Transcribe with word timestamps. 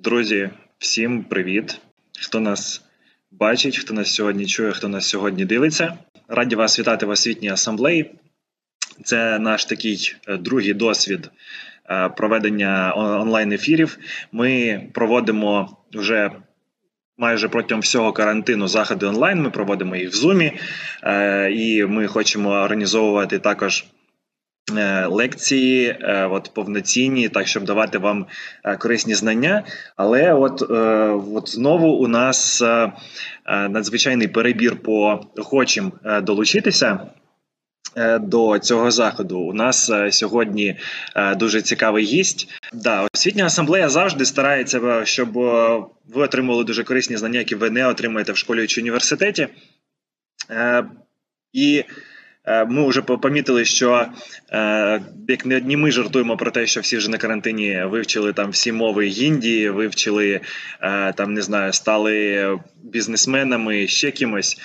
Друзі, 0.00 0.50
всім 0.78 1.24
привіт! 1.24 1.80
Хто 2.20 2.40
нас 2.40 2.84
бачить, 3.30 3.78
хто 3.78 3.94
нас 3.94 4.14
сьогодні 4.14 4.46
чує, 4.46 4.72
хто 4.72 4.88
нас 4.88 5.08
сьогодні 5.08 5.44
дивиться. 5.44 5.94
Раді 6.28 6.56
вас 6.56 6.78
вітати 6.78 7.06
в 7.06 7.10
освітній 7.10 7.48
асамблеї. 7.48 8.10
Це 9.04 9.38
наш 9.38 9.64
такий 9.64 10.16
е, 10.28 10.36
другий 10.36 10.74
досвід 10.74 11.30
е, 11.90 12.08
проведення 12.08 12.92
онлайн-ефірів. 12.96 13.98
Ми 14.32 14.82
проводимо 14.94 15.76
вже 15.92 16.30
майже 17.16 17.48
протягом 17.48 17.80
всього 17.80 18.12
карантину 18.12 18.68
заходи 18.68 19.06
онлайн. 19.06 19.42
Ми 19.42 19.50
проводимо 19.50 19.96
їх 19.96 20.10
в 20.10 20.14
Zoom, 20.14 20.60
е, 21.02 21.52
і 21.52 21.84
ми 21.84 22.06
хочемо 22.06 22.50
організовувати 22.50 23.38
також. 23.38 23.84
Е, 24.76 25.06
лекції, 25.06 25.86
е, 26.00 26.26
от 26.26 26.50
повноцінні, 26.54 27.28
так 27.28 27.46
щоб 27.46 27.64
давати 27.64 27.98
вам 27.98 28.26
е, 28.64 28.76
корисні 28.76 29.14
знання. 29.14 29.64
Але 29.96 30.32
от 30.32 30.62
от 31.34 31.48
знову 31.48 31.88
у 31.88 32.08
нас 32.08 32.62
надзвичайний 33.46 34.28
перебір 34.28 34.76
по 34.76 35.20
охочим 35.36 35.92
долучитися. 36.22 37.00
До 38.20 38.58
цього 38.58 38.90
заходу 38.90 39.38
у 39.38 39.52
нас 39.52 39.92
сьогодні 40.10 40.76
дуже 41.36 41.62
цікавий 41.62 42.04
гість. 42.04 42.48
Да, 42.72 43.06
освітня 43.14 43.46
асамблея 43.46 43.88
завжди 43.88 44.24
старається, 44.24 45.04
щоб 45.04 45.32
ви 46.08 46.22
отримали 46.22 46.64
дуже 46.64 46.84
корисні 46.84 47.16
знання, 47.16 47.38
які 47.38 47.54
ви 47.54 47.70
не 47.70 47.86
отримаєте 47.86 48.32
в 48.32 48.36
школі 48.36 48.66
чи 48.66 48.80
університеті. 48.80 49.48
І 51.52 51.84
ми 52.68 52.88
вже 52.88 53.02
помітили, 53.02 53.64
що 53.64 54.06
е, 54.52 55.00
як 55.28 55.46
не 55.46 55.56
одні 55.56 55.76
ми 55.76 55.90
жартуємо 55.90 56.36
про 56.36 56.50
те, 56.50 56.66
що 56.66 56.80
всі 56.80 56.96
вже 56.96 57.10
на 57.10 57.18
карантині 57.18 57.82
вивчили 57.84 58.32
там 58.32 58.50
всі 58.50 58.72
мови 58.72 59.06
Гіндії, 59.06 59.70
вивчили 59.70 60.40
е, 60.80 61.12
там, 61.12 61.34
не 61.34 61.42
знаю, 61.42 61.72
стали 61.72 62.58
бізнесменами 62.82 63.86
ще 63.86 64.10
кимось. 64.10 64.60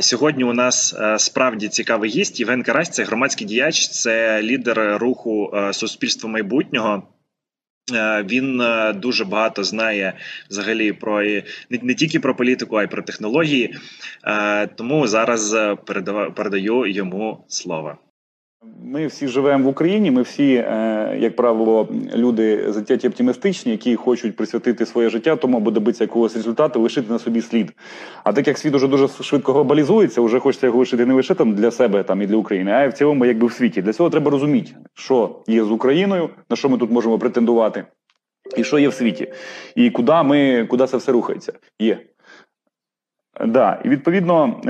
Сьогодні 0.00 0.44
у 0.44 0.52
нас 0.52 0.94
справді 1.16 1.68
цікавий 1.68 2.10
гість. 2.10 2.40
Євген 2.40 2.62
Карась, 2.62 2.90
це 2.90 3.04
громадський 3.04 3.46
діяч, 3.46 3.88
це 3.88 4.42
лідер 4.42 4.98
руху 4.98 5.54
суспільства 5.72 6.30
майбутнього. 6.30 7.02
Е, 7.90 8.22
він 8.22 8.60
е, 8.60 8.92
дуже 8.92 9.24
багато 9.24 9.64
знає 9.64 10.16
взагалі 10.50 10.92
про 10.92 11.22
не, 11.70 11.94
тільки 11.94 12.20
про 12.20 12.36
політику, 12.36 12.76
а 12.76 12.82
й 12.82 12.86
про 12.86 13.02
технології. 13.02 13.74
Е, 14.24 14.66
тому 14.66 15.06
зараз 15.06 15.56
передаю 16.34 16.86
йому 16.86 17.44
слово. 17.48 17.98
Ми 18.84 19.06
всі 19.06 19.28
живемо 19.28 19.64
в 19.64 19.66
Україні. 19.68 20.10
Ми 20.10 20.22
всі, 20.22 20.54
е, 20.54 21.16
як 21.20 21.36
правило, 21.36 21.88
люди 22.14 22.72
затяті 22.72 23.08
оптимістичні, 23.08 23.72
які 23.72 23.96
хочуть 23.96 24.36
присвятити 24.36 24.86
своє 24.86 25.08
життя, 25.08 25.36
тому 25.36 25.56
аби 25.56 25.70
добитися 25.70 26.04
якогось 26.04 26.36
результату, 26.36 26.80
лишити 26.80 27.12
на 27.12 27.18
собі 27.18 27.40
слід. 27.40 27.72
А 28.24 28.32
так 28.32 28.46
як 28.46 28.58
світ 28.58 28.74
уже 28.74 28.88
дуже 28.88 29.08
швидко 29.08 29.52
глобалізується, 29.52 30.20
вже 30.20 30.40
хочеться 30.40 30.66
його 30.66 30.78
лишити 30.78 31.06
не 31.06 31.14
лише 31.14 31.34
там 31.34 31.54
для 31.54 31.70
себе 31.70 32.02
там 32.02 32.22
і 32.22 32.26
для 32.26 32.36
України, 32.36 32.70
а 32.70 32.84
й 32.84 32.88
в 32.88 32.92
цілому, 32.92 33.24
якби 33.24 33.46
в 33.46 33.52
світі. 33.52 33.82
Для 33.82 33.92
цього 33.92 34.10
треба 34.10 34.30
розуміти, 34.30 34.72
що 34.94 35.42
є 35.46 35.64
з 35.64 35.70
Україною, 35.70 36.30
на 36.50 36.56
що 36.56 36.68
ми 36.68 36.78
тут 36.78 36.90
можемо 36.90 37.18
претендувати, 37.18 37.84
і 38.56 38.64
що 38.64 38.78
є 38.78 38.88
в 38.88 38.94
світі, 38.94 39.32
і 39.74 39.90
куди 39.90 40.22
ми, 40.22 40.66
куди 40.66 40.86
це 40.86 40.96
все 40.96 41.12
рухається. 41.12 41.52
Є. 41.78 41.98
Да, 43.46 43.80
і 43.84 43.88
відповідно. 43.88 44.60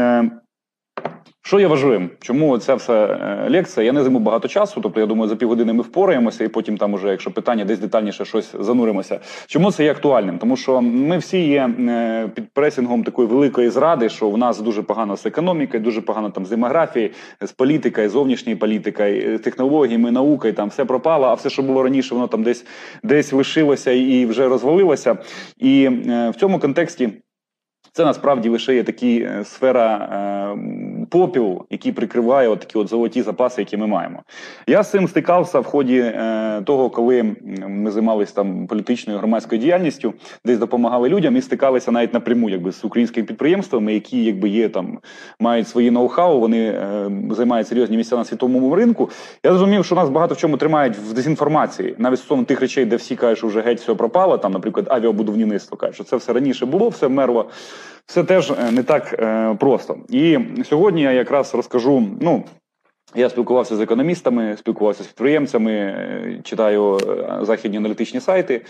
Е, 1.06 1.11
що 1.45 1.61
є 1.61 1.67
важливим? 1.67 2.11
Чому 2.20 2.58
ця 2.58 2.75
вся 2.75 2.92
е, 2.92 3.50
лекція? 3.50 3.86
Я 3.86 3.92
не 3.92 4.03
займу 4.03 4.19
багато 4.19 4.48
часу, 4.48 4.81
тобто 4.81 5.00
я 5.00 5.06
думаю, 5.06 5.28
за 5.28 5.36
півгодини 5.36 5.72
ми 5.72 5.83
впораємося, 5.83 6.45
і 6.45 6.48
потім 6.48 6.77
там, 6.77 6.95
уже, 6.95 7.08
якщо 7.08 7.31
питання, 7.31 7.64
десь 7.64 7.78
детальніше 7.78 8.25
щось 8.25 8.55
зануримося. 8.61 9.20
Чому 9.47 9.73
це 9.73 9.84
є 9.84 9.91
актуальним? 9.91 10.39
Тому 10.39 10.56
що 10.56 10.80
ми 10.83 11.19
всі 11.19 11.47
є 11.47 11.70
е, 11.78 12.28
під 12.34 12.53
пресінгом 12.53 13.05
такої 13.05 13.28
великої 13.28 13.70
зради, 13.70 14.08
що 14.08 14.30
в 14.30 14.39
нас 14.39 14.61
дуже 14.61 14.83
погано 14.83 15.17
з 15.17 15.27
економікою, 15.27 15.83
дуже 15.83 16.01
погано 16.01 16.30
там 16.30 16.46
з 16.46 16.51
демографією, 16.51 17.11
з 17.41 17.52
політикою, 17.52 18.11
зовнішньою 18.11 18.58
політикою, 18.58 19.39
технологіями, 19.39 20.11
наукою, 20.11 20.55
там 20.55 20.68
все 20.68 20.85
пропало, 20.85 21.27
а 21.27 21.35
все, 21.35 21.51
що 21.51 21.62
було 21.62 21.83
раніше, 21.83 22.14
воно 22.14 22.27
там 22.27 22.42
десь 22.42 22.67
десь 23.02 23.33
лишилося 23.33 23.91
і 23.91 24.27
вже 24.27 24.48
розвалилося. 24.48 25.17
І 25.58 25.85
е, 25.85 26.30
в 26.30 26.35
цьому 26.35 26.58
контексті. 26.58 27.12
Це 27.92 28.05
насправді 28.05 28.48
лише 28.48 28.75
є 28.75 28.85
такі 28.85 29.20
е, 29.20 29.45
сфера 29.45 30.08
попілу, 31.12 31.64
який 31.70 31.92
прикриває 31.92 32.48
от 32.48 32.61
такі 32.61 32.78
от 32.78 32.89
золоті 32.89 33.23
запаси, 33.23 33.62
які 33.62 33.77
ми 33.77 33.86
маємо. 33.86 34.23
Я 34.67 34.83
з 34.83 34.90
цим 34.90 35.08
стикався 35.08 35.61
в 35.61 35.64
ході 35.64 35.98
е, 35.98 36.62
того, 36.67 36.90
коли 36.90 37.36
ми 37.68 37.90
займалися 37.90 38.34
там 38.34 38.67
політичною 38.67 39.18
громадською 39.18 39.61
діяльністю, 39.61 40.14
десь 40.45 40.58
допомагали 40.58 41.08
людям 41.08 41.36
і 41.36 41.42
стикалися 41.42 41.92
навіть 41.92 42.14
напряму, 42.14 42.50
якби 42.50 42.73
з 42.73 42.84
українськими 42.84 43.27
підприємствами, 43.27 43.95
які 43.95 44.24
якби 44.24 44.48
є 44.48 44.68
там, 44.68 44.98
мають 45.40 45.68
свої 45.68 45.90
ноу-хау, 45.90 46.40
вони 46.40 46.58
е, 46.58 47.11
займають 47.30 47.68
серйозні 47.68 47.96
місця 47.96 48.17
на 48.17 48.24
світовому 48.24 48.74
ринку. 48.74 49.11
Я 49.44 49.50
зрозумів, 49.50 49.84
що 49.84 49.94
нас 49.94 50.11
багато 50.11 50.34
в 50.34 50.39
чому 50.39 50.56
тримають 50.56 50.96
в 50.96 51.12
дезінформації, 51.12 51.94
навіть 51.98 52.18
стосовно 52.18 52.44
тих 52.44 52.61
речей, 52.61 52.84
де 52.84 52.96
всі 52.96 53.17
кажуть, 53.17 53.39
що 53.39 53.46
вже 53.46 53.61
геть 53.61 53.80
все 53.80 53.94
пропало. 53.94 54.39
Там, 54.39 54.52
наприклад, 54.52 54.86
авіабудівництво 54.89 55.77
кажуть, 55.77 55.94
що 55.94 56.05
це 56.05 56.17
все 56.17 56.33
раніше 56.33 56.67
було, 56.67 56.89
все 56.89 57.06
вмерло 57.06 57.50
все 58.07 58.24
теж 58.24 58.51
е, 58.51 58.70
не 58.70 58.83
так 58.83 59.13
е, 59.18 59.57
просто. 59.61 59.96
І 60.08 60.39
сьогодні 60.64 61.02
я 61.02 61.13
якраз 61.13 61.55
розкажу. 61.55 62.08
Ну 62.20 62.45
я 63.14 63.28
спілкувався 63.28 63.77
з 63.77 63.80
економістами, 63.80 64.56
спілкувався 64.56 65.02
з 65.02 65.06
підприємцями, 65.06 65.73
е, 65.73 66.40
читаю 66.45 66.98
західні 67.42 67.77
аналітичні 67.78 68.20
сайти, 68.20 68.61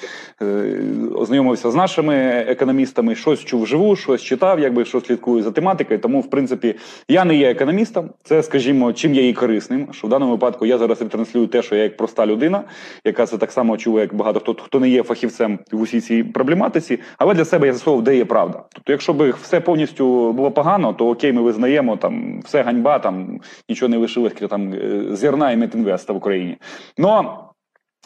ознайомився 1.14 1.70
з 1.70 1.74
нашими 1.74 2.14
економістами, 2.48 3.14
щось 3.14 3.40
чув 3.40 3.66
живу, 3.66 3.96
щось 3.96 4.22
читав, 4.22 4.60
якби 4.60 4.84
що 4.84 5.00
слідкую 5.00 5.42
за 5.42 5.50
тематикою. 5.50 6.00
Тому, 6.00 6.20
в 6.20 6.30
принципі, 6.30 6.74
я 7.08 7.24
не 7.24 7.36
є 7.36 7.50
економістом. 7.50 8.10
Це, 8.22 8.42
скажімо, 8.42 8.92
чим 8.92 9.14
я 9.14 9.22
є 9.22 9.32
корисним. 9.32 9.88
Що 9.92 10.06
в 10.06 10.10
даному 10.10 10.32
випадку 10.32 10.66
я 10.66 10.78
зараз 10.78 11.02
ретранслюю 11.02 11.46
те, 11.46 11.62
що 11.62 11.76
я 11.76 11.82
як 11.82 11.96
проста 11.96 12.26
людина, 12.26 12.64
яка 13.04 13.26
це 13.26 13.38
так 13.38 13.52
само 13.52 13.76
чує, 13.76 14.00
як 14.00 14.14
багато 14.14 14.40
хто 14.40 14.54
хто 14.54 14.80
не 14.80 14.88
є 14.88 15.02
фахівцем 15.02 15.58
в 15.72 15.80
усій 15.80 16.00
цій 16.00 16.24
проблематиці, 16.24 16.98
але 17.18 17.34
для 17.34 17.44
себе 17.44 17.66
я 17.66 17.72
з'ясовував, 17.72 18.04
де 18.04 18.16
є 18.16 18.24
правда. 18.24 18.62
Тобто, 18.72 18.92
якщо 18.92 19.12
б 19.12 19.34
все 19.42 19.60
повністю 19.60 20.32
було 20.32 20.50
погано, 20.50 20.92
то 20.92 21.08
окей, 21.08 21.32
ми 21.32 21.42
визнаємо 21.42 21.96
там 21.96 22.40
все 22.44 22.62
ганьба, 22.62 22.98
там 22.98 23.40
нічого 23.68 23.88
не 23.88 23.96
лишилось 23.96 24.31
там 24.34 24.74
е, 24.74 25.06
зерна 25.10 25.50
і 25.50 25.56
метінвеста 25.56 26.12
в 26.12 26.16
Україні. 26.16 26.56
Ну 26.98 27.24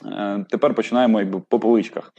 е, 0.07 0.45
тепер 0.51 0.75
починаємо 0.75 1.21
якби, 1.21 1.43
по 1.49 1.59
поличках. 1.59 2.13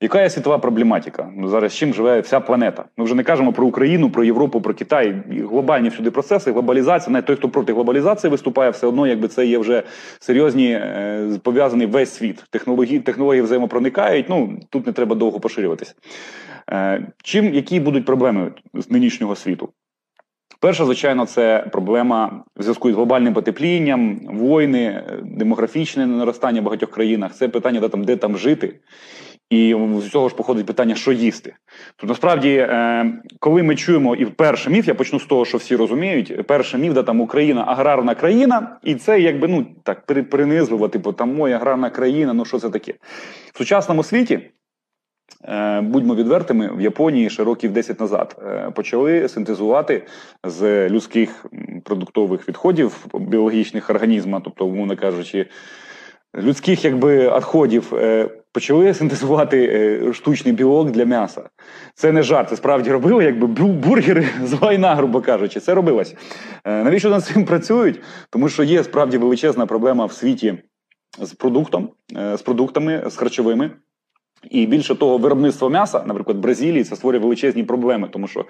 Яка 0.00 0.22
є 0.22 0.30
світова 0.30 0.58
проблематика? 0.58 1.30
Ну, 1.36 1.48
Зараз 1.48 1.74
чим 1.74 1.94
живе 1.94 2.20
вся 2.20 2.40
планета? 2.40 2.84
Ми 2.96 3.04
вже 3.04 3.14
не 3.14 3.22
кажемо 3.22 3.52
про 3.52 3.66
Україну, 3.66 4.10
про 4.10 4.24
Європу, 4.24 4.60
про 4.60 4.74
Китай. 4.74 5.22
Глобальні 5.30 5.88
всюди 5.88 6.10
процеси, 6.10 6.52
глобалізація. 6.52 7.12
Навіть 7.12 7.26
той, 7.26 7.36
хто 7.36 7.48
проти 7.48 7.72
глобалізації 7.72 8.30
виступає, 8.30 8.70
все 8.70 8.86
одно, 8.86 9.06
якби 9.06 9.28
це 9.28 9.46
є 9.46 9.58
вже 9.58 9.82
серйозні 10.20 10.72
е, 10.72 11.38
пов'язаний 11.42 11.86
весь 11.86 12.14
світ. 12.14 12.44
Технології 12.50 13.00
технології 13.00 13.42
взаємопроникають. 13.42 14.28
Ну 14.28 14.58
тут 14.70 14.86
не 14.86 14.92
треба 14.92 15.14
довго 15.16 15.40
поширюватися. 15.40 15.94
Чим 17.22 17.54
які 17.54 17.80
будуть 17.80 18.04
проблеми 18.04 18.52
з 18.74 18.90
нинішнього 18.90 19.36
світу? 19.36 19.68
Перша, 20.64 20.84
звичайно, 20.84 21.26
це 21.26 21.66
проблема 21.72 22.44
в 22.56 22.62
зв'язку 22.62 22.90
з 22.90 22.94
глобальним 22.94 23.34
потеплінням, 23.34 24.16
війни, 24.16 25.04
демографічне 25.22 26.06
наростання 26.06 26.60
в 26.60 26.64
багатьох 26.64 26.90
країнах. 26.90 27.34
Це 27.34 27.48
питання, 27.48 27.80
де 27.80 27.88
там 27.88 28.04
де 28.04 28.16
там 28.16 28.38
жити. 28.38 28.80
І 29.50 29.76
з 29.98 30.10
цього 30.10 30.28
ж 30.28 30.36
походить 30.36 30.66
питання, 30.66 30.94
що 30.94 31.12
їсти. 31.12 31.54
Тобто, 31.96 32.06
насправді, 32.12 32.50
е, 32.50 33.12
коли 33.38 33.62
ми 33.62 33.76
чуємо, 33.76 34.16
і 34.16 34.26
перший 34.26 34.72
міф, 34.72 34.88
я 34.88 34.94
почну 34.94 35.20
з 35.20 35.24
того, 35.24 35.44
що 35.44 35.58
всі 35.58 35.76
розуміють, 35.76 36.46
перший 36.46 36.80
міф, 36.80 36.92
де 36.92 37.02
там 37.02 37.20
Україна 37.20 37.64
аграрна 37.66 38.14
країна, 38.14 38.78
і 38.82 38.94
це 38.94 39.20
якби 39.20 39.48
ну 39.48 39.66
так 39.82 40.06
принизливо, 40.30 40.88
типу 40.88 41.12
там 41.12 41.34
моя 41.34 41.56
аграрна 41.56 41.90
країна, 41.90 42.32
ну 42.32 42.44
що 42.44 42.58
це 42.58 42.70
таке? 42.70 42.94
В 43.52 43.58
сучасному 43.58 44.02
світі 44.02 44.34
Е, 44.36 44.63
будьмо 45.82 46.14
відвертими, 46.14 46.70
в 46.76 46.80
Японії 46.80 47.30
ще 47.30 47.44
років 47.44 47.72
10 47.72 48.00
назад 48.00 48.36
е, 48.46 48.70
почали 48.70 49.28
синтезувати 49.28 50.06
з 50.44 50.88
людських 50.88 51.46
продуктових 51.84 52.48
відходів 52.48 53.06
біологічних 53.14 53.90
організмів, 53.90 54.40
тобто, 54.44 54.66
умовно 54.66 54.96
кажучи, 54.96 55.46
людських 56.36 56.84
якби 56.84 57.36
відходів, 57.36 57.94
е, 57.94 58.28
почали 58.52 58.94
синтезувати 58.94 60.12
штучний 60.12 60.54
білок 60.54 60.90
для 60.90 61.04
м'яса. 61.04 61.42
Це 61.94 62.12
не 62.12 62.22
жарт, 62.22 62.48
це 62.48 62.56
справді 62.56 62.90
робили, 62.90 63.24
якби 63.24 63.46
бургери 63.66 64.28
з 64.44 64.54
війна, 64.54 64.94
грубо 64.94 65.20
кажучи, 65.20 65.60
це 65.60 65.74
робилось. 65.74 66.14
Навіщо 66.64 67.10
над 67.10 67.24
цим 67.24 67.44
працюють? 67.44 68.00
Тому 68.30 68.48
що 68.48 68.62
є 68.62 68.84
справді 68.84 69.18
величезна 69.18 69.66
проблема 69.66 70.06
в 70.06 70.12
світі 70.12 70.54
з 71.20 71.32
продуктом, 71.32 71.90
з 72.34 72.42
продуктами, 72.42 73.02
з 73.06 73.16
харчовими. 73.16 73.70
І 74.50 74.66
більше 74.66 74.94
того, 74.94 75.18
виробництво 75.18 75.70
м'яса, 75.70 76.04
наприклад, 76.06 76.36
в 76.36 76.40
Бразилії, 76.40 76.84
це 76.84 76.96
створює 76.96 77.20
величезні 77.20 77.64
проблеми, 77.64 78.08
тому 78.12 78.28
що 78.28 78.44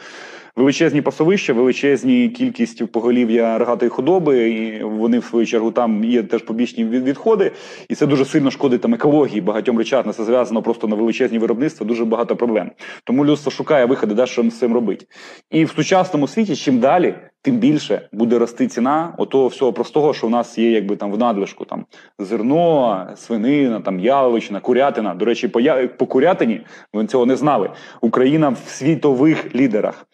величезні 0.56 1.02
пасовища, 1.02 1.52
величезні 1.52 2.28
кількість 2.28 2.92
поголів'я 2.92 3.58
рогатої 3.58 3.88
худоби, 3.88 4.50
і 4.50 4.84
вони 4.84 5.18
в 5.18 5.24
свою 5.24 5.46
чергу 5.46 5.70
там 5.70 6.04
є 6.04 6.22
теж 6.22 6.42
побічні 6.42 6.84
відходи, 6.84 7.52
і 7.88 7.94
це 7.94 8.06
дуже 8.06 8.24
сильно 8.24 8.50
шкодить 8.50 8.80
там 8.80 8.94
екології, 8.94 9.40
багатьом 9.40 9.78
речах. 9.78 10.14
Це 10.14 10.24
зв'язано 10.24 10.62
просто 10.62 10.88
на 10.88 10.96
величезні 10.96 11.38
виробництва, 11.38 11.86
дуже 11.86 12.04
багато 12.04 12.36
проблем. 12.36 12.70
Тому 13.04 13.24
людство 13.24 13.52
шукає 13.52 13.84
виходи, 13.84 14.14
де 14.14 14.26
що 14.26 14.50
з 14.50 14.58
цим 14.58 14.74
робити. 14.74 15.06
І 15.50 15.64
в 15.64 15.70
сучасному 15.70 16.28
світі, 16.28 16.56
чим 16.56 16.78
далі, 16.78 17.14
тим 17.44 17.58
більше 17.58 18.08
буде 18.12 18.38
рости 18.38 18.66
ціна 18.68 19.14
отого 19.18 19.48
всього 19.48 19.72
простого, 19.72 20.14
що 20.14 20.26
в 20.26 20.30
нас 20.30 20.58
є, 20.58 20.70
якби 20.70 20.96
там 20.96 21.12
в 21.12 21.18
надлишку 21.18 21.64
там 21.64 21.86
зерно, 22.18 23.06
свинина, 23.16 23.80
там 23.80 24.00
яловичина, 24.00 24.60
курятина. 24.60 25.14
До 25.14 25.24
речі, 25.24 25.48
по, 25.48 25.60
по 25.98 26.06
курятині 26.06 26.60
ви 26.92 27.06
цього 27.06 27.26
не 27.26 27.36
знали. 27.36 27.70
Україна 28.00 28.48
в 28.48 28.68
світових 28.68 29.54
лідерах 29.54 30.06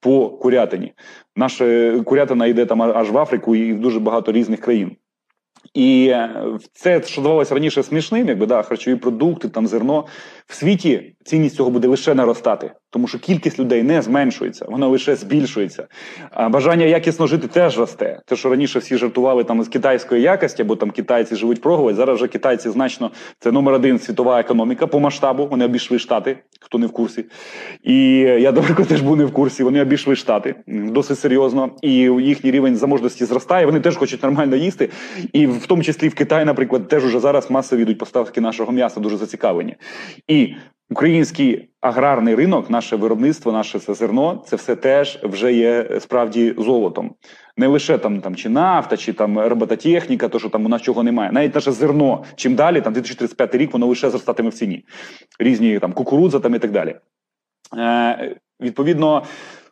по 0.00 0.30
курятині. 0.30 0.92
Наша 1.36 1.92
курятина 2.04 2.46
йде 2.46 2.66
там 2.66 2.82
аж 2.82 3.10
в 3.10 3.18
Африку 3.18 3.56
і 3.56 3.72
в 3.72 3.80
дуже 3.80 4.00
багато 4.00 4.32
різних 4.32 4.60
країн. 4.60 4.96
І 5.74 6.14
це, 6.72 7.02
що 7.02 7.20
здавалося 7.20 7.54
раніше 7.54 7.82
смішним, 7.82 8.28
якби 8.28 8.46
да, 8.46 8.62
харчові 8.62 8.96
продукти, 8.96 9.48
там 9.48 9.66
зерно 9.66 10.06
в 10.46 10.54
світі 10.54 11.16
цінність 11.28 11.56
цього 11.56 11.70
буде 11.70 11.88
лише 11.88 12.14
наростати, 12.14 12.72
тому 12.90 13.08
що 13.08 13.18
кількість 13.18 13.58
людей 13.58 13.82
не 13.82 14.02
зменшується, 14.02 14.66
вона 14.68 14.86
лише 14.86 15.16
збільшується. 15.16 15.86
А 16.30 16.48
бажання 16.48 16.86
якісно 16.86 17.26
жити 17.26 17.48
теж 17.48 17.78
росте. 17.78 18.20
Те, 18.26 18.36
що 18.36 18.48
раніше 18.48 18.78
всі 18.78 18.96
жартували 18.96 19.44
там 19.44 19.62
з 19.62 19.68
китайської 19.68 20.22
якості, 20.22 20.64
бо 20.64 20.76
там 20.76 20.90
китайці 20.90 21.36
живуть 21.36 21.60
проголодь, 21.60 21.94
Зараз 21.94 22.16
вже 22.16 22.28
китайці 22.28 22.70
значно 22.70 23.10
це 23.38 23.52
номер 23.52 23.74
один 23.74 23.98
світова 23.98 24.40
економіка 24.40 24.86
по 24.86 25.00
масштабу. 25.00 25.46
Вони 25.46 25.64
обійшли 25.64 25.98
штати, 25.98 26.38
хто 26.60 26.78
не 26.78 26.86
в 26.86 26.92
курсі. 26.92 27.24
І 27.82 28.10
я 28.18 28.52
далеко 28.52 28.84
теж 28.84 29.00
був 29.00 29.16
не 29.16 29.24
в 29.24 29.32
курсі. 29.32 29.62
Вони 29.62 29.82
обійшли 29.82 30.16
штати 30.16 30.54
досить 30.66 31.18
серйозно, 31.18 31.70
і 31.82 31.92
їхній 31.92 32.50
рівень 32.50 32.76
заможності 32.76 33.24
зростає. 33.24 33.66
Вони 33.66 33.80
теж 33.80 33.96
хочуть 33.96 34.22
нормально 34.22 34.56
їсти. 34.56 34.88
І 35.32 35.46
в 35.46 35.66
тому 35.66 35.82
числі 35.82 36.08
в 36.08 36.14
Китаї, 36.14 36.44
наприклад, 36.44 36.88
теж 36.88 37.04
уже 37.04 37.20
зараз 37.20 37.50
масово 37.50 37.82
йдуть 37.82 37.98
поставки 37.98 38.40
нашого 38.40 38.72
м'яса, 38.72 39.00
дуже 39.00 39.16
зацікавлені. 39.16 39.76
І 40.28 40.54
Український 40.90 41.68
аграрний 41.80 42.34
ринок, 42.34 42.70
наше 42.70 42.96
виробництво, 42.96 43.52
наше 43.52 43.78
це 43.78 43.94
зерно, 43.94 44.42
це 44.46 44.56
все 44.56 44.76
теж 44.76 45.18
вже 45.22 45.52
є 45.52 46.00
справді 46.00 46.54
золотом. 46.58 47.14
Не 47.56 47.66
лише 47.66 47.98
там 47.98 48.20
там 48.20 48.36
чи 48.36 48.48
нафта, 48.48 48.96
чи 48.96 49.12
там 49.12 49.38
робототехніка, 49.38 50.28
то 50.28 50.38
що 50.38 50.48
там 50.48 50.64
у 50.64 50.68
нас 50.68 50.82
чого 50.82 51.02
немає. 51.02 51.32
Навіть 51.32 51.54
наше 51.54 51.72
зерно, 51.72 52.24
чим 52.36 52.54
далі, 52.54 52.80
там 52.80 52.92
2035 52.92 53.54
рік, 53.54 53.72
воно 53.72 53.86
лише 53.86 54.10
зростатиме 54.10 54.48
в 54.48 54.54
ціні. 54.54 54.84
Різні 55.38 55.78
там 55.78 55.92
кукурудза 55.92 56.40
там 56.40 56.54
і 56.54 56.58
так 56.58 56.70
далі. 56.70 56.96
Е, 57.78 58.36
Відповідно, 58.60 59.22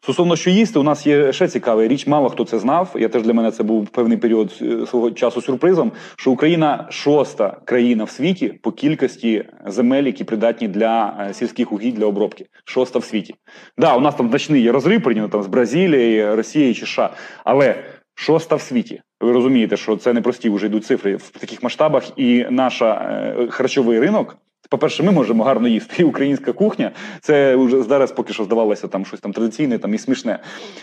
Стосовно 0.06 0.36
що 0.36 0.50
їсти, 0.50 0.78
у 0.78 0.82
нас 0.82 1.06
є 1.06 1.32
ще 1.32 1.48
цікава 1.48 1.88
річ, 1.88 2.06
мало 2.06 2.28
хто 2.28 2.44
це 2.44 2.58
знав. 2.58 2.94
Я 2.98 3.08
теж 3.08 3.22
для 3.22 3.32
мене 3.32 3.50
це 3.50 3.62
був 3.62 3.88
певний 3.88 4.18
період 4.18 4.58
е, 4.62 4.86
свого 4.86 5.10
часу 5.10 5.42
сюрпризом. 5.42 5.92
Що 6.16 6.30
Україна 6.30 6.86
шоста 6.90 7.56
країна 7.64 8.04
в 8.04 8.10
світі 8.10 8.48
по 8.48 8.72
кількості 8.72 9.44
земель, 9.66 10.02
які 10.02 10.24
придатні 10.24 10.68
для 10.68 11.26
е, 11.30 11.34
сільських 11.34 11.72
угідь 11.72 11.94
для 11.94 12.06
обробки. 12.06 12.46
Шоста 12.64 12.98
в 12.98 13.04
світі. 13.04 13.34
Да, 13.78 13.96
у 13.96 14.00
нас 14.00 14.14
там 14.14 14.28
значний 14.28 14.62
є 14.62 14.72
розрив 14.72 15.02
порівняно 15.02 15.28
там 15.28 15.42
з 15.42 15.46
Бразилією, 15.46 16.36
Росією 16.36 16.74
чи 16.74 16.86
США, 16.86 17.10
але 17.44 17.74
шоста 18.14 18.56
в 18.56 18.60
світі. 18.60 19.02
Ви 19.20 19.32
розумієте, 19.32 19.76
що 19.76 19.96
це 19.96 20.12
не 20.12 20.20
прості 20.20 20.50
вже 20.50 20.66
йдуть 20.66 20.84
цифри 20.84 21.16
в 21.16 21.30
таких 21.30 21.62
масштабах, 21.62 22.04
і 22.16 22.46
наш 22.50 22.82
е, 22.82 23.48
харчовий 23.50 24.00
ринок 24.00 24.36
по-перше, 24.70 25.02
ми 25.02 25.12
можемо 25.12 25.44
гарно 25.44 25.68
їсти. 25.68 26.02
І 26.02 26.04
українська 26.04 26.52
кухня 26.52 26.90
це 27.20 27.56
вже 27.56 27.82
зараз 27.82 28.12
поки 28.12 28.32
що 28.32 28.44
здавалося 28.44 28.88
там 28.88 29.06
щось 29.06 29.20
там 29.20 29.32
традиційне 29.32 29.78
там 29.78 29.94
і 29.94 29.98
смішне. 29.98 30.38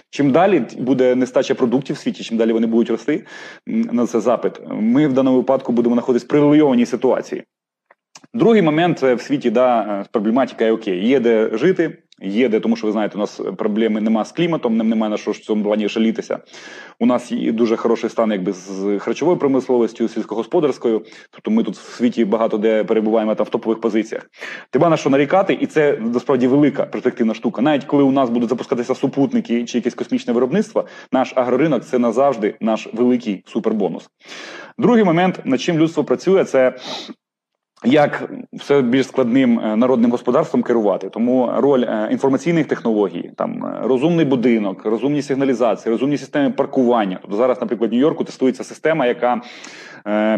Чим 0.09 0.31
далі 0.31 0.63
буде 0.77 1.15
нестача 1.15 1.55
продуктів 1.55 1.95
в 1.95 1.99
світі, 1.99 2.23
чим 2.23 2.37
далі 2.37 2.53
вони 2.53 2.67
будуть 2.67 2.89
рости 2.89 3.25
на 3.67 4.07
це 4.07 4.19
запит, 4.19 4.53
ми 4.71 5.07
в 5.07 5.13
даному 5.13 5.37
випадку 5.37 5.71
будемо 5.71 5.95
знаходитися 5.95 6.25
в 6.25 6.29
привілейованій 6.29 6.85
ситуації. 6.85 7.43
Другий 8.33 8.61
момент 8.61 9.01
в 9.01 9.19
світі 9.19 9.49
да, 9.49 10.05
проблематика 10.11 10.65
є 10.65 10.71
окей, 10.71 11.07
є 11.07 11.19
де 11.19 11.49
жити, 11.53 11.97
Є 12.23 12.49
де, 12.49 12.59
тому 12.59 12.75
що 12.75 12.87
ви 12.87 12.93
знаєте, 12.93 13.15
у 13.15 13.19
нас 13.19 13.41
проблеми 13.57 14.01
нема 14.01 14.25
з 14.25 14.31
кліматом, 14.31 14.77
нам 14.77 14.89
немає 14.89 15.09
на 15.09 15.17
що 15.17 15.31
в 15.31 15.37
цьому 15.37 15.63
плані 15.63 15.89
жалітися. 15.89 16.39
У 16.99 17.05
нас 17.05 17.31
є 17.31 17.51
дуже 17.51 17.75
хороший 17.75 18.09
стан, 18.09 18.31
якби 18.31 18.53
з 18.53 18.99
харчовою 18.99 19.37
промисловістю, 19.37 20.07
сільськогосподарською. 20.07 21.01
Тобто 21.31 21.51
ми 21.51 21.63
тут 21.63 21.75
в 21.75 21.95
світі 21.95 22.25
багато 22.25 22.57
де 22.57 22.83
перебуваємо 22.83 23.35
там 23.35 23.45
в 23.45 23.49
топових 23.49 23.81
позиціях. 23.81 24.29
Тиба 24.69 24.89
на 24.89 24.97
що 24.97 25.09
нарікати, 25.09 25.57
і 25.61 25.65
це 25.65 25.97
насправді 26.01 26.47
велика 26.47 26.85
перспективна 26.85 27.33
штука. 27.33 27.61
Навіть 27.61 27.83
коли 27.83 28.03
у 28.03 28.11
нас 28.11 28.29
будуть 28.29 28.49
запускатися 28.49 28.95
супутники 28.95 29.65
чи 29.65 29.77
якесь 29.77 29.95
космічне 29.95 30.33
виробництво, 30.33 30.85
наш 31.11 31.33
агроринок 31.35 31.83
це 31.85 31.99
назавжди 31.99 32.55
наш 32.61 32.87
великий 32.93 33.43
супербонус. 33.47 34.09
Другий 34.77 35.03
момент, 35.03 35.41
над 35.45 35.61
чим 35.61 35.77
людство 35.77 36.03
працює, 36.03 36.43
це 36.43 36.73
як 37.83 38.29
все 38.53 38.81
більш 38.81 39.07
складним 39.07 39.59
е, 39.59 39.75
народним 39.75 40.11
господарством 40.11 40.63
керувати, 40.63 41.09
тому 41.09 41.51
роль 41.57 41.83
е, 41.83 42.07
інформаційних 42.11 42.67
технологій, 42.67 43.31
там 43.35 43.65
е, 43.65 43.87
розумний 43.87 44.25
будинок, 44.25 44.85
розумні 44.85 45.21
сигналізації, 45.21 45.91
розумні 45.91 46.17
системи 46.17 46.49
паркування. 46.49 47.19
Тобто 47.21 47.37
зараз, 47.37 47.61
наприклад, 47.61 47.91
в 47.91 47.93
Нью-Йорку 47.93 48.23
тестується 48.23 48.63
система, 48.63 49.05
яка 49.05 49.41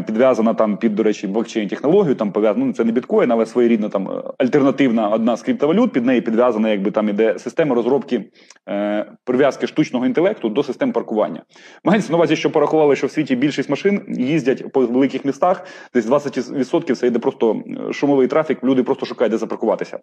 підв'язана 0.05 0.53
там 0.53 0.77
під, 0.77 0.95
до 0.95 1.03
речі, 1.03 1.27
блокчейн 1.27 1.67
технологію, 1.67 2.15
там 2.15 2.31
пов'язана, 2.31 2.65
ну 2.65 2.73
це 2.73 2.83
не 2.83 2.91
біткоін, 2.91 3.31
але 3.31 3.45
своєрідна 3.45 3.89
там 3.89 4.11
е, 4.11 4.23
альтернативна 4.37 5.09
одна 5.09 5.37
з 5.37 5.41
криптовалют, 5.41 5.91
під 5.91 6.05
неї 6.05 6.21
підв'язана, 6.21 6.69
якби 6.69 6.91
там 6.91 7.09
іде 7.09 7.39
система 7.39 7.75
розробки 7.75 8.23
е, 8.69 9.05
прив'язки 9.23 9.67
штучного 9.67 10.05
інтелекту 10.05 10.49
до 10.49 10.63
систем 10.63 10.91
паркування. 10.91 11.43
Мається 11.83 12.11
на 12.11 12.17
увазі, 12.17 12.35
що 12.35 12.51
порахували, 12.51 12.95
що 12.95 13.07
в 13.07 13.11
світі 13.11 13.35
більшість 13.35 13.69
машин 13.69 14.01
їздять 14.07 14.71
по 14.71 14.85
великих 14.85 15.25
містах, 15.25 15.65
десь 15.93 16.05
20% 16.05 16.95
це 16.95 17.07
йде 17.07 17.19
просто 17.19 17.63
е, 17.89 17.93
шумовий 17.93 18.27
трафік, 18.27 18.63
люди 18.63 18.83
просто 18.83 19.05
шукають, 19.05 19.31
де 19.31 19.37
запаркуватися. 19.37 19.99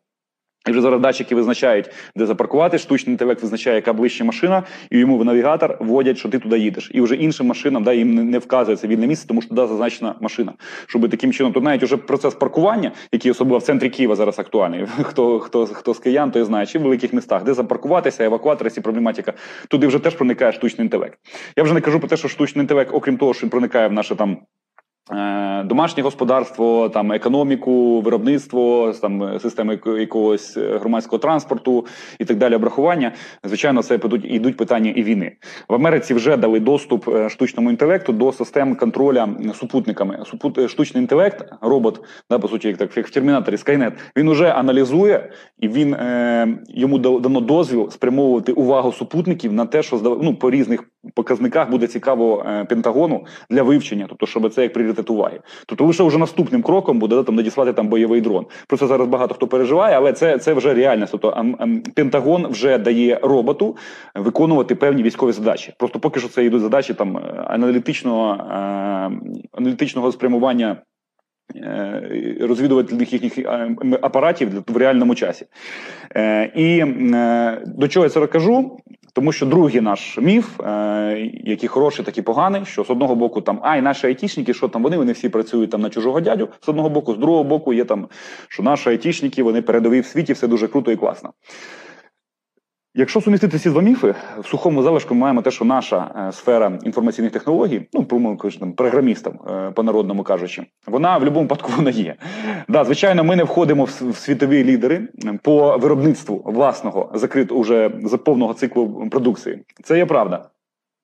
І 0.69 0.71
вже 0.71 0.81
зараз 0.81 1.01
датчики 1.01 1.35
визначають, 1.35 1.91
де 2.17 2.27
запаркувати. 2.27 2.79
Штучний 2.79 3.15
інтелект 3.15 3.43
визначає, 3.43 3.77
яка 3.77 3.93
ближча 3.93 4.25
машина, 4.25 4.63
і 4.91 4.99
йому 4.99 5.19
в 5.19 5.25
навігатор 5.25 5.77
вводять, 5.81 6.19
що 6.19 6.29
ти 6.29 6.39
туди 6.39 6.59
їдеш. 6.59 6.91
І 6.95 7.01
вже 7.01 7.15
іншим 7.15 7.47
машинам 7.47 7.85
да, 7.85 7.93
їм 7.93 8.31
не 8.31 8.39
вказується 8.39 8.87
вільне 8.87 9.07
місце, 9.07 9.29
тому 9.29 9.43
що 9.43 9.49
туди 9.49 9.67
зазначена 9.67 10.15
машина. 10.21 10.53
Щоб 10.87 11.11
таким 11.11 11.33
чином, 11.33 11.53
то 11.53 11.61
навіть 11.61 11.83
уже 11.83 11.97
процес 11.97 12.35
паркування, 12.35 12.93
який 13.13 13.31
особливо 13.31 13.59
в 13.59 13.63
центрі 13.63 13.89
Києва 13.89 14.17
зараз 14.17 14.39
актуальний. 14.39 14.87
Хто 15.03 15.39
хто 15.41 15.67
хто 15.67 15.95
з 15.95 15.99
киян, 15.99 16.31
той 16.31 16.45
знає, 16.45 16.67
чи 16.67 16.79
в 16.79 16.83
великих 16.83 17.13
містах, 17.13 17.45
де 17.45 17.55
запаркуватися, 17.55 18.25
евакуатори, 18.25 18.71
ці 18.71 18.81
проблематика. 18.81 19.33
Туди 19.69 19.87
вже 19.87 19.99
теж 19.99 20.15
проникає 20.15 20.53
штучний 20.53 20.85
інтелект. 20.85 21.19
Я 21.57 21.63
вже 21.63 21.75
не 21.75 21.81
кажу 21.81 21.99
про 21.99 22.09
те, 22.09 22.17
що 22.17 22.29
штучний 22.29 22.63
інтелект, 22.63 22.91
окрім 22.95 23.17
того, 23.17 23.35
що 23.35 23.47
він 23.47 23.51
проникає 23.51 23.89
в 23.89 23.93
наше 23.93 24.15
там. 24.15 24.37
Е, 25.11 25.63
домашнє 25.63 26.03
господарство, 26.03 26.89
там 26.89 27.13
економіку, 27.13 28.01
виробництво, 28.01 28.93
там 29.01 29.39
системи 29.41 29.81
якогось 29.99 30.57
громадського 30.57 31.19
транспорту 31.19 31.87
і 32.19 32.25
так 32.25 32.37
далі. 32.39 32.55
Обрахування, 32.55 33.13
звичайно, 33.45 33.83
це 33.83 33.99
підуть 33.99 34.25
ідуть 34.25 34.57
питання 34.57 34.91
і 34.91 35.03
війни 35.03 35.33
в 35.69 35.75
Америці. 35.75 36.15
Вже 36.15 36.37
дали 36.37 36.61
доступ 36.61 37.09
е, 37.09 37.29
штучному 37.29 37.71
інтелекту 37.71 38.13
до 38.13 38.33
систем 38.33 38.77
контроля 38.77 39.29
супутниками. 39.55 40.25
Супут 40.27 40.59
е, 40.59 40.69
штучний 40.69 41.03
інтелект, 41.03 41.53
робот, 41.61 42.01
да 42.31 42.39
по 42.39 42.49
суті, 42.49 42.69
як 42.69 42.77
так 42.77 42.97
як 42.97 43.07
в 43.07 43.11
термінаторі 43.11 43.57
Skynet, 43.57 43.93
він 44.17 44.29
уже 44.29 44.51
аналізує 44.51 45.33
і 45.59 45.69
він 45.69 45.95
е, 45.95 46.49
йому 46.69 46.99
дано 46.99 47.41
дозвіл 47.41 47.91
спрямовувати 47.91 48.53
увагу 48.53 48.93
супутників 48.93 49.53
на 49.53 49.67
те, 49.67 49.83
що 49.83 50.19
ну, 50.23 50.35
по 50.35 50.51
різних 50.51 50.85
показниках 51.15 51.71
буде 51.71 51.87
цікаво 51.87 52.47
е, 52.47 52.65
Пентагону 52.65 53.27
для 53.51 53.63
вивчення, 53.63 54.07
тобто, 54.09 54.27
щоб 54.27 54.53
це 54.53 54.63
як 54.63 54.73
пріоритет 54.73 54.92
уваги. 55.11 55.41
Тобто, 55.67 55.85
лише 55.85 56.05
вже 56.05 56.19
наступним 56.19 56.63
кроком 56.63 56.99
буде 56.99 57.23
там 57.23 57.35
надіслати 57.35 57.73
там 57.73 57.89
бойовий 57.89 58.21
дрон. 58.21 58.47
Про 58.67 58.79
це 58.79 58.87
зараз 58.87 59.09
багато 59.09 59.35
хто 59.35 59.47
переживає, 59.47 59.97
але 59.97 60.13
це 60.13 60.39
це 60.39 60.53
вже 60.53 60.75
реальність. 60.75 61.13
Тобто 61.13 61.45
Пентагон 61.95 62.47
вже 62.47 62.79
дає 62.79 63.19
роботу 63.23 63.77
виконувати 64.15 64.75
певні 64.75 65.03
військові 65.03 65.33
задачі. 65.33 65.75
Просто 65.79 65.99
поки 65.99 66.21
що 66.21 66.29
це 66.29 66.45
йдуть 66.45 66.61
задачі 66.61 66.95
там 66.95 67.21
аналітичного 67.47 68.37
а, 68.51 69.11
аналітичного 69.53 70.13
спрямування. 70.13 70.77
Е, 71.57 72.37
розвідувальних 72.41 73.13
їхніх 73.13 73.39
апаратів 74.03 74.65
в 74.67 74.77
реальному 74.77 75.15
часі. 75.15 75.47
Е, 76.17 76.53
і 76.55 76.85
до 77.67 77.89
чого 77.89 78.07
я 78.07 78.11
це 78.11 78.27
кажу? 78.27 78.79
Тому 79.15 79.33
що 79.33 79.47
другий 79.47 79.81
наш 79.81 80.19
міф, 80.19 80.61
е, 80.61 81.31
який 81.45 81.69
хороший, 81.69 82.05
так 82.05 82.19
і 82.19 82.23
поганий, 82.23 82.65
що 82.65 82.85
з 82.85 82.91
одного 82.91 83.15
боку 83.15 83.41
там 83.41 83.59
ай, 83.63 83.83
наші 83.83 84.07
айтішники, 84.07 84.55
що 84.55 84.69
там 84.69 84.83
вони, 84.83 84.97
вони 84.97 85.13
всі 85.13 85.29
працюють 85.29 85.71
там 85.71 85.81
на 85.81 85.91
чужого 85.91 86.21
дядю. 86.21 86.49
З 86.61 86.69
одного 86.69 86.89
боку, 86.89 87.15
з 87.15 87.19
другого 87.19 87.45
боку, 87.45 87.73
є 87.73 87.85
там, 87.85 88.09
що 88.49 88.63
наші 88.63 88.89
айтішники, 88.89 89.43
вони 89.43 89.63
передові 89.63 90.01
в 90.01 90.07
світі, 90.07 90.33
все 90.33 90.49
дуже 90.49 90.69
круто 90.69 90.93
і 90.93 90.97
класно. 90.97 91.33
Якщо 92.95 93.21
сумістити 93.21 93.59
ці 93.59 93.71
два 93.71 93.83
міфи, 93.83 94.15
в 94.39 94.47
сухому 94.47 94.83
залишку 94.83 95.15
ми 95.15 95.21
маємо 95.21 95.43
те, 95.43 95.51
що 95.51 95.65
наша 95.65 96.27
е, 96.29 96.33
сфера 96.33 96.79
інформаційних 96.85 97.33
технологій, 97.33 97.89
ну 97.93 98.05
про 98.05 98.37
там, 98.61 98.73
програмістам, 98.73 99.39
е, 99.51 99.71
по 99.71 99.83
народному 99.83 100.23
кажучи, 100.23 100.67
вона 100.87 101.17
в 101.17 101.21
будь-якому 101.21 101.43
випадку 101.43 101.73
вона 101.77 101.91
є. 101.91 102.15
Да, 102.69 102.85
звичайно, 102.85 103.25
ми 103.25 103.37
не 103.37 103.45
входимо 103.45 103.85
в, 103.85 104.17
світові 104.17 104.65
лідери 104.65 105.09
по 105.43 105.77
виробництву 105.77 106.43
власного 106.45 107.11
закритого 107.15 107.61
уже 107.61 107.91
за 108.05 108.19
повного 108.19 108.55
циклу 108.55 109.09
продукції. 109.11 109.63
Це 109.83 109.99
є 109.99 110.07
правда. 110.07 110.49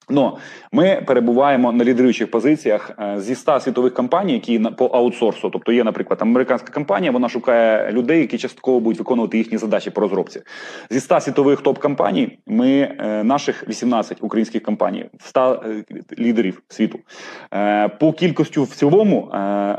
Но 0.09 0.37
ми 0.71 1.03
перебуваємо 1.05 1.71
на 1.71 1.83
лідеруючих 1.83 2.31
позиціях 2.31 2.91
е, 2.99 3.19
зі 3.19 3.35
100 3.35 3.59
світових 3.59 3.93
компаній, 3.93 4.33
які 4.33 4.59
по 4.59 4.85
аутсорсу, 4.85 5.49
тобто 5.49 5.71
є, 5.71 5.83
наприклад, 5.83 6.19
американська 6.21 6.73
компанія, 6.73 7.11
вона 7.11 7.29
шукає 7.29 7.91
людей, 7.91 8.19
які 8.19 8.37
частково 8.37 8.79
будуть 8.79 8.99
виконувати 8.99 9.37
їхні 9.37 9.57
задачі 9.57 9.89
по 9.89 10.01
розробці. 10.01 10.41
Зі 10.89 10.99
100 10.99 11.19
світових 11.19 11.61
топ-компаній 11.61 12.37
ми 12.47 12.69
е, 12.69 13.23
наших 13.23 13.67
18 13.69 14.17
українських 14.21 14.63
компаній, 14.63 15.05
100 15.19 15.63
е, 15.65 15.83
лідерів 16.19 16.61
світу. 16.67 16.99
По 17.99 18.13
кількості 18.13 18.59
в 18.59 18.67
цілому 18.67 19.31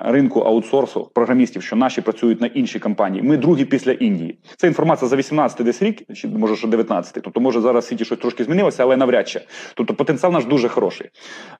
ринку 0.04 0.40
аутсорсу 0.40 1.10
програмістів, 1.14 1.62
що 1.62 1.76
наші 1.76 2.00
працюють 2.00 2.40
на 2.40 2.46
інші 2.46 2.78
компанії, 2.78 3.22
ми 3.22 3.36
другі 3.36 3.64
після 3.64 3.92
Індії. 3.92 4.38
Це 4.56 4.66
інформація 4.66 5.08
за 5.08 5.16
18 5.16 5.66
десь 5.66 5.82
рік, 5.82 6.02
чи 6.14 6.28
може 6.28 6.56
що 6.56 6.68
19 6.68 7.22
Тобто, 7.22 7.40
може 7.40 7.60
зараз 7.60 7.86
світі 7.86 8.04
щось 8.04 8.18
трошки 8.18 8.44
змінилося, 8.44 8.82
але 8.82 8.96
навряд 8.96 9.28
чи. 9.28 9.40
Тобто 9.74 9.94
потенціал 9.94 10.19
наш 10.28 10.44
дуже 10.44 10.68
хороший. 10.68 11.10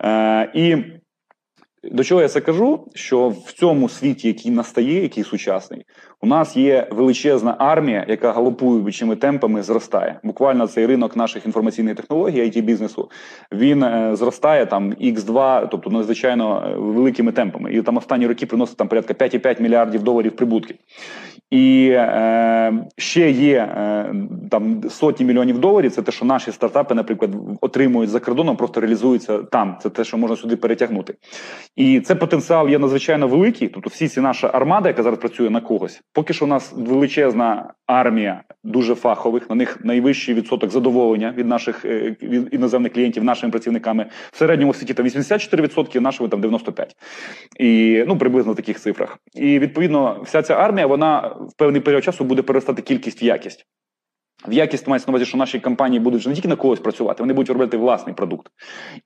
Е, 0.03 0.51
І 0.55 0.77
до 1.85 2.05
чого 2.05 2.21
я 2.21 2.29
це 2.29 2.41
кажу? 2.41 2.89
Що 2.95 3.29
в 3.29 3.53
цьому 3.53 3.89
світі, 3.89 4.29
який 4.29 4.51
настає, 4.51 5.03
який 5.03 5.25
сучасний, 5.25 5.85
у 6.21 6.27
нас 6.27 6.57
є 6.57 6.89
величезна 6.91 7.57
армія, 7.59 8.05
яка 8.09 8.33
галопуючими 8.33 9.17
темпами 9.17 9.63
зростає. 9.63 10.21
Буквально 10.23 10.67
цей 10.67 10.87
ринок 10.87 11.17
наших 11.17 11.47
інформаційних 11.47 11.97
технологій, 11.97 12.43
it 12.43 12.63
бізнесу, 12.63 13.11
він 13.53 13.83
е, 13.83 14.17
зростає 14.17 14.67
там 14.67 14.93
X2, 14.93 15.69
тобто 15.71 15.91
надзвичайно 15.91 16.67
е, 16.67 16.75
великими 16.79 17.33
темпами. 17.33 17.73
І 17.73 17.83
там 17.83 17.97
останні 17.97 18.27
роки 18.27 18.47
приносить 18.47 18.77
там 18.77 18.89
порядка 18.89 19.15
5,5 19.15 19.63
мільярдів 19.63 20.03
доларів 20.03 20.37
прибутків. 20.37 20.77
І 21.51 21.91
е, 21.93 22.73
ще 22.97 23.31
є 23.31 23.57
е, 23.57 24.15
там 24.51 24.83
сотні 24.91 25.27
мільйонів 25.27 25.59
доларів. 25.59 25.93
Це 25.93 26.03
те, 26.03 26.13
що 26.13 26.25
наші 26.25 26.53
стартапи, 26.53 26.95
наприклад, 26.95 27.31
отримують 27.61 28.11
за 28.11 28.21
кордоном, 28.21 28.57
просто 28.57 28.81
реалізуються 28.81 29.39
там. 29.39 29.77
Це 29.83 29.91
те, 29.91 30.05
що 30.05 30.19
можна 30.19 30.37
сюди 30.37 30.57
перетягнути. 30.57 31.15
І 31.77 32.01
це 32.01 32.15
потенціал 32.15 32.69
є 32.69 32.79
надзвичайно 32.79 33.29
великий. 33.29 33.69
Тобто, 33.69 33.91
всі 33.91 34.09
ці 34.09 34.21
наша 34.21 34.51
армада, 34.53 34.89
яка 34.89 35.03
зараз 35.03 35.19
працює 35.19 35.51
на 35.51 35.61
когось, 35.61 36.03
поки 36.13 36.33
що 36.33 36.45
у 36.45 36.49
нас 36.49 36.73
величезна 36.77 37.73
армія 37.87 38.43
дуже 38.65 38.95
фахових. 38.95 39.51
На 39.51 39.57
них 39.57 39.79
найвищий 39.85 40.35
відсоток 40.35 40.71
задоволення 40.71 41.35
від 41.37 41.47
наших 41.47 41.85
е, 41.85 42.17
від 42.23 42.49
іноземних 42.53 42.93
клієнтів, 42.93 43.25
нашими 43.25 43.51
працівниками 43.51 44.07
в 44.33 44.37
середньому 44.37 44.75
світі 44.75 44.95
там 44.95 45.07
84%, 45.07 46.01
нашими 46.01 46.29
там 46.29 46.41
95%. 46.41 46.87
І 47.59 48.05
ну 48.09 48.19
приблизно 48.19 48.53
в 48.53 48.57
таких 48.57 48.81
цифрах. 48.81 49.19
І 49.35 49.59
відповідно, 49.59 50.21
вся 50.25 50.43
ця 50.43 50.55
армія, 50.55 50.87
вона 50.87 51.37
в 51.49 51.57
певний 51.57 51.81
період 51.81 52.05
часу 52.05 52.25
буде 52.25 52.43
переростати 52.43 52.83
кількість 52.83 53.23
в 53.23 53.25
якість. 53.25 53.67
В 54.49 54.53
якість 54.53 54.87
мається 54.87 55.11
на 55.11 55.13
увазі, 55.13 55.25
що 55.25 55.37
наші 55.37 55.61
компанії 55.61 56.01
будуть 56.01 56.27
не 56.27 56.35
тільки 56.35 56.49
на 56.49 56.57
когось 56.57 56.81
працювати, 56.81 57.23
вони 57.23 57.33
будуть 57.33 57.51
робити 57.51 57.77
власний 57.77 58.15
продукт. 58.15 58.53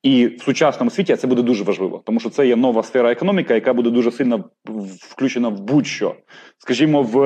І 0.02 0.26
в 0.26 0.42
сучасному 0.42 0.90
світі 0.90 1.16
це 1.16 1.26
буде 1.26 1.42
дуже 1.42 1.64
важливо, 1.64 2.02
тому 2.06 2.20
що 2.20 2.30
це 2.30 2.46
є 2.46 2.56
нова 2.56 2.82
сфера 2.82 3.12
економіки, 3.12 3.54
яка 3.54 3.74
буде 3.74 3.90
дуже 3.90 4.10
сильно 4.10 4.44
включена 5.10 5.48
в 5.48 5.60
будь-що. 5.60 6.16
Скажімо, 6.58 7.02
в 7.02 7.16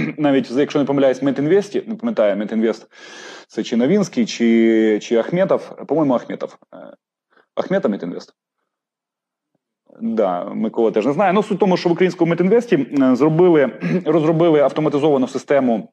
навіть 0.18 0.50
якщо 0.50 0.78
не 0.78 0.84
помиляюсь, 0.84 1.22
Метінвесті, 1.22 1.82
не 1.86 1.94
пам'ятаю, 1.94 2.36
Метінвест 2.36 2.86
це 3.48 3.62
чи 3.62 3.76
Новінський, 3.76 4.26
чи 4.26 4.98
чи 5.02 5.16
Ахметов, 5.16 5.86
по-моєму, 5.86 6.14
Ахметов. 6.14 6.56
Е, 6.74 6.94
Ахмета 7.54 7.88
Метінвест. 7.88 8.34
Да, 10.00 10.44
Микола 10.44 10.90
теж 10.90 11.06
не 11.06 11.12
знає. 11.12 11.32
Ну, 11.32 11.42
суть 11.42 11.58
тому, 11.58 11.76
що 11.76 11.88
в 11.88 11.92
українському 11.92 12.30
Метінвесті 12.30 12.86
е, 13.02 13.16
зробили, 13.16 13.70
розробили 14.04 14.60
автоматизовану 14.60 15.28
систему 15.28 15.88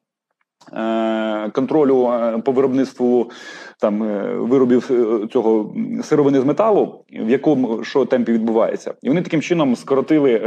Е, 0.72 1.50
контролю 1.50 2.08
е, 2.12 2.38
по 2.38 2.52
виробництву 2.52 3.30
там 3.78 4.02
е, 4.02 4.34
виробів 4.34 4.90
цього 5.32 5.74
сировини 6.02 6.40
з 6.40 6.44
металу, 6.44 7.04
в 7.12 7.30
якому 7.30 7.84
що 7.84 8.04
темпі 8.04 8.32
відбувається, 8.32 8.94
і 9.02 9.08
вони 9.08 9.22
таким 9.22 9.42
чином 9.42 9.76
скоротили 9.76 10.40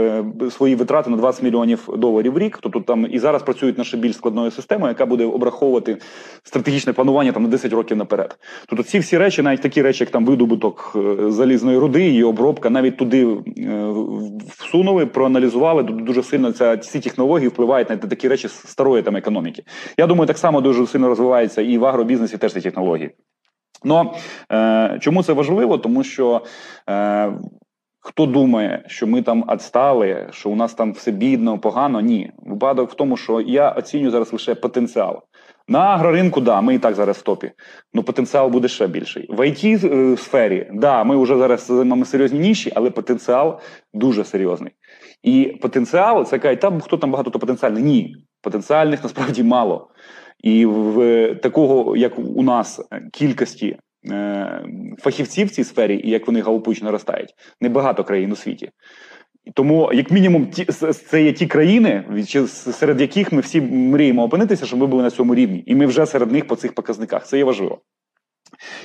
свої 0.52 0.76
витрати 0.76 1.10
на 1.10 1.18
20 1.18 1.44
мільйонів 1.44 1.90
доларів 1.98 2.34
в 2.34 2.38
рік. 2.38 2.60
Тобто 2.62 2.80
там 2.80 3.08
і 3.12 3.20
зараз 3.20 3.44
працюють 3.44 3.78
на 3.78 3.84
ще 3.84 3.98
більш 3.98 4.16
складною 4.16 4.52
системою, 4.52 4.90
яка 4.90 5.06
буде 5.06 5.26
обраховувати 5.26 5.98
стратегічне 6.44 6.94
планування 6.94 7.32
там 7.32 7.44
на 7.44 7.50
10 7.50 7.74
років 7.74 7.98
наперед. 7.98 8.38
Тобто 8.68 8.84
ці 8.84 9.00
всі 9.00 9.18
речі, 9.18 9.42
навіть 9.42 9.62
такі 9.62 9.82
речі, 9.82 10.04
як 10.04 10.12
там 10.12 10.26
видобуток 10.26 10.98
залізної 11.28 11.78
руди, 11.78 12.04
її 12.04 12.24
обробка, 12.24 12.70
навіть 12.70 12.98
туди 12.98 13.28
всунули, 14.58 15.06
проаналізували. 15.06 15.84
Дуже 15.84 16.24
сильно 16.24 16.52
ця 16.52 16.78
ці 16.78 17.00
технології 17.00 17.48
впливають 17.48 17.90
на 17.90 17.98
такі 17.98 18.28
речі 18.28 18.48
старої 18.48 19.04
там 19.04 19.16
економіки. 19.16 19.64
Я 19.98 20.08
думаю, 20.08 20.28
так 20.28 20.38
само 20.38 20.62
дуже 20.62 20.88
сильно 20.88 21.08
розвивається 21.08 21.62
і 21.62 21.78
в 21.78 21.86
агробізнесі 21.86 22.38
теж 22.38 22.54
ці 22.54 22.62
технології. 22.62 23.12
Ну 23.84 24.14
е, 24.52 24.98
чому 25.02 25.24
це 25.24 25.34
важливо? 25.34 25.78
Тому 25.78 26.04
що 26.04 26.42
е, 26.90 27.34
хто 28.00 28.26
думає, 28.26 28.84
що 28.88 29.08
ми 29.08 29.22
там 29.22 29.46
відстали, 29.52 30.28
що 30.32 30.50
у 30.50 30.56
нас 30.56 30.74
там 30.74 30.94
все 30.94 31.12
бідно, 31.12 31.60
погано, 31.60 32.02
ні. 32.02 32.32
Випадок 32.38 32.92
в 32.92 32.94
тому, 32.94 33.18
що 33.18 33.42
я 33.42 33.70
оцінюю 33.70 34.12
зараз 34.12 34.34
лише 34.34 34.56
потенціал. 34.56 35.22
На 35.68 35.80
агроринку, 35.80 36.42
да, 36.42 36.62
ми 36.62 36.76
і 36.76 36.80
так 36.80 36.96
зараз 36.96 37.18
в 37.18 37.22
топі. 37.22 37.52
Ну 37.94 38.04
потенціал 38.04 38.50
буде 38.50 38.68
ще 38.68 38.88
більший. 38.88 39.28
В 39.30 39.40
it 39.40 39.94
е, 39.94 40.18
сфері, 40.18 40.70
да, 40.74 41.04
ми 41.04 41.24
вже 41.24 41.38
зараз 41.38 41.66
займаємо 41.66 42.06
серйозні 42.06 42.40
ніші, 42.40 42.72
але 42.76 42.90
потенціал 42.90 43.60
дуже 43.94 44.24
серйозний. 44.24 44.72
І 45.24 45.58
потенціал 45.62 46.26
це 46.26 46.40
кажуть, 46.40 46.60
там 46.60 46.82
хто 46.82 46.98
там 46.98 47.12
багато 47.12 47.30
то 47.30 47.40
потенціальний? 47.40 47.84
Ні. 47.84 48.16
Потенціальних 48.42 49.04
насправді 49.04 49.44
мало. 49.44 49.90
І 50.44 50.66
в 50.66 51.36
такого, 51.36 51.98
як 51.98 52.20
у 52.20 52.44
нас, 52.44 52.82
кількості 53.14 53.78
е, 54.12 54.66
фахівців 55.00 55.48
в 55.48 55.50
цій 55.50 55.64
сфері, 55.64 56.02
і 56.04 56.10
як 56.10 56.28
вони 56.28 56.42
галопуючи 56.42 56.84
наростають, 56.84 57.34
небагато 57.62 58.04
країн 58.04 58.32
у 58.32 58.36
світі. 58.36 58.70
Тому, 59.54 59.94
як 59.94 60.12
мінімум, 60.12 60.48
ті 60.48 60.66
це 60.92 61.24
є 61.24 61.34
ті 61.34 61.48
країни, 61.48 62.04
серед 62.54 63.02
яких 63.02 63.32
ми 63.32 63.42
всі 63.42 63.62
мріємо 63.62 64.24
опинитися, 64.24 64.66
щоб 64.66 64.80
ми 64.80 64.88
були 64.88 65.04
на 65.04 65.10
цьому 65.10 65.36
рівні, 65.36 65.64
і 65.66 65.76
ми 65.76 65.86
вже 65.86 66.06
серед 66.06 66.32
них 66.32 66.48
по 66.48 66.56
цих 66.56 66.74
показниках. 66.74 67.28
Це 67.28 67.38
є 67.38 67.44
важливо. 67.44 67.82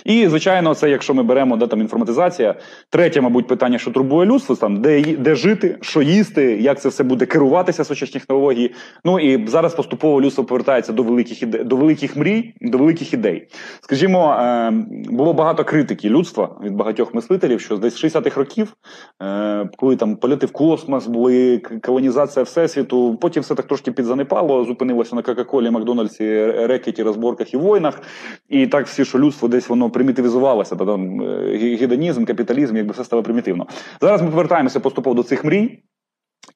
І, 0.05 0.29
звичайно, 0.29 0.75
це 0.75 0.91
якщо 0.91 1.15
ми 1.15 1.23
беремо 1.23 1.57
де 1.57 1.67
там 1.67 1.81
інформатизація, 1.81 2.55
третє, 2.91 3.21
мабуть, 3.21 3.47
питання, 3.47 3.79
що 3.79 3.91
турбує 3.91 4.27
людство, 4.27 4.57
там 4.57 4.81
де 4.81 5.03
де 5.03 5.35
жити, 5.35 5.79
що 5.81 6.03
їсти, 6.03 6.59
як 6.61 6.81
це 6.81 6.89
все 6.89 7.05
буде 7.05 7.27
керуватися 7.27 7.85
сучасні 7.85 8.21
технології. 8.21 8.75
Ну 9.05 9.21
і 9.21 9.47
зараз 9.47 9.75
поступово 9.75 10.21
людство 10.21 10.45
повертається 10.45 10.93
до 10.93 11.03
великих 11.03 11.43
іде, 11.43 11.65
до 11.65 11.77
великих 11.77 12.17
мрій, 12.17 12.55
до 12.61 12.79
великих 12.79 13.13
ідей. 13.13 13.49
Скажімо, 13.81 14.37
е, 14.41 14.71
було 15.11 15.33
багато 15.33 15.65
критики 15.65 16.09
людства 16.09 16.57
від 16.65 16.75
багатьох 16.75 17.15
мислителів, 17.15 17.61
що 17.61 17.77
десь 17.77 18.05
60-х 18.05 18.37
років, 18.37 18.77
е, 19.23 19.69
коли 19.77 19.97
там 19.97 20.17
польоти 20.17 20.47
в 20.47 20.53
космос, 20.53 21.07
були 21.07 21.59
колонізація 21.83 22.43
всесвіту, 22.43 23.19
потім 23.21 23.43
все 23.43 23.55
так 23.55 23.67
трошки 23.67 23.93
підзанепало, 23.93 24.65
зупинилося 24.65 25.17
на 25.17 25.23
Кока-Колі, 25.23 25.71
Макдональдсі, 25.71 26.47
рекеті, 26.47 27.03
розборках 27.03 27.55
і 27.55 27.57
войнах. 27.57 28.01
І 28.49 28.67
так 28.67 28.87
всі, 28.87 29.05
що 29.05 29.19
людство 29.19 29.49
десь 29.49 29.64
воно 29.69 29.91
примітивізувалося, 29.91 30.77
та 30.77 30.87
там 30.87 31.23
е, 31.23 31.77
гедонізм, 31.81 32.25
капіталізм, 32.25 32.77
якби 32.77 32.93
все 32.93 33.05
стало 33.05 33.23
примітивно. 33.23 33.67
Зараз 34.01 34.23
ми 34.23 34.31
повертаємося 34.31 34.81
поступово 34.81 35.15
до 35.15 35.23
цих 35.23 35.45
мрій. 35.45 35.83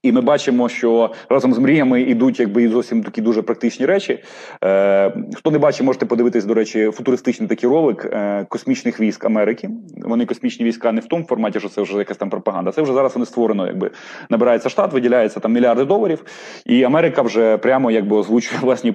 І 0.03 0.13
ми 0.13 0.21
бачимо, 0.21 0.69
що 0.69 1.11
разом 1.29 1.55
з 1.55 1.59
мріями 1.59 2.03
йдуть 2.03 2.41
якби 2.41 2.63
і 2.63 2.69
зовсім 2.69 3.03
такі 3.03 3.21
дуже 3.21 3.43
практичні 3.43 3.87
речі. 3.87 4.25
Е, 4.65 5.13
Хто 5.35 5.51
не 5.51 5.59
бачить, 5.59 5.83
можете 5.83 6.07
подивитись, 6.07 6.45
до 6.45 6.55
речі, 6.55 6.91
футуристичний 6.91 7.49
такий 7.49 7.71
ролик 7.71 8.05
е, 8.05 8.47
космічних 8.49 9.01
військ 9.01 9.25
Америки. 9.25 9.71
Вони 9.97 10.27
космічні 10.27 10.65
війська 10.67 10.93
не 10.93 11.01
в 11.01 11.07
тому 11.07 11.25
форматі, 11.25 11.61
що 11.61 11.69
це 11.69 11.83
вже 11.83 11.99
якась 11.99 12.17
там 12.17 12.31
пропаганда. 12.31 12.73
Це 12.73 12.83
вже 12.83 12.93
зараз 12.93 13.15
вони 13.15 13.27
створено, 13.27 13.67
якби 13.67 13.91
набирається 14.31 14.69
штат, 14.69 14.93
виділяється 14.93 15.41
там 15.41 15.53
мільярди 15.53 15.85
доларів, 15.85 16.25
і 16.67 16.83
Америка 16.83 17.23
вже 17.23 17.59
прямо 17.59 17.91
якби 17.91 18.17
озвучує 18.17 18.61
власні 18.61 18.93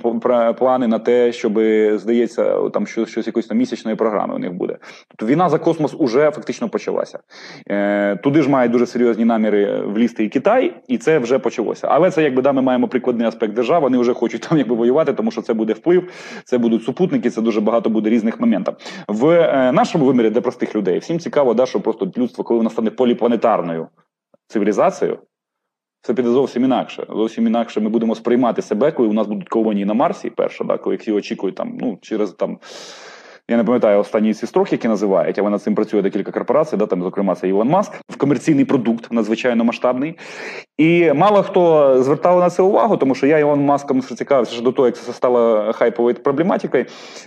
плани 0.57 0.87
на 0.87 0.99
те, 0.99 1.31
щоб 1.31 1.53
здається, 1.99 2.69
там 2.69 2.87
щось 2.87 3.09
щось 3.09 3.27
якоїсь 3.27 3.47
там 3.47 3.57
місячної 3.57 3.97
програми 3.97 4.35
у 4.35 4.39
них 4.39 4.53
буде. 4.53 4.77
Тобто 5.07 5.25
війна 5.25 5.49
за 5.49 5.59
космос 5.59 5.95
уже 5.97 6.31
фактично 6.31 6.69
почалася. 6.69 7.19
Е, 7.69 8.15
Туди 8.15 8.41
ж 8.41 8.49
мають 8.49 8.71
дуже 8.71 8.85
серйозні 8.85 9.25
наміри 9.25 9.81
влізти 9.85 10.23
і 10.23 10.29
Китай 10.29 10.73
і 10.87 10.97
це 10.97 11.19
вже 11.19 11.39
почалося. 11.39 11.87
Але 11.91 12.11
це 12.11 12.23
якби 12.23 12.41
да, 12.41 12.51
ми 12.51 12.61
маємо 12.61 12.87
прикладний 12.87 13.27
аспект 13.27 13.53
держави. 13.53 13.83
Вони 13.83 13.97
вже 13.97 14.13
хочуть 14.13 14.41
там 14.49 14.57
якби 14.57 14.75
воювати, 14.75 15.13
тому 15.13 15.31
що 15.31 15.41
це 15.41 15.53
буде 15.53 15.73
вплив, 15.73 16.09
це 16.45 16.57
будуть 16.57 16.83
супутники, 16.83 17.29
це 17.29 17.41
дуже 17.41 17.61
багато 17.61 17.89
буде 17.89 18.09
різних 18.09 18.39
моментів. 18.39 18.73
В 19.07 19.29
е, 19.29 19.71
нашому 19.71 20.05
вимірі 20.05 20.29
для 20.29 20.41
простих 20.41 20.75
людей 20.75 20.99
всім 20.99 21.19
цікаво, 21.19 21.53
да, 21.53 21.65
що 21.65 21.81
просто 21.81 22.11
людство, 22.17 22.43
коли 22.43 22.57
воно 22.57 22.69
стане 22.69 22.91
поліпланетарною 22.91 23.87
цивілізацією. 24.47 25.19
Все 26.01 26.13
піде 26.13 26.29
зовсім 26.29 26.63
інакше. 26.63 27.05
Зовсім 27.09 27.47
інакше 27.47 27.81
ми 27.81 27.89
будемо 27.89 28.15
сприймати 28.15 28.61
себе, 28.61 28.91
коли 28.91 29.09
у 29.09 29.13
нас 29.13 29.27
будуть 29.27 29.49
колонії 29.49 29.85
на 29.85 29.93
Марсі, 29.93 30.29
перша, 30.29 30.63
да, 30.63 30.77
коли 30.77 30.99
їх 31.05 31.15
очікують 31.15 31.55
там, 31.55 31.77
ну, 31.81 31.97
через 32.01 32.31
там. 32.31 32.57
Я 33.49 33.57
не 33.57 33.63
пам'ятаю 33.63 33.99
останні 33.99 34.33
ці 34.33 34.47
строки, 34.47 34.69
які 34.71 34.87
називають, 34.87 35.39
але 35.39 35.49
над 35.49 35.63
цим 35.63 35.75
працює 35.75 36.01
декілька 36.01 36.31
корпорацій, 36.31 36.77
да, 36.77 36.85
там, 36.85 37.03
зокрема, 37.03 37.35
це 37.35 37.47
Ілон 37.47 37.69
Маск, 37.69 37.93
в 38.09 38.17
комерційний 38.17 38.65
продукт 38.65 39.11
надзвичайно 39.11 39.63
масштабний. 39.63 40.17
І 40.77 41.13
мало 41.13 41.43
хто 41.43 41.95
звертав 42.03 42.39
на 42.39 42.49
це 42.49 42.63
увагу, 42.63 42.97
тому 42.97 43.15
що 43.15 43.27
я 43.27 43.37
Ілон 43.37 43.65
Маском 43.65 44.01
цікавився 44.01 44.53
ще 44.53 44.63
до 44.63 44.71
того, 44.71 44.85
як 44.85 44.97
це 44.97 45.13
стало 45.13 45.73
хайповою 45.73 46.15
проблематикою, 46.15 46.85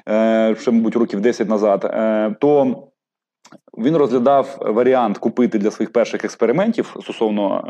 е, 0.09 0.57
ще, 0.61 0.71
мабуть, 0.71 0.97
років 0.97 1.21
10 1.21 1.49
назад. 1.49 1.85
Е, 1.85 2.37
то 2.41 2.77
він 3.79 3.97
розглядав 3.97 4.59
варіант 4.61 5.19
купити 5.19 5.59
для 5.59 5.71
своїх 5.71 5.93
перших 5.93 6.25
експериментів 6.25 6.97
стосовно 7.01 7.65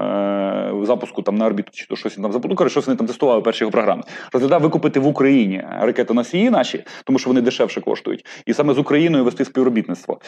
е, 0.82 0.86
запуску 0.86 1.22
там 1.22 1.34
на 1.34 1.46
орбіту, 1.46 1.70
чи 1.72 1.86
то 1.86 1.96
щось 1.96 2.14
там 2.14 2.32
запустили, 2.32 2.54
коротше, 2.54 2.72
щось 2.72 2.86
вони 2.86 2.96
там 2.96 3.06
тестували 3.06 3.42
перші 3.42 3.64
його 3.64 3.72
програми. 3.72 4.02
Розглядав 4.32 4.62
викупити 4.62 5.00
в 5.00 5.06
Україні 5.06 5.64
ракетоносії 5.80 6.50
наші, 6.50 6.84
тому 7.04 7.18
що 7.18 7.30
вони 7.30 7.40
дешевше 7.40 7.80
коштують, 7.80 8.26
і 8.46 8.54
саме 8.54 8.74
з 8.74 8.78
Україною 8.78 9.24
вести 9.24 9.44
співробітництво. 9.44 10.20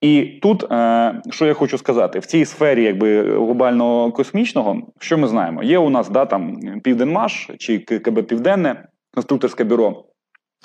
І 0.00 0.22
тут 0.42 0.72
е, 0.72 1.22
що 1.30 1.46
я 1.46 1.54
хочу 1.54 1.78
сказати, 1.78 2.18
в 2.18 2.26
цій 2.26 2.44
сфері 2.44 2.84
якби 2.84 3.22
глобального 3.22 4.12
космічного, 4.12 4.82
що 4.98 5.18
ми 5.18 5.28
знаємо? 5.28 5.62
Є 5.62 5.78
у 5.78 5.90
нас 5.90 6.08
да 6.08 6.26
там 6.26 6.56
Південмаш 6.82 7.50
чи 7.58 7.78
КБ 7.78 8.22
Південне 8.22 8.88
конструкторське 9.14 9.64
бюро. 9.64 10.04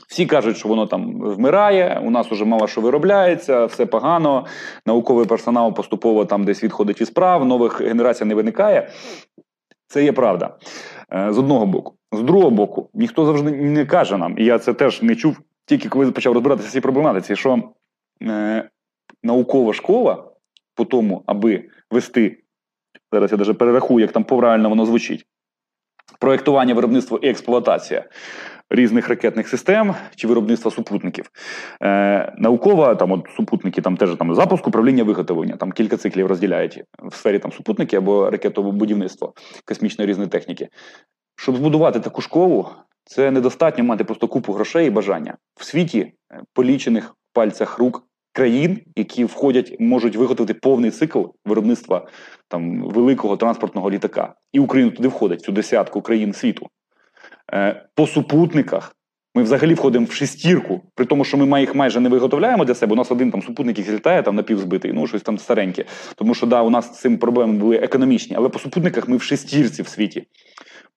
Всі 0.07 0.25
кажуть, 0.25 0.57
що 0.57 0.69
воно 0.69 0.85
там 0.85 1.21
вмирає, 1.21 2.01
у 2.05 2.09
нас 2.09 2.31
уже 2.31 2.45
мало 2.45 2.67
що 2.67 2.81
виробляється, 2.81 3.65
все 3.65 3.85
погано, 3.85 4.45
науковий 4.85 5.25
персонал 5.25 5.73
поступово 5.73 6.25
там 6.25 6.43
десь 6.43 6.63
відходить 6.63 7.01
від 7.01 7.07
справ, 7.07 7.45
нових 7.45 7.81
генерацій 7.81 8.25
не 8.25 8.35
виникає. 8.35 8.89
Це 9.87 10.03
є 10.03 10.11
правда. 10.11 10.57
Е, 11.13 11.33
з 11.33 11.37
одного 11.37 11.65
боку. 11.65 11.93
З 12.11 12.21
другого 12.21 12.49
боку, 12.49 12.89
ніхто 12.93 13.25
завжди 13.25 13.51
не 13.51 13.85
каже 13.85 14.17
нам, 14.17 14.37
і 14.37 14.45
я 14.45 14.59
це 14.59 14.73
теж 14.73 15.01
не 15.01 15.15
чув, 15.15 15.37
тільки 15.65 15.89
коли 15.89 16.11
почав 16.11 16.33
розбиратися 16.33 16.69
в 16.69 16.71
цій 16.71 16.81
проблематиці, 16.81 17.35
що 17.35 17.63
е, 18.23 18.69
наукова 19.23 19.73
школа 19.73 20.23
по 20.75 20.85
тому, 20.85 21.23
аби 21.25 21.69
вести, 21.91 22.37
зараз 23.11 23.31
я 23.31 23.37
навіть 23.37 23.57
перерахую, 23.57 23.99
як 23.99 24.11
там 24.11 24.23
правильно 24.23 24.69
воно 24.69 24.85
звучить. 24.85 25.25
Проєктування, 26.19 26.73
виробництво 26.73 27.17
і 27.17 27.29
експлуатація 27.29 28.05
різних 28.71 29.09
ракетних 29.09 29.47
систем 29.47 29.95
чи 30.15 30.27
виробництва 30.27 30.71
супутників. 30.71 31.25
Е, 31.83 32.33
Наукова 32.37 32.95
там 32.95 33.11
от 33.11 33.27
супутники, 33.35 33.81
там 33.81 33.97
теж 33.97 34.15
там 34.15 34.35
запуск, 34.35 34.67
управління 34.67 35.03
виготовлення, 35.03 35.55
там 35.55 35.71
кілька 35.71 35.97
циклів 35.97 36.27
розділяють 36.27 36.83
в 37.03 37.15
сфері 37.15 37.39
там 37.39 37.51
супутники 37.51 37.97
або 37.97 38.29
ракетове 38.29 38.71
будівництво 38.71 39.33
космічної 39.65 40.09
різної 40.09 40.29
техніки. 40.29 40.69
Щоб 41.35 41.55
збудувати 41.55 41.99
таку 41.99 42.21
школу, 42.21 42.69
це 43.05 43.31
недостатньо 43.31 43.83
мати 43.83 44.03
просто 44.03 44.27
купу 44.27 44.53
грошей 44.53 44.87
і 44.87 44.89
бажання 44.89 45.37
в 45.59 45.63
світі 45.63 45.99
е, 45.99 46.41
полічених 46.53 47.15
пальцях 47.33 47.77
рук. 47.79 48.07
Країн, 48.33 48.81
які 48.95 49.25
входять, 49.25 49.75
можуть 49.79 50.15
виготовити 50.15 50.53
повний 50.53 50.91
цикл 50.91 51.23
виробництва 51.45 52.07
там 52.47 52.81
великого 52.83 53.37
транспортного 53.37 53.91
літака, 53.91 54.33
і 54.53 54.59
Україна 54.59 54.91
туди 54.91 55.07
входить 55.07 55.41
цю 55.41 55.51
десятку 55.51 56.01
країн 56.01 56.33
світу. 56.33 56.67
Е, 57.53 57.85
по 57.95 58.07
супутниках. 58.07 58.95
Ми 59.35 59.43
взагалі 59.43 59.73
входимо 59.73 60.05
в 60.05 60.11
шестірку, 60.11 60.81
при 60.95 61.05
тому, 61.05 61.25
що 61.25 61.37
ми 61.37 61.59
їх 61.61 61.75
майже 61.75 61.99
не 61.99 62.09
виготовляємо 62.09 62.65
для 62.65 62.75
себе. 62.75 62.93
У 62.93 62.95
нас 62.95 63.11
один 63.11 63.31
там 63.31 63.41
супутник 63.41 63.79
який 63.79 63.93
літає 63.93 64.23
там 64.23 64.35
напівзбитий, 64.35 64.93
ну 64.93 65.07
щось 65.07 65.21
там 65.21 65.37
стареньке. 65.37 65.85
Тому 66.15 66.33
що 66.33 66.45
да, 66.47 66.61
у 66.61 66.69
нас 66.69 66.85
з 66.85 66.99
цим 66.99 67.17
проблеми 67.17 67.53
були 67.53 67.75
економічні, 67.75 68.35
але 68.35 68.49
по 68.49 68.59
супутниках 68.59 69.07
ми 69.07 69.17
в 69.17 69.21
шестірці 69.21 69.81
в 69.81 69.87
світі. 69.87 70.27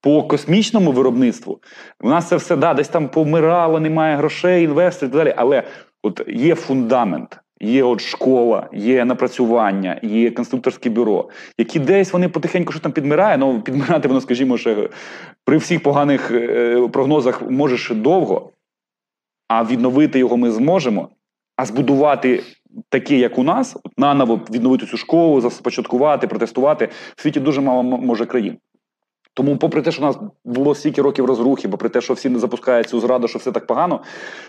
По 0.00 0.22
космічному 0.22 0.92
виробництву 0.92 1.60
у 2.00 2.08
нас 2.08 2.28
це 2.28 2.36
все 2.36 2.56
да, 2.56 2.74
десь 2.74 2.88
там 2.88 3.08
помирало, 3.08 3.80
немає 3.80 4.16
грошей, 4.16 4.64
інвесторів 4.64 5.10
і 5.10 5.12
так 5.12 5.24
далі. 5.24 5.34
Але 5.36 5.62
от 6.02 6.20
є 6.28 6.54
фундамент. 6.54 7.38
Є 7.64 7.82
от 7.82 8.00
школа, 8.00 8.68
є 8.72 9.04
напрацювання, 9.04 10.00
є 10.02 10.30
конструкторське 10.30 10.90
бюро, 10.90 11.28
які 11.58 11.78
десь 11.78 12.12
вони 12.12 12.28
потихеньку 12.28 12.72
що 12.72 12.80
там 12.80 12.92
підмирає, 12.92 13.38
ну 13.38 13.62
підмирати 13.62 14.08
воно, 14.08 14.20
скажімо, 14.20 14.58
ще 14.58 14.88
при 15.44 15.56
всіх 15.56 15.82
поганих 15.82 16.30
е, 16.30 16.88
прогнозах 16.92 17.50
може 17.50 17.94
довго, 17.94 18.50
а 19.48 19.64
відновити 19.64 20.18
його 20.18 20.36
ми 20.36 20.50
зможемо. 20.50 21.08
А 21.56 21.64
збудувати 21.64 22.42
таке, 22.88 23.16
як 23.16 23.38
у 23.38 23.42
нас, 23.42 23.76
наново 23.96 24.40
відновити 24.50 24.86
цю 24.86 24.96
школу, 24.96 25.40
започаткувати, 25.40 26.26
протестувати 26.26 26.88
в 27.16 27.22
світі 27.22 27.40
дуже 27.40 27.60
мало 27.60 27.82
може 27.82 28.26
країн. 28.26 28.58
Тому, 29.36 29.56
попри 29.56 29.82
те, 29.82 29.90
що 29.90 30.02
у 30.02 30.04
нас 30.04 30.18
було 30.44 30.74
стільки 30.74 31.02
років 31.02 31.24
розрухи, 31.24 31.68
попри 31.68 31.88
те, 31.88 32.00
що 32.00 32.14
всі 32.14 32.28
не 32.28 32.38
запускають 32.38 32.88
цю 32.88 33.00
зраду, 33.00 33.28
що 33.28 33.38
все 33.38 33.52
так 33.52 33.66
погано, 33.66 34.00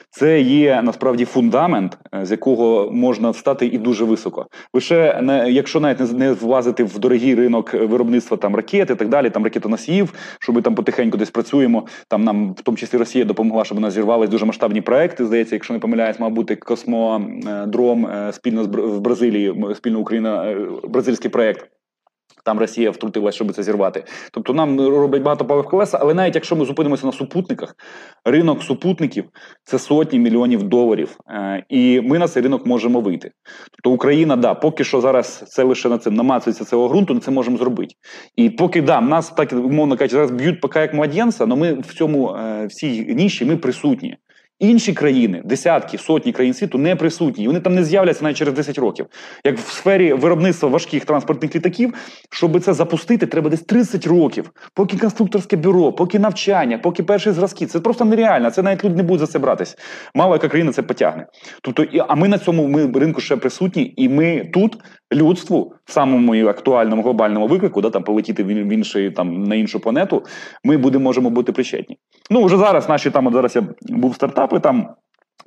це 0.09 0.41
є 0.41 0.81
насправді 0.83 1.25
фундамент, 1.25 1.97
е, 2.15 2.25
з 2.25 2.31
якого 2.31 2.91
можна 2.91 3.29
встати 3.29 3.65
і 3.65 3.77
дуже 3.77 4.05
високо. 4.05 4.47
Лише 4.73 5.21
не 5.21 5.51
якщо 5.51 5.79
навіть 5.79 6.13
не, 6.13 6.31
влазити 6.31 6.83
в 6.83 6.99
дорогий 6.99 7.35
ринок 7.35 7.73
виробництва 7.73 8.37
там 8.37 8.55
ракет 8.55 8.89
і 8.89 8.95
так 8.95 9.09
далі, 9.09 9.29
там 9.29 9.43
ракетоносіїв, 9.43 10.13
що 10.39 10.53
ми 10.53 10.61
там 10.61 10.75
потихеньку 10.75 11.17
десь 11.17 11.31
працюємо. 11.31 11.85
Там 12.07 12.23
нам 12.23 12.53
в 12.53 12.61
тому 12.61 12.77
числі 12.77 12.97
Росія 12.97 13.25
допомогла, 13.25 13.65
щоб 13.65 13.77
у 13.77 13.81
нас 13.81 13.93
зірвались 13.93 14.29
дуже 14.29 14.45
масштабні 14.45 14.81
проекти. 14.81 15.25
Здається, 15.25 15.55
якщо 15.55 15.73
не 15.73 15.79
помиляюсь, 15.79 16.19
мав 16.19 16.31
бути 16.31 16.55
космодром 16.55 18.05
е, 18.05 18.33
спільно 18.33 18.63
з 18.63 18.67
в 18.67 18.99
Бразилії, 18.99 19.55
спільно 19.75 19.99
Україна, 19.99 20.51
е, 20.51 20.67
бразильський 20.83 21.31
проект. 21.31 21.69
Там 22.45 22.59
Росія 22.59 22.91
втрутилася, 22.91 23.35
щоб 23.35 23.53
це 23.53 23.63
зірвати. 23.63 24.03
Тобто 24.31 24.53
нам 24.53 24.79
роблять 24.79 25.21
багато 25.21 25.45
палив 25.45 25.65
колеса, 25.65 25.97
але 26.01 26.13
навіть 26.13 26.35
якщо 26.35 26.55
ми 26.55 26.65
зупинимося 26.65 27.05
на 27.05 27.11
супутниках, 27.11 27.75
ринок 28.25 28.63
супутників 28.63 29.25
це 29.63 29.79
сотні 29.79 30.19
мільйонів 30.19 30.63
доларів, 30.63 31.17
е, 31.29 31.63
і 31.69 32.01
ми 32.01 32.19
на 32.19 32.27
цей 32.27 32.43
ринок 32.43 32.65
можемо 32.65 33.01
вийти. 33.01 33.31
Тобто 33.71 33.91
Україна, 33.91 34.35
да, 34.35 34.53
поки 34.53 34.83
що 34.83 35.01
зараз 35.01 35.43
це 35.47 35.63
лише 35.63 35.89
на 35.89 35.97
це 35.97 36.11
намацується 36.11 36.65
цього 36.65 36.89
ґрунту, 36.89 37.13
ми 37.13 37.19
це 37.19 37.31
можемо 37.31 37.57
зробити. 37.57 37.95
І 38.35 38.49
поки 38.49 38.81
да, 38.81 39.01
нас 39.01 39.29
так 39.29 39.53
умовно 39.53 39.97
кажучи, 39.97 40.15
зараз 40.15 40.31
б'ють 40.31 40.61
поки 40.61 40.79
як 40.79 40.93
младенця, 40.93 41.43
але 41.43 41.55
ми 41.55 41.73
в 41.73 41.93
цьому 41.93 42.35
е, 42.35 42.65
в 42.65 42.71
цій 42.71 43.15
ніші 43.15 43.45
ми 43.45 43.57
присутні. 43.57 44.17
Інші 44.59 44.93
країни, 44.93 45.41
десятки, 45.45 45.97
сотні 45.97 46.31
країн 46.31 46.53
світу 46.53 46.77
не 46.77 46.95
присутні. 46.95 47.47
Вони 47.47 47.59
там 47.59 47.75
не 47.75 47.83
з'являться 47.83 48.23
навіть 48.23 48.37
через 48.37 48.53
10 48.53 48.77
років. 48.77 49.05
Як 49.45 49.57
в 49.57 49.71
сфері 49.71 50.13
виробництва 50.13 50.69
важких 50.69 51.05
транспортних 51.05 51.55
літаків, 51.55 51.93
щоб 52.31 52.59
це 52.59 52.73
запустити, 52.73 53.25
треба 53.25 53.49
десь 53.49 53.61
30 53.61 54.07
років. 54.07 54.51
Поки 54.73 54.97
конструкторське 54.97 55.57
бюро, 55.57 55.93
поки 55.93 56.19
навчання, 56.19 56.77
поки 56.77 57.03
перші 57.03 57.31
зразки. 57.31 57.65
Це 57.65 57.79
просто 57.79 58.05
нереально. 58.05 58.51
Це 58.51 58.61
навіть 58.61 58.83
люди 58.83 58.95
не 58.95 59.03
будуть 59.03 59.19
за 59.19 59.27
це 59.27 59.39
братись. 59.39 59.77
Мало 60.15 60.33
яка 60.33 60.47
країна 60.47 60.71
це 60.71 60.81
потягне. 60.81 61.27
Тобто, 61.61 61.85
а 62.07 62.15
ми 62.15 62.27
на 62.27 62.37
цьому 62.37 62.67
ми 62.67 62.99
ринку 62.99 63.21
ще 63.21 63.37
присутні, 63.37 63.93
і 63.97 64.09
ми 64.09 64.49
тут 64.53 64.77
людству 65.13 65.73
в 65.85 65.91
самому 65.91 66.47
актуальному 66.47 67.01
глобальному 67.01 67.47
виклику, 67.47 67.81
да, 67.81 67.89
там 67.89 68.03
полетіти 68.03 68.43
в 68.43 68.47
інший 68.49 69.11
там 69.11 69.43
на 69.43 69.55
іншу 69.55 69.79
планету, 69.79 70.23
ми 70.63 70.77
будемо 70.77 71.03
можемо 71.03 71.29
бути 71.29 71.51
причетні. 71.51 71.97
Ну 72.29 72.45
вже 72.45 72.57
зараз 72.57 72.89
наші 72.89 73.11
там 73.11 73.27
от 73.27 73.33
зараз 73.33 73.55
я 73.55 73.63
був 73.81 74.15
стартапи 74.15 74.59
там. 74.59 74.89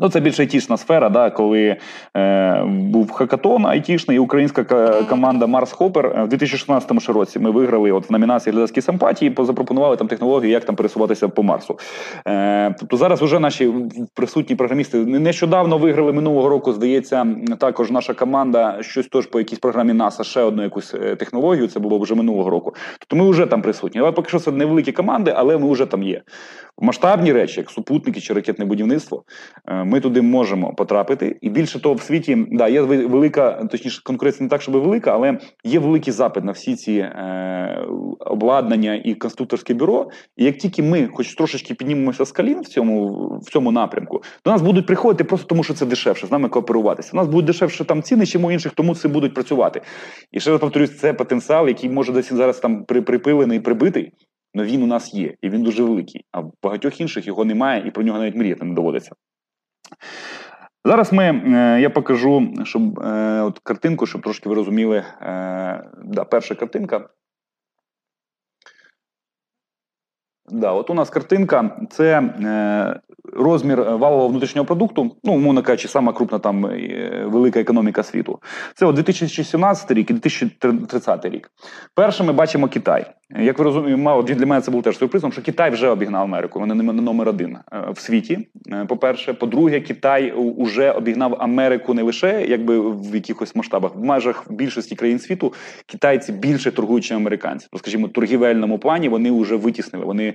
Ну, 0.01 0.09
це 0.09 0.20
більш 0.20 0.40
айтішна 0.40 0.77
сфера, 0.77 1.09
да, 1.09 1.31
коли 1.31 1.77
е, 2.16 2.62
був 2.64 3.11
хакатон 3.11 3.66
айтішний, 3.66 4.16
і 4.16 4.20
українська 4.20 4.64
команда 5.09 5.46
Марс 5.46 5.72
Хопер 5.72 6.24
в 6.24 6.29
2016 6.29 7.09
році 7.09 7.38
ми 7.38 7.51
виграли 7.51 7.92
от 7.92 8.09
в 8.09 8.12
номінації 8.12 8.53
глядацькі 8.53 8.81
симпатії, 8.81 9.35
запропонували 9.38 9.96
там 9.96 10.09
технологію, 10.09 10.51
як 10.51 10.64
там 10.64 10.77
пересуватися 10.77 11.29
по 11.29 11.42
Марсу. 11.42 11.79
Е, 12.27 12.74
Тобто 12.81 12.96
зараз 12.96 13.22
вже 13.22 13.38
наші 13.38 13.72
присутні 14.14 14.57
програмісти 14.57 14.98
нещодавно 14.98 15.79
виграли 15.79 16.12
минулого 16.12 16.48
року. 16.48 16.72
Здається, 16.72 17.27
також 17.61 17.90
наша 17.90 18.14
команда 18.14 18.83
щось 18.83 19.07
теж 19.07 19.27
по 19.27 19.38
якійсь 19.38 19.59
програмі 19.59 19.92
НАСА 19.92 20.24
ще 20.24 20.40
одну 20.40 20.62
якусь 20.62 20.94
е, 20.94 21.16
технологію. 21.16 21.68
Це 21.68 21.81
було 21.81 21.98
вже 21.98 22.14
минулого 22.14 22.51
року. 22.51 22.74
Тобто 22.98 23.24
ми 23.24 23.31
вже 23.31 23.46
там 23.46 23.62
присутні. 23.62 24.01
Але 24.01 24.12
поки 24.12 24.29
що 24.29 24.38
це 24.38 24.53
невеликі 24.53 24.92
команди, 24.92 25.35
але 25.37 25.59
ми 25.59 25.72
вже 25.72 25.87
там 25.87 26.03
є. 26.03 26.22
Масштабні 26.81 27.33
речі, 27.33 27.61
як 27.61 27.70
супутники 27.70 28.20
чи 28.20 28.35
ракетне 28.35 28.64
будівництво. 28.64 29.24
Ми 29.84 30.00
туди 30.00 30.22
можемо 30.22 30.74
потрапити, 30.74 31.38
і 31.40 31.50
більше 31.50 31.82
того, 31.82 31.94
в 31.94 32.02
світі 32.02 32.46
да 32.50 32.68
є 32.68 32.80
велика, 32.82 33.66
точніше, 33.70 34.02
конкуренція 34.04 34.44
не 34.44 34.50
так, 34.50 34.62
щоб 34.62 34.74
велика, 34.74 35.12
але 35.12 35.38
є 35.64 35.78
великий 35.78 36.12
запит 36.12 36.44
на 36.44 36.52
всі 36.52 36.76
ці 36.76 36.92
е, 36.92 37.86
обладнання 38.20 39.02
і 39.04 39.14
конструкторське 39.14 39.74
бюро. 39.74 40.10
І 40.36 40.44
як 40.44 40.56
тільки 40.56 40.82
ми, 40.82 41.08
хоч 41.12 41.34
трошечки 41.34 41.74
піднімемося 41.74 42.24
з 42.24 42.32
калін 42.32 42.60
в 42.60 42.66
цьому 42.66 43.08
в 43.42 43.50
цьому 43.50 43.72
напрямку, 43.72 44.22
до 44.44 44.50
нас 44.50 44.62
будуть 44.62 44.86
приходити 44.86 45.24
просто 45.24 45.46
тому, 45.46 45.64
що 45.64 45.74
це 45.74 45.86
дешевше, 45.86 46.26
з 46.26 46.30
нами 46.30 46.48
кооперуватися. 46.48 47.10
У 47.12 47.16
нас 47.16 47.26
будуть 47.26 47.46
дешевше 47.46 47.84
там 47.84 48.02
ціни, 48.02 48.26
чим 48.26 48.44
у 48.44 48.50
інших, 48.50 48.72
тому 48.72 48.94
це 48.94 49.08
будуть 49.08 49.34
працювати. 49.34 49.80
І 50.32 50.40
ще 50.40 50.50
раз 50.50 50.60
повторюсь, 50.60 50.98
це 50.98 51.12
потенціал, 51.12 51.68
який 51.68 51.90
може 51.90 52.12
десь 52.12 52.32
зараз 52.32 52.58
там 52.58 52.84
припилений, 52.84 53.60
прибитий. 53.60 54.12
але 54.54 54.64
він 54.64 54.82
у 54.82 54.86
нас 54.86 55.14
є, 55.14 55.34
і 55.42 55.48
він 55.48 55.62
дуже 55.62 55.82
великий. 55.82 56.24
А 56.32 56.40
в 56.40 56.52
багатьох 56.62 57.00
інших 57.00 57.26
його 57.26 57.44
немає, 57.44 57.84
і 57.86 57.90
про 57.90 58.02
нього 58.02 58.18
навіть 58.18 58.34
мріяти 58.34 58.64
не 58.64 58.74
доводиться. 58.74 59.12
Зараз 60.85 61.12
ми, 61.12 61.24
е, 61.24 61.81
я 61.81 61.90
покажу 61.90 62.55
щоб, 62.64 63.01
е, 63.01 63.40
от 63.40 63.59
картинку, 63.59 64.07
щоб 64.07 64.22
трошки 64.22 64.48
ви 64.48 64.55
розуміли. 64.55 64.96
Е, 64.96 65.85
да, 66.05 66.24
Перша 66.24 66.55
картинка. 66.55 67.09
Да, 70.51 70.72
от 70.72 70.90
у 70.90 70.94
нас 70.94 71.11
картинка 71.11 71.81
це 71.90 72.35
розмір 73.33 73.83
валового 73.83 74.29
внутрішнього 74.29 74.66
продукту, 74.66 75.16
ну, 75.24 75.35
умовно 75.35 75.62
кажучи, 75.62 75.88
сама 75.88 76.12
крупна 76.12 76.38
там 76.38 76.62
велика 77.24 77.61
економіка 77.61 78.03
світу. 78.03 78.38
Це 78.74 78.87
от 78.87 78.94
2017 78.94 79.90
рік 79.90 80.11
і 80.11 80.12
2030 80.12 81.24
рік. 81.24 81.51
Перше 81.94 82.24
ми 82.24 82.33
бачимо 82.33 82.68
Китай. 82.68 83.14
Як 83.36 83.58
ви 83.58 83.64
розумієте, 83.64 84.34
для 84.34 84.46
мене 84.46 84.60
це 84.60 84.70
був 84.70 84.82
теж 84.82 84.98
сюрпризом, 84.98 85.32
що 85.32 85.42
Китай 85.42 85.70
вже 85.70 85.88
обігнав 85.88 86.22
Америку. 86.22 86.60
Вони 86.60 86.74
не 86.74 86.92
номер 86.92 87.28
один 87.28 87.56
е, 87.56 87.90
в 87.90 87.98
світі. 87.98 88.48
Е, 88.72 88.84
по-перше, 88.84 89.32
по-друге, 89.32 89.80
Китай 89.80 90.34
вже 90.58 90.90
обігнав 90.90 91.36
Америку 91.38 91.94
не 91.94 92.02
лише 92.02 92.46
якби 92.48 92.80
в 92.90 93.14
якихось 93.14 93.56
масштабах, 93.56 93.94
в 93.94 94.04
межах 94.04 94.52
більшості 94.52 94.96
країн 94.96 95.18
світу 95.18 95.52
китайці 95.86 96.32
більше 96.32 96.70
торгують, 96.70 97.04
ніж 97.04 97.12
американці. 97.12 97.68
То, 97.72 97.78
скажімо, 97.78 98.08
торгівельному 98.08 98.78
плані 98.78 99.08
вони 99.08 99.30
вже 99.30 99.56
витіснили. 99.56 100.04
Вони 100.04 100.34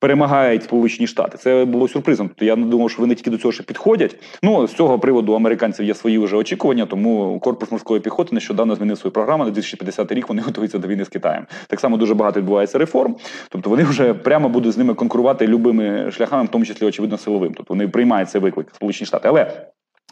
перемагають 0.00 0.64
Сполучені 0.64 1.06
Штати. 1.06 1.38
Це 1.38 1.64
було 1.64 1.88
сюрпризом. 1.88 2.28
Тобто 2.28 2.44
я 2.44 2.56
не 2.56 2.66
думав, 2.66 2.90
що 2.90 3.02
вони 3.02 3.14
тільки 3.14 3.30
до 3.30 3.38
цього 3.38 3.52
ще 3.52 3.62
підходять. 3.62 4.16
Ну 4.42 4.66
з 4.66 4.74
цього 4.74 4.98
приводу 4.98 5.34
американців 5.34 5.86
є 5.86 5.94
свої 5.94 6.18
вже 6.18 6.36
очікування. 6.36 6.86
Тому 6.86 7.40
корпус 7.40 7.72
морської 7.72 8.00
піхоти 8.00 8.34
нещодавно 8.34 8.74
змінив 8.74 8.98
свою 8.98 9.12
програму 9.12 9.44
на 9.44 9.50
2050 9.50 10.12
рік. 10.12 10.28
Вони 10.28 10.42
готуються 10.46 10.78
до 10.78 10.88
війни 10.88 11.04
з 11.04 11.08
Китаєм. 11.08 11.46
Так 11.66 11.80
само 11.80 11.96
дуже 11.96 12.14
багато 12.14 12.40
відбувається 12.40 12.78
реформ. 12.78 13.16
Тобто 13.48 13.70
вони 13.70 13.82
вже 13.82 14.14
прямо 14.14 14.48
будуть 14.48 14.72
з 14.72 14.78
ними 14.78 14.94
конкурувати 14.94 15.46
любими 15.46 16.10
шляхами, 16.10 16.44
в 16.44 16.48
тому 16.48 16.64
числі 16.64 16.86
очевидно 16.86 17.18
силовим. 17.18 17.54
Тобто 17.54 17.74
вони 17.74 17.88
приймають 17.88 18.30
цей 18.30 18.40
виклик 18.40 18.66
Сполучені 18.74 19.06
Штати. 19.06 19.28
Але 19.28 19.66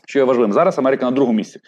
що 0.07 0.19
є 0.19 0.25
важливим 0.25 0.53
зараз? 0.53 0.79
Америка 0.79 1.05
на 1.05 1.11
другому 1.11 1.37
місці 1.37 1.61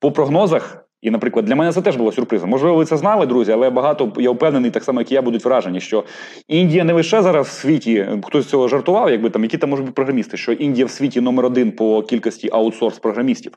по 0.00 0.12
прогнозах. 0.12 0.85
І, 1.02 1.10
наприклад, 1.10 1.44
для 1.44 1.56
мене 1.56 1.72
це 1.72 1.82
теж 1.82 1.96
було 1.96 2.12
сюрпризом. 2.12 2.50
Можливо, 2.50 2.76
ви 2.76 2.84
це 2.84 2.96
знали, 2.96 3.26
друзі, 3.26 3.52
але 3.52 3.70
багато 3.70 4.12
я 4.16 4.30
впевнений, 4.30 4.70
так 4.70 4.84
само 4.84 5.00
як 5.00 5.12
і 5.12 5.14
я, 5.14 5.22
будуть 5.22 5.44
вражені, 5.44 5.80
що 5.80 6.04
Індія 6.48 6.84
не 6.84 6.92
лише 6.92 7.22
зараз 7.22 7.46
в 7.46 7.50
світі, 7.50 8.08
хтось 8.22 8.44
з 8.44 8.48
цього 8.48 8.68
жартував, 8.68 9.10
якби 9.10 9.30
там 9.30 9.42
які 9.42 9.58
там 9.58 9.70
можуть 9.70 9.86
бути 9.86 9.94
програмісти, 9.94 10.36
що 10.36 10.52
Індія 10.52 10.86
в 10.86 10.90
світі 10.90 11.20
номер 11.20 11.44
один 11.44 11.72
по 11.72 12.02
кількості 12.02 12.48
аутсорс 12.52 12.98
програмістів. 12.98 13.52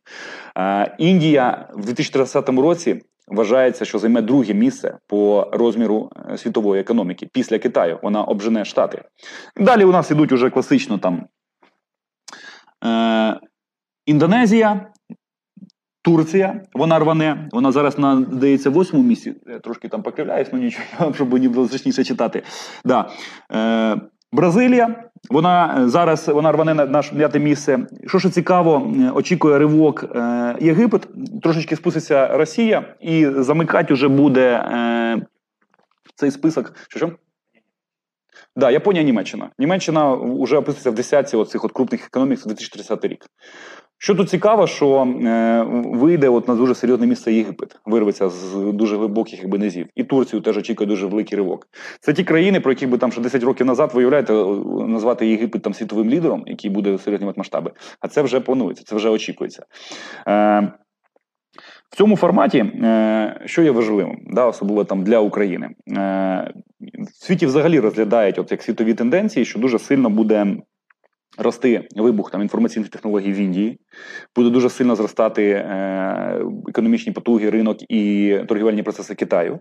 Е, 0.58 0.96
Індія 0.98 1.70
в 1.74 1.86
2030 1.86 2.50
році 2.50 3.02
вважається, 3.28 3.86
що 3.86 4.00
займе 4.00 4.22
друге 4.22 4.54
місце 4.54 4.98
по 5.08 5.50
розміру 5.52 6.12
е, 6.32 6.38
світової 6.38 6.82
економіки 6.82 7.28
після 7.34 7.60
Китаю. 7.60 8.00
Вона 8.04 8.24
обжене 8.24 8.66
штати. 8.66 9.04
Далі 9.58 9.84
у 9.84 9.92
нас 9.92 10.12
ідуть 10.12 10.32
уже 10.32 10.50
класично 10.50 10.98
там. 10.98 11.26
Е, 12.86 13.40
Індонезія, 14.06 14.92
Турція, 16.10 16.62
вона 16.74 17.00
рване, 17.00 17.50
вона 17.52 17.72
зараз 17.72 18.00
на 18.00 18.26
здається 18.32 18.70
восьмому 18.70 19.08
місці. 19.08 19.34
Трошки 19.64 19.88
там 19.88 20.02
покривляюсь, 20.02 20.48
ну 20.54 20.60
нічого, 20.60 21.14
щоб 21.16 21.34
мені 21.34 21.48
було 21.48 21.68
зручніше 21.68 22.04
читати. 22.04 22.44
Да. 22.86 23.10
Е, 23.54 24.02
Бразилія, 24.32 25.04
вона 25.30 25.82
е, 25.84 25.90
зараз 25.90 26.28
вона 26.28 26.52
рване 26.52 26.74
на 26.74 26.86
наше 26.86 27.16
п'яте 27.16 27.40
місце. 27.40 27.80
Що 28.08 28.18
ж 28.18 28.30
цікаво, 28.30 28.94
е, 29.00 29.12
очікує 29.12 29.60
ривок 29.60 30.04
е, 30.16 30.56
Єгипет, 30.62 31.08
трошечки 31.44 31.76
спуститься 31.76 32.28
Росія, 32.38 32.96
і 33.02 33.28
замикати 33.38 33.94
вже 33.94 34.08
буде 34.08 34.50
е, 34.52 35.22
цей 36.16 36.32
список. 36.32 36.74
Що 36.88 37.00
що? 37.00 37.12
Да, 38.56 38.72
Японія, 38.72 39.04
Німеччина. 39.04 39.50
Німеччина 39.60 40.14
вже 40.16 40.58
опуститься 40.58 40.92
в 40.92 40.96
десятці 40.96 41.38
оцих 41.38 41.66
от 41.66 41.72
крупних 41.72 42.06
економік 42.06 42.40
2030 42.46 43.06
рік. 43.06 43.26
Що 44.02 44.16
тут 44.16 44.30
цікаво, 44.30 44.68
що 44.68 45.02
е, 45.02 45.64
вийде 45.86 46.30
от 46.30 46.48
на 46.48 46.56
дуже 46.56 46.76
серйозне 46.76 47.08
місце 47.08 47.34
Єгипет, 47.34 47.80
вирветься 47.86 48.30
з 48.30 48.56
дуже 48.74 48.98
глибоких 48.98 49.40
якби, 49.40 49.58
низів. 49.58 49.88
І 49.96 50.04
Турцію 50.04 50.42
теж 50.42 50.58
очікує 50.58 50.88
дуже 50.88 51.08
великий 51.08 51.38
ривок. 51.38 51.68
Це 52.02 52.14
ті 52.14 52.24
країни, 52.24 52.60
про 52.60 52.72
які 52.72 52.88
би 52.88 52.98
там 52.98 53.12
ще 53.12 53.22
10 53.22 53.44
років 53.44 53.68
назад 53.68 53.92
виявляєте, 53.94 54.34
назвати 54.88 55.28
Єгипет 55.28 55.62
там 55.62 55.74
світовим 55.74 56.10
лідером, 56.10 56.44
який 56.48 56.70
буде 56.70 56.98
серйозні 56.98 57.34
масштаби. 57.36 57.72
А 58.00 58.08
це 58.08 58.22
вже 58.22 58.40
планується, 58.40 58.84
це 58.84 58.96
вже 58.96 59.10
очікується. 59.10 59.66
Е, 60.28 60.72
в 61.90 61.96
цьому 61.96 62.18
форматі, 62.18 62.58
е, 62.58 63.42
що 63.46 63.62
є 63.62 63.72
важливим, 63.72 64.18
да, 64.28 64.46
особливо 64.46 64.84
там 64.84 65.04
для 65.04 65.20
України, 65.20 65.68
е, 65.68 66.54
в 66.82 67.26
світі 67.26 67.46
взагалі 67.46 67.80
розглядають 67.80 68.40
от 68.40 68.52
як 68.52 68.64
світові 68.64 68.94
тенденції, 68.94 69.46
що 69.46 69.60
дуже 69.60 69.80
сильно 69.80 70.10
буде 70.10 70.56
рости 71.38 71.88
вибух 71.96 72.32
там 72.32 72.42
інформаційних 72.42 72.90
технологій 72.90 73.32
в 73.32 73.36
Індії, 73.36 73.80
буде 74.36 74.50
дуже 74.50 74.70
сильно 74.70 74.96
зростати 74.96 75.44
е, 75.50 76.42
економічні 76.70 77.14
потуги, 77.14 77.50
ринок 77.50 77.78
і 77.92 78.36
торгівельні 78.48 78.84
процеси 78.84 79.16
Китаю. 79.16 79.60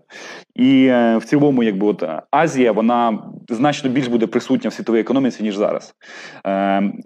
І 0.55 0.87
в 1.17 1.21
цілому, 1.25 1.63
якби 1.63 1.87
от 1.87 2.03
Азія, 2.31 2.71
вона 2.71 3.23
значно 3.49 3.89
більш 3.89 4.07
буде 4.07 4.27
присутня 4.27 4.69
в 4.69 4.73
світовій 4.73 4.99
економіці 4.99 5.43
ніж 5.43 5.55
зараз. 5.55 5.95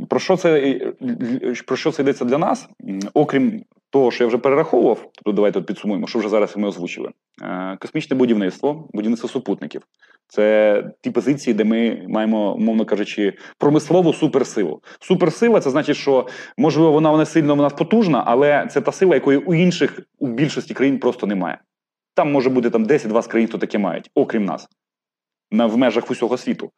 Про 0.10 0.20
що 0.20 0.38
це 0.38 0.80
про 1.68 1.78
що 1.78 1.92
це 1.92 2.02
йдеться 2.02 2.26
для 2.26 2.38
нас? 2.38 2.70
Окрім 3.14 3.64
того, 3.94 4.12
що 4.12 4.24
я 4.24 4.28
вже 4.28 4.38
перераховував, 4.38 5.10
тобто 5.14 5.32
давайте 5.32 5.60
от 5.60 5.66
підсумуємо, 5.66 6.08
що 6.08 6.20
вже 6.20 6.30
зараз 6.30 6.58
ми 6.58 6.68
озвучили. 6.68 7.12
Е, 7.42 7.78
космічне 7.82 8.18
будівництво, 8.18 8.90
будівництво 8.94 9.30
супутників. 9.30 9.82
Це 10.28 10.84
ті 11.02 11.12
позиції, 11.12 11.54
де 11.54 11.64
ми 11.64 12.06
маємо, 12.08 12.58
мовно 12.58 12.86
кажучи, 12.86 13.34
промислову 13.58 14.14
суперсилу. 14.14 14.82
Суперсила 15.00 15.60
це 15.60 15.70
значить, 15.70 15.98
що 15.98 16.28
можливо 16.58 16.92
вона 16.92 17.18
не 17.18 17.26
сильно 17.26 17.56
вона 17.56 17.70
потужна, 17.70 18.24
але 18.26 18.68
це 18.72 18.82
та 18.82 18.92
сила, 18.92 19.16
якої 19.16 19.38
у 19.38 19.54
інших 19.54 20.00
у 20.20 20.28
більшості 20.28 20.74
країн 20.74 21.00
просто 21.00 21.28
немає. 21.28 21.58
Там 22.14 22.32
може 22.32 22.50
бути 22.50 22.70
там 22.70 22.86
10-20 22.86 23.30
країн, 23.30 23.48
хто 23.48 23.58
таке 23.58 23.78
мають, 23.78 24.10
окрім 24.16 24.46
нас, 24.46 24.68
на 25.52 25.66
в 25.66 25.78
межах 25.78 26.12
усього 26.12 26.38
світу. 26.38 26.72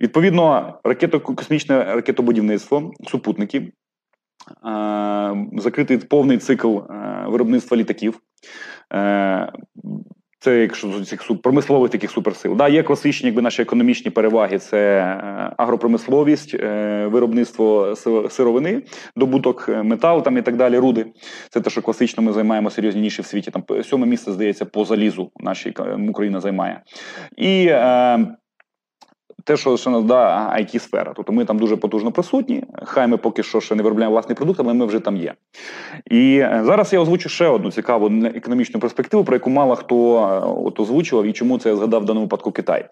Відповідно, 0.00 0.78
ракето, 0.84 1.20
космічне 1.20 1.84
ракетобудівництво, 1.84 2.92
супутники, 3.06 3.72
закритий 5.52 5.98
повний 5.98 6.38
цикл 6.38 6.78
виробництва 7.26 7.76
літаків. 7.76 8.20
Е, 8.92 9.52
це 10.38 10.60
якщо 10.60 11.04
цих 11.04 11.42
промислових 11.42 11.90
таких 11.90 12.10
суперсил. 12.10 12.56
Да, 12.56 12.68
Є 12.68 12.82
класичні 12.82 13.26
якби 13.26 13.42
наші 13.42 13.62
економічні 13.62 14.10
переваги: 14.10 14.58
це 14.58 14.98
е, 14.98 15.54
агропромисловість, 15.56 16.54
е, 16.54 17.06
виробництво 17.06 17.96
сировини, 18.30 18.82
добуток 19.16 19.68
металу 19.68 20.22
там 20.22 20.38
і 20.38 20.42
так 20.42 20.56
далі. 20.56 20.78
Руди. 20.78 21.06
Це 21.50 21.60
те, 21.60 21.70
що 21.70 21.82
класично 21.82 22.22
ми 22.22 22.32
займаємо 22.32 22.70
серйозні 22.70 23.00
ніші 23.00 23.22
в 23.22 23.26
світі. 23.26 23.50
Там 23.50 23.82
сьоме 23.84 24.06
місце 24.06 24.32
здається 24.32 24.64
по 24.64 24.84
залізу. 24.84 25.30
Наші 25.40 25.74
Україна 26.08 26.40
займає. 26.40 26.82
І 27.36 27.70
те, 29.44 29.56
що 29.56 29.76
ще 29.76 29.90
да, 29.90 30.56
it 30.58 30.78
сфера 30.78 31.12
Тобто 31.16 31.32
ми 31.32 31.44
там 31.44 31.58
дуже 31.58 31.76
потужно 31.76 32.12
присутні. 32.12 32.64
Хай 32.82 33.06
ми 33.06 33.16
поки 33.16 33.42
що 33.42 33.60
ще 33.60 33.74
не 33.74 33.82
виробляємо 33.82 34.12
власний 34.12 34.36
продукт, 34.36 34.60
але 34.60 34.74
ми 34.74 34.86
вже 34.86 35.00
там 35.00 35.16
є. 35.16 35.34
І 36.10 36.38
е, 36.38 36.60
зараз 36.64 36.92
я 36.92 37.00
озвучу 37.00 37.28
ще 37.28 37.46
одну 37.46 37.70
цікаву 37.70 38.26
економічну 38.34 38.80
перспективу, 38.80 39.24
про 39.24 39.36
яку 39.36 39.50
мало 39.50 39.76
хто 39.76 40.18
е, 40.18 40.46
от 40.66 40.80
озвучував 40.80 41.24
і 41.26 41.32
чому 41.32 41.58
це 41.58 41.68
я 41.68 41.76
згадав 41.76 42.02
в 42.02 42.04
даному 42.04 42.26
випадку 42.26 42.52
Китай. 42.52 42.88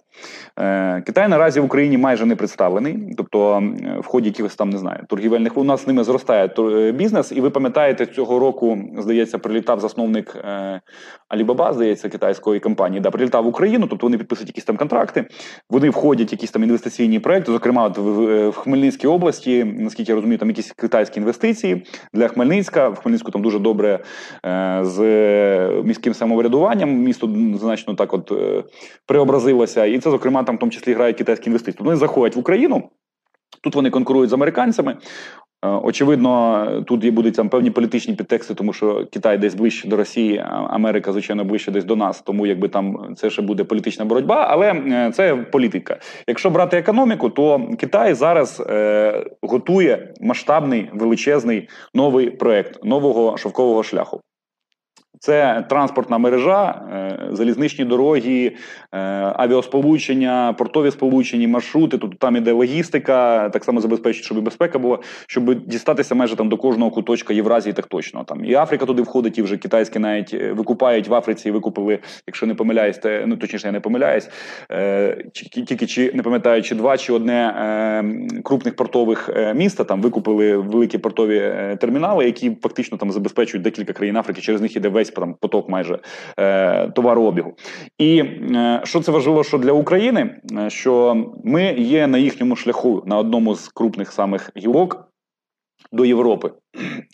Е, 0.59 1.03
Китай 1.07 1.29
наразі 1.29 1.61
в 1.61 1.65
Україні 1.65 1.99
майже 1.99 2.27
не 2.27 2.37
представлений, 2.37 3.15
тобто 3.17 3.63
в 3.99 4.07
ході 4.07 4.29
якихось 4.29 4.55
там 4.55 4.71
не 4.71 4.79
знаю, 4.79 5.05
торгівельних 5.09 5.57
у 5.57 5.65
нас 5.65 5.85
з 5.85 5.87
ними 5.87 6.05
зростає 6.05 6.51
бізнес. 6.93 7.33
І 7.33 7.41
ви 7.41 7.51
пам'ятаєте, 7.51 8.07
цього 8.07 8.39
року 8.39 8.79
здається, 8.99 9.39
прилітав 9.39 9.81
засновник 9.81 10.37
Alibaba, 11.35 11.73
здається, 11.73 12.09
китайської 12.09 12.61
компанії. 12.61 13.01
Да, 13.01 13.11
прилітав 13.11 13.45
в 13.45 13.47
Україну, 13.47 13.87
тобто 13.87 14.07
вони 14.07 14.19
підписують 14.19 14.49
якісь 14.49 14.65
там 14.65 14.77
контракти. 14.77 15.25
Вони 15.71 15.91
входять 15.91 16.33
якісь 16.43 16.51
там 16.51 16.63
інвестиційні 16.63 17.21
проекти. 17.21 17.53
Зокрема, 17.53 17.85
от 17.85 17.99
в, 17.99 18.49
в 18.49 18.57
Хмельницькій 18.57 19.07
області, 19.07 19.65
наскільки 19.65 20.13
я 20.13 20.17
розумію, 20.17 20.39
там 20.39 20.49
якісь 20.49 20.73
китайські 20.73 21.21
інвестиції 21.21 21.87
для 22.13 22.29
Хмельницька. 22.29 22.89
В 22.89 22.95
Хмельницьку 22.95 23.31
там 23.31 23.43
дуже 23.43 23.59
добре 23.59 24.05
е, 24.47 24.81
з 24.83 24.99
міським 25.85 26.15
самоврядуванням. 26.15 26.91
Місто 26.91 27.31
значно 27.61 27.95
так, 27.95 28.15
от 28.15 28.33
е, 28.33 28.65
преобразилося, 29.07 29.85
і 29.85 29.99
це 29.99 30.11
зокрема 30.11 30.43
там 30.43 30.57
в 30.57 30.59
тому 30.59 30.73
числі 30.73 30.93
грають 30.93 31.17
китайські 31.17 31.47
інвестиції. 31.47 31.75
Тобто 31.79 31.85
вони 31.85 31.97
заходять 31.97 32.37
в 32.37 32.39
Україну. 32.39 32.83
Тут 33.63 33.75
вони 33.75 33.91
конкурують 33.91 34.31
з 34.31 34.33
американцями. 34.33 34.97
Е, 35.65 35.69
очевидно, 35.69 36.67
тут 36.87 37.11
будуть 37.11 37.35
там 37.35 37.49
певні 37.49 37.71
політичні 37.71 38.15
підтексти, 38.15 38.55
тому 38.55 38.73
що 38.73 39.07
Китай 39.13 39.39
десь 39.39 39.55
ближче 39.55 39.89
до 39.89 39.97
Росії, 39.97 40.45
Америка, 40.71 41.13
звичайно, 41.13 41.45
ближче 41.45 41.71
десь 41.71 41.85
до 41.85 41.97
нас. 41.97 42.21
Тому 42.21 42.47
якби 42.47 42.69
там 42.69 43.15
це 43.17 43.31
ще 43.31 43.43
буде 43.43 43.65
політична 43.65 44.05
боротьба, 44.05 44.47
але 44.51 44.73
е, 44.73 45.11
це 45.15 45.37
політика. 45.37 45.97
Якщо 46.27 46.51
брати 46.51 46.77
економіку, 46.77 47.31
то 47.31 47.69
Китай 47.79 48.15
зараз 48.15 48.63
е, 48.71 49.25
готує 49.43 50.15
масштабний 50.21 50.91
величезний 50.93 51.69
новий 51.95 52.31
проект 52.31 52.85
нового 52.85 53.37
шовкового 53.37 53.83
шляху. 53.83 54.21
Це 55.25 55.65
транспортна 55.69 56.19
мережа, 56.19 56.83
е, 56.93 57.29
залізничні 57.33 57.85
дороги, 57.85 58.53
е, 58.93 58.99
авіасполучення, 59.37 60.55
портові 60.59 60.91
сполучення, 60.91 61.49
маршрути. 61.49 61.99
Тут 61.99 62.19
там 62.19 62.37
іде 62.37 62.53
логістика, 62.53 63.49
так 63.49 63.65
само 63.65 63.81
забезпечить, 63.81 64.25
щоб 64.25 64.39
і 64.39 64.41
безпека 64.41 64.79
була, 64.79 64.99
щоб 65.27 65.65
дістатися 65.67 66.15
майже 66.15 66.37
там 66.37 66.49
до 66.49 66.57
кожного 66.57 66.91
куточка 66.91 67.35
Євразії, 67.35 67.73
так 67.73 67.87
точно. 67.87 68.25
Там 68.25 68.45
і 68.45 68.55
Африка 68.55 68.87
туди 68.87 69.03
входить, 69.03 69.39
і 69.39 69.43
вже 69.43 69.57
китайські 69.57 69.99
навіть 69.99 70.35
е, 70.35 70.53
викупають 70.53 71.09
в 71.09 71.15
Африці. 71.15 71.51
Викупили, 71.51 71.99
якщо 72.27 72.47
не 72.47 72.55
помиляюсь, 72.55 72.99
те, 72.99 73.25
ну 73.27 73.37
точніше, 73.37 73.67
я 73.69 73.73
не 73.73 73.81
помиляюсь. 73.81 74.29
Тільки 75.33 75.87
чи 75.87 76.13
не 76.15 76.23
пам'ятаю, 76.23 76.63
чи 76.63 76.75
два 76.75 76.97
чи 76.97 77.13
одне 77.13 78.03
крупних 78.45 78.77
портових 78.77 79.31
міста 79.55 79.85
там 79.85 80.03
викупили 80.03 80.57
великі 80.57 80.99
портові 80.99 81.53
термінали, 81.81 82.25
які 82.25 82.57
фактично 82.63 82.99
там 82.99 83.13
забезпечують 83.13 83.65
декілька 83.65 83.93
країн 83.93 84.17
Африки. 84.17 84.41
Через 84.41 84.61
них 84.61 84.77
іде 84.77 84.89
весь 84.89 85.12
там 85.21 85.35
поток 85.41 85.69
майже 85.69 85.99
е, 86.39 86.89
товарообігу. 86.89 87.55
І 87.99 88.19
е, 88.19 88.81
що 88.85 89.01
це 89.01 89.13
важливо, 89.13 89.45
що 89.45 89.59
для 89.59 89.73
України, 89.73 90.41
е, 90.59 90.71
що 90.71 91.25
ми 91.45 91.75
є 91.75 92.07
на 92.07 92.19
їхньому 92.19 92.57
шляху 92.57 93.03
на 93.07 93.19
одному 93.19 93.55
з 93.55 93.69
крупних 93.69 94.13
самих 94.13 94.51
гілок. 94.57 95.09
До 95.93 96.05
Європи 96.05 96.51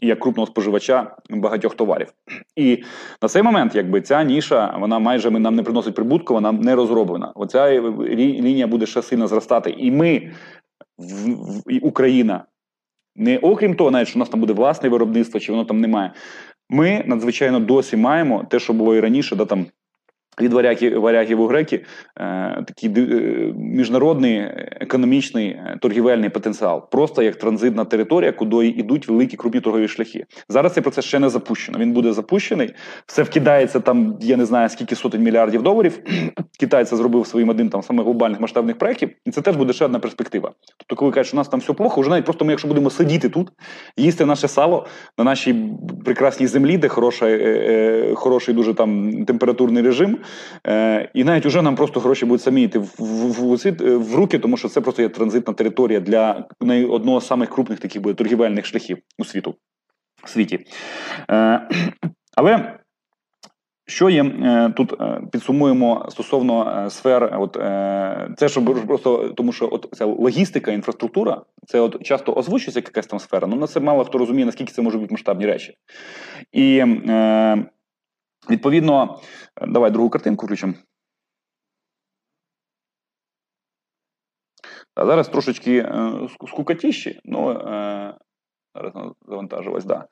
як 0.00 0.20
крупного 0.20 0.46
споживача 0.46 1.16
багатьох 1.30 1.74
товарів, 1.74 2.12
і 2.56 2.82
на 3.22 3.28
цей 3.28 3.42
момент, 3.42 3.74
якби 3.74 4.00
ця 4.00 4.22
ніша, 4.24 4.76
вона 4.80 4.98
майже 4.98 5.30
нам 5.30 5.54
не 5.54 5.62
приносить 5.62 5.94
прибутку, 5.94 6.34
вона 6.34 6.52
не 6.52 6.74
розроблена. 6.74 7.32
Оця 7.34 7.80
лінія 8.00 8.66
буде 8.66 8.86
ще 8.86 9.02
сильно 9.02 9.26
зростати, 9.26 9.70
і 9.70 9.90
ми 9.90 10.32
в, 10.98 11.30
в 11.30 11.62
Україна 11.82 12.44
не 13.18 13.38
окрім 13.38 13.74
того, 13.74 13.90
навіть 13.90 14.08
що 14.08 14.18
у 14.18 14.20
нас 14.20 14.28
там 14.28 14.40
буде 14.40 14.52
власне 14.52 14.88
виробництво, 14.88 15.40
чи 15.40 15.52
воно 15.52 15.64
там 15.64 15.80
немає. 15.80 16.12
Ми 16.70 17.02
надзвичайно 17.06 17.60
досі 17.60 17.96
маємо 17.96 18.44
те, 18.50 18.58
що 18.58 18.72
було 18.72 18.96
і 18.96 19.00
раніше, 19.00 19.36
да 19.36 19.44
там 19.44 19.66
від 20.40 20.52
варягів, 20.52 21.00
варягів 21.00 21.40
у 21.40 21.46
греки 21.46 21.84
е, 22.20 22.64
такий 22.66 22.90
е, 22.96 23.52
міжнародний 23.56 24.38
економічний 24.80 25.48
е, 25.48 25.78
торгівельний 25.80 26.30
потенціал, 26.30 26.90
просто 26.90 27.22
як 27.22 27.36
транзитна 27.36 27.84
територія, 27.84 28.32
куди 28.32 28.66
йдуть 28.66 29.08
великі 29.08 29.36
крупні 29.36 29.60
торгові 29.60 29.88
шляхи. 29.88 30.26
Зараз 30.48 30.72
цей 30.72 30.82
процес 30.82 31.04
ще 31.04 31.18
не 31.18 31.28
запущено. 31.28 31.78
Він 31.78 31.92
буде 31.92 32.12
запущений. 32.12 32.74
Все 33.06 33.22
вкидається 33.22 33.80
там. 33.80 34.18
Я 34.20 34.36
не 34.36 34.44
знаю 34.44 34.68
скільки 34.68 34.94
сотень 34.94 35.22
мільярдів 35.22 35.62
доларів. 35.62 36.00
Китай 36.60 36.84
це 36.84 36.96
зробив 36.96 37.26
своїм 37.26 37.48
одним 37.48 37.68
там 37.68 37.82
самих 37.82 38.04
глобальних 38.04 38.40
масштабних 38.40 38.78
проєктів, 38.78 39.10
і 39.24 39.30
це 39.30 39.40
теж 39.40 39.56
буде 39.56 39.72
ще 39.72 39.84
одна 39.84 39.98
перспектива. 39.98 40.52
Тобто, 40.76 40.96
коли 40.96 41.12
кажуть, 41.12 41.26
що 41.26 41.36
у 41.36 41.40
нас 41.40 41.48
там 41.48 41.60
все 41.60 41.72
плохо, 41.72 42.00
вже 42.00 42.10
навіть 42.10 42.24
просто 42.24 42.44
ми, 42.44 42.52
якщо 42.52 42.68
будемо 42.68 42.90
сидіти 42.90 43.28
тут, 43.28 43.48
їсти 43.96 44.24
наше 44.24 44.48
сало 44.48 44.86
на 45.18 45.24
нашій 45.24 45.56
прекрасній 46.04 46.46
землі, 46.46 46.78
де 46.78 46.88
хороша, 46.88 47.26
е, 47.28 48.12
хороший 48.14 48.54
дуже 48.54 48.74
там 48.74 49.24
температурний 49.24 49.82
режим. 49.82 50.18
Е, 50.66 51.10
І 51.14 51.24
навіть 51.24 51.46
уже 51.46 51.62
нам 51.62 51.76
просто 51.76 52.00
гроші 52.00 52.26
будуть 52.26 52.42
самі 52.42 52.62
йти 52.62 52.78
в, 52.78 52.94
в, 52.98 53.56
в, 53.56 53.98
в 53.98 54.14
руки, 54.14 54.38
тому 54.38 54.56
що 54.56 54.68
це 54.68 54.80
просто 54.80 55.02
є 55.02 55.08
транзитна 55.08 55.54
територія 55.54 56.00
для 56.00 56.44
одного 56.90 57.20
з 57.20 57.26
самих 57.26 57.50
крупних 57.50 57.78
таких 57.78 58.02
буде 58.02 58.14
торгівельних 58.14 58.66
шляхів 58.66 58.98
у 59.18 59.24
світу 59.24 59.54
світі. 60.28 60.58
Е, 61.30 61.68
Але. 62.36 62.78
Що 63.90 64.10
є 64.10 64.24
е, 64.24 64.72
тут 64.76 65.00
е, 65.00 65.20
підсумуємо 65.32 66.06
стосовно 66.10 66.84
е, 66.86 66.90
сфер, 66.90 67.36
от 67.38 67.52
це 68.38 68.48
щоб 68.48 68.86
просто 68.86 69.28
тому, 69.28 69.52
що 69.52 69.68
от 69.72 69.88
ця 69.92 70.04
логістика, 70.04 70.72
інфраструктура, 70.72 71.42
це 71.66 71.80
от 71.80 72.02
часто 72.02 72.32
озвучується 72.34 72.80
якась 72.80 73.06
там 73.06 73.18
сфера. 73.18 73.46
Ну 73.46 73.56
на 73.56 73.66
це 73.66 73.80
мало 73.80 74.04
хто 74.04 74.18
розуміє, 74.18 74.46
наскільки 74.46 74.72
це 74.72 74.82
можуть 74.82 75.00
бути 75.00 75.14
масштабні 75.14 75.46
речі. 75.46 75.74
І 76.52 76.84
Відповідно, 78.50 79.18
давай 79.66 79.90
другу 79.90 80.10
картинку 80.10 80.46
включимо. 80.46 80.74
А 84.94 85.06
зараз 85.06 85.28
трошечки 85.28 85.76
е, 85.78 86.12
скукатіші, 86.48 87.20
ну 87.24 87.50
е, 87.50 88.14
зараз 88.74 88.92
завантажилась, 89.28 89.84
да. 89.84 90.06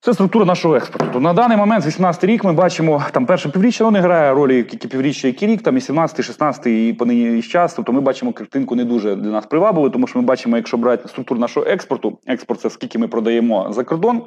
Це 0.00 0.14
структура 0.14 0.44
нашого 0.44 0.76
експорту. 0.76 1.20
На 1.20 1.32
даний 1.32 1.56
момент, 1.56 1.82
з 1.84 1.86
18 1.86 2.24
рік, 2.24 2.44
ми 2.44 2.52
бачимо, 2.52 3.04
там 3.12 3.26
перше 3.26 3.48
півріччя 3.48 3.84
воно 3.84 3.98
не 3.98 4.04
грає 4.04 4.34
ролі, 4.34 4.56
які 4.56 4.88
півріччя, 4.88 5.28
який 5.28 5.48
рік, 5.48 5.62
там 5.62 5.76
і 5.76 5.80
17, 5.80 6.24
16 6.24 6.66
і 6.66 6.92
по 6.92 7.06
нині 7.06 7.42
час. 7.42 7.74
Тобто 7.74 7.92
ми 7.92 8.00
бачимо 8.00 8.32
картинку 8.32 8.76
не 8.76 8.84
дуже 8.84 9.16
для 9.16 9.30
нас 9.30 9.46
привабливу, 9.46 9.90
тому 9.90 10.06
що 10.06 10.18
ми 10.18 10.24
бачимо, 10.24 10.56
якщо 10.56 10.76
брати 10.76 11.08
структуру 11.08 11.40
нашого 11.40 11.66
експорту, 11.66 12.18
експорт 12.26 12.60
це 12.60 12.70
скільки 12.70 12.98
ми 12.98 13.08
продаємо 13.08 13.72
за 13.72 13.84
кордон. 13.84 14.22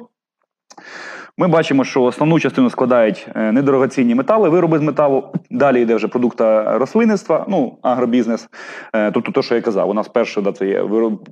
Ми 1.36 1.48
бачимо, 1.48 1.84
що 1.84 2.02
основну 2.02 2.40
частину 2.40 2.70
складають 2.70 3.28
е, 3.34 3.52
недорогоцінні 3.52 4.14
метали, 4.14 4.48
вироби 4.48 4.78
з 4.78 4.82
металу. 4.82 5.24
Далі 5.50 5.82
йде 5.82 5.94
вже 5.94 6.08
продукта 6.08 6.78
рослинництва, 6.78 7.46
ну 7.48 7.78
агробізнес. 7.82 8.48
Е, 8.94 9.10
тобто, 9.10 9.32
то, 9.32 9.42
що 9.42 9.54
я 9.54 9.60
казав, 9.60 9.90
у 9.90 9.94
нас 9.94 10.08
перше 10.08 10.40
да, 10.40 10.52
це 10.52 10.66
є 10.66 10.82
вироб... 10.82 11.28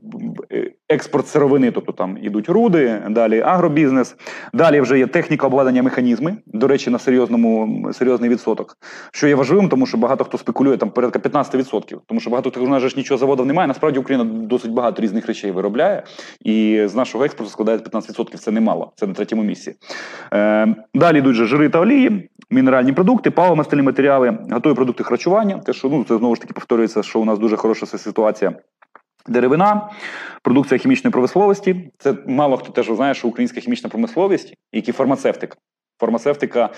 Е, 0.52 0.72
експорт 0.88 1.28
сировини, 1.28 1.70
тобто 1.70 1.92
там 1.92 2.18
ідуть 2.22 2.48
руди, 2.48 3.02
далі 3.10 3.40
агробізнес. 3.40 4.16
Далі 4.52 4.80
вже 4.80 4.98
є 4.98 5.06
техніка 5.06 5.46
обладнання 5.46 5.82
механізми. 5.82 6.36
До 6.46 6.68
речі, 6.68 6.90
на 6.90 6.98
серйозному 6.98 7.84
серйозний 7.92 8.30
відсоток. 8.30 8.76
Що 9.12 9.28
є 9.28 9.34
важливим, 9.34 9.68
тому 9.68 9.86
що 9.86 9.98
багато 9.98 10.24
хто 10.24 10.38
спекулює 10.38 10.76
там 10.76 10.90
порядка 10.90 11.18
15%. 11.18 11.96
Тому 12.06 12.20
що 12.20 12.30
багато 12.30 12.50
хто 12.50 12.60
у 12.60 12.78
ж 12.80 12.94
нічого 12.96 13.18
заводів 13.18 13.46
немає. 13.46 13.68
Насправді 13.68 13.98
Україна 13.98 14.24
досить 14.24 14.72
багато 14.72 15.02
різних 15.02 15.26
речей 15.26 15.50
виробляє, 15.50 16.02
і 16.40 16.82
з 16.84 16.94
нашого 16.94 17.24
експорту 17.24 17.52
складає 17.52 17.78
15%. 17.78 18.36
Це 18.36 18.50
немало, 18.50 18.92
це 18.96 19.06
на 19.06 19.14
третьому 19.14 19.42
місці. 19.42 19.74
Е, 20.32 20.74
далі 20.94 21.18
йдуть 21.18 21.36
же 21.36 21.46
жири 21.46 21.68
та 21.68 21.80
олії, 21.80 22.30
мінеральні 22.50 22.92
продукти, 22.92 23.30
паливомастильні 23.30 23.82
матеріали, 23.82 24.38
готові 24.50 24.74
продукти 24.74 25.04
харчування. 25.04 25.58
Те, 25.58 25.72
що 25.72 25.88
ну 25.88 26.04
це 26.08 26.18
знову 26.18 26.34
ж 26.34 26.40
таки 26.40 26.52
повторюється, 26.52 27.02
що 27.02 27.20
у 27.20 27.24
нас 27.24 27.38
дуже 27.38 27.56
хороша 27.56 27.86
ситуація. 27.86 28.52
Деревина, 29.28 29.90
продукція 30.42 30.78
хімічної 30.78 31.12
промисловості. 31.12 31.90
Це 31.98 32.14
мало 32.26 32.56
хто 32.56 32.72
теж 32.72 32.86
знає, 32.86 33.14
що 33.14 33.28
українська 33.28 33.60
хімічна 33.60 33.88
промисловість, 33.88 34.54
як 34.72 34.88
і 34.88 34.92
фармацевтика. 34.92 35.56
Фармацевтика 36.00 36.68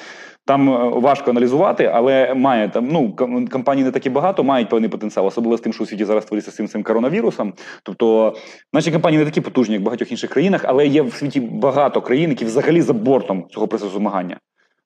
там 0.44 0.70
е, 0.70 0.88
важко 0.88 1.30
аналізувати, 1.30 1.90
але 1.94 2.34
має 2.34 2.68
там 2.68 2.88
ну 2.88 3.16
компанії 3.50 3.84
не 3.84 3.90
такі 3.90 4.10
багато, 4.10 4.44
мають 4.44 4.68
певний 4.68 4.90
потенціал, 4.90 5.26
особливо 5.26 5.56
з 5.56 5.60
тим, 5.60 5.72
що 5.72 5.84
у 5.84 5.86
світі 5.86 6.04
зараз 6.04 6.24
твориться 6.24 6.50
з 6.50 6.54
цим 6.54 6.68
цим 6.68 6.82
коронавірусом. 6.82 7.52
Тобто 7.82 8.34
наші 8.72 8.92
компанії 8.92 9.18
не 9.18 9.24
такі 9.24 9.40
потужні, 9.40 9.74
як 9.74 9.82
в 9.82 9.84
багатьох 9.84 10.10
інших 10.10 10.30
країнах, 10.30 10.64
але 10.64 10.86
є 10.86 11.02
в 11.02 11.14
світі 11.14 11.40
багато 11.40 12.02
країн, 12.02 12.30
які 12.30 12.44
взагалі 12.44 12.80
за 12.80 12.92
бортом 12.92 13.46
цього 13.50 13.68
процесу 13.68 13.98
змагання. 13.98 14.36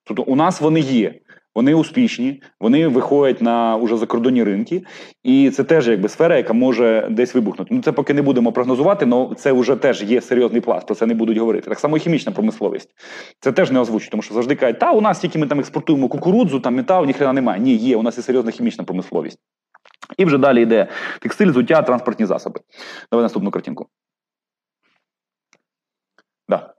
Тобто, 0.04 0.22
у 0.22 0.36
нас 0.36 0.60
вони 0.60 0.80
є. 0.80 1.14
Вони 1.54 1.74
успішні, 1.74 2.42
вони 2.60 2.88
виходять 2.88 3.42
на 3.42 3.76
уже 3.76 3.96
закордонні 3.96 4.44
ринки, 4.44 4.84
і 5.22 5.50
це 5.50 5.64
теж 5.64 5.88
якби 5.88 6.08
сфера, 6.08 6.36
яка 6.36 6.52
може 6.52 7.08
десь 7.10 7.34
вибухнути. 7.34 7.74
Ну 7.74 7.82
це 7.82 7.92
поки 7.92 8.14
не 8.14 8.22
будемо 8.22 8.52
прогнозувати, 8.52 9.08
але 9.12 9.34
це 9.34 9.52
вже 9.52 9.76
теж 9.76 10.02
є 10.02 10.20
серйозний 10.20 10.60
пласт. 10.60 10.86
Про 10.86 10.94
це 10.94 11.06
не 11.06 11.14
будуть 11.14 11.38
говорити. 11.38 11.68
Так 11.70 11.78
само 11.78 11.96
і 11.96 12.00
хімічна 12.00 12.32
промисловість. 12.32 12.90
Це 13.40 13.52
теж 13.52 13.70
не 13.70 13.80
озвучують, 13.80 14.10
тому 14.10 14.22
що 14.22 14.34
завжди 14.34 14.54
кажуть, 14.54 14.78
та 14.78 14.92
у 14.92 15.00
нас 15.00 15.18
тільки 15.20 15.38
ми 15.38 15.46
там 15.46 15.60
експортуємо 15.60 16.08
кукурудзу, 16.08 16.60
там 16.60 16.74
метал, 16.74 17.06
ніхрена 17.06 17.32
немає. 17.32 17.60
Ні, 17.60 17.74
є. 17.74 17.96
У 17.96 18.02
нас 18.02 18.16
є 18.16 18.22
серйозна 18.22 18.50
хімічна 18.50 18.84
промисловість. 18.84 19.38
І 20.16 20.24
вже 20.24 20.38
далі 20.38 20.62
йде 20.62 20.86
текстиль, 21.20 21.52
зуття, 21.52 21.82
транспортні 21.82 22.26
засоби. 22.26 22.60
Давай 23.10 23.22
наступну 23.22 23.50
картинку. 23.50 23.86
Да. 26.48 26.74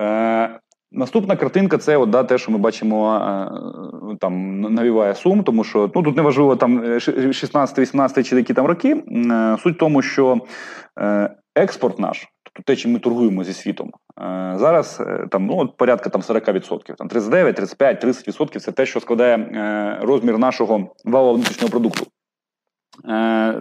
Е, 0.00 0.60
Наступна 0.92 1.36
картинка 1.36 1.78
це 1.78 1.96
от, 1.96 2.10
да, 2.10 2.24
те, 2.24 2.38
що 2.38 2.52
ми 2.52 2.58
бачимо, 2.58 3.14
е, 4.12 4.16
там 4.20 4.60
навіває 4.60 5.14
сум, 5.14 5.42
тому 5.42 5.64
що 5.64 5.90
ну 5.94 6.02
тут 6.02 6.16
не 6.16 6.22
важливо 6.22 6.56
там 6.56 6.84
16-18 6.84 8.20
е, 8.20 8.22
чи 8.22 8.36
які 8.36 8.54
там 8.54 8.66
роки. 8.66 9.04
Е, 9.08 9.56
суть 9.62 9.76
в 9.76 9.78
тому, 9.78 10.02
що 10.02 10.40
експорт 11.54 11.98
наш, 11.98 12.26
тобто 12.42 12.62
те, 12.72 12.76
чим 12.76 12.92
ми 12.92 12.98
торгуємо 12.98 13.44
зі 13.44 13.52
світом, 13.52 13.90
зараз 14.56 15.02
там 15.30 15.46
ну 15.46 15.58
от 15.58 15.76
порядка 15.76 16.10
там 16.10 16.20
40%, 16.20 16.94
там 16.96 17.08
39, 17.08 17.56
35, 17.56 18.04
30% 18.04 18.58
це 18.58 18.72
те, 18.72 18.86
що 18.86 19.00
складає 19.00 19.98
розмір 20.02 20.38
нашого 20.38 20.94
валового 21.04 21.34
внутрішнього 21.34 21.70
продукту. 21.70 22.06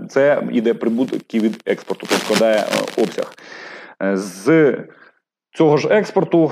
Це 0.09 0.43
йде 0.51 0.73
прибутки 0.73 1.39
від 1.39 1.61
експорту, 1.65 2.07
тобто 2.09 2.25
складає 2.25 2.65
обсяг. 2.97 3.33
З 4.13 4.75
цього 5.53 5.77
ж 5.77 5.87
експорту 5.87 6.51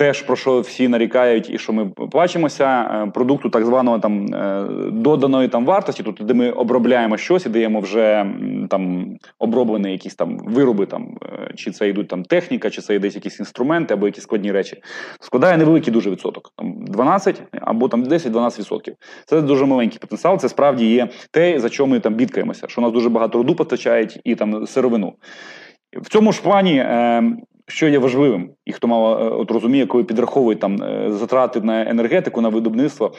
Теж 0.00 0.22
про 0.22 0.36
що 0.36 0.60
всі 0.60 0.88
нарікають, 0.88 1.50
і 1.50 1.58
що 1.58 1.72
ми 1.72 1.86
плачемося, 1.86 2.66
е, 2.66 3.10
продукту 3.10 3.50
так 3.50 3.64
званого 3.64 3.98
там 3.98 4.34
е, 4.34 4.66
доданої 4.92 5.48
там 5.48 5.64
вартості, 5.64 6.02
тобто 6.02 6.24
де 6.24 6.34
ми 6.34 6.50
обробляємо 6.50 7.16
щось 7.16 7.46
і 7.46 7.48
даємо 7.48 7.80
вже 7.80 8.26
там 8.70 9.06
оброблені 9.38 9.92
якісь 9.92 10.14
там 10.14 10.38
вироби, 10.38 10.86
там 10.86 11.18
е, 11.22 11.52
чи 11.54 11.70
це 11.70 11.88
йдуть 11.88 12.08
там 12.08 12.22
техніка, 12.24 12.70
чи 12.70 12.82
це 12.82 12.94
йдуть 12.94 13.14
якісь 13.14 13.40
інструменти 13.40 13.94
або 13.94 14.06
якісь 14.06 14.22
складні 14.22 14.52
речі, 14.52 14.82
складає 15.20 15.56
невеликий 15.56 15.92
дуже 15.92 16.10
відсоток, 16.10 16.52
там 16.56 16.84
12 16.84 17.42
або 17.60 17.88
там 17.88 18.04
10-12%. 18.04 18.92
Це 19.26 19.40
дуже 19.40 19.66
маленький 19.66 19.98
потенціал. 19.98 20.38
Це 20.38 20.48
справді 20.48 20.86
є 20.86 21.08
те, 21.30 21.60
за 21.60 21.68
що 21.68 21.86
ми 21.86 22.00
там 22.00 22.14
бідкаємося, 22.14 22.68
що 22.68 22.80
у 22.80 22.84
нас 22.84 22.92
дуже 22.92 23.08
багато 23.08 23.38
роду 23.38 23.54
постачають 23.54 24.20
і 24.24 24.34
там 24.34 24.66
сировину. 24.66 25.12
В 26.02 26.08
цьому 26.08 26.32
ж 26.32 26.42
плані 26.42 26.84
що 27.70 27.88
є 27.88 27.98
важливим, 27.98 28.50
і 28.66 28.72
хто 28.72 28.88
мало 28.88 29.18
е, 29.18 29.28
от 29.28 29.50
розуміє, 29.50 29.86
коли 29.86 30.04
підраховують 30.04 30.60
там 30.60 30.82
е, 30.82 31.12
затрати 31.12 31.60
на 31.60 31.90
енергетику, 31.90 32.40
на 32.40 32.48
видобництво. 32.48 33.12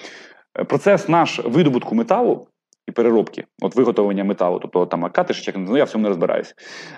Е, 0.59 0.63
Процес 0.63 1.09
наш 1.09 1.39
видобутку 1.45 1.95
металу 1.95 2.47
і 2.87 2.91
переробки, 2.91 3.43
от 3.61 3.75
виготовлення 3.75 4.23
металу, 4.23 4.59
тобто 4.59 4.85
там 4.85 5.09
катиш, 5.11 5.49
ну 5.55 5.77
я 5.77 5.83
в 5.83 5.89
цьому 5.89 6.01
не 6.01 6.07
розбираюсь. 6.07 6.55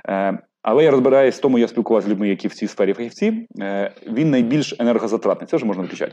Е, 0.09 0.39
але 0.61 0.83
я 0.83 0.91
розбираюсь 0.91 1.37
в 1.37 1.41
тому, 1.41 1.59
я 1.59 1.67
спілкувався 1.67 2.07
з 2.07 2.11
людьми, 2.11 2.29
які 2.29 2.47
в 2.47 2.53
цій 2.53 2.67
сфері 2.67 2.93
фахівці. 2.93 3.47
Він 4.07 4.29
найбільш 4.29 4.75
енергозатратний. 4.79 5.47
Це 5.47 5.57
вже 5.57 5.65
можна 5.65 5.83
виключати. 5.83 6.11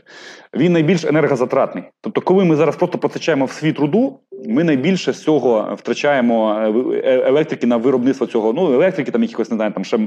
Він 0.53 0.73
найбільш 0.73 1.05
енергозатратний. 1.05 1.83
Тобто, 2.01 2.21
коли 2.21 2.45
ми 2.45 2.55
зараз 2.55 2.75
просто 2.75 2.97
постачаємо 2.97 3.45
в 3.45 3.51
світ 3.51 3.79
руду, 3.79 4.19
ми 4.45 4.63
найбільше 4.63 5.13
з 5.13 5.23
цього 5.23 5.75
втрачаємо 5.77 6.55
електрики 7.05 7.67
на 7.67 7.77
виробництво 7.77 8.27
цього. 8.27 8.53
Ну, 8.53 8.73
електрики, 8.73 9.11
там 9.11 9.21
якихось 9.21 9.51
не 9.51 9.55
знаю, 9.55 9.71
там 9.71 9.83
ще 9.83 9.99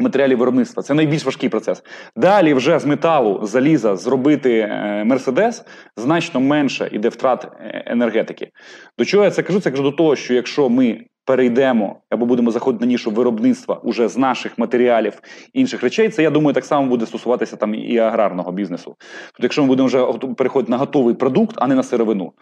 матеріалів 0.00 0.38
виробництва. 0.38 0.82
Це 0.82 0.94
найбільш 0.94 1.24
важкий 1.24 1.48
процес. 1.48 1.82
Далі 2.16 2.54
вже 2.54 2.78
з 2.78 2.84
металу, 2.84 3.40
заліза 3.46 3.96
зробити 3.96 4.58
е, 4.58 5.04
Мерседес 5.04 5.64
значно 5.96 6.40
менше 6.40 6.88
іде 6.92 7.08
втрат 7.08 7.44
е, 7.44 7.82
енергетики. 7.86 8.50
До 8.98 9.04
чого 9.04 9.24
я 9.24 9.30
це 9.30 9.42
кажу? 9.42 9.60
Це 9.60 9.70
кажу 9.70 9.82
до 9.82 9.92
того, 9.92 10.16
що 10.16 10.34
якщо 10.34 10.68
ми 10.68 11.04
перейдемо 11.28 11.96
або 12.10 12.26
будемо 12.26 12.50
заходити 12.50 12.84
на 12.84 12.88
нішу 12.88 13.10
виробництва 13.10 13.80
уже 13.82 14.08
з 14.08 14.16
наших 14.16 14.58
матеріалів 14.58 15.22
інших 15.52 15.82
речей, 15.82 16.08
це 16.08 16.22
я 16.22 16.30
думаю, 16.30 16.54
так 16.54 16.64
само 16.64 16.88
буде 16.88 17.06
стосуватися 17.06 17.56
там 17.56 17.74
і 17.74 17.98
аграрного 17.98 18.52
бізнесу. 18.52 18.96
Тобто, 19.26 19.42
якщо 19.42 19.62
ми 19.62 19.68
будемо 19.68 19.86
вже 19.86 20.06
переходити 20.36 20.70
на 20.70 20.76
готовий 20.76 21.14
продукт, 21.14 21.56
а 21.58 21.66
не 21.66 21.74
на 21.74 21.82
сировину. 21.82 22.32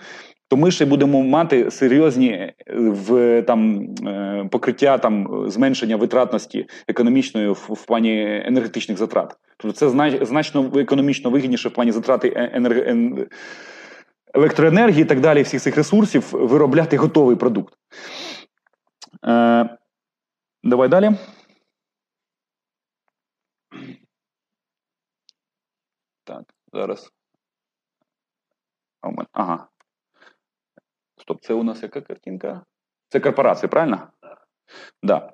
То 0.49 0.57
ми 0.57 0.71
ще 0.71 0.85
будемо 0.85 1.23
мати 1.23 1.71
серйозні 1.71 2.31
е, 2.31 2.55
в 2.77 3.43
там 3.43 3.89
е, 4.07 4.49
покриття 4.51 4.99
там 4.99 5.45
зменшення 5.47 5.97
витратності 5.97 6.67
економічної 6.89 7.49
в, 7.49 7.69
в 7.71 7.87
плані 7.87 8.43
енергетичних 8.45 8.99
затрат. 8.99 9.37
Тобто 9.57 9.77
це 9.77 10.17
значно 10.25 10.73
економічно 10.77 11.31
вигідніше 11.31 11.69
в 11.69 11.73
плані 11.73 11.93
затрати 11.93 12.29
е- 12.37 12.51
енерг... 12.55 12.97
електроенергії 14.35 15.03
і 15.03 15.05
так 15.05 15.21
далі, 15.21 15.43
всіх 15.43 15.63
цих 15.63 15.77
ресурсів 15.77 16.29
виробляти 16.33 16.97
готовий 16.97 17.37
продукт. 17.37 17.75
Е, 19.25 19.79
давай 20.63 20.89
далі. 20.89 21.11
Так, 26.25 26.55
зараз. 26.73 27.13
Ага. 29.33 29.69
Стоп, 31.21 31.43
це 31.43 31.55
у 31.55 31.63
нас 31.63 31.83
яка 31.83 32.01
картинка? 32.01 32.65
Це 33.09 33.21
корпорації, 33.21 33.71
правильно? 33.71 34.11
Так. 34.21 34.49
Да. 35.03 35.33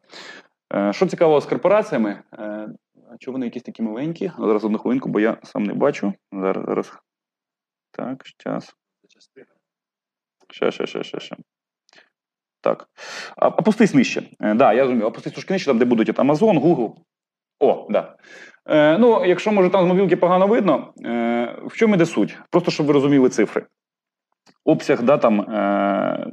Е, 0.75 0.93
що 0.93 1.07
цікавого 1.07 1.41
з 1.41 1.47
корпораціями? 1.47 2.23
Е, 2.33 2.69
а 3.29 3.31
вони 3.31 3.47
якісь 3.47 3.63
такі 3.63 3.83
маленькі? 3.83 4.33
Ну, 4.39 4.47
Зараз 4.47 4.65
одну 4.65 4.79
хвилинку, 4.79 5.09
бо 5.09 5.21
я 5.21 5.41
сам 5.43 5.63
не 5.63 5.75
бачу. 5.75 6.13
Зараз, 6.33 6.65
зараз. 6.67 6.99
Так, 7.91 8.27
щас. 8.27 8.75
Ще, 10.51 10.71
ще, 10.71 10.87
ще, 10.87 11.05
ще, 11.05 11.21
ще. 11.21 11.37
Так. 12.63 12.89
Опустись 13.37 13.95
нижче. 13.95 14.23
Е, 14.41 14.55
да, 14.55 14.73
я 14.73 14.83
розумію. 14.83 15.07
Опустись 15.07 15.33
трошки 15.33 15.53
нижче, 15.55 15.67
там, 15.67 15.79
де 15.79 15.85
будуть 15.85 16.09
от 16.09 16.19
Amazon, 16.19 16.61
Google. 16.61 16.93
О, 17.61 17.87
да. 17.91 18.15
Е, 18.69 18.99
ну, 18.99 19.25
якщо 19.25 19.53
може 19.53 19.71
там 19.71 19.85
з 19.85 19.89
мобілки 19.89 20.17
погано 20.17 20.47
видно, 20.47 20.93
е, 21.05 21.57
в 21.67 21.77
чому 21.77 21.95
йде 21.95 22.07
суть? 22.07 22.39
Просто 22.51 22.71
щоб 22.71 22.87
ви 22.87 22.93
розуміли 22.93 23.29
цифри. 23.29 23.67
Обсяг 24.65 25.03
да, 25.03 25.19
там, 25.19 25.41
е, 25.41 26.27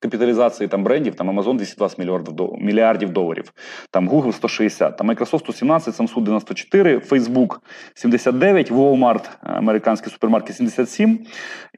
капіталізації 0.00 0.68
там, 0.68 0.84
брендів, 0.84 1.14
там 1.14 1.30
Amazon 1.30 1.56
220 1.56 1.98
мільярдів, 1.98 2.52
мільярдів 2.58 3.10
доларів, 3.10 3.52
там 3.90 4.08
Google 4.08 4.32
160, 4.32 4.96
там 4.96 5.10
Microsoft 5.10 5.38
117, 5.38 6.00
Samsung 6.00 6.22
94, 6.22 6.98
Facebook 6.98 7.58
79, 7.94 8.72
Walmart, 8.72 9.28
американський 9.42 10.12
супермаркет 10.12 10.56
77, 10.56 11.18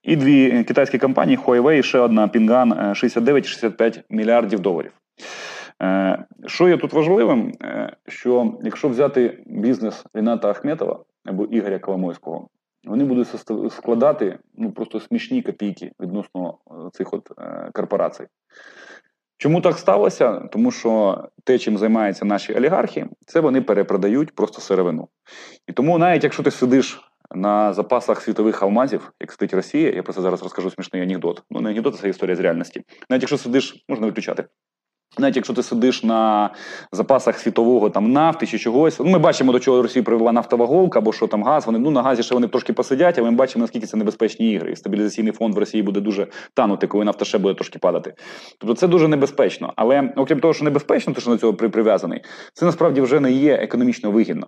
і 0.02 0.16
дві 0.16 0.64
китайські 0.64 0.98
компанії 0.98 1.38
Huawei, 1.38 1.72
і 1.78 1.82
ще 1.82 1.98
одна 1.98 2.28
Pingan 2.28 2.90
69-65 2.90 4.00
мільярдів 4.10 4.60
доларів. 4.60 4.92
Е, 5.82 6.24
Що 6.46 6.68
є 6.68 6.76
тут 6.76 6.92
важливим? 6.92 7.52
Е, 7.62 7.96
Що 8.08 8.58
якщо 8.62 8.88
взяти 8.88 9.38
бізнес 9.46 10.04
Ріната 10.14 10.50
Ахметова 10.50 11.00
або 11.24 11.44
Ігоря 11.44 11.78
Коломойського, 11.78 12.48
вони 12.84 13.04
будуть 13.04 13.28
складати 13.72 14.38
ну 14.54 14.72
просто 14.72 15.00
смішні 15.00 15.42
копійки 15.42 15.92
відносно 16.00 16.58
е, 16.70 16.72
цих 16.92 17.14
от 17.14 17.30
е, 17.38 17.70
корпорацій. 17.72 18.26
Чому 19.38 19.60
так 19.60 19.78
сталося? 19.78 20.48
Тому 20.52 20.70
що 20.70 21.24
те, 21.44 21.58
чим 21.58 21.78
займаються 21.78 22.24
наші 22.24 22.54
олігархи, 22.54 23.06
це 23.26 23.40
вони 23.40 23.62
перепродають 23.62 24.34
просто 24.34 24.60
сировину. 24.60 25.08
І 25.66 25.72
тому, 25.72 25.98
навіть 25.98 26.24
якщо 26.24 26.42
ти 26.42 26.50
сидиш 26.50 27.00
на 27.34 27.72
запасах 27.72 28.20
світових 28.20 28.62
алмазів, 28.62 29.12
як 29.20 29.32
сидить 29.32 29.54
Росія, 29.54 29.90
я 29.90 30.02
про 30.02 30.12
це 30.12 30.20
зараз 30.20 30.42
розкажу 30.42 30.70
смішний 30.70 31.02
анекдот. 31.02 31.42
Ну, 31.50 31.60
не 31.60 31.70
анекдот, 31.70 31.96
це 31.96 32.08
історія 32.08 32.36
з 32.36 32.40
реальності. 32.40 32.82
Навіть 33.10 33.22
якщо 33.22 33.38
сидиш, 33.38 33.84
можна 33.88 34.06
виключати. 34.06 34.44
Навіть 35.18 35.36
якщо 35.36 35.54
ти 35.54 35.62
сидиш 35.62 36.04
на 36.04 36.50
запасах 36.92 37.38
світового 37.38 37.90
там 37.90 38.12
нафти 38.12 38.46
чи 38.46 38.58
чогось, 38.58 39.00
ну 39.00 39.06
ми 39.06 39.18
бачимо, 39.18 39.52
до 39.52 39.60
чого 39.60 39.82
Росія 39.82 40.02
привела 40.02 40.32
нафтова 40.32 40.66
голка, 40.66 40.98
або 40.98 41.12
що 41.12 41.26
там 41.26 41.44
газ. 41.44 41.66
Вони 41.66 41.78
ну 41.78 41.90
на 41.90 42.02
газі 42.02 42.22
ще 42.22 42.34
вони 42.34 42.48
трошки 42.48 42.72
посидять, 42.72 43.18
але 43.18 43.30
ми 43.30 43.36
бачимо, 43.36 43.62
наскільки 43.62 43.86
це 43.86 43.96
небезпечні 43.96 44.52
ігри. 44.52 44.72
І 44.72 44.76
стабілізаційний 44.76 45.32
фонд 45.32 45.54
в 45.54 45.58
Росії 45.58 45.82
буде 45.82 46.00
дуже 46.00 46.26
танути, 46.54 46.86
коли 46.86 47.04
нафта 47.04 47.24
ще 47.24 47.38
буде 47.38 47.54
трошки 47.54 47.78
падати. 47.78 48.14
Тобто 48.58 48.74
це 48.74 48.88
дуже 48.88 49.08
небезпечно. 49.08 49.72
Але 49.76 50.12
окрім 50.16 50.40
того, 50.40 50.54
що 50.54 50.64
небезпечно, 50.64 51.12
то 51.12 51.20
що 51.20 51.30
на 51.30 51.38
цього 51.38 51.54
прив'язаний, 51.54 52.20
це 52.54 52.66
насправді 52.66 53.00
вже 53.00 53.20
не 53.20 53.32
є 53.32 53.54
економічно 53.54 54.10
вигідно. 54.10 54.46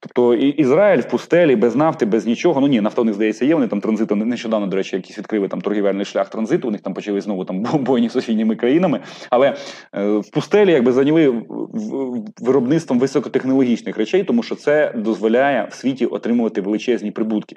Тобто 0.00 0.34
і 0.34 0.48
Ізраїль 0.48 1.00
в 1.00 1.08
пустелі 1.08 1.56
без 1.56 1.76
нафти, 1.76 2.06
без 2.06 2.26
нічого. 2.26 2.60
Ну 2.60 2.66
ні, 2.66 2.80
нафта 2.80 3.02
у 3.02 3.04
них 3.04 3.14
здається 3.14 3.44
є. 3.44 3.54
Вони 3.54 3.68
там 3.68 3.80
транзитом 3.80 4.18
нещодавно, 4.18 4.66
до 4.66 4.76
речі, 4.76 4.96
якісь 4.96 5.18
відкрили 5.18 5.48
там 5.48 5.60
торгівельний 5.60 6.04
шлях 6.04 6.28
транзиту. 6.28 6.68
У 6.68 6.70
них 6.70 6.80
там 6.80 6.94
почали 6.94 7.20
знову 7.20 7.44
там 7.44 7.62
бойні 7.62 8.08
з 8.08 8.12
сусідніми 8.12 8.56
країнами. 8.56 9.00
Але 9.30 9.56
в 9.94 10.30
пустелі 10.32 10.72
якби 10.72 10.92
зайняли 10.92 11.42
виробництвом 12.40 12.98
високотехнологічних 12.98 13.96
речей, 13.96 14.24
тому 14.24 14.42
що 14.42 14.54
це 14.54 14.92
дозволяє 14.96 15.68
в 15.70 15.74
світі 15.74 16.06
отримувати 16.06 16.60
величезні 16.60 17.10
прибутки. 17.10 17.56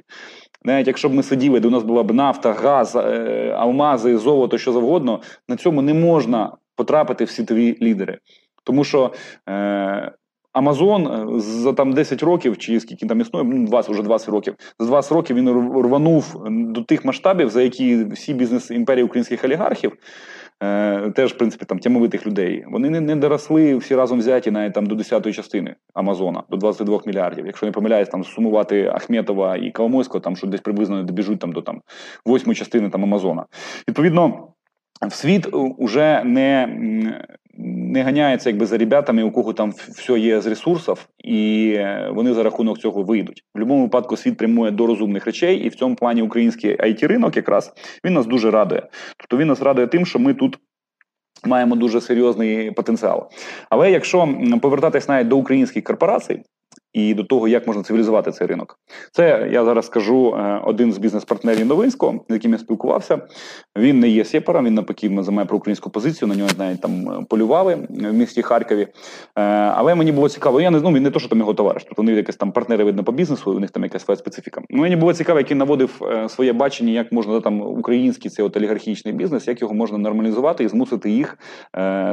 Навіть 0.64 0.88
якщо 0.88 1.10
б 1.10 1.14
ми 1.14 1.24
сиділи, 1.24 1.60
де 1.60 1.68
у 1.68 1.72
нас 1.72 1.84
була 1.84 2.04
б 2.04 2.14
нафта, 2.14 2.54
газ, 2.54 2.96
е, 2.96 3.56
алмази, 3.58 4.18
золото, 4.18 4.58
що 4.58 4.72
завгодно, 4.72 5.22
на 5.48 5.56
цьому 5.56 5.82
не 5.82 5.94
можна 5.94 6.58
потрапити 6.76 7.24
в 7.24 7.30
світові 7.30 7.78
лідери. 7.82 8.18
Тому 8.64 8.84
що 8.84 9.14
е, 9.50 10.12
Амазон 10.54 11.08
е, 11.08 11.40
за 11.40 11.74
там 11.74 11.94
10 11.94 12.24
років, 12.24 12.58
чи 12.58 12.80
скільки 12.80 13.06
там 13.06 13.22
існує, 13.22 13.46
ну 13.46 13.66
20, 13.66 13.92
вже 13.92 14.04
20 14.04 14.30
років. 14.30 14.56
За 14.80 14.88
20 14.88 15.12
років 15.12 15.36
він 15.36 15.50
рванув 15.84 16.44
до 16.50 16.82
тих 16.82 17.06
масштабів, 17.06 17.50
за 17.50 17.62
які 17.62 18.04
всі 18.04 18.34
бізнес 18.34 18.72
імперії 18.72 19.04
українських 19.04 19.44
олігархів, 19.44 19.92
е, 20.64 21.12
теж, 21.12 21.34
в 21.34 21.38
принципі, 21.38 21.66
там 21.66 21.80
тямовитих 21.80 22.28
людей, 22.28 22.66
вони 22.68 22.90
не, 22.90 23.02
не 23.02 23.16
доросли 23.16 23.76
всі 23.76 23.96
разом 23.96 24.20
взяті 24.20 24.52
навіть 24.52 24.74
там 24.74 24.86
до 24.86 24.96
10-ї 24.96 25.34
частини 25.34 25.76
Амазона, 25.94 26.44
до 26.50 26.58
22 26.58 27.02
мільярдів. 27.06 27.46
Якщо 27.46 27.66
не 27.66 27.72
помиляюсь, 27.72 28.10
там 28.10 28.24
сумувати 28.24 28.88
Ахметова 28.88 29.58
і 29.58 29.72
Коломойського, 29.72 30.20
там 30.20 30.36
що 30.36 30.48
десь 30.48 30.62
приблизно 30.62 31.04
добіжуть 31.04 31.40
там 31.40 31.52
до 31.52 31.62
там 31.62 31.82
восьмої 32.26 32.56
частини 32.56 32.90
там 32.90 33.04
Амазона. 33.04 33.46
Відповідно. 33.88 34.48
В 35.02 35.14
світ 35.14 35.48
уже 35.78 36.24
не, 36.24 36.68
не 37.58 38.04
ганяється 38.04 38.50
якби 38.50 38.66
за 38.66 38.78
ребятами, 38.78 39.24
у 39.24 39.32
кого 39.32 39.54
там 39.54 39.72
все 39.72 40.20
є 40.20 40.42
з 40.42 40.48
ресурсів, 40.48 41.08
і 41.18 41.74
е, 41.78 42.12
вони 42.14 42.34
за 42.34 42.44
рахунок 42.44 42.80
цього 42.80 43.04
вийдуть. 43.04 43.44
В 43.54 43.58
будь-якому 43.58 43.82
випадку 43.82 44.18
світ 44.18 44.38
прямує 44.38 44.72
до 44.72 44.88
розумних 44.88 45.26
речей, 45.26 45.58
і 45.58 45.70
в 45.70 45.76
цьому 45.76 45.96
плані 45.96 46.22
український 46.22 46.78
it 46.78 47.08
ринок 47.08 47.36
якраз 47.36 47.74
він 48.06 48.14
нас 48.14 48.26
дуже 48.26 48.52
радує. 48.52 48.84
Тобто 49.18 49.38
він 49.38 49.48
нас 49.48 49.62
радує 49.62 49.88
тим, 49.88 50.06
що 50.06 50.20
ми 50.20 50.34
тут. 50.34 50.60
Маємо 51.46 51.76
дуже 51.76 52.02
серйозний 52.02 52.72
потенціал. 52.72 53.30
Але 53.70 53.92
якщо 53.92 54.36
повертатись 54.62 55.10
навіть 55.10 55.28
до 55.28 55.38
українських 55.38 55.84
корпорацій 55.84 56.44
і 56.98 57.14
до 57.14 57.24
того, 57.24 57.48
як 57.48 57.68
можна 57.68 57.84
цивілізувати 57.84 58.32
цей 58.32 58.48
ринок, 58.48 58.80
це 59.12 59.50
я 59.52 59.66
зараз 59.66 59.86
скажу 59.86 60.36
е, 60.36 60.62
один 60.66 60.94
з 60.94 60.98
бізнес-партнерів 60.98 61.66
Новинського, 61.66 62.20
з 62.30 62.34
яким 62.34 62.52
я 62.52 62.58
спілкувався. 62.58 63.22
Він 63.78 64.00
не 64.00 64.10
є 64.10 64.26
сепаром, 64.26 64.66
він 64.66 64.74
навпаки 64.74 65.18
займає 65.22 65.48
проукраїнську 65.48 65.90
позицію. 65.90 66.30
На 66.30 66.36
нього 66.36 66.50
навіть 66.58 66.82
там 66.82 67.10
е, 67.10 67.26
полювали 67.30 67.88
в 67.90 68.14
місті 68.14 68.42
Харкові. 68.42 68.82
Е, 68.82 69.42
Але 69.76 69.96
мені 69.96 70.12
було 70.12 70.30
цікаво. 70.30 70.62
Я 70.62 70.72
не 70.72 70.80
ну, 70.80 70.92
він 70.92 71.04
не 71.04 71.12
то, 71.12 71.20
що 71.20 71.30
там 71.30 71.40
його 71.40 71.54
товариш, 71.54 71.84
тобто 71.84 72.02
вони 72.02 72.12
якісь 72.12 72.36
там 72.36 72.52
партнери 72.52 72.84
видно 72.84 73.04
по 73.04 73.12
бізнесу, 73.12 73.52
у 73.52 73.60
них 73.60 73.72
там 73.72 73.84
якась 73.84 74.04
своя 74.04 74.18
специфіка. 74.18 74.62
Ну, 74.70 74.82
Мені 74.82 74.96
було 74.96 75.14
цікаво, 75.14 75.40
як 75.40 75.52
наводив 75.52 76.02
своє 76.28 76.54
бачення, 76.54 76.94
як 76.94 77.12
можна 77.12 77.42
там 77.42 77.62
український 77.62 78.32
цей 78.32 78.46
от 78.46 78.58
олігархічний 78.58 79.14
бізнес, 79.14 79.48
як 79.48 79.62
його 79.62 79.74
можна 79.74 79.98
нормалізувати 79.98 80.64
і 80.64 80.68
змусити 80.68 81.10
їх, 81.10 81.38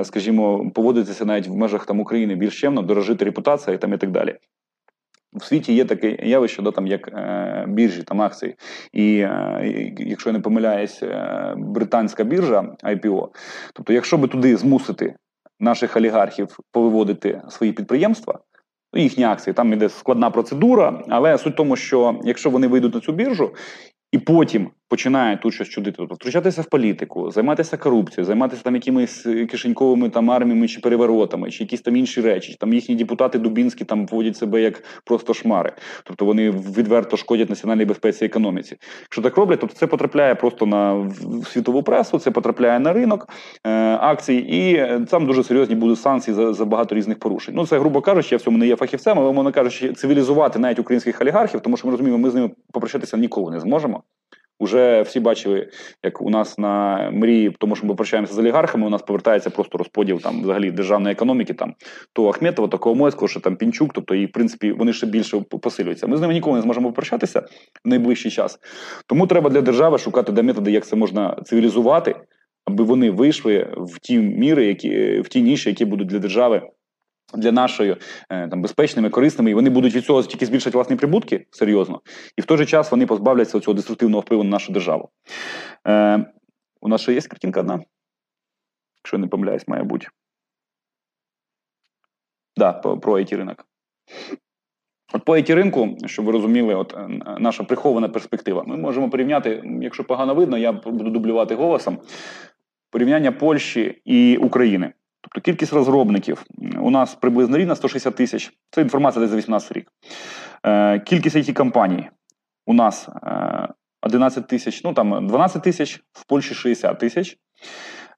скажімо, 0.03 0.70
поводитися 0.75 1.25
навіть 1.25 1.49
в 1.49 1.55
межах 1.55 1.87
там 1.87 2.01
України 2.01 2.35
більш 2.35 2.61
чемно, 2.61 2.83
дорожити 2.83 3.25
репутація 3.25 3.79
там 3.79 3.92
і 3.92 3.97
так 3.97 4.11
далі. 4.11 4.37
В 5.35 5.44
світі 5.44 5.75
є 5.75 5.85
таке 5.85 6.16
явище, 6.23 6.62
да, 6.62 6.70
там, 6.70 6.87
як 6.87 7.09
е, 7.09 7.64
біржі, 7.68 8.03
там 8.03 8.23
акції. 8.23 8.55
І 8.92 9.18
е, 9.18 9.94
якщо 9.99 10.31
я 10.31 10.33
не 10.33 10.40
помиляюсь, 10.40 11.03
е, 11.03 11.55
британська 11.57 12.25
біржа 12.25 12.77
IPO, 12.83 13.29
тобто, 13.73 13.92
якщо 13.92 14.18
би 14.18 14.29
туди 14.29 14.57
змусити 14.57 15.14
наших 15.61 15.97
олігархів 15.97 16.59
повиводити 16.73 17.42
свої 17.49 17.73
підприємства. 17.73 18.38
Ну, 18.92 19.03
їхні 19.03 19.25
акції, 19.25 19.55
там 19.55 19.73
іде 19.73 19.88
складна 19.88 20.31
процедура, 20.31 21.03
але 21.09 21.38
суть 21.38 21.53
в 21.53 21.57
тому, 21.57 21.77
що 21.77 22.20
якщо 22.24 22.51
вони 22.51 22.66
вийдуть 22.66 22.95
на 22.95 23.01
цю 23.01 23.12
біржу 23.12 23.55
і 24.15 24.19
потім 24.19 24.71
починають 24.89 25.41
тут 25.41 25.55
щось 25.55 25.69
чудити, 25.69 25.97
тобто 25.97 26.15
втручатися 26.15 26.62
в 26.62 26.65
політику, 26.65 27.31
займатися 27.31 27.77
корупцією, 27.77 28.27
займатися 28.27 28.62
там 28.62 28.75
якимись 28.75 29.27
е, 29.27 29.47
кишеньковими 29.47 30.11
там 30.11 30.31
арміями 30.31 30.69
чи 30.69 30.81
переворотами, 30.81 31.51
чи 31.51 31.65
якісь 31.65 31.81
там 31.81 31.97
інші 31.97 32.21
речі. 32.21 32.57
Там 32.61 32.75
їхні 32.75 32.95
депутати 32.95 33.39
Дубінські 33.39 33.85
там 33.85 34.07
поводять 34.07 34.37
себе 34.37 34.61
як 34.61 34.83
просто 35.05 35.35
шмари. 35.35 35.73
Тобто 36.05 36.25
вони 36.25 36.51
відверто 36.51 37.17
шкодять 37.17 37.51
національній 37.51 37.85
безпеці 37.85 38.25
і 38.25 38.27
економіці. 38.27 38.77
Якщо 39.03 39.23
так 39.23 39.37
роблять, 39.37 39.61
то 39.61 39.67
це 39.67 39.87
потрапляє 39.87 40.35
просто 40.35 40.67
на 40.67 41.11
світову 41.47 41.83
пресу, 41.83 42.19
це 42.19 42.31
потрапляє 42.31 42.81
на 42.81 42.93
ринок 42.93 43.29
е, 43.67 43.71
акцій, 44.01 44.35
і 44.35 44.75
е, 44.75 45.07
там 45.11 45.27
дуже 45.27 45.45
серйозні 45.45 45.75
будуть 45.75 46.01
санкції 46.01 46.35
за, 46.35 46.53
за 46.53 46.65
багато 46.65 46.95
різних 46.95 47.19
порушень. 47.19 47.55
Ну 47.55 47.67
це 47.67 47.79
грубо 47.79 48.01
кажучи, 48.01 48.29
я 48.35 48.37
в 48.37 48.41
цьому 48.41 48.59
не 48.59 48.67
є 48.67 48.77
фахівцем, 48.77 49.19
але 49.19 49.33
мовно 49.33 49.53
кажучи, 49.53 49.93
цивілізувати 49.93 50.59
навіть 50.59 50.79
українських 50.79 51.21
олігархів, 51.21 51.61
тому 51.61 51.77
що 51.77 51.87
ми 51.87 51.91
розуміємо, 51.91 52.19
ми 52.19 52.31
з 52.31 52.35
ними 52.35 52.51
попрощатися 52.75 53.16
ніколи 53.16 53.51
не 53.51 53.61
зможемо. 53.61 54.03
Уже 54.59 55.03
всі 55.03 55.20
бачили, 55.20 55.68
як 56.03 56.22
у 56.22 56.31
нас 56.31 56.59
на 56.59 57.11
мрії, 57.11 57.57
тому 57.59 57.77
що 57.77 57.87
ми 57.87 57.95
прощаємося 57.95 58.35
з 58.35 58.39
олігархами. 58.39 58.87
У 58.87 58.91
нас 58.91 59.03
повертається 59.03 59.51
просто 59.51 59.79
розподіл 59.79 60.20
там 60.20 60.43
взагалі 60.43 60.70
державної 60.70 61.12
економіки, 61.12 61.55
там 61.55 61.75
то 62.12 62.29
Ахметова, 62.29 62.68
то 62.68 62.79
Коломойського, 62.79 63.29
що 63.29 63.41
там 63.41 63.57
Пінчук. 63.57 63.93
Тобто, 63.93 64.14
і 64.14 64.27
в 64.27 64.33
принципі 64.33 64.72
вони 64.72 64.93
ще 64.93 65.07
більше 65.07 65.41
посилюються. 65.41 66.07
Ми 66.07 66.16
з 66.16 66.20
ними 66.20 66.35
ніколи 66.35 66.57
не 66.57 66.62
зможемо 66.62 66.89
попрощатися 66.89 67.41
в 67.85 67.89
найближчий 67.89 68.31
час. 68.31 68.59
Тому 69.07 69.27
треба 69.27 69.51
для 69.51 69.61
держави 69.61 69.99
шукати 69.99 70.33
де 70.33 70.43
методи, 70.43 70.70
як 70.70 70.87
це 70.87 70.97
можна 70.97 71.37
цивілізувати, 71.45 72.14
аби 72.64 72.85
вони 72.85 73.11
вийшли 73.11 73.75
в 73.77 73.99
ті 73.99 74.18
міри, 74.18 74.66
які 74.66 75.20
в 75.20 75.29
ті 75.29 75.43
ніші, 75.43 75.68
які 75.68 75.85
будуть 75.85 76.09
для 76.09 76.18
держави 76.18 76.62
для 77.37 77.53
нашої 77.53 77.97
е, 78.30 78.49
там 78.49 78.62
безпечними, 78.62 79.11
корисними, 79.11 79.51
і 79.51 79.55
вони 79.55 79.70
будуть 79.70 79.95
від 79.95 80.05
цього 80.05 80.22
тільки 80.22 80.47
збільшити 80.47 80.78
власні 80.78 80.97
прибутки 80.97 81.47
серйозно, 81.51 82.01
і 82.37 82.43
в 82.43 82.45
той 82.45 82.59
же 82.59 82.66
час 82.66 82.91
вони 82.91 83.07
позбавляться 83.07 83.61
цього 83.61 83.74
деструктивного 83.74 84.20
впливу 84.20 84.45
на 84.45 84.51
нашу 84.51 84.72
державу. 84.72 85.09
Е, 85.87 86.26
У 86.80 86.89
нас 86.89 87.01
ще 87.01 87.12
є 87.12 87.20
картинка 87.20 87.61
одна? 87.61 87.80
Якщо 88.99 89.16
я 89.16 89.20
не 89.20 89.26
помиляюсь, 89.26 89.68
має 89.68 89.82
бути. 89.82 90.07
Да, 92.57 92.72
про 92.72 93.18
it 93.18 93.37
ринок. 93.37 93.66
От 95.12 95.24
по 95.24 95.37
it 95.37 95.55
ринку, 95.55 95.97
щоб 96.07 96.24
ви 96.24 96.32
розуміли, 96.32 96.74
от 96.74 96.95
е, 96.97 97.09
наша 97.39 97.64
прихована 97.64 98.09
перспектива. 98.09 98.64
Ми 98.66 98.76
можемо 98.76 99.11
порівняти, 99.11 99.62
якщо 99.82 100.05
погано 100.05 100.35
видно, 100.35 100.59
я 100.59 100.72
буду 100.72 101.11
дублювати 101.11 101.55
голосом. 101.55 101.99
Порівняння 102.91 103.32
Польщі 103.32 104.03
і 104.05 104.37
України. 104.37 104.93
Тобто 105.25 105.41
кількість 105.41 105.72
розробників 105.72 106.45
у 106.81 106.91
нас 106.91 107.14
приблизно 107.14 107.59
рівна 107.59 107.77
160 107.77 108.16
тисяч. 108.16 108.53
Це 108.70 108.83
інформація 108.83 109.20
десь 109.20 109.31
за 109.31 109.37
18 109.37 109.72
рік. 109.72 109.89
Е, 110.66 111.01
Кількість 111.01 111.37
it 111.37 111.53
компаній 111.53 112.09
у 112.66 112.75
нас 112.75 113.09
е, 113.27 113.68
11 114.03 114.49
тисяч, 114.49 114.85
ну 114.85 114.95
там 114.95 115.27
12 115.27 115.62
тисяч, 115.62 116.03
в 116.12 116.25
Польщі 116.27 116.55
60 116.55 116.99
тисяч. 116.99 117.39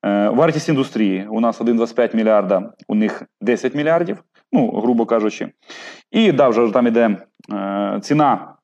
Е, 0.05 0.29
Вартість 0.29 0.69
індустрії 0.69 1.27
у 1.31 1.41
нас 1.41 1.61
1,25 1.61 2.17
мільярда, 2.17 2.73
у 2.89 2.95
них 2.95 3.23
10 3.41 3.75
мільярдів, 3.75 4.25
ну, 4.53 4.71
грубо 4.81 5.07
кажучи. 5.07 5.53
І 6.11 6.33
да, 6.33 6.49
вже 6.49 6.71
там 6.71 6.87
іде 6.87 7.17
е, 7.53 7.99
ціна 8.03 8.56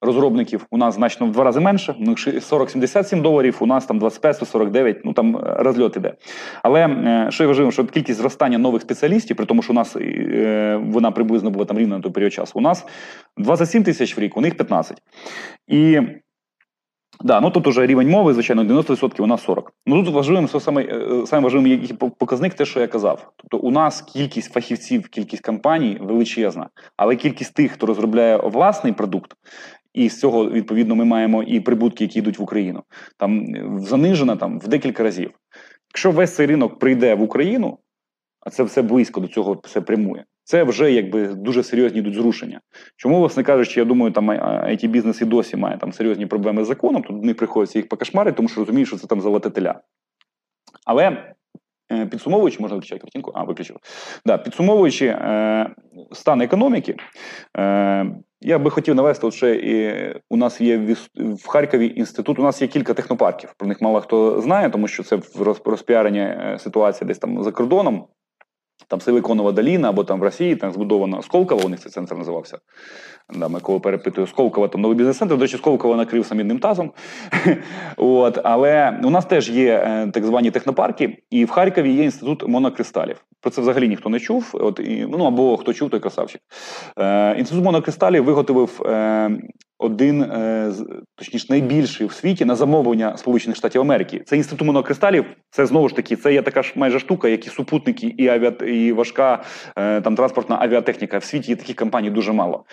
розробників 0.00 0.66
у 0.70 0.76
нас 0.76 0.94
значно 0.94 1.26
в 1.26 1.32
два 1.32 1.44
рази 1.44 1.60
менше. 1.60 1.94
У 1.98 2.02
них 2.02 2.18
40-77 2.18 3.22
доларів, 3.22 3.56
у 3.60 3.66
нас 3.66 3.86
там 3.86 4.00
25-49, 4.00 5.00
ну 5.04 5.12
там 5.12 5.36
е, 5.36 5.40
розльот 5.58 5.96
іде. 5.96 6.14
Але 6.62 6.86
е, 6.86 7.26
що 7.30 7.44
я 7.44 7.48
важливо, 7.48 7.70
що 7.70 7.84
кількість 7.84 8.18
зростання 8.18 8.58
нових 8.58 8.82
спеціалістів, 8.82 9.36
при 9.36 9.46
тому, 9.46 9.62
що 9.62 9.72
у 9.72 9.76
нас 9.76 9.96
е, 9.96 10.80
вона 10.84 11.10
приблизно 11.10 11.50
була 11.50 11.64
там 11.64 11.78
рівна 11.78 11.96
на 11.96 12.02
той 12.02 12.12
період 12.12 12.32
часу, 12.32 12.52
у 12.54 12.62
нас 12.62 12.86
27 13.36 13.82
тисяч 13.82 14.16
в 14.16 14.20
рік, 14.20 14.36
у 14.36 14.40
них 14.40 14.56
15. 14.56 15.02
І 15.68 16.00
Да, 17.22 17.40
ну 17.40 17.50
тут 17.50 17.66
уже 17.66 17.86
рівень 17.86 18.08
мови, 18.08 18.34
звичайно, 18.34 18.64
90%, 18.64 19.22
у 19.22 19.26
нас 19.26 19.48
40%. 19.48 19.62
Ну 19.86 20.04
тут 20.04 20.14
важливим, 20.14 20.48
що 20.48 20.60
саме, 20.60 20.86
саме 21.26 21.42
важливим 21.42 21.96
показник, 22.18 22.54
те, 22.54 22.64
що 22.64 22.80
я 22.80 22.86
казав. 22.86 23.32
Тобто, 23.36 23.58
у 23.66 23.70
нас 23.70 24.02
кількість 24.02 24.52
фахівців, 24.52 25.08
кількість 25.08 25.42
компаній 25.42 25.98
величезна, 26.00 26.68
але 26.96 27.16
кількість 27.16 27.54
тих, 27.54 27.72
хто 27.72 27.86
розробляє 27.86 28.36
власний 28.36 28.92
продукт, 28.92 29.34
і 29.94 30.08
з 30.08 30.20
цього 30.20 30.50
відповідно 30.50 30.96
ми 30.96 31.04
маємо 31.04 31.42
і 31.42 31.60
прибутки, 31.60 32.04
які 32.04 32.18
йдуть 32.18 32.38
в 32.38 32.42
Україну. 32.42 32.82
Там 33.16 33.46
занижена 33.78 34.36
там 34.36 34.58
в 34.58 34.68
декілька 34.68 35.02
разів. 35.02 35.30
Якщо 35.92 36.10
весь 36.10 36.34
цей 36.34 36.46
ринок 36.46 36.78
прийде 36.78 37.14
в 37.14 37.22
Україну, 37.22 37.78
а 38.40 38.50
це 38.50 38.62
все 38.62 38.82
близько 38.82 39.20
до 39.20 39.28
цього 39.28 39.60
все 39.64 39.80
прямує. 39.80 40.24
Це 40.44 40.62
вже 40.62 40.92
якби 40.92 41.26
дуже 41.26 41.62
серйозні 41.62 41.98
йдуть 41.98 42.14
зрушення. 42.14 42.60
Чому, 42.96 43.18
власне 43.18 43.42
кажучи, 43.42 43.80
я 43.80 43.86
думаю, 43.86 44.12
там 44.12 44.30
it 44.30 44.88
бізнес 44.88 45.22
і 45.22 45.24
досі 45.24 45.56
має 45.56 45.78
там 45.78 45.92
серйозні 45.92 46.26
проблеми 46.26 46.64
з 46.64 46.66
законом, 46.66 47.02
тут 47.02 47.24
не 47.24 47.34
приходиться 47.34 47.78
їх 47.78 47.88
покашмарити, 47.88 48.36
тому 48.36 48.48
що 48.48 48.60
розуміють, 48.60 48.88
що 48.88 48.96
це 48.96 49.06
там 49.06 49.20
золоте 49.20 49.50
теля. 49.50 49.80
Але 50.84 51.34
Е, 51.92 52.06
підсумовуючи, 52.06 52.58
можна 52.60 52.76
виключати 52.76 53.00
картинку, 53.00 53.32
а 53.34 53.44
виключив. 53.44 53.76
Да, 54.26 54.38
Підсумовуючи 54.38 55.06
е, 55.06 55.70
стан 56.12 56.40
економіки, 56.40 56.96
е, 57.56 58.06
я 58.40 58.58
би 58.58 58.70
хотів 58.70 58.94
навести, 58.94 59.26
от 59.26 59.34
ще 59.34 59.54
і 59.54 59.94
у 60.30 60.36
нас 60.36 60.60
є 60.60 60.96
в, 61.14 61.48
Харкові 61.48 61.92
інститут. 61.96 62.38
У 62.38 62.42
нас 62.42 62.62
є 62.62 62.68
кілька 62.68 62.94
технопарків. 62.94 63.54
Про 63.56 63.68
них 63.68 63.80
мало 63.80 64.00
хто 64.00 64.40
знає, 64.40 64.70
тому 64.70 64.88
що 64.88 65.02
це 65.02 65.18
розпіарення 65.64 66.52
е, 66.54 66.58
ситуація 66.58 67.08
десь 67.08 67.18
там 67.18 67.42
за 67.42 67.52
кордоном. 67.52 68.06
Там 68.88 69.00
Силіконова 69.00 69.52
долина, 69.52 69.88
або 69.88 70.04
там 70.04 70.20
в 70.20 70.22
Росії 70.22 70.56
там 70.56 70.72
збудована 70.72 71.22
Сколково, 71.22 71.66
у 71.66 71.68
них 71.68 71.80
цей 71.80 71.92
центр 71.92 72.14
називався. 72.14 72.58
Да, 73.34 73.48
ми 73.48 73.60
коли 73.60 73.78
перепитую 73.78 74.26
Сколково, 74.26 74.68
там 74.68 74.80
новий 74.80 74.96
бізнес-центр, 74.96 75.36
до 75.36 75.44
речі, 75.44 75.56
Сколково 75.56 75.96
накрив 75.96 76.26
мідним 76.26 76.58
тазом. 76.58 76.92
От, 77.96 78.38
Але 78.44 79.00
у 79.04 79.10
нас 79.10 79.26
теж 79.26 79.50
є 79.50 79.74
е, 79.74 80.10
так 80.12 80.24
звані 80.24 80.50
технопарки, 80.50 81.18
і 81.30 81.44
в 81.44 81.50
Харкові 81.50 81.92
є 81.92 82.04
інститут 82.04 82.48
монокристалів. 82.48 83.24
Про 83.40 83.50
це 83.50 83.60
взагалі 83.60 83.88
ніхто 83.88 84.08
не 84.08 84.20
чув. 84.20 84.50
От, 84.52 84.80
і, 84.80 85.06
Ну 85.10 85.24
або 85.24 85.56
хто 85.56 85.72
чув, 85.72 85.90
той 85.90 86.00
красавчик. 86.00 86.40
Е, 86.98 87.38
Інститут 87.38 87.64
монокристалів 87.64 88.24
виготовив 88.24 88.82
е, 88.86 89.30
один, 89.80 90.22
е, 90.22 90.72
точніше, 91.16 91.46
найбільший 91.50 92.06
в 92.06 92.12
світі 92.12 92.44
на 92.44 92.54
замовлення 92.54 93.16
Сполучених 93.16 93.56
Штатів 93.56 93.80
Америки. 93.80 94.22
Це 94.26 94.36
інститут 94.36 94.66
монокристалів. 94.66 95.24
Це 95.50 95.66
знову 95.66 95.88
ж 95.88 95.96
таки, 95.96 96.16
це 96.16 96.32
є 96.32 96.42
така 96.42 96.62
ж 96.62 96.72
майже 96.76 96.98
штука, 96.98 97.28
як 97.28 97.46
і 97.46 97.50
супутники, 97.50 98.14
і 98.18 98.28
авіа, 98.28 98.48
і 98.48 98.92
важка 98.92 99.42
е, 99.76 100.00
там 100.00 100.16
транспортна 100.16 100.58
авіатехніка. 100.60 101.18
В 101.18 101.24
світі 101.24 101.56
таких 101.56 101.76
компаній 101.76 102.10
дуже 102.10 102.32
мало. 102.32 102.64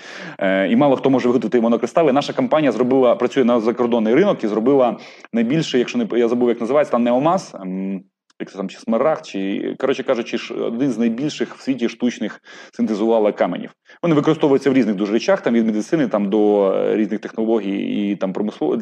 Е, 0.47 0.67
і 0.71 0.75
мало 0.75 0.95
хто 0.95 1.09
може 1.09 1.27
виготовити 1.27 1.61
монокристали. 1.61 2.13
Наша 2.13 2.33
компанія 2.33 2.71
зробила, 2.71 3.15
працює 3.15 3.43
на 3.43 3.59
закордонний 3.59 4.15
ринок 4.15 4.43
і 4.43 4.47
зробила 4.47 4.97
найбільше, 5.33 5.79
якщо 5.79 5.97
не 5.97 6.07
я 6.19 6.27
забув, 6.27 6.49
як 6.49 6.61
називається, 6.61 6.91
там 6.91 7.03
Неомас. 7.03 7.55
Ем, 7.55 8.03
як 8.39 8.51
це 8.51 8.57
там 8.57 8.69
чи 8.69 8.79
смарагд, 8.79 9.25
чи 9.25 9.75
коротше 9.79 10.03
кажучи, 10.03 10.53
один 10.53 10.91
з 10.91 10.97
найбільших 10.97 11.55
в 11.55 11.61
світі 11.61 11.89
штучних 11.89 12.41
синтезувала 12.73 13.31
каменів. 13.31 13.73
Вони 14.03 14.15
використовуються 14.15 14.69
в 14.69 14.73
різних 14.73 14.95
дуже 14.95 15.13
речах, 15.13 15.41
там 15.41 15.53
від 15.53 15.65
медицини 15.65 16.07
там 16.07 16.29
до 16.29 16.71
е, 16.71 16.95
різних 16.95 17.19
технологій 17.19 17.77
і 17.77 18.15
там 18.15 18.33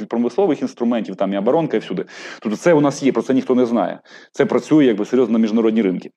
промислових 0.10 0.62
інструментів, 0.62 1.16
там 1.16 1.34
і 1.34 1.38
оборонка, 1.38 1.78
і 1.78 1.80
всюди. 1.80 2.06
Тобто 2.40 2.58
це 2.58 2.74
у 2.74 2.82
нас 2.82 3.04
є, 3.04 3.12
про 3.12 3.22
це 3.22 3.34
ніхто 3.34 3.56
не 3.56 3.66
знає. 3.66 4.00
Це 4.32 4.46
працює 4.46 4.86
якби 4.86 5.06
серйозно 5.06 5.34
на 5.34 5.40
міжнародні 5.40 5.82
ринки. 5.82 6.10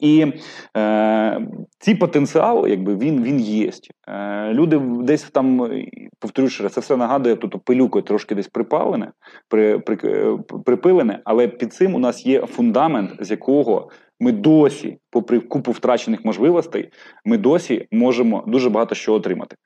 І 0.00 0.26
е, 0.76 1.46
цей 1.78 1.94
потенціал, 1.94 2.68
якби 2.68 2.96
він 2.96 3.22
він 3.22 3.40
є. 3.40 3.70
Е, 4.08 4.52
Люди 4.52 4.78
десь 4.78 5.22
там, 5.22 5.70
повторюю, 6.18 6.68
це 6.68 6.80
все 6.80 6.96
нагадує, 6.96 7.36
тобто 7.36 7.58
пилюкою 7.58 8.04
трошки 8.04 8.34
десь 8.34 8.48
припалене, 8.48 9.12
при, 9.48 9.78
при, 9.78 9.96
припилене, 10.64 11.20
але 11.24 11.48
під 11.48 11.72
цим 11.72 11.94
у 11.94 11.98
нас 11.98 12.26
є 12.26 12.46
фундамент, 12.46 13.10
з 13.20 13.30
якого 13.30 13.90
ми 14.20 14.32
досі, 14.32 14.98
попри 15.10 15.40
купу 15.40 15.72
втрачених 15.72 16.24
можливостей, 16.24 16.90
ми 17.24 17.38
досі 17.38 17.86
можемо 17.90 18.44
дуже 18.46 18.70
багато 18.70 18.94
що 18.94 19.14
отримати 19.14 19.56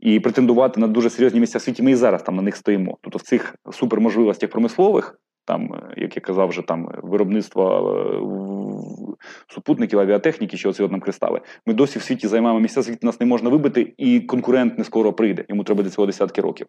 і 0.00 0.20
претендувати 0.20 0.80
на 0.80 0.86
дуже 0.86 1.10
серйозні 1.10 1.40
місця 1.40 1.58
в 1.58 1.62
світі. 1.62 1.82
Ми 1.82 1.90
і 1.90 1.94
зараз 1.94 2.22
там 2.22 2.36
на 2.36 2.42
них 2.42 2.56
стоїмо. 2.56 2.98
Тобто 3.02 3.18
в 3.18 3.22
цих 3.22 3.54
суперможливостях 3.72 4.50
промислових 4.50 5.18
там, 5.48 5.74
е, 5.74 5.94
як 5.96 6.16
я 6.16 6.22
казав, 6.22 6.48
вже 6.48 6.62
там 6.62 6.88
виробництво 7.02 7.64
е, 7.90 9.54
супутників, 9.54 10.00
авіатехніки, 10.00 10.56
що 10.56 10.70
оці 10.70 10.82
нам 10.82 11.00
кристали. 11.00 11.40
Ми 11.66 11.74
досі 11.74 11.98
в 11.98 12.02
світі 12.02 12.28
займаємо 12.28 12.60
місця, 12.60 12.82
звідти 12.82 13.06
нас 13.06 13.20
не 13.20 13.26
можна 13.26 13.50
вибити, 13.50 13.94
і 13.98 14.20
конкурент 14.20 14.78
не 14.78 14.84
скоро 14.84 15.12
прийде. 15.12 15.44
Йому 15.48 15.64
треба 15.64 15.82
для 15.82 15.90
цього 15.90 16.06
десятки 16.06 16.40
років. 16.40 16.66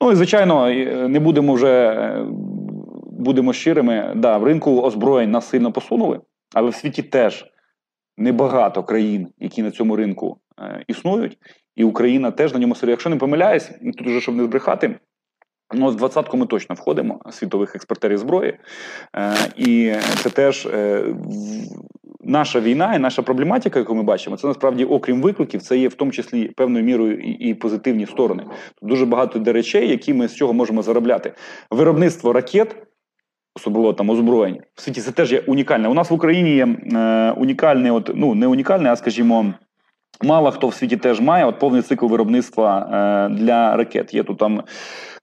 Ну 0.00 0.12
і 0.12 0.14
звичайно, 0.14 0.68
е, 0.68 1.08
не 1.08 1.20
будемо 1.20 1.54
вже 1.54 1.94
будемо 3.18 3.52
щирими. 3.52 4.12
Да, 4.16 4.38
в 4.38 4.44
ринку 4.44 4.80
озброєнь 4.80 5.30
нас 5.30 5.48
сильно 5.48 5.72
посунули, 5.72 6.20
але 6.54 6.70
в 6.70 6.74
світі 6.74 7.02
теж 7.02 7.46
небагато 8.16 8.82
країн, 8.82 9.28
які 9.38 9.62
на 9.62 9.70
цьому 9.70 9.96
ринку 9.96 10.38
е, 10.60 10.84
існують, 10.88 11.38
і 11.76 11.84
Україна 11.84 12.30
теж 12.30 12.52
на 12.52 12.58
ньому 12.58 12.74
серйозно. 12.74 12.90
Якщо 12.90 13.10
не 13.10 13.16
помиляюсь, 13.16 13.70
тут 13.98 14.06
уже 14.06 14.20
щоб 14.20 14.36
не 14.36 14.44
збрехати. 14.44 14.98
Ну, 15.74 15.88
в 15.88 15.96
двадцятку 15.96 16.36
ми 16.36 16.46
точно 16.46 16.74
входимо 16.74 17.20
світових 17.30 17.76
експортерів 17.76 18.18
зброї, 18.18 18.58
Е, 19.16 19.34
і 19.56 19.94
це 20.16 20.30
теж 20.30 20.66
е, 20.66 21.04
наша 22.20 22.60
війна 22.60 22.94
і 22.94 22.98
наша 22.98 23.22
проблематика, 23.22 23.78
яку 23.78 23.94
ми 23.94 24.02
бачимо, 24.02 24.36
це 24.36 24.46
насправді, 24.46 24.84
окрім 24.84 25.22
викликів, 25.22 25.62
це 25.62 25.78
є 25.78 25.88
в 25.88 25.94
тому 25.94 26.10
числі 26.10 26.48
певною 26.48 26.84
мірою 26.84 27.18
і, 27.18 27.30
і 27.30 27.54
позитивні 27.54 28.06
сторони. 28.06 28.42
Тут 28.80 28.88
дуже 28.88 29.06
багато 29.06 29.38
де 29.38 29.52
речей, 29.52 29.88
які 29.88 30.14
ми 30.14 30.28
з 30.28 30.34
чого 30.34 30.52
можемо 30.52 30.82
заробляти. 30.82 31.32
Виробництво 31.70 32.32
ракет. 32.32 32.76
Особливо 33.56 33.92
там 33.92 34.10
озброєння 34.10 34.60
в 34.74 34.80
світі 34.80 35.00
це 35.00 35.12
теж 35.12 35.32
є 35.32 35.40
унікальне. 35.40 35.88
У 35.88 35.94
нас 35.94 36.10
в 36.10 36.14
Україні 36.14 36.54
є 36.54 36.66
е, 36.66 37.30
унікальне, 37.36 37.92
от 37.92 38.10
ну 38.14 38.34
не 38.34 38.46
унікальне, 38.46 38.92
а 38.92 38.96
скажімо, 38.96 39.54
мало 40.22 40.50
хто 40.50 40.68
в 40.68 40.74
світі 40.74 40.96
теж 40.96 41.20
має 41.20 41.44
от 41.44 41.58
повний 41.58 41.82
цикл 41.82 42.06
виробництва 42.06 42.88
е, 42.92 43.34
для 43.34 43.76
ракет. 43.76 44.14
Є 44.14 44.22
тут 44.22 44.38
там 44.38 44.62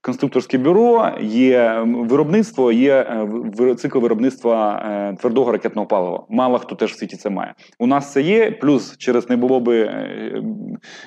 конструкторське 0.02 0.58
бюро, 0.58 1.10
є 1.20 1.86
виробництво, 1.86 2.72
є 2.72 2.94
е, 3.60 3.74
цикл 3.74 3.98
виробництва 3.98 4.82
е, 5.12 5.16
твердого 5.20 5.52
ракетного 5.52 5.86
палива. 5.86 6.24
Мало 6.28 6.58
хто 6.58 6.74
теж 6.74 6.92
в 6.92 6.98
світі 6.98 7.16
це 7.16 7.30
має. 7.30 7.54
У 7.78 7.86
нас 7.86 8.12
це 8.12 8.22
є, 8.22 8.50
плюс 8.50 8.96
через 8.96 9.30
не 9.30 9.36
було 9.36 9.60
би 9.60 9.80
е, 9.80 10.42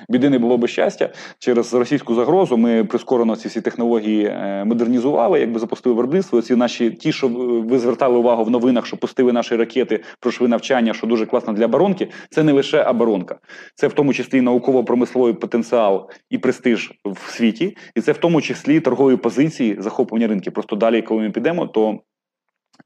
біди, 0.08 0.30
не 0.30 0.38
було 0.38 0.58
би 0.58 0.68
щастя. 0.68 1.12
Через 1.38 1.74
російську 1.74 2.14
загрозу 2.14 2.56
ми 2.56 2.84
прискорено 2.84 3.36
ці 3.36 3.48
всі 3.48 3.60
технології 3.60 4.36
модернізували, 4.64 5.40
якби 5.40 5.60
запустили 5.60 5.94
виробництво. 5.94 6.42
Ці 6.42 6.56
наші 6.56 6.90
ті, 6.90 7.12
що 7.12 7.28
ви 7.68 7.78
звертали 7.78 8.18
увагу 8.18 8.44
в 8.44 8.50
новинах, 8.50 8.86
що 8.86 8.96
пустили 8.96 9.32
наші 9.32 9.56
ракети, 9.56 10.00
пройшли 10.20 10.48
навчання, 10.48 10.94
що 10.94 11.06
дуже 11.06 11.26
класно 11.26 11.52
для 11.52 11.64
оборонки. 11.64 12.08
Це 12.30 12.42
не 12.42 12.52
лише 12.52 12.82
оборонка, 12.82 13.38
це 13.74 13.88
в 13.88 13.92
тому 13.92 14.12
числі 14.12 14.40
науково-промисловий 14.40 15.34
потенціал 15.34 16.10
і 16.30 16.38
престиж 16.38 16.92
в 17.04 17.30
світі, 17.30 17.76
і 17.94 18.00
це 18.00 18.12
в 18.12 18.18
тому 18.18 18.40
числі 18.40 18.80
торгові 18.84 19.16
позиції 19.16 19.76
захоплення 19.78 20.26
ринків. 20.26 20.52
Просто 20.52 20.76
далі, 20.76 21.02
коли 21.02 21.22
ми 21.22 21.30
підемо, 21.30 21.66
то 21.66 21.98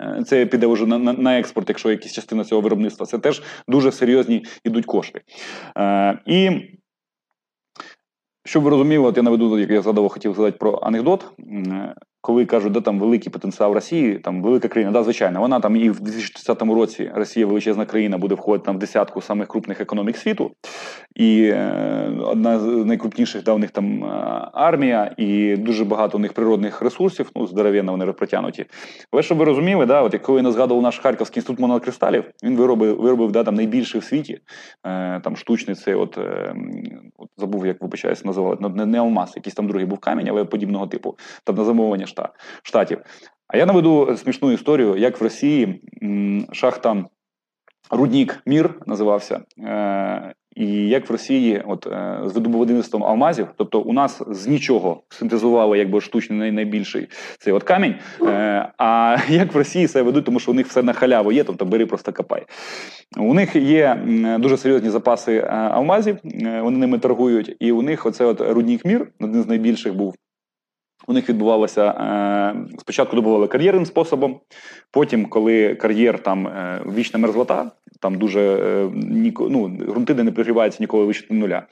е, 0.00 0.22
це 0.26 0.46
піде 0.46 0.66
вже 0.66 0.86
на, 0.86 0.98
на 0.98 1.38
експорт, 1.38 1.68
якщо 1.68 1.90
якась 1.90 2.12
частина 2.12 2.44
цього 2.44 2.60
виробництва. 2.60 3.06
Це 3.06 3.18
теж 3.18 3.42
дуже 3.68 3.92
серйозні 3.92 4.44
йдуть 4.64 4.86
кошти. 4.86 5.20
Е, 5.78 6.18
І 6.26 6.50
щоб 8.44 8.62
ви 8.62 8.70
розуміли, 8.70 9.04
от 9.04 9.16
я 9.16 9.22
наведу, 9.22 9.58
як 9.58 9.70
я 9.70 9.82
згадував, 9.82 10.10
хотів 10.10 10.32
сказати 10.32 10.56
про 10.60 10.78
анекдот 10.82 11.26
коли 12.20 12.46
кажуть, 12.46 12.72
де 12.72 12.80
там 12.80 12.98
великий 12.98 13.32
потенціал 13.32 13.74
Росії, 13.74 14.18
там 14.18 14.42
велика 14.42 14.68
країна, 14.68 14.92
да, 14.92 15.02
звичайно, 15.02 15.40
вона 15.40 15.60
там 15.60 15.76
і 15.76 15.90
в 15.90 16.00
2030 16.00 16.62
році 16.62 17.10
Росія 17.14 17.46
величезна 17.46 17.86
країна 17.86 18.18
буде 18.18 18.34
входити 18.34 18.64
там 18.64 18.76
в 18.76 18.78
десятку 18.78 19.20
самих 19.20 19.48
крупних 19.48 19.80
економік 19.80 20.16
світу, 20.16 20.50
і 21.16 21.42
е, 21.44 22.12
одна 22.24 22.58
з 22.58 22.64
найкрупніших 22.64 23.42
да, 23.42 23.52
у 23.52 23.58
них 23.58 23.70
там 23.70 24.04
е, 24.04 24.08
армія, 24.52 25.14
і 25.16 25.56
дуже 25.56 25.84
багато 25.84 26.18
у 26.18 26.20
них 26.20 26.32
природних 26.32 26.82
ресурсів, 26.82 27.30
ну 27.36 27.46
здоров'яно 27.46 27.92
вони 27.92 28.12
протягнуті. 28.12 28.66
Але 29.12 29.22
щоб 29.22 29.38
ви 29.38 29.44
розуміли, 29.44 29.86
да, 29.86 30.02
от 30.02 30.18
коли 30.18 30.42
не 30.42 30.52
згадував 30.52 30.82
наш 30.82 30.98
Харківський 30.98 31.40
інститут 31.40 31.60
монокристалів, 31.60 32.24
він 32.44 32.56
виробив 32.56 33.00
виробив 33.00 33.32
да, 33.32 33.44
там 33.44 33.54
найбільший 33.54 34.00
в 34.00 34.04
світі 34.04 34.38
е, 34.86 35.20
там 35.20 35.36
штучний 35.36 35.76
цей, 35.76 35.94
от, 35.94 36.18
е, 36.18 36.54
от 37.18 37.28
забув, 37.36 37.66
як 37.66 37.82
вибачаюсь, 37.82 38.24
називали 38.24 38.56
не, 38.60 38.86
не 38.86 38.98
алмаз, 38.98 39.32
якийсь 39.36 39.54
там 39.54 39.68
другий 39.68 39.86
був 39.86 39.98
камінь, 39.98 40.28
але 40.28 40.44
подібного 40.44 40.86
типу, 40.86 41.18
там 41.44 41.56
на 41.56 41.64
замовлення 41.64 42.06
штатів. 42.62 42.98
А 43.48 43.56
я 43.56 43.66
наведу 43.66 44.16
смішну 44.16 44.52
історію, 44.52 44.96
як 44.96 45.20
в 45.20 45.24
Росії 45.24 45.82
шахта 46.52 47.04
Руднік 47.90 48.42
Мір 48.46 48.74
називався. 48.86 49.40
Е, 49.58 50.34
і 50.56 50.66
як 50.88 51.08
в 51.08 51.12
Росії, 51.12 51.62
от 51.66 51.86
е, 51.86 52.20
з 52.24 52.32
видобувництвом 52.32 53.04
алмазів, 53.04 53.46
тобто 53.56 53.80
у 53.80 53.92
нас 53.92 54.22
з 54.28 54.46
нічого 54.46 55.02
синтезували 55.08 55.78
якби 55.78 56.00
штучний 56.00 56.52
найбільший 56.52 57.08
цей 57.38 57.52
от 57.52 57.62
камінь. 57.62 57.94
Е, 58.22 58.72
а 58.78 59.16
як 59.28 59.54
в 59.54 59.56
Росії 59.56 59.88
себе 59.88 60.02
ведуть, 60.02 60.24
тому 60.24 60.40
що 60.40 60.50
у 60.50 60.54
них 60.54 60.66
все 60.66 60.82
на 60.82 60.92
халяву 60.92 61.32
є, 61.32 61.44
тобто 61.44 61.64
бери 61.64 61.86
просто 61.86 62.12
копай. 62.12 62.46
У 63.18 63.34
них 63.34 63.56
є 63.56 64.02
дуже 64.38 64.56
серйозні 64.56 64.90
запаси 64.90 65.48
алмазів, 65.50 66.18
вони 66.62 66.78
ними 66.78 66.98
торгують, 66.98 67.56
і 67.60 67.72
у 67.72 67.82
них 67.82 68.06
оце 68.06 68.24
от 68.24 68.40
руднік 68.40 68.84
мір, 68.84 69.08
один 69.20 69.42
з 69.42 69.48
найбільших 69.48 69.94
був. 69.94 70.14
У 71.08 71.12
них 71.12 71.28
відбувалося 71.28 71.84
е, 71.84 72.78
спочатку 72.78 73.16
добували 73.16 73.46
кар'єрним 73.46 73.86
способом. 73.86 74.40
Потім, 74.90 75.26
коли 75.26 75.74
кар'єр 75.74 76.18
там 76.18 76.46
е, 76.46 76.80
вічна 76.96 77.18
мерзлота, 77.18 77.70
там 78.00 78.14
дуже 78.14 78.40
е, 78.40 78.90
ніко, 78.94 79.48
ну, 79.50 79.68
ґрунти, 79.68 80.14
де 80.14 80.22
не 80.22 80.32
пригріваються 80.32 80.78
ніколи 80.80 81.04
вище 81.04 81.34
нуля. 81.34 81.62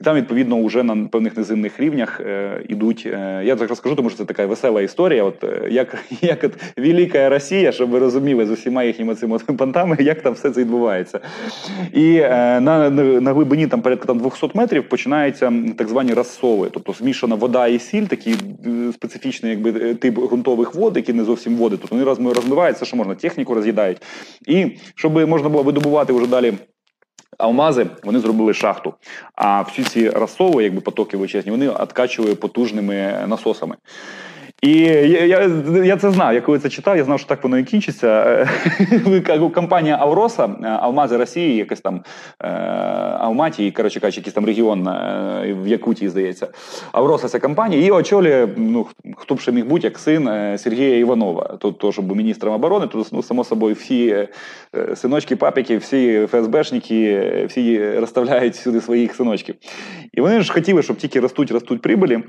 І 0.00 0.04
там, 0.04 0.16
відповідно, 0.16 0.64
вже 0.64 0.82
на 0.82 1.08
певних 1.08 1.36
низинних 1.36 1.80
рівнях 1.80 2.20
е, 2.20 2.62
ідуть. 2.68 3.02
Е, 3.06 3.42
я 3.44 3.56
так 3.56 3.68
розкажу, 3.68 3.96
тому 3.96 4.08
що 4.10 4.18
це 4.18 4.24
така 4.24 4.46
весела 4.46 4.82
історія. 4.82 5.24
От 5.24 5.44
е, 5.44 5.68
як 5.70 6.04
як 6.20 6.44
от 6.44 6.52
Велика 6.76 7.28
Росія, 7.28 7.72
щоб 7.72 7.90
ви 7.90 7.98
розуміли 7.98 8.46
з 8.46 8.50
усіма 8.50 8.84
їхніми 8.84 9.14
цими 9.14 9.38
понтами, 9.38 9.96
як 10.00 10.22
там 10.22 10.32
все 10.32 10.50
це 10.50 10.60
відбувається. 10.60 11.20
І 11.92 12.18
на 12.60 12.90
на 13.20 13.32
глибині 13.32 13.66
там 13.66 13.82
порядка 13.82 14.06
там 14.06 14.18
200 14.18 14.50
метрів 14.54 14.88
починаються 14.88 15.52
так 15.78 15.88
звані 15.88 16.14
розсови, 16.14 16.68
тобто 16.72 16.92
змішана 16.92 17.34
вода 17.34 17.66
і 17.66 17.78
сіль, 17.78 18.04
такі 18.04 18.34
специфічний 18.92 19.50
якби 19.50 19.90
е, 19.90 19.94
тип 19.94 20.18
ґрунтових 20.18 20.74
вод, 20.74 20.96
які 20.96 21.12
не 21.12 21.24
зовсім 21.24 21.56
води. 21.56 21.76
Тобто 21.76 21.96
вони 21.96 22.32
розмиваються, 22.32 22.84
що 22.84 22.96
можна, 22.96 23.14
техніку 23.14 23.54
роз'їдають. 23.54 24.02
І 24.46 24.66
щоб 24.94 25.28
можна 25.28 25.48
було 25.48 25.62
видобувати 25.62 26.12
вже 26.12 26.26
далі. 26.26 26.54
Алмази 27.38 27.86
вони 28.04 28.18
зробили 28.18 28.54
шахту. 28.54 28.94
А 29.34 29.62
всі 29.62 29.84
ці 29.84 30.10
расови, 30.10 30.64
якби 30.64 30.80
потоки 30.80 31.16
величезні, 31.16 31.52
вони 31.52 31.68
откачували 31.68 32.34
потужними 32.34 33.24
насосами. 33.26 33.76
І 34.62 34.78
я 34.78 35.24
я, 35.24 35.50
я 35.84 35.96
це 35.96 36.10
знав. 36.10 36.34
Я 36.34 36.40
коли 36.40 36.58
це 36.58 36.68
читав, 36.68 36.96
я 36.96 37.04
знав, 37.04 37.18
що 37.18 37.28
так 37.28 37.42
воно 37.42 37.58
і 37.58 37.64
кінчиться. 37.64 38.48
Компанія 39.54 39.98
Авроса, 40.00 40.50
Алмази 40.80 41.16
Росії, 41.16 41.56
якась 41.56 41.80
там 41.80 42.04
е, 42.40 42.48
Алматі, 43.18 43.70
коротше 43.70 44.00
кажучи, 44.00 44.20
якийсь 44.20 44.34
там 44.34 44.46
регіон 44.46 44.88
е, 44.88 45.56
в 45.62 45.68
Якутії, 45.68 46.08
здається. 46.08 46.48
Авроса 46.92 47.28
ця 47.28 47.38
компанія, 47.38 47.86
і 47.86 47.90
очолює, 47.90 48.48
ну 48.56 48.86
хто 49.16 49.34
б 49.34 49.40
ще 49.40 49.52
міг 49.52 49.66
бути, 49.66 49.86
як 49.86 49.98
син 49.98 50.28
е, 50.28 50.58
Сергія 50.58 50.96
Іванова. 50.96 51.56
Тут 51.60 51.78
то, 51.78 52.02
був 52.02 52.16
міністром 52.16 52.54
оборони, 52.54 52.86
то 52.86 53.06
ну, 53.12 53.22
само 53.22 53.44
собою 53.44 53.74
всі 53.74 54.28
синочки, 54.94 55.36
папіки, 55.36 55.76
всі 55.76 56.26
ФСБшники, 56.26 57.46
всі 57.48 57.90
розставляють 57.98 58.56
сюди 58.56 58.80
своїх 58.80 59.14
синочків. 59.14 59.54
І 60.12 60.20
вони 60.20 60.40
ж 60.40 60.52
хотіли, 60.52 60.82
щоб 60.82 60.96
тільки 60.96 61.20
ростуть, 61.20 61.50
ростуть 61.50 61.82
прибулі. 61.82 62.22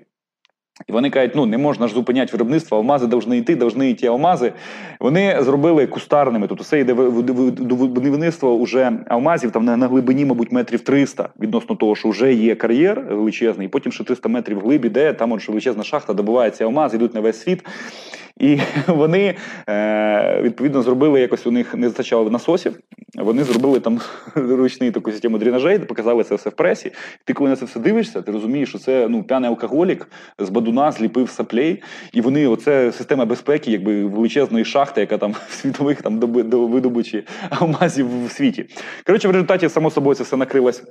І 0.88 0.92
вони 0.92 1.10
кажуть, 1.10 1.32
ну 1.36 1.46
не 1.46 1.58
можна 1.58 1.88
ж 1.88 1.94
зупиняти 1.94 2.32
виробництво, 2.32 2.78
алмази 2.78 3.08
повинні 3.08 3.38
йти, 3.38 3.56
повинні 3.56 3.92
йти 3.92 4.08
алмази. 4.08 4.54
Вони 5.00 5.38
зробили 5.40 5.88
кустарними. 5.88 6.48
Тобто 6.48 6.62
усе 6.62 6.80
йде 6.80 6.94
будівництво 6.94 8.64
вже 8.64 8.92
алмазів 9.08 9.52
там 9.52 9.66
на 9.66 9.88
глибині, 9.88 10.26
мабуть, 10.26 10.52
метрів 10.52 10.82
300 10.82 11.30
відносно 11.40 11.76
того, 11.76 11.96
що 11.96 12.10
вже 12.10 12.34
є 12.34 12.56
кар'єр 12.56 13.02
величезний, 13.10 13.68
і 13.68 13.70
потім 13.70 13.92
ще 13.92 14.04
300 14.04 14.30
метрів 14.30 14.60
глибі, 14.60 14.90
де 14.90 15.14
там 15.14 15.32
от, 15.32 15.48
величезна 15.48 15.84
шахта 15.84 16.14
добувається 16.14 16.64
алмаз, 16.64 16.94
йдуть 16.94 17.14
на 17.14 17.20
весь 17.20 17.42
світ. 17.42 17.64
І 18.40 18.60
вони 18.88 19.36
е, 19.70 20.42
відповідно 20.42 20.82
зробили 20.82 21.22
якось 21.22 21.48
у 21.48 21.52
них 21.52 21.76
не 21.76 21.88
вистачало 21.88 22.30
насосів. 22.30 22.80
Вони 23.16 23.44
зробили 23.44 23.80
там 23.80 24.00
ручний 24.36 24.92
таку 24.92 25.12
систему 25.12 25.38
дренажей, 25.38 25.80
показали 25.80 26.24
це 26.24 26.36
все 26.36 26.50
в 26.50 26.54
пресі. 26.54 26.92
Ти 27.26 27.34
коли 27.34 27.50
на 27.50 27.56
це 27.56 27.66
все 27.66 27.80
дивишся, 27.80 28.22
ти 28.22 28.32
розумієш, 28.32 28.70
що 28.70 28.78
це 28.78 29.08
ну 29.08 29.24
п'яний 29.24 29.50
алкоголік 29.50 30.08
з 30.40 30.50
бадуна 30.50 30.92
зліпив 30.92 31.30
саплей, 31.30 31.84
і 32.14 32.22
вони 32.22 32.48
оце 32.48 32.92
система 32.92 33.26
безпеки, 33.26 33.72
якби 33.72 34.06
величезної 34.06 34.66
шахти, 34.66 35.02
яка 35.02 35.18
там 35.18 35.32
в 35.50 35.54
світових 35.54 36.02
там 36.02 36.20
до 36.20 36.68
видобучі 36.68 37.24
алмазів 37.50 38.26
в 38.26 38.32
світі. 38.32 38.66
Коротше, 39.06 39.28
в 39.28 39.32
результаті 39.32 39.70
само 39.70 39.92
собою 39.92 40.16
це 40.16 40.24
все 40.24 40.38
накрилось. 40.38 40.84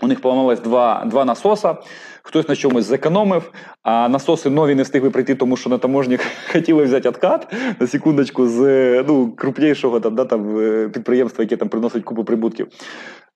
У 0.00 0.06
них 0.06 0.20
поламалось 0.20 0.60
два 0.60 1.04
два 1.04 1.24
насоса, 1.24 1.76
хтось 2.22 2.48
на 2.48 2.56
чомусь 2.56 2.84
зекономив, 2.84 3.52
а 3.82 4.08
насоси 4.08 4.50
нові 4.50 4.74
не 4.74 4.82
встигли 4.82 5.10
прийти, 5.10 5.34
тому 5.34 5.56
що 5.56 5.70
на 5.70 5.78
таможні 5.78 6.18
хотіли 6.52 6.84
взяти 6.84 7.08
откат 7.08 7.54
на 7.80 7.86
секундочку 7.86 8.48
з 8.48 8.62
ну, 9.08 9.32
крупнішого 9.32 10.00
там, 10.00 10.14
да, 10.14 10.24
там, 10.24 10.58
е, 10.58 10.88
підприємства, 10.88 11.44
яке 11.44 11.56
там 11.56 11.68
приносить 11.68 12.04
купу 12.04 12.24
прибутків. 12.24 12.68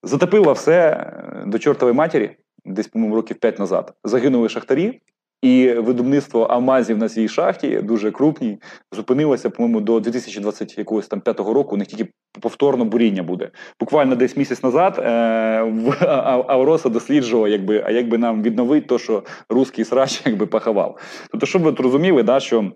Затопило 0.02 0.52
все 0.52 0.80
е, 0.80 1.44
до 1.46 1.58
чортової 1.58 1.96
матері, 1.96 2.36
десь, 2.64 2.88
по-моєму, 2.88 3.16
років 3.16 3.36
5 3.36 3.58
назад. 3.58 3.92
Загинули 4.04 4.48
шахтарі, 4.48 5.00
і 5.43 5.72
видобництво 5.72 6.43
алмазів 6.43 6.99
на 6.99 7.09
цій 7.09 7.28
шахті 7.28 7.76
дуже 7.76 8.11
крупній, 8.11 8.59
зупинилося, 8.93 9.51
по-моєму, 9.51 9.80
до 9.80 10.01
2025 10.01 11.40
року. 11.40 11.74
У 11.74 11.78
них 11.78 11.88
тільки 11.88 12.09
повторно 12.40 12.84
буріння 12.84 13.22
буде. 13.22 13.51
Буквально 13.80 14.16
десь 14.16 14.36
місяць 14.36 14.62
назад 14.62 14.99
е, 14.99 15.03
в 15.62 15.97
Авроса 16.49 16.88
досліджував, 16.88 17.49
якби, 17.49 17.82
а 17.86 17.90
якби 17.90 18.18
нам 18.18 18.43
відновити 18.43 18.86
то, 18.86 18.99
що 18.99 19.22
русський 19.49 19.84
срач 19.84 20.22
якби 20.26 20.47
пахавав. 20.47 20.99
Тобто, 21.30 21.47
щоб 21.47 21.62
ви 21.62 21.70
розуміли, 21.70 22.22
да, 22.22 22.40
що. 22.40 22.72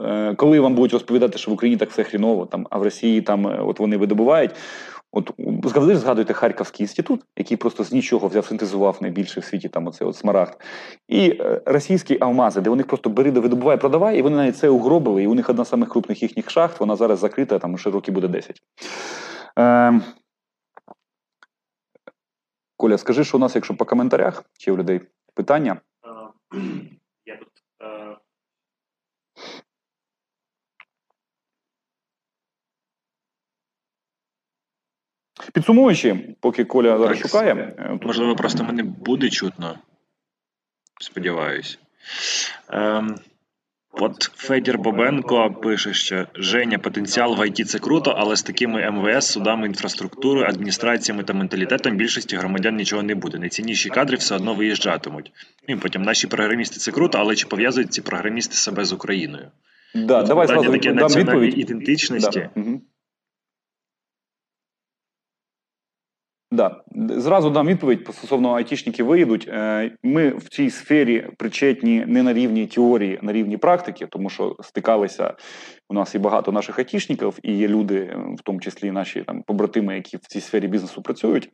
Е, 0.00 0.34
коли 0.34 0.60
вам 0.60 0.74
будуть 0.74 0.92
розповідати, 0.92 1.38
що 1.38 1.50
в 1.50 1.54
Україні 1.54 1.78
так 1.78 1.90
все 1.90 2.04
хріново, 2.04 2.46
там 2.46 2.66
а 2.70 2.78
в 2.78 2.82
Росії 2.82 3.22
там 3.22 3.46
е, 3.46 3.58
от 3.62 3.80
вони 3.80 3.96
видобувають, 3.96 4.50
От 5.12 5.30
завжди 5.64 5.96
згадуєте 5.96 6.32
Харківський 6.32 6.84
інститут, 6.84 7.24
який 7.36 7.56
просто 7.56 7.84
з 7.84 7.92
нічого 7.92 8.28
взяв, 8.28 8.46
синтезував 8.46 8.98
найбільше 9.00 9.40
в 9.40 9.44
світі 9.44 9.68
там 9.68 9.86
оцей 9.86 10.06
от 10.06 10.16
смарагд. 10.16 10.60
І 11.08 11.30
е, 11.30 11.62
російські 11.66 12.18
алмази, 12.20 12.60
де 12.60 12.70
вони 12.70 12.82
просто 12.82 13.10
бери, 13.10 13.30
видобуває, 13.30 13.78
продавай, 13.78 14.18
і 14.18 14.22
вони 14.22 14.36
навіть 14.36 14.56
це 14.56 14.68
угробили. 14.68 15.22
І 15.22 15.26
у 15.26 15.34
них 15.34 15.50
одна 15.50 15.64
з 15.64 15.68
самих 15.68 15.88
крупних 15.88 16.22
їхніх 16.22 16.50
шахт, 16.50 16.80
вона 16.80 16.96
зараз 16.96 17.18
закрита, 17.18 17.58
там 17.58 17.78
ще 17.78 17.90
років 17.90 18.14
буде 18.14 18.28
10. 18.28 18.62
Е, 19.58 20.00
Коля, 22.76 22.98
скажи, 22.98 23.24
що 23.24 23.36
у 23.36 23.40
нас, 23.40 23.54
якщо 23.54 23.76
по 23.76 23.84
коментарях, 23.84 24.44
чи 24.58 24.72
у 24.72 24.76
людей 24.76 25.00
питання? 25.34 25.80
Я 27.26 27.36
тут 27.36 27.48
е, 27.82 28.16
Підсумуючи, 35.54 36.16
поки 36.40 36.64
Коля 36.64 36.98
зараз 36.98 37.18
Так, 37.18 37.26
шукає. 37.30 37.74
е, 37.78 37.88
тут- 37.92 38.04
Можливо, 38.06 38.36
просто 38.36 38.64
мене 38.64 38.82
буде 38.82 39.28
чутно. 39.30 39.78
Сподіваюсь. 41.00 41.78
Ем, 42.72 43.14
от 43.92 44.22
Федір 44.22 44.78
Бобенко 44.78 45.50
пише, 45.62 45.94
що 45.94 46.26
Женя, 46.34 46.78
потенціал 46.78 47.34
в 47.36 47.46
ІТ 47.48 47.68
це 47.68 47.78
круто, 47.78 48.10
але 48.18 48.36
з 48.36 48.42
такими 48.42 48.90
МВС, 48.90 49.32
судами, 49.32 49.66
інфраструктурою, 49.66 50.46
адміністраціями 50.46 51.22
та 51.24 51.32
менталітетом 51.32 51.96
більшості 51.96 52.36
громадян 52.36 52.76
нічого 52.76 53.02
не 53.02 53.14
буде. 53.14 53.38
Найцінніші 53.38 53.88
кадри 53.88 54.16
все 54.16 54.34
одно 54.36 54.54
виїжджатимуть. 54.54 55.32
Ну, 55.68 55.74
І 55.74 55.78
потім 55.78 56.02
наші 56.02 56.26
програмісти 56.26 56.76
це 56.78 56.92
круто, 56.92 57.18
але 57.18 57.34
чи 57.34 57.46
пов'язують 57.46 57.92
ці 57.92 58.02
програмісти 58.02 58.54
себе 58.54 58.84
з 58.84 58.92
Україною? 58.92 59.50
Да, 59.94 60.18
От 60.20 60.26
давай 60.26 60.46
зразу 60.46 60.72
таке 60.72 60.88
дам 60.88 60.96
національної 60.96 61.46
відповідь. 61.48 61.70
ідентичності. 61.70 62.48
Да. 62.54 62.60
Угу. 62.60 62.80
Да. 66.52 66.76
Зразу 66.94 67.50
дам 67.50 67.66
відповідь 67.66 68.08
стосовно 68.12 68.52
айтішники 68.52 69.02
виїдуть. 69.02 69.48
Е, 69.48 69.90
Ми 70.02 70.28
в 70.28 70.48
цій 70.48 70.70
сфері 70.70 71.26
причетні 71.36 72.04
не 72.06 72.22
на 72.22 72.32
рівні 72.32 72.66
теорії, 72.66 73.18
на 73.22 73.32
рівні 73.32 73.56
практики, 73.56 74.06
тому 74.10 74.30
що 74.30 74.56
стикалися 74.60 75.34
у 75.88 75.94
нас 75.94 76.14
і 76.14 76.18
багато 76.18 76.52
наших 76.52 76.78
айтішників, 76.78 77.38
і 77.42 77.52
є 77.52 77.68
люди, 77.68 77.96
е, 77.96 78.16
в 78.38 78.42
тому 78.42 78.60
числі 78.60 78.90
наші 78.90 79.22
там 79.26 79.42
побратими, 79.42 79.94
які 79.94 80.16
в 80.16 80.20
цій 80.20 80.40
сфері 80.40 80.66
бізнесу 80.66 81.02
працюють. 81.02 81.50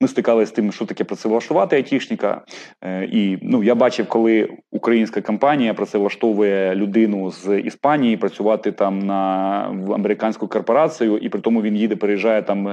Ми 0.00 0.08
стикалися 0.08 0.52
з 0.52 0.54
тим, 0.54 0.72
що 0.72 0.84
таке 0.84 1.04
працевлаштувати 1.04 1.76
айтішника. 1.76 2.44
Е, 2.84 3.04
І 3.04 3.38
ну 3.42 3.62
я 3.62 3.74
бачив, 3.74 4.06
коли 4.08 4.48
українська 4.70 5.20
компанія 5.20 5.74
працевлаштовує 5.74 6.74
людину 6.74 7.30
з 7.30 7.60
Іспанії 7.60 8.16
працювати 8.16 8.72
там 8.72 8.98
на 8.98 9.68
в 9.68 9.92
американську 9.92 10.48
корпорацію, 10.48 11.18
і 11.18 11.28
при 11.28 11.40
тому 11.40 11.62
він 11.62 11.76
їде, 11.76 11.96
переїжджає 11.96 12.42
там 12.42 12.64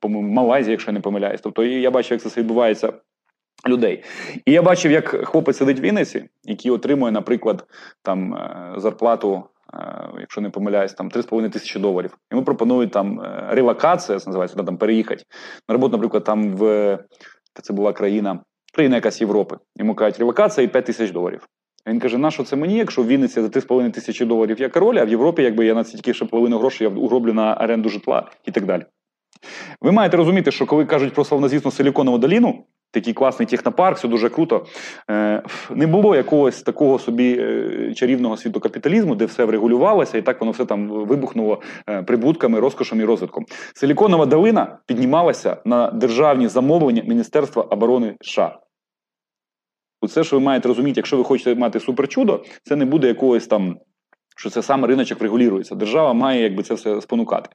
по-моєму, 0.00 0.32
Малайзію, 0.32 0.70
якщо 0.70 0.85
я 0.86 0.92
не 0.92 1.00
помиляюсь. 1.00 1.40
Тобто 1.40 1.64
я 1.64 1.90
бачив, 1.90 2.12
як 2.12 2.32
це 2.32 2.40
відбувається. 2.40 2.92
Людей, 3.68 4.04
і 4.44 4.52
я 4.52 4.62
бачив, 4.62 4.92
як 4.92 5.08
хлопець 5.08 5.56
сидить 5.56 5.80
в 5.80 5.82
Вінниці, 5.82 6.24
який 6.44 6.70
отримує, 6.70 7.12
наприклад, 7.12 7.66
там 8.02 8.34
е, 8.34 8.74
зарплату, 8.76 9.44
е, 9.74 9.78
якщо 10.20 10.40
не 10.40 10.50
помиляюсь, 10.50 10.92
там 10.92 11.08
3,5 11.10 11.50
тисячі 11.50 11.80
доларів. 11.80 12.18
Йому 12.32 12.44
пропонують 12.44 12.90
там 12.90 13.20
е, 13.20 13.46
релокація, 13.50 14.18
це 14.18 14.30
називається, 14.30 14.62
там 14.62 14.76
переїхати 14.76 15.24
на 15.68 15.72
роботу, 15.72 15.92
наприклад, 15.92 16.24
там 16.24 16.56
в 16.56 16.98
це 17.62 17.72
була 17.72 17.92
країна, 17.92 18.40
країна 18.74 18.96
якась 18.96 19.20
Європи. 19.20 19.56
Йому 19.76 19.94
кажуть, 19.94 20.18
релокація 20.18 20.64
і 20.64 20.68
5 20.68 20.84
тисяч 20.84 21.10
доларів. 21.10 21.48
Він 21.86 22.00
каже: 22.00 22.18
на 22.18 22.30
що 22.30 22.44
це 22.44 22.56
мені, 22.56 22.78
якщо 22.78 23.02
в 23.02 23.06
Вінниці 23.06 23.40
за 23.40 23.48
3,5 23.48 23.90
тисячі 23.90 24.24
доларів 24.24 24.60
я 24.60 24.68
король, 24.68 24.96
а 24.96 25.04
в 25.04 25.08
Європі, 25.08 25.42
якби 25.42 25.66
я 25.66 25.74
на 25.74 25.84
тільки 25.84 26.14
ще 26.14 26.24
половину 26.24 26.58
грошей 26.58 26.86
я 26.86 26.94
уроблю 26.94 27.32
на 27.32 27.54
оренду 27.54 27.88
житла 27.88 28.30
і 28.44 28.50
так 28.50 28.64
далі. 28.64 28.84
Ви 29.80 29.92
маєте 29.92 30.16
розуміти, 30.16 30.50
що 30.50 30.66
коли 30.66 30.84
кажуть 30.84 31.14
про 31.14 31.24
славнозвісну 31.24 31.70
Силіконову 31.70 32.18
доліну, 32.18 32.64
такий 32.90 33.12
класний 33.12 33.46
технопарк, 33.46 33.96
все 33.96 34.08
дуже 34.08 34.28
круто. 34.28 34.66
Е, 35.10 35.42
не 35.70 35.86
було 35.86 36.16
якогось 36.16 36.62
такого 36.62 36.98
собі 36.98 37.36
е, 37.40 37.94
чарівного 37.94 38.36
світу 38.36 38.60
капіталізму, 38.60 39.14
де 39.14 39.24
все 39.24 39.44
врегулювалося, 39.44 40.18
і 40.18 40.22
так 40.22 40.40
воно 40.40 40.52
все 40.52 40.64
там 40.64 40.88
вибухнуло 40.88 41.60
е, 41.88 42.02
прибутками, 42.02 42.60
розкошем 42.60 43.00
і 43.00 43.04
розвитком. 43.04 43.44
Силіконова 43.74 44.26
долина 44.26 44.78
піднімалася 44.86 45.56
на 45.64 45.90
державні 45.90 46.48
замовлення 46.48 47.02
Міністерства 47.06 47.62
оборони 47.62 48.16
США. 48.20 48.58
Оце, 50.00 50.24
що 50.24 50.36
ви 50.36 50.42
маєте 50.42 50.68
розуміти, 50.68 50.94
якщо 50.96 51.16
ви 51.16 51.24
хочете 51.24 51.54
мати 51.54 51.80
суперчудо, 51.80 52.44
це 52.62 52.76
не 52.76 52.84
буде 52.84 53.08
якогось 53.08 53.46
там. 53.46 53.76
Що 54.38 54.50
це 54.50 54.62
саме 54.62 54.88
риночок 54.88 55.22
регулюється. 55.22 55.74
Держава 55.74 56.12
має 56.12 56.42
якби 56.42 56.62
це 56.62 56.74
все 56.74 57.00
спонукати. 57.00 57.50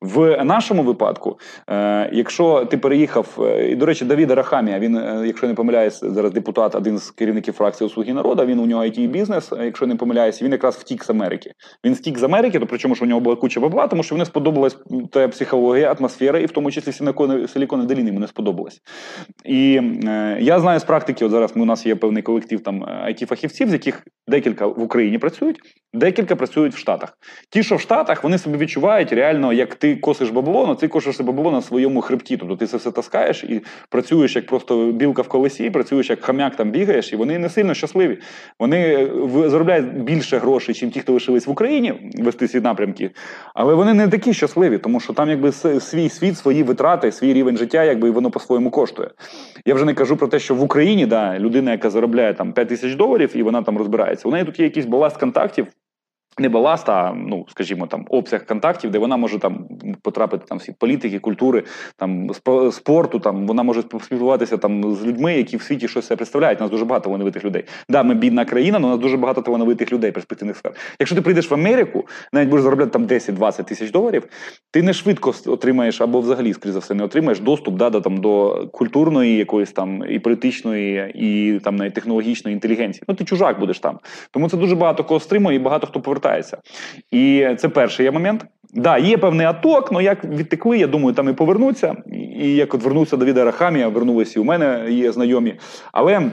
В 0.00 0.44
нашому 0.44 0.82
випадку, 0.82 1.38
е, 1.70 2.10
якщо 2.12 2.64
ти 2.64 2.78
переїхав, 2.78 3.38
е, 3.38 3.68
і 3.70 3.76
до 3.76 3.86
речі, 3.86 4.04
Давіда 4.04 4.34
Рахамія, 4.34 4.78
він, 4.78 4.96
е, 4.96 5.22
якщо 5.26 5.46
не 5.46 5.54
помиляюсь, 5.54 6.00
зараз 6.00 6.32
депутат, 6.32 6.74
один 6.74 6.98
з 6.98 7.10
керівників 7.10 7.54
фракції 7.54 7.90
«Слуги 7.90 8.12
народу, 8.12 8.46
він 8.46 8.58
у 8.58 8.66
нього 8.66 8.82
it 8.82 9.08
бізнес, 9.08 9.52
е, 9.52 9.64
якщо 9.64 9.86
не 9.86 9.96
помиляюсь, 9.96 10.42
він 10.42 10.52
якраз 10.52 10.76
втік 10.76 11.04
з 11.04 11.10
Америки. 11.10 11.52
Він 11.84 11.94
втік 11.94 12.18
з 12.18 12.22
Америки, 12.22 12.58
то 12.58 12.66
причому 12.66 12.94
що 12.94 13.04
у 13.04 13.08
нього 13.08 13.20
була 13.20 13.36
куча 13.36 13.60
бабла, 13.60 13.86
тому 13.86 14.02
що 14.02 14.14
вони 14.14 14.24
сподобалась 14.24 14.76
та 15.10 15.28
психологія, 15.28 15.92
атмосфера, 15.92 16.38
і 16.38 16.46
в 16.46 16.50
тому 16.50 16.70
числі 16.70 16.92
силіконові 17.48 17.86
доліни 17.86 18.06
йому 18.06 18.20
не 18.20 18.26
сподобалось. 18.26 18.80
І 19.44 19.80
е, 20.04 20.38
я 20.40 20.60
знаю 20.60 20.80
з 20.80 20.84
практики, 20.84 21.24
от 21.24 21.30
зараз 21.30 21.56
ми, 21.56 21.62
у 21.62 21.66
нас 21.66 21.86
є 21.86 21.96
певний 21.96 22.22
колектив 22.22 22.60
там 22.60 22.84
it 22.84 23.26
фахівців 23.26 23.68
з 23.68 23.72
яких 23.72 24.02
декілька 24.28 24.66
в 24.66 24.82
Україні 24.82 25.18
працюють, 25.18 25.58
декілька 25.92 26.23
працюють 26.26 26.74
в 26.74 26.78
Штатах. 26.78 27.18
Ті, 27.50 27.62
що 27.62 27.76
в 27.76 27.80
Штатах, 27.80 28.24
вони 28.24 28.38
собі 28.38 28.58
відчувають 28.58 29.12
реально, 29.12 29.52
як 29.52 29.74
ти 29.74 29.96
косиш 29.96 30.30
бабло, 30.30 30.64
але 30.66 30.74
ти 30.74 30.88
косиш 30.88 31.20
бабло 31.20 31.52
на 31.52 31.62
своєму 31.62 32.00
хребті. 32.00 32.36
Тобто 32.36 32.56
ти 32.56 32.66
це 32.66 32.76
все 32.76 32.90
таскаєш 32.90 33.44
і 33.44 33.62
працюєш 33.88 34.36
як 34.36 34.46
просто 34.46 34.92
білка 34.92 35.22
в 35.22 35.28
колесі, 35.28 35.70
працюєш 35.70 36.10
як 36.10 36.24
хам'як 36.24 36.56
там 36.56 36.70
бігаєш, 36.70 37.12
і 37.12 37.16
вони 37.16 37.38
не 37.38 37.48
сильно 37.48 37.74
щасливі. 37.74 38.18
Вони 38.58 39.10
заробляють 39.46 40.02
більше 40.02 40.38
грошей, 40.38 40.80
ніж 40.82 40.94
ті, 40.94 41.00
хто 41.00 41.12
лишились 41.12 41.46
в 41.46 41.50
Україні 41.50 42.12
вести 42.18 42.48
ці 42.48 42.60
напрямки. 42.60 43.10
Але 43.54 43.74
вони 43.74 43.94
не 43.94 44.08
такі 44.08 44.34
щасливі, 44.34 44.78
тому 44.78 45.00
що 45.00 45.12
там 45.12 45.30
якби 45.30 45.52
свій 45.80 46.08
світ, 46.08 46.38
свої 46.38 46.62
витрати, 46.62 47.12
свій 47.12 47.32
рівень 47.32 47.56
життя, 47.56 47.84
якби 47.84 48.10
воно 48.10 48.30
по-своєму 48.30 48.70
коштує. 48.70 49.10
Я 49.66 49.74
вже 49.74 49.84
не 49.84 49.94
кажу 49.94 50.16
про 50.16 50.28
те, 50.28 50.38
що 50.38 50.54
в 50.54 50.62
Україні 50.62 51.06
да, 51.06 51.38
людина, 51.38 51.72
яка 51.72 51.90
заробляє 51.90 52.34
там 52.34 52.52
5 52.52 52.68
тисяч 52.68 52.94
доларів, 52.94 53.30
і 53.34 53.42
вона 53.42 53.62
там 53.62 53.78
розбирається. 53.78 54.28
У 54.28 54.32
неї 54.32 54.44
тут 54.44 54.58
є 54.58 54.64
якийсь 54.64 54.86
баласт 54.86 55.16
контактів. 55.16 55.66
Не 56.38 56.48
баласт, 56.48 56.88
а 56.88 57.12
ну 57.16 57.46
скажімо, 57.48 57.86
там 57.86 58.06
обсяг 58.10 58.46
контактів, 58.46 58.90
де 58.90 58.98
вона 58.98 59.16
може 59.16 59.38
там 59.38 59.68
потрапити 60.02 60.44
там 60.48 60.58
в 60.58 60.62
світ 60.62 60.76
політики, 60.78 61.18
культури, 61.18 61.62
там 61.96 62.30
спорту. 62.72 63.18
Там 63.18 63.46
вона 63.46 63.62
може 63.62 63.82
спілкуватися 63.82 64.56
там 64.56 64.94
з 64.94 65.04
людьми, 65.04 65.34
які 65.34 65.56
в 65.56 65.62
світі 65.62 65.88
щось 65.88 66.06
себе 66.06 66.16
представляють. 66.16 66.60
У 66.60 66.62
Нас 66.62 66.70
дуже 66.70 66.84
багато 66.84 67.04
талановитих 67.04 67.44
людей. 67.44 67.64
Да, 67.88 68.02
ми 68.02 68.14
бідна 68.14 68.44
країна, 68.44 68.78
але 68.78 68.86
у 68.86 68.90
нас 68.90 68.98
дуже 68.98 69.16
багато 69.16 69.42
талановитих 69.42 69.92
людей, 69.92 70.12
перспективних 70.12 70.56
сфер. 70.56 70.72
Якщо 71.00 71.16
ти 71.16 71.22
прийдеш 71.22 71.50
в 71.50 71.54
Америку, 71.54 72.06
навіть 72.32 72.48
будеш 72.48 72.62
заробляти 72.62 72.90
там 72.90 73.06
10-20 73.06 73.64
тисяч 73.64 73.90
доларів, 73.90 74.26
ти 74.70 74.82
не 74.82 74.92
швидко 74.92 75.34
отримаєш 75.46 76.00
або 76.00 76.20
взагалі, 76.20 76.52
скоріше 76.52 76.72
за 76.72 76.78
все, 76.78 76.94
не 76.94 77.04
отримаєш 77.04 77.40
доступ 77.40 77.76
да, 77.76 77.90
до 77.90 78.00
там 78.00 78.16
до 78.16 78.66
культурної, 78.72 79.36
якоїсь 79.36 79.72
там 79.72 80.04
і 80.10 80.18
політичної, 80.18 81.12
і 81.14 81.60
там 81.60 81.76
навіть 81.76 81.94
технологічної 81.94 82.54
інтелігенції. 82.54 83.02
Ну 83.08 83.14
ти 83.14 83.24
чужак 83.24 83.60
будеш 83.60 83.78
там. 83.78 83.98
Тому 84.30 84.48
це 84.48 84.56
дуже 84.56 84.76
багато 84.76 85.04
кого 85.04 85.20
стримує 85.20 85.56
і 85.56 85.58
багато 85.58 85.86
хто 85.86 86.00
повертає 86.00 86.23
повертається. 86.24 86.58
І 87.10 87.48
це 87.58 87.68
перший 87.68 88.10
момент. 88.10 88.44
Да, 88.76 88.98
є 88.98 89.18
певний 89.18 89.46
аток, 89.46 89.88
але 89.92 90.04
як 90.04 90.24
відтекли, 90.24 90.78
я 90.78 90.86
думаю, 90.86 91.14
там 91.14 91.28
і 91.28 91.32
повернуться. 91.32 91.96
І 92.40 92.54
як 92.54 92.74
от 92.74 92.82
вернувся 92.82 93.16
Давіда 93.16 93.44
Рахамія, 93.44 93.88
вернулися 93.88 94.38
і 94.38 94.42
у 94.42 94.44
мене 94.44 94.86
є 94.90 95.12
знайомі. 95.12 95.54
Але 95.92 96.30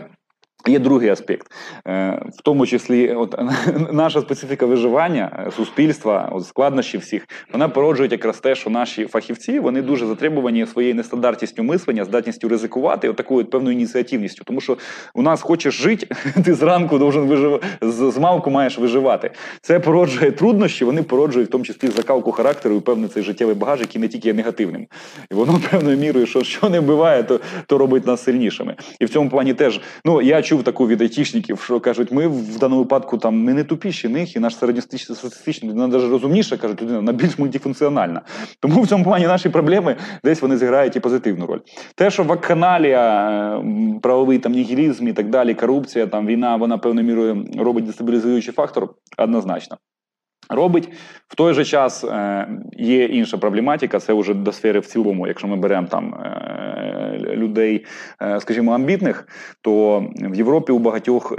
Є 0.68 0.80
другий 0.80 1.09
аспект, 1.09 1.51
е, 1.88 2.22
в 2.38 2.41
тому 2.41 2.66
числі, 2.66 3.14
от 3.14 3.36
наша 3.91 4.22
специфіка 4.22 4.66
виживання 4.66 5.45
е, 5.47 5.51
суспільства, 5.51 6.30
от 6.32 6.47
складнощі 6.47 6.97
всіх, 6.97 7.28
вона 7.53 7.70
породжує 7.70 8.09
якраз 8.09 8.39
те, 8.39 8.55
що 8.55 8.70
наші 8.70 9.05
фахівці 9.05 9.59
вони 9.59 9.82
дуже 9.82 10.05
затребувані 10.05 10.66
своєю 10.66 10.95
нестандартністю 10.95 11.64
мислення, 11.64 12.05
здатністю 12.05 12.47
ризикувати, 12.47 13.09
от 13.09 13.16
такою 13.16 13.45
певною 13.45 13.76
ініціативністю. 13.76 14.43
Тому 14.43 14.62
що 14.62 14.78
у 15.14 15.22
нас 15.22 15.41
хочеш 15.41 15.74
жити, 15.74 16.07
ти 16.45 16.53
зранку 16.53 16.97
должен 16.97 17.28
виживати, 17.28 17.68
з 17.82 18.18
малку 18.18 18.49
маєш 18.49 18.78
виживати. 18.78 19.32
Це 19.62 19.80
породжує 19.80 20.32
труднощі, 20.32 20.86
вони 20.86 21.03
породжують 21.03 21.49
в 21.49 21.51
тому 21.51 21.64
числі 21.64 21.88
закалку 21.88 22.32
характеру 22.32 22.76
і 22.76 22.80
певний 22.80 23.09
цей 23.09 23.24
життєвий 23.24 23.55
багаж, 23.55 23.80
який 23.80 24.01
не 24.01 24.07
тільки 24.07 24.28
є 24.28 24.34
негативним, 24.34 24.88
і 25.32 25.36
воно 25.36 25.59
певною 25.72 25.97
мірою, 25.97 26.26
що 26.26 26.43
що 26.43 26.70
не 26.70 26.82
буває, 26.82 27.24
то 27.24 27.39
то 27.66 27.78
робить 27.78 28.07
нас 28.07 28.24
сильнішими. 28.24 28.76
І 28.99 29.05
в 29.05 29.09
цьому 29.09 29.30
плані 29.30 29.53
теж 29.53 29.82
ну 30.05 30.22
я 30.22 30.41
чув 30.52 30.64
таку 30.64 30.88
від 30.88 31.02
айтішників, 31.02 31.60
що 31.60 31.80
кажуть, 31.80 32.12
ми 32.12 32.28
в 32.28 32.60
даному 32.60 32.82
випадку 32.82 33.18
там 33.18 33.43
ми 33.43 33.54
не 33.54 33.64
тупіші 33.64 34.08
них, 34.08 34.36
і 34.36 34.39
наш 34.39 34.56
середньостатистичний 34.56 35.72
людина 35.72 35.88
навіть 35.88 36.12
розумніша, 36.12 36.58
кажуть, 36.58 36.82
людина 36.82 36.97
вона 36.97 37.12
більш 37.12 37.39
мультифункціональна. 37.39 38.22
Тому 38.60 38.82
в 38.82 38.88
цьому 38.88 39.04
плані 39.04 39.28
наші 39.28 39.49
проблеми 39.49 39.95
десь 40.24 40.41
вони 40.41 40.58
зіграють 40.58 40.95
і 40.95 40.99
позитивну 40.99 41.45
роль. 41.45 41.60
Те, 41.95 42.12
що 42.12 42.24
вакханалія, 42.24 43.30
е, 43.60 43.99
правовий 44.02 44.39
там 44.39 44.52
нігілізм 44.52 45.08
і 45.08 45.14
так 45.14 45.30
далі, 45.30 45.54
корупція, 45.54 46.08
там 46.08 46.28
війна, 46.28 46.56
вона 46.56 46.78
певною 46.78 47.08
мірою 47.08 47.45
робить 47.58 47.86
дестабілізуючий 47.86 48.54
фактор, 48.54 48.89
однозначно. 49.18 49.78
Робить 50.50 50.89
в 51.28 51.36
той 51.36 51.54
же 51.54 51.66
час 51.66 52.04
е, 52.04 52.48
є 52.78 53.06
інша 53.06 53.38
проблематика, 53.38 54.00
це 54.00 54.14
вже 54.14 54.34
до 54.34 54.52
сфери 54.52 54.80
в 54.80 54.86
цілому, 54.86 55.28
якщо 55.28 55.48
ми 55.48 55.56
беремо 55.56 55.88
там 55.88 56.14
е, 56.14 56.92
людей, 57.18 57.86
скажімо, 58.39 58.72
амбітних, 58.72 59.28
то 59.62 60.06
в 60.22 60.36
Європі 60.36 60.72
у 60.72 60.80
багатьох 60.80 61.34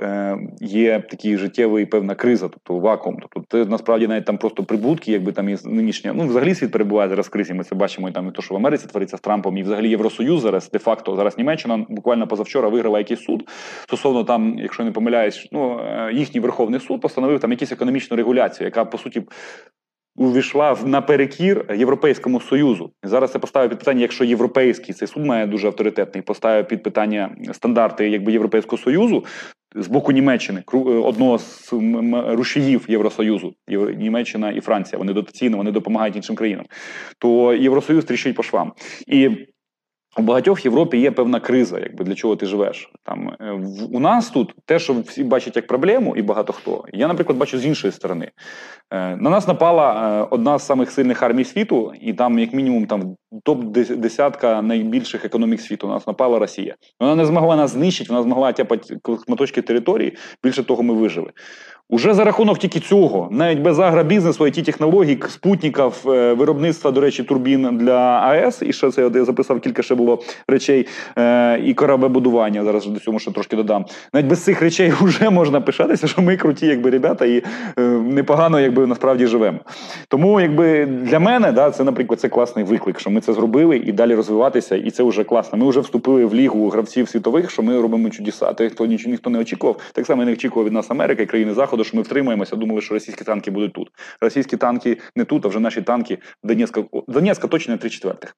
є 0.61 1.01
такий 1.11 1.37
життєвий 1.37 1.87
певна 1.87 2.15
криза, 2.15 2.49
тобто 2.49 2.79
вакуум. 2.79 3.19
Тобто 3.21 3.45
це 3.49 3.71
насправді 3.71 4.07
навіть 4.07 4.25
там 4.25 4.39
просто 4.39 4.65
прибутки, 4.65 5.13
якби 5.13 5.33
там 5.33 5.49
і 5.49 5.57
нинішня. 5.65 6.13
Ну, 6.13 6.27
взагалі 6.27 6.55
світ 6.55 6.73
перебуває 6.73 7.09
зараз 7.09 7.27
в 7.27 7.31
кризі. 7.31 7.55
Ми 7.55 7.65
це 7.65 7.75
бачимо 7.75 8.09
і 8.09 8.13
там 8.13 8.29
і 8.29 8.31
то, 8.31 8.43
що 8.43 8.55
в 8.55 8.57
Америці 8.57 8.87
твориться 8.87 9.17
з 9.17 9.21
Трампом, 9.21 9.57
і 9.57 9.63
взагалі 9.63 9.91
Євросоюз 9.91 10.41
зараз 10.41 10.71
де-факто 10.71 11.17
зараз 11.17 11.39
Німеччина 11.39 11.87
буквально 11.89 12.27
позавчора 12.27 12.69
виграла 12.69 12.99
якийсь 12.99 13.23
суд 13.23 13.49
стосовно 13.83 14.25
там, 14.25 14.59
якщо 14.59 14.85
не 14.85 14.91
помиляюсь, 14.91 15.49
ну 15.53 15.81
їхній 16.13 16.41
верховний 16.41 16.81
суд 16.81 17.01
постановив 17.01 17.41
там 17.41 17.53
якусь 17.53 17.73
економічну 17.73 18.17
регуляцію, 18.17 18.67
яка 18.67 18.85
по 18.93 18.99
суті 18.99 19.23
увійшла 20.17 20.77
наперекір 20.85 21.65
Європейському 21.77 22.41
Союзу. 22.41 22.91
Зараз 23.03 23.33
це 23.33 23.39
поставив 23.39 23.71
під 23.71 23.79
питання, 23.79 24.01
якщо 24.01 24.25
європейський 24.25 24.95
цей 24.95 25.09
суд 25.09 25.27
має 25.27 25.47
дуже 25.47 25.67
авторитетний, 25.67 26.23
поставив 26.23 26.69
під 26.69 26.83
питання 26.83 27.37
стандарти 27.53 28.09
якби 28.09 28.33
Європейського 28.33 28.83
Союзу. 28.83 29.25
З 29.75 29.87
боку 29.87 30.13
Німеччини, 30.13 30.63
е, 30.75 30.79
одного 30.79 31.39
з 31.39 31.73
рушіїв 32.27 32.85
Євросоюзу, 32.89 33.55
Німеччина 33.97 34.51
і 34.51 34.61
Франція. 34.61 34.99
Вони 34.99 35.13
дотаційно, 35.13 35.57
вони 35.57 35.71
допомагають 35.71 36.17
іншим 36.17 36.37
країнам. 36.37 36.65
То 37.19 37.55
Євросоюз 37.55 38.05
тріщить 38.05 38.37
по 38.37 38.43
швам. 38.43 38.73
І 39.07 39.31
у 40.19 40.23
багатьох 40.23 40.65
в 40.65 40.67
Європі 40.67 40.99
є 40.99 41.11
певна 41.11 41.41
криза, 41.41 41.79
якби 41.79 42.05
для 42.05 42.15
чого 42.15 42.37
ти 42.37 42.47
живеш. 42.47 42.91
Там 43.05 43.37
е, 43.41 43.53
в, 43.53 43.97
у 43.97 44.01
нас 44.01 44.31
тут 44.31 44.55
те, 44.65 44.79
що 44.79 44.95
всі 45.07 45.25
бачать 45.25 45.57
як 45.57 45.67
проблему, 45.67 46.17
і 46.17 46.23
багато 46.23 46.53
хто. 46.53 46.85
Я, 46.93 47.09
наприклад, 47.09 47.39
бачу 47.39 47.59
з 47.59 47.67
іншої 47.67 47.93
сторони. 47.93 48.31
Е, 48.91 49.17
на 49.17 49.31
нас 49.31 49.49
напала 49.49 50.21
е, 50.21 50.27
одна 50.31 50.59
з 50.59 50.67
самих 50.67 50.91
сильних 50.91 51.23
армій 51.23 51.45
світу, 51.45 51.93
і 52.01 52.13
там, 52.13 52.39
як 52.39 52.53
мінімум, 52.53 52.87
там 52.87 53.17
топ 53.45 53.65
десятка 53.97 54.63
найбільших 54.63 55.25
економік 55.25 55.61
світу. 55.61 55.87
На 55.87 55.95
нас 55.95 56.07
напала 56.07 56.39
Росія. 56.39 56.75
Вона 57.01 57.15
не 57.15 57.25
змогла 57.25 57.57
нас 57.57 57.71
знищити, 57.71 58.13
вона 58.13 58.23
змогла 58.23 58.53
тяпати 58.53 58.97
шматочки 59.27 59.63
території. 59.63 60.17
Більше 60.45 60.63
того, 60.63 60.83
ми 60.83 60.95
вижили. 60.95 61.31
Уже 61.91 62.15
за 62.15 62.25
рахунок 62.25 62.59
тільки 62.59 62.81
цього, 62.81 63.29
навіть 63.31 63.59
без 63.59 63.79
агробізнесу, 63.79 64.45
it 64.45 64.65
технологій, 64.65 65.19
спутників, 65.29 65.93
е, 66.07 66.33
виробництва, 66.33 66.91
до 66.91 67.01
речі, 67.01 67.23
турбін 67.23 67.79
для 67.79 67.99
АЕС, 67.99 68.63
і 68.63 68.73
ще 68.73 68.91
це 68.91 69.11
я 69.15 69.25
записав 69.25 69.61
кілька 69.61 69.83
ще 69.83 69.95
було 69.95 70.23
речей, 70.49 70.87
е, 71.19 71.61
і 71.65 71.75
корабебудування. 71.75 72.65
Зараз 72.65 72.87
до 72.87 73.01
цього 73.01 73.19
ще 73.19 73.31
трошки 73.31 73.57
додам. 73.57 73.85
Навіть 74.13 74.27
без 74.27 74.45
цих 74.45 74.63
речей 74.63 74.93
вже 75.01 75.31
можна 75.31 75.61
пишатися, 75.61 76.07
що 76.07 76.23
ми 76.23 76.37
круті, 76.37 76.67
якби 76.67 76.91
ребята, 76.91 77.27
і 77.27 77.43
е, 77.79 77.83
непогано, 77.91 78.61
якби 78.61 78.87
насправді 78.87 79.27
живемо. 79.27 79.59
Тому, 80.09 80.41
якби 80.41 80.87
для 80.87 81.19
мене, 81.19 81.53
да, 81.53 81.71
це, 81.71 81.85
наприклад, 81.85 82.21
це 82.21 82.29
класний 82.29 82.65
виклик, 82.65 83.01
що 83.01 83.11
ми 83.11 83.21
це 83.21 83.33
зробили 83.33 83.77
і 83.77 83.93
далі 83.93 84.15
розвиватися, 84.15 84.77
і 84.77 84.91
це 84.91 85.03
вже 85.03 85.25
класно. 85.25 85.59
Ми 85.59 85.69
вже 85.69 85.81
вступили 85.81 86.25
в 86.25 86.35
лігу 86.35 86.69
гравців 86.69 87.09
світових, 87.09 87.51
що 87.51 87.63
ми 87.63 87.81
робимо 87.81 88.11
чудеса. 88.11 88.53
Те, 88.53 88.69
хто 88.69 88.87
ніхто 88.87 89.31
не 89.31 89.39
очікував, 89.39 89.77
так 89.93 90.07
само 90.07 90.25
не 90.25 90.33
очікував 90.33 90.67
від 90.67 90.73
нас 90.73 90.91
Америка 90.91 91.23
і 91.23 91.27
країни 91.27 91.55
Заходу 91.55 91.82
заходу, 91.83 91.89
що 91.89 91.97
ми 91.97 92.03
втримаємося, 92.03 92.57
думали, 92.57 92.81
що 92.81 92.95
російські 92.95 93.25
танки 93.25 93.51
будуть 93.51 93.73
тут. 93.73 93.89
Російські 94.21 94.57
танки 94.57 94.99
не 95.17 95.25
тут, 95.25 95.45
а 95.45 95.49
вже 95.49 95.61
наші 95.61 95.83
танки 95.83 96.19
Донецька, 96.43 96.85
Донецька 97.09 97.49
точно 97.49 97.75
не 97.75 97.79
три 97.79 97.91
четвертих. 97.91 98.37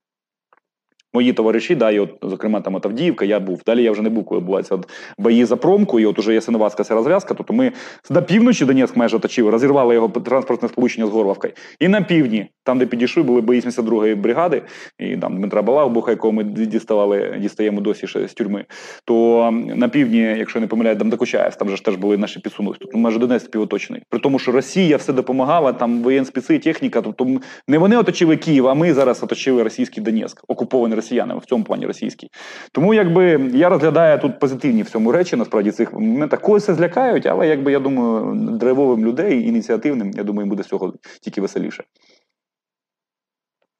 Мої 1.15 1.33
товариші, 1.33 1.75
да, 1.75 1.91
і 1.91 1.99
от, 1.99 2.11
зокрема, 2.23 2.61
там 2.61 2.75
от 2.75 2.87
Авдіївка, 2.87 3.25
я 3.25 3.41
був. 3.41 3.62
Далі 3.67 3.83
я 3.83 3.93
вже 3.93 4.03
не 4.03 4.11
був, 4.11 4.25
коли 4.25 4.41
відбуваються 4.41 4.79
бої 5.19 5.45
за 5.45 5.57
промку, 5.57 6.01
і 6.01 6.07
от 6.07 6.19
уже 6.19 6.35
Ясиновацька 6.35 6.85
ця 6.85 6.95
розв'язка. 6.95 7.35
Тобто 7.35 7.55
ми 7.55 7.73
на 8.11 8.23
півночі 8.23 8.65
Донецьк 8.65 8.97
майже 8.97 9.17
оточили, 9.17 9.51
розірвали 9.51 9.95
його 9.95 10.09
транспортне 10.09 10.69
сполучення 10.69 11.07
з 11.07 11.11
Горловкою. 11.11 11.53
І 11.81 11.89
на 11.89 12.03
півдні, 12.03 12.47
там, 12.65 12.79
де 12.79 12.87
підійшли, 12.87 13.23
були 13.23 13.41
бої 13.41 13.61
72-ї 13.61 14.17
бригади, 14.17 14.62
і 14.99 15.17
там 15.17 15.37
Дмитра 15.37 15.62
Балагбуха, 15.62 16.11
якого 16.11 16.33
ми 16.33 16.45
діставали, 16.45 17.39
дістаємо 17.41 17.81
досі 17.81 18.07
ще 18.07 18.29
з 18.29 18.35
тюрми. 18.35 18.65
То 19.05 19.51
на 19.53 19.89
півдні, 19.89 20.19
якщо 20.19 20.61
не 20.61 20.67
помиляю, 20.67 20.97
там 20.97 21.11
Докучаєв, 21.11 21.57
там 21.57 21.69
же 21.69 21.77
ж 21.77 21.85
теж 21.85 21.97
були 21.97 22.17
наші 22.17 22.41
підсумки. 22.41 22.79
Тобто 22.81 22.99
майже 22.99 23.19
Донецьк 23.19 23.47
співоточений. 23.47 24.03
При 24.09 24.21
тому, 24.21 24.39
що 24.39 24.53
Росія 24.53 24.97
все 24.97 25.12
допомагала, 25.12 25.73
там 25.73 26.03
воєнспіци, 26.03 26.59
техніка. 26.59 27.01
Тобто 27.01 27.27
не 27.69 27.79
вони 27.79 27.97
оточили 27.97 28.37
Київ, 28.37 28.69
а 28.69 28.75
ми 28.75 28.95
зараз 28.95 29.23
оточили 29.23 29.62
російський 29.62 30.03
Донецьк, 30.03 30.45
окупований 30.49 30.97
росіянами 31.05 31.41
в 31.41 31.45
цьому 31.45 31.65
плані 31.65 31.87
російський. 31.87 32.31
Тому 32.73 32.95
якби 32.95 33.51
я 33.55 33.69
розглядаю 33.69 34.19
тут 34.19 34.39
позитивні 34.39 34.83
в 34.83 34.91
цьому 34.91 35.13
речі, 35.13 35.37
насправді 35.37 35.71
цих 35.71 35.93
моментах 35.93 36.41
когось 36.41 36.71
злякають, 36.71 37.27
але 37.27 37.49
якби 37.49 37.73
я 37.73 37.81
думаю, 37.81 38.35
драйвовим 38.59 39.07
людей, 39.07 39.49
ініціативним, 39.49 40.11
я 40.11 40.25
думаю, 40.25 40.49
буде 40.49 40.63
з 40.63 40.67
цього 40.67 40.95
тільки 41.23 41.41
веселіше. 41.41 41.85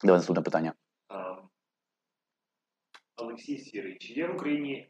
Давай 0.03 0.17
наступне 0.19 0.41
питання. 0.41 0.73
Олексій 3.17 3.57
Сірий, 3.57 3.97
чи 3.99 4.13
є 4.13 4.27
в 4.27 4.35
Україні 4.35 4.87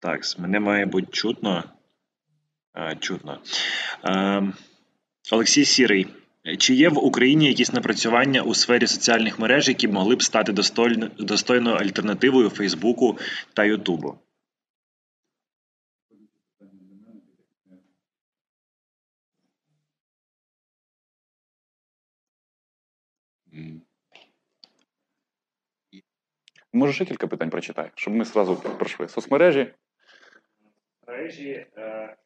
Так, 0.00 0.20
мене 0.38 0.60
має 0.60 0.86
бути 0.86 1.06
чутно. 1.10 1.64
А, 2.72 2.94
Чутно. 2.94 3.40
А, 4.02 4.42
Олексій 5.32 5.64
Сірий. 5.64 6.06
Чи 6.58 6.74
є 6.74 6.88
в 6.88 6.98
Україні 6.98 7.46
якісь 7.46 7.72
напрацювання 7.72 8.42
у 8.42 8.54
сфері 8.54 8.86
соціальних 8.86 9.38
мереж, 9.38 9.68
які 9.68 9.88
могли 9.88 10.16
б 10.16 10.22
стати 10.22 10.52
достойною 11.18 11.76
альтернативою 11.76 12.50
Фейсбуку 12.50 13.18
та 13.54 13.64
Ютубу? 13.64 14.18
Може, 26.72 26.92
ще 26.92 27.04
кілька 27.04 27.26
питань 27.26 27.50
прочитай, 27.50 27.90
щоб 27.94 28.14
ми 28.14 28.24
зразу 28.24 28.56
пройшли. 28.56 29.08
Соцмережі 29.08 29.74
мережі 31.08 31.66
е, 31.76 32.16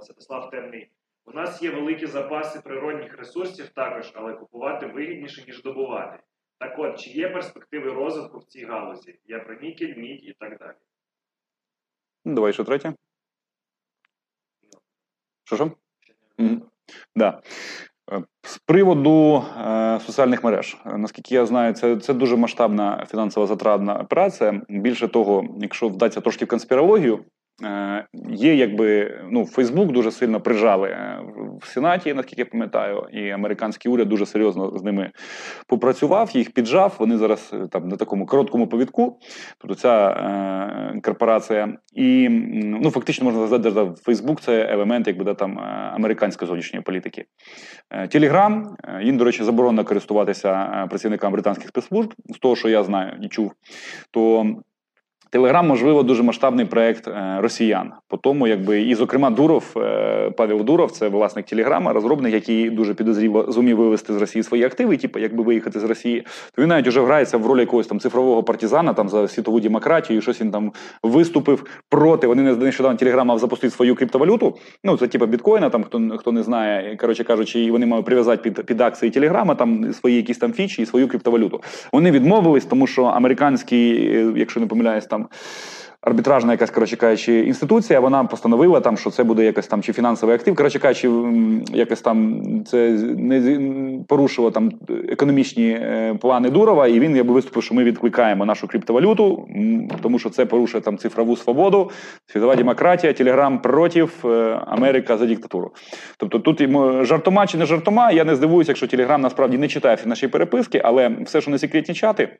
Святослав 0.00 0.50
Темний. 0.50 0.90
У 1.24 1.32
нас 1.32 1.62
є 1.62 1.70
великі 1.70 2.06
запаси 2.06 2.60
природних 2.60 3.18
ресурсів 3.18 3.68
також, 3.68 4.12
але 4.14 4.32
купувати 4.32 4.86
вигідніше, 4.86 5.44
ніж 5.46 5.62
добувати. 5.62 6.18
Так 6.58 6.78
от, 6.78 6.98
чи 6.98 7.10
є 7.10 7.28
перспективи 7.28 7.92
розвитку 7.92 8.38
в 8.38 8.44
цій 8.44 8.64
галузі? 8.64 9.18
Я 9.24 9.40
про 9.40 9.54
нікель, 9.54 9.94
мідь 9.96 10.24
і 10.24 10.34
так 10.40 10.58
далі. 10.58 10.76
Ну, 12.24 12.34
давай 12.34 12.52
що 12.52 12.64
третє. 12.64 12.94
Що 15.44 15.56
що? 15.56 15.70
Mm. 16.38 16.60
Да. 17.16 17.42
Е, 18.12 18.22
з 18.42 18.58
приводу 18.58 19.44
е, 19.58 20.00
соціальних 20.00 20.44
мереж, 20.44 20.76
наскільки 20.84 21.34
я 21.34 21.46
знаю, 21.46 21.74
це 21.74 21.96
це 21.96 22.14
дуже 22.14 22.36
масштабна 22.36 23.06
фінансово 23.10 23.46
затратна 23.46 24.00
операція. 24.00 24.62
Більше 24.68 25.08
того, 25.08 25.56
якщо 25.58 25.88
вдаться 25.88 26.20
трошки 26.20 26.44
в 26.44 26.48
конспірологію, 26.48 27.24
Е, 27.24 27.44
є, 28.30 28.54
якби 28.54 29.18
ну 29.30 29.46
Фейсбук 29.46 29.92
дуже 29.92 30.10
сильно 30.10 30.40
прижали 30.40 30.88
е, 30.88 31.20
в 31.62 31.66
Сенаті, 31.66 32.14
наскільки 32.14 32.42
я 32.42 32.46
пам'ятаю, 32.46 33.06
і 33.12 33.30
американський 33.30 33.92
уряд 33.92 34.08
дуже 34.08 34.26
серйозно 34.26 34.78
з 34.78 34.82
ними 34.82 35.10
попрацював, 35.66 36.30
їх 36.36 36.50
піджав. 36.50 36.96
Вони 36.98 37.18
зараз 37.18 37.50
е, 37.52 37.68
там 37.70 37.88
на 37.88 37.96
такому 37.96 38.26
короткому 38.26 38.66
повідку. 38.66 39.18
Тобто 39.58 39.74
ця 39.74 40.08
е, 40.08 41.00
корпорація, 41.00 41.74
і 41.92 42.28
ну 42.64 42.90
фактично 42.90 43.24
можна 43.24 43.46
сказати, 43.46 43.70
що 43.70 43.94
Фейсбук 44.02 44.40
це 44.40 44.66
елемент, 44.72 45.06
якби 45.06 45.24
да, 45.24 45.34
там 45.34 45.58
американської 45.94 46.46
зовнішньої 46.46 46.82
політики. 46.82 47.24
Телеграм 48.10 48.76
їм, 49.02 49.16
до 49.16 49.24
речі, 49.24 49.44
заборонено 49.44 49.84
користуватися 49.84 50.86
працівникам 50.90 51.32
британських 51.32 51.68
спецслужб, 51.68 52.14
з 52.28 52.38
того, 52.38 52.56
що 52.56 52.68
я 52.68 52.84
знаю 52.84 53.18
і 53.22 53.28
чув, 53.28 53.52
то 54.10 54.46
Телеграм, 55.36 55.66
можливо, 55.66 56.02
дуже 56.02 56.22
масштабний 56.22 56.66
проект 56.66 57.08
е, 57.08 57.36
росіян. 57.40 57.92
По 58.08 58.16
тому, 58.16 58.46
якби 58.46 58.82
і, 58.82 58.94
зокрема, 58.94 59.30
Дуров, 59.30 59.64
е, 59.76 60.30
Павел 60.36 60.64
Дуров, 60.64 60.90
це 60.90 61.08
власник 61.08 61.46
Телеграма, 61.46 61.92
розробник, 61.92 62.34
який 62.34 62.70
дуже 62.70 62.94
підозріло 62.94 63.52
зумів 63.52 63.76
вивести 63.76 64.12
з 64.12 64.16
Росії 64.16 64.42
свої 64.42 64.64
активи, 64.64 64.96
типу, 64.96 65.18
якби 65.18 65.42
виїхати 65.42 65.80
з 65.80 65.84
Росії. 65.84 66.26
То 66.54 66.62
він 66.62 66.68
навіть 66.68 66.88
вже 66.88 67.04
грається 67.04 67.38
в 67.38 67.46
ролі 67.46 67.60
якогось 67.60 67.86
там 67.86 68.00
цифрового 68.00 68.42
партизана 68.42 68.92
там 68.92 69.08
за 69.08 69.28
світову 69.28 69.60
демократію. 69.60 70.20
Щось 70.20 70.40
він 70.40 70.50
там 70.50 70.72
виступив 71.02 71.66
проти. 71.88 72.26
Вони 72.26 72.42
не 72.42 72.54
нещодавно 72.54 72.98
Телеграм 72.98 73.26
мав 73.26 73.38
запустити 73.38 73.74
свою 73.74 73.94
криптовалюту. 73.94 74.54
Ну 74.84 74.96
це 74.96 75.06
типу 75.06 75.26
біткоїна. 75.26 75.70
Там 75.70 75.84
хто 75.84 76.18
хто 76.18 76.32
не 76.32 76.42
знає, 76.42 76.96
коротше 76.96 77.24
кажучи, 77.24 77.70
вони 77.70 77.86
мали 77.86 78.02
прив'язати 78.02 78.50
під 78.50 78.66
під 78.66 78.80
акції 78.80 79.10
Телеграма, 79.10 79.54
там 79.54 79.92
свої 79.92 80.16
якісь 80.16 80.38
там 80.38 80.52
фічі 80.52 80.82
і 80.82 80.86
свою 80.86 81.08
криптовалюту. 81.08 81.60
Вони 81.92 82.10
відмовились, 82.10 82.64
тому 82.64 82.86
що 82.86 83.04
американський, 83.04 84.16
е, 84.16 84.32
якщо 84.36 84.60
не 84.60 84.66
помиляюсь, 84.66 85.06
там 85.06 85.25
арбітражна 86.06 86.52
якась, 86.52 86.70
коротше 86.70 86.96
кажучи, 86.96 87.40
інституція, 87.40 88.00
вона 88.00 88.24
постановила 88.24 88.80
там, 88.80 88.96
що 88.96 89.10
це 89.10 89.24
буде 89.24 89.44
якось 89.44 89.66
там 89.66 89.82
чи 89.82 89.92
фінансовий 89.92 90.34
актив. 90.36 90.56
Коротше 90.56 90.78
кажучи, 90.78 91.10
якось 91.72 92.00
там 92.00 92.40
це 92.66 92.90
не 93.16 93.60
порушило 94.08 94.50
там 94.50 94.70
економічні 95.08 95.68
е, 95.70 96.18
плани 96.20 96.50
Дурова, 96.50 96.86
і 96.86 97.00
він 97.00 97.16
якби 97.16 97.34
виступив, 97.34 97.62
що 97.62 97.74
ми 97.74 97.84
відкликаємо 97.84 98.44
нашу 98.44 98.68
криптовалюту, 98.68 99.48
тому 100.02 100.18
що 100.18 100.30
це 100.30 100.46
порушує 100.46 100.82
там 100.82 100.98
цифрову 100.98 101.36
свободу, 101.36 101.90
світова 102.26 102.56
демократія, 102.56 103.12
телеграм 103.12 103.62
проти, 103.62 104.06
е, 104.24 104.28
Америка 104.66 105.16
за 105.16 105.26
диктатуру. 105.26 105.72
Тобто 106.16 106.38
тут 106.38 106.60
йому 106.60 107.04
жартома 107.04 107.46
чи 107.46 107.58
не 107.58 107.66
жартома, 107.66 108.10
я 108.10 108.24
не 108.24 108.36
здивуюся, 108.36 108.70
якщо 108.70 108.86
Телеграм 108.86 109.20
насправді 109.20 109.58
не 109.58 109.68
читає 109.68 109.98
наші 110.04 110.28
переписки, 110.28 110.80
але 110.84 111.08
все, 111.08 111.40
що 111.40 111.50
не 111.50 111.58
секретні 111.58 111.94
чати. 111.94 112.38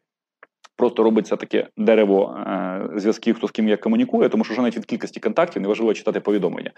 Просто 0.76 1.02
робиться 1.02 1.36
таке 1.36 1.66
дерево 1.76 2.38
е, 2.46 2.80
зв'язків, 2.96 3.36
хто 3.36 3.48
з 3.48 3.50
ким 3.50 3.68
як 3.68 3.80
комунікує, 3.80 4.28
тому 4.28 4.44
що 4.44 4.52
вже 4.54 4.62
навіть 4.62 4.76
від 4.76 4.84
кількості 4.84 5.20
контактів 5.20 5.62
неважливо 5.62 5.94
читати 5.94 6.20
повідомлення. 6.20 6.70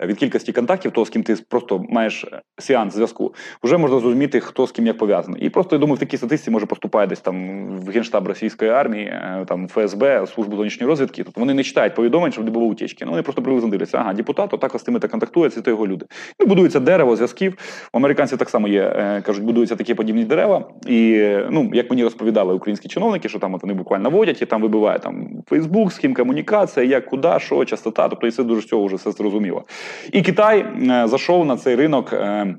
Від 0.00 0.16
кількості 0.16 0.52
контактів, 0.52 0.92
того, 0.92 1.04
з 1.04 1.10
ким 1.10 1.22
ти 1.22 1.36
просто 1.48 1.84
маєш 1.88 2.24
сеанс 2.58 2.94
зв'язку, 2.94 3.34
вже 3.62 3.76
можна 3.76 4.00
зрозуміти, 4.00 4.40
хто 4.40 4.66
з 4.66 4.72
ким 4.72 4.86
як 4.86 4.98
пов'язаний. 4.98 5.42
І 5.42 5.50
просто 5.50 5.76
я 5.76 5.80
думаю, 5.80 5.96
в 5.96 5.98
такій 5.98 6.16
статистиці 6.16 6.50
може 6.50 6.66
поступає 6.66 7.06
десь 7.06 7.20
там 7.20 7.66
в 7.78 7.90
генштаб 7.90 8.26
російської 8.28 8.70
армії, 8.70 9.06
е, 9.06 9.44
там 9.48 9.68
ФСБ, 9.68 10.26
службу 10.26 10.56
зовнішньої 10.56 10.88
розвідки. 10.88 11.24
Тобто 11.24 11.40
вони 11.40 11.54
не 11.54 11.62
читають 11.62 11.94
повідомлень, 11.94 12.32
щоб 12.32 12.44
не 12.44 12.50
було 12.50 12.66
утічки. 12.66 13.04
Ну 13.04 13.10
вони 13.10 13.22
просто 13.22 13.42
приблизно 13.42 13.70
дивляться, 13.70 13.98
ага, 13.98 14.12
депутат, 14.12 14.54
отак 14.54 14.78
з 14.78 14.82
тими 14.82 14.98
та 14.98 15.08
контактує, 15.08 15.50
це 15.50 15.60
то 15.60 15.70
його 15.70 15.86
люди. 15.86 16.06
Ну, 16.40 16.46
будується 16.46 16.80
дерево 16.80 17.16
зв'язків. 17.16 17.58
У 17.92 17.96
американців 17.96 18.38
так 18.38 18.50
само 18.50 18.68
є, 18.68 18.82
е, 18.82 19.22
кажуть, 19.26 19.44
будуються 19.44 19.76
такі 19.76 19.94
подібні 19.94 20.24
дерева. 20.24 20.64
І 20.86 21.28
ну, 21.50 21.70
як 21.74 21.90
мені 21.90 22.04
розповідали 22.04 22.54
українські 22.54 22.88
чиновники, 22.88 23.28
що 23.36 23.40
там 23.40 23.54
от 23.54 23.62
вони 23.62 23.74
буквально 23.74 24.10
водять 24.10 24.42
і 24.42 24.46
там 24.46 24.62
вибиває 24.62 24.98
там 24.98 25.28
Фейсбук, 25.46 25.92
з 25.92 25.98
ким 25.98 26.14
комунікація, 26.14 26.86
як 26.86 27.06
куди, 27.06 27.38
що, 27.38 27.64
частота. 27.64 28.08
Тобто 28.08 28.26
і 28.26 28.30
це 28.30 28.44
дуже 28.44 28.68
цього 28.68 28.86
вже 28.86 28.96
все 28.96 29.12
зрозуміло. 29.12 29.64
І 30.12 30.22
Китай 30.22 30.60
е, 30.60 31.08
зайшов 31.08 31.46
на 31.46 31.56
цей 31.56 31.76
ринок. 31.76 32.12
Е, 32.12 32.54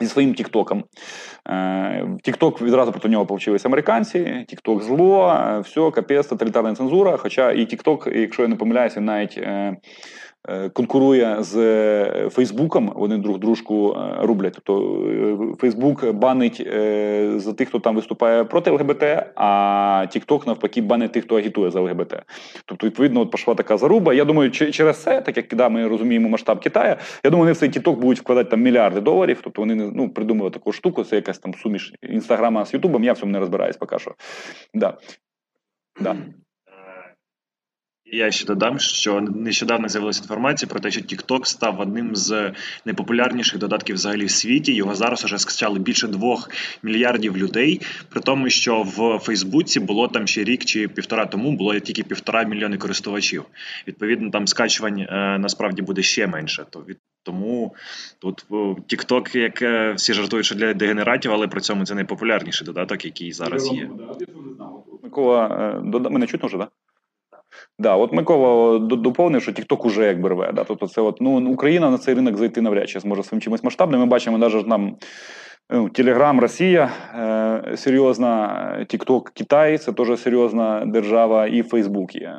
Зі 0.00 0.06
своїм 0.06 0.34
Тіктоком. 0.34 0.84
Е, 1.48 2.08
Тікток 2.22 2.62
відразу 2.62 2.92
проти 2.92 3.08
нього 3.08 3.26
повчилися 3.26 3.68
американці. 3.68 4.44
Тікток 4.48 4.82
зло, 4.82 5.40
все, 5.64 5.90
капець, 5.90 6.26
тоталітарна 6.26 6.74
цензура. 6.74 7.16
Хоча 7.16 7.52
і 7.52 7.64
Тікток, 7.64 8.08
якщо 8.14 8.42
я 8.42 8.48
не 8.48 8.56
помиляюся, 8.56 9.00
навіть 9.00 9.40
конкурує 10.72 11.36
з 11.40 11.56
е, 11.56 12.28
Фейсбуком, 12.30 12.92
вони 12.96 13.18
друг 13.18 13.38
дружку 13.38 13.96
е, 13.96 14.26
рублять. 14.26 14.52
Тобто 14.54 15.56
Фейсбук 15.60 16.12
банить 16.12 16.68
за 17.36 17.52
тих, 17.52 17.68
хто 17.68 17.78
там 17.78 17.96
виступає 17.96 18.44
проти 18.44 18.70
ЛГБТ, 18.70 19.02
а 19.34 20.06
Тікток 20.10 20.46
навпаки 20.46 20.82
банить 20.82 21.12
тих, 21.12 21.24
хто 21.24 21.36
агітує 21.36 21.70
за 21.70 21.80
ЛГБТ. 21.80 22.14
Тобто, 22.64 22.86
відповідно, 22.86 23.20
от 23.20 23.30
пішла 23.30 23.54
така 23.54 23.76
заруба. 23.76 24.14
Я 24.14 24.24
думаю, 24.24 24.50
через 24.50 25.02
це, 25.02 25.20
так 25.20 25.36
як 25.36 25.54
да, 25.54 25.68
ми 25.68 25.88
розуміємо 25.88 26.28
масштаб 26.28 26.60
Китаю, 26.60 26.96
я 27.24 27.30
думаю, 27.30 27.40
вони 27.40 27.52
в 27.52 27.56
цей 27.56 27.68
Тікток 27.68 28.00
будуть 28.00 28.20
вкладати 28.20 28.50
там 28.50 28.60
мільярди 28.60 29.00
доларів. 29.00 29.40
Тобто 29.44 29.62
вони 29.62 29.74
ну, 29.74 30.08
придумали 30.08 30.50
таку 30.50 30.72
штуку, 30.72 31.04
це 31.04 31.16
якась 31.16 31.38
там 31.38 31.54
суміш 31.54 31.92
інстаграма 32.02 32.66
з 32.66 32.74
Ютубом. 32.74 33.04
Я 33.04 33.12
в 33.12 33.18
цьому 33.18 33.32
не 33.32 33.38
розбираюсь 33.38 33.76
поки 33.76 33.98
що. 33.98 34.14
Да. 34.74 34.98
Да. 36.00 36.16
Я 38.12 38.30
ще 38.30 38.46
додам, 38.46 38.78
що 38.78 39.20
нещодавно 39.20 39.88
з'явилася 39.88 40.20
інформація 40.22 40.68
про 40.68 40.80
те, 40.80 40.90
що 40.90 41.00
TikTok 41.00 41.44
став 41.44 41.80
одним 41.80 42.16
з 42.16 42.52
найпопулярніших 42.84 43.58
додатків 43.58 43.96
взагалі 43.96 44.24
в 44.24 44.30
світі. 44.30 44.74
Його 44.74 44.94
зараз 44.94 45.24
вже 45.24 45.38
скачали 45.38 45.78
більше 45.78 46.08
двох 46.08 46.50
мільярдів 46.82 47.36
людей. 47.36 47.80
При 48.08 48.20
тому, 48.20 48.50
що 48.50 48.82
в 48.82 49.18
Фейсбуці 49.18 49.80
було 49.80 50.08
там 50.08 50.26
ще 50.26 50.44
рік 50.44 50.64
чи 50.64 50.88
півтора 50.88 51.26
тому 51.26 51.56
було 51.56 51.78
тільки 51.78 52.02
півтора 52.02 52.44
мільйони 52.44 52.76
користувачів. 52.76 53.44
Відповідно, 53.88 54.30
там 54.30 54.46
скачувань 54.46 55.00
е, 55.00 55.38
насправді 55.38 55.82
буде 55.82 56.02
ще 56.02 56.26
менше. 56.26 56.66
То 56.70 56.80
від 56.80 56.98
тому 57.22 57.74
тут 58.18 58.46
TikTok, 58.88 59.36
як 59.36 59.62
е, 59.62 59.92
всі 59.92 60.12
жартують, 60.12 60.46
що 60.46 60.54
для 60.54 60.74
дегенератів, 60.74 61.32
але 61.32 61.48
при 61.48 61.60
цьому 61.60 61.84
це 61.84 61.94
найпопулярніший 61.94 62.66
додаток, 62.66 63.04
який 63.04 63.32
зараз 63.32 63.72
є. 63.72 63.90
Микола, 65.02 65.74
е, 65.94 66.10
мене 66.10 66.26
чутно 66.26 66.46
вже, 66.46 66.58
так? 66.58 66.68
Да, 66.68 66.89
от 67.88 68.12
Микола 68.12 68.78
доповнив, 68.78 69.42
що 69.42 69.52
TikTok 69.52 69.86
уже 69.86 70.06
як 70.06 70.26
рве. 70.26 70.52
Да? 70.54 70.64
Тобто 70.64 70.88
це 70.88 71.00
от, 71.00 71.20
ну, 71.20 71.50
Україна 71.50 71.90
на 71.90 71.98
цей 71.98 72.14
ринок 72.14 72.36
зайти 72.36 72.60
навряд 72.60 72.88
чи 72.88 73.00
зможе 73.00 73.22
своїм 73.22 73.40
чимось 73.40 73.64
масштабним. 73.64 74.00
Ми 74.00 74.06
бачимо 74.06 74.38
навіть 74.38 74.66
нам 74.66 74.96
Телеграм 75.70 76.40
Росія 76.40 76.90
е, 77.14 77.76
серйозна, 77.76 78.84
Тікток 78.88 79.30
Китай 79.30 79.78
це 79.78 79.92
теж 79.92 80.20
серйозна 80.20 80.84
держава, 80.86 81.46
і 81.46 81.62
Фейсбук 81.62 82.14
є. 82.14 82.34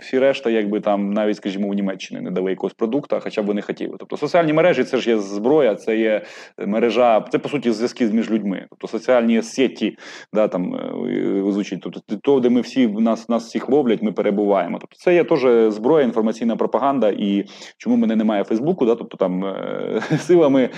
Всі 0.00 0.18
решта, 0.18 0.50
якби 0.50 0.80
там 0.80 1.12
навіть, 1.12 1.36
скажімо, 1.36 1.68
у 1.68 1.74
Німеччині 1.74 2.20
не 2.20 2.30
дали 2.30 2.50
якогось 2.50 2.74
продукту, 2.74 3.18
хоча 3.20 3.42
б 3.42 3.46
вони 3.46 3.62
хотіли. 3.62 3.96
Тобто 3.98 4.16
соціальні 4.16 4.52
мережі 4.52 4.84
це 4.84 4.96
ж 4.96 5.10
є 5.10 5.18
зброя, 5.18 5.74
це 5.74 5.96
є 5.96 6.22
мережа, 6.66 7.24
це 7.32 7.38
по 7.38 7.48
суті 7.48 7.72
зв'язки 7.72 8.06
між 8.06 8.30
людьми. 8.30 8.66
Тобто 8.70 8.88
соціальні 8.88 9.42
сеті, 9.42 9.96
да, 10.32 10.48
там 10.48 10.74
е, 10.74 11.52
звучить. 11.52 11.80
Тобто 11.82 12.16
то, 12.16 12.40
де 12.40 12.50
ми 12.50 12.60
всі 12.60 12.88
нас 12.88 13.28
нас 13.28 13.46
всіх 13.46 13.68
ловлять, 13.68 14.02
ми 14.02 14.12
перебуваємо. 14.12 14.78
Тобто 14.80 14.96
це 14.96 15.14
є 15.14 15.24
теж 15.24 15.72
зброя, 15.72 16.04
інформаційна 16.04 16.56
пропаганда. 16.56 17.08
І 17.08 17.44
чому 17.78 17.96
мене 17.96 18.16
немає 18.16 18.44
Фейсбуку, 18.44 18.86
да, 18.86 18.94
тобто 18.94 19.16
там 19.16 19.44
е, 19.44 20.00
силами, 20.18 20.68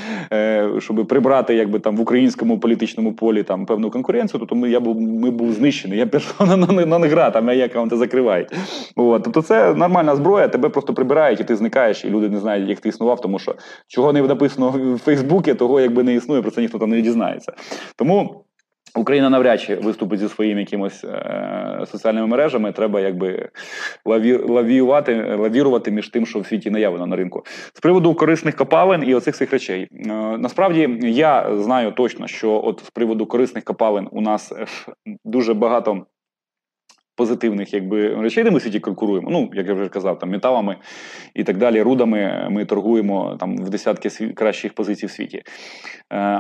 щоб 0.79 1.07
прибрати 1.07 1.55
якби 1.55 1.80
там 1.81 1.97
в 1.97 2.01
українському 2.01 2.59
політичному 2.59 3.13
полі 3.13 3.43
там 3.43 3.67
певну 3.67 3.91
конкуренцію, 3.91 4.47
то 4.47 4.55
ми 4.55 4.71
я 4.71 4.81
був 4.81 5.01
ми 5.01 5.31
був 5.31 5.53
знищений. 5.53 5.99
Я 5.99 6.07
персона 6.07 6.57
на, 6.57 6.87
на, 6.87 6.99
не 6.99 7.09
гра, 7.09 7.31
там 7.31 7.47
вам 7.47 7.61
аккаунти 7.61 7.97
закривають. 7.97 8.49
От. 8.97 9.23
Тобто 9.25 9.43
це 9.43 9.75
нормальна 9.75 10.17
зброя, 10.17 10.49
тебе 10.49 10.69
просто 10.69 10.95
прибирають, 10.95 11.41
і 11.41 11.45
ти 11.45 11.57
зникаєш, 11.57 12.05
і 12.05 12.11
люди 12.11 12.29
не 12.29 12.39
знають, 12.39 12.69
як 12.69 12.81
ти 12.81 12.89
існував, 12.89 13.21
тому 13.21 13.39
що 13.39 13.55
чого 13.89 14.13
не 14.13 14.23
написано 14.23 14.71
в 14.71 14.99
Фейсбуці, 14.99 15.55
того 15.55 15.81
якби 15.81 16.03
не 16.03 16.15
існує, 16.15 16.43
про 16.43 16.51
це 16.51 16.61
ніхто 16.61 16.79
там 16.79 16.91
не 16.91 17.01
дізнається. 17.01 17.53
Тому. 17.97 18.45
Україна 18.95 19.31
навряд 19.31 19.61
чи 19.61 19.77
виступить 19.77 20.21
зі 20.21 20.29
своїми 20.29 20.61
якимось 20.61 21.05
е, 21.05 21.85
соціальними 21.91 22.27
мережами. 22.27 22.73
Треба 22.73 23.01
якби 23.01 23.49
лаві, 24.05 24.37
лавіювати, 24.37 25.37
лавірувати 25.39 25.91
між 25.91 26.09
тим, 26.09 26.27
що 26.27 26.39
в 26.39 26.47
світі 26.47 26.71
наявлено 26.71 27.07
на 27.07 27.17
ринку. 27.17 27.43
З 27.75 27.81
приводу 27.81 28.15
корисних 28.15 28.57
копалин 28.57 29.05
і 29.07 29.15
оцих 29.15 29.35
цих 29.35 29.53
речей. 29.53 29.89
Е, 29.93 30.07
насправді 30.39 30.99
я 31.03 31.59
знаю 31.59 31.93
точно, 31.93 32.27
що 32.27 32.63
от 32.65 32.83
з 32.85 32.91
приводу 32.91 33.27
корисних 33.27 33.65
копалин 33.65 34.09
у 34.11 34.21
нас 34.21 34.53
е, 34.53 34.67
дуже 35.25 35.55
багато 35.55 36.07
позитивних 37.17 37.75
якби 37.75 38.15
речей, 38.15 38.45
де 38.45 38.51
ми 38.51 38.61
світі 38.61 38.81
конкуруємо. 38.81 39.29
Ну, 39.31 39.51
як 39.53 39.69
я 39.69 39.75
вже 39.75 39.89
казав, 39.89 40.19
там 40.19 40.31
металами 40.31 40.77
і 41.35 41.45
так 41.45 41.57
далі, 41.57 41.83
рудами 41.83 42.49
ми 42.51 42.65
торгуємо 42.65 43.37
там 43.41 43.57
в 43.57 43.71
десятки 43.71 44.11
сві... 44.11 44.29
кращих 44.29 44.73
позицій 44.73 45.07
в 45.07 45.11
світі. 45.11 45.37
Е, 45.37 45.45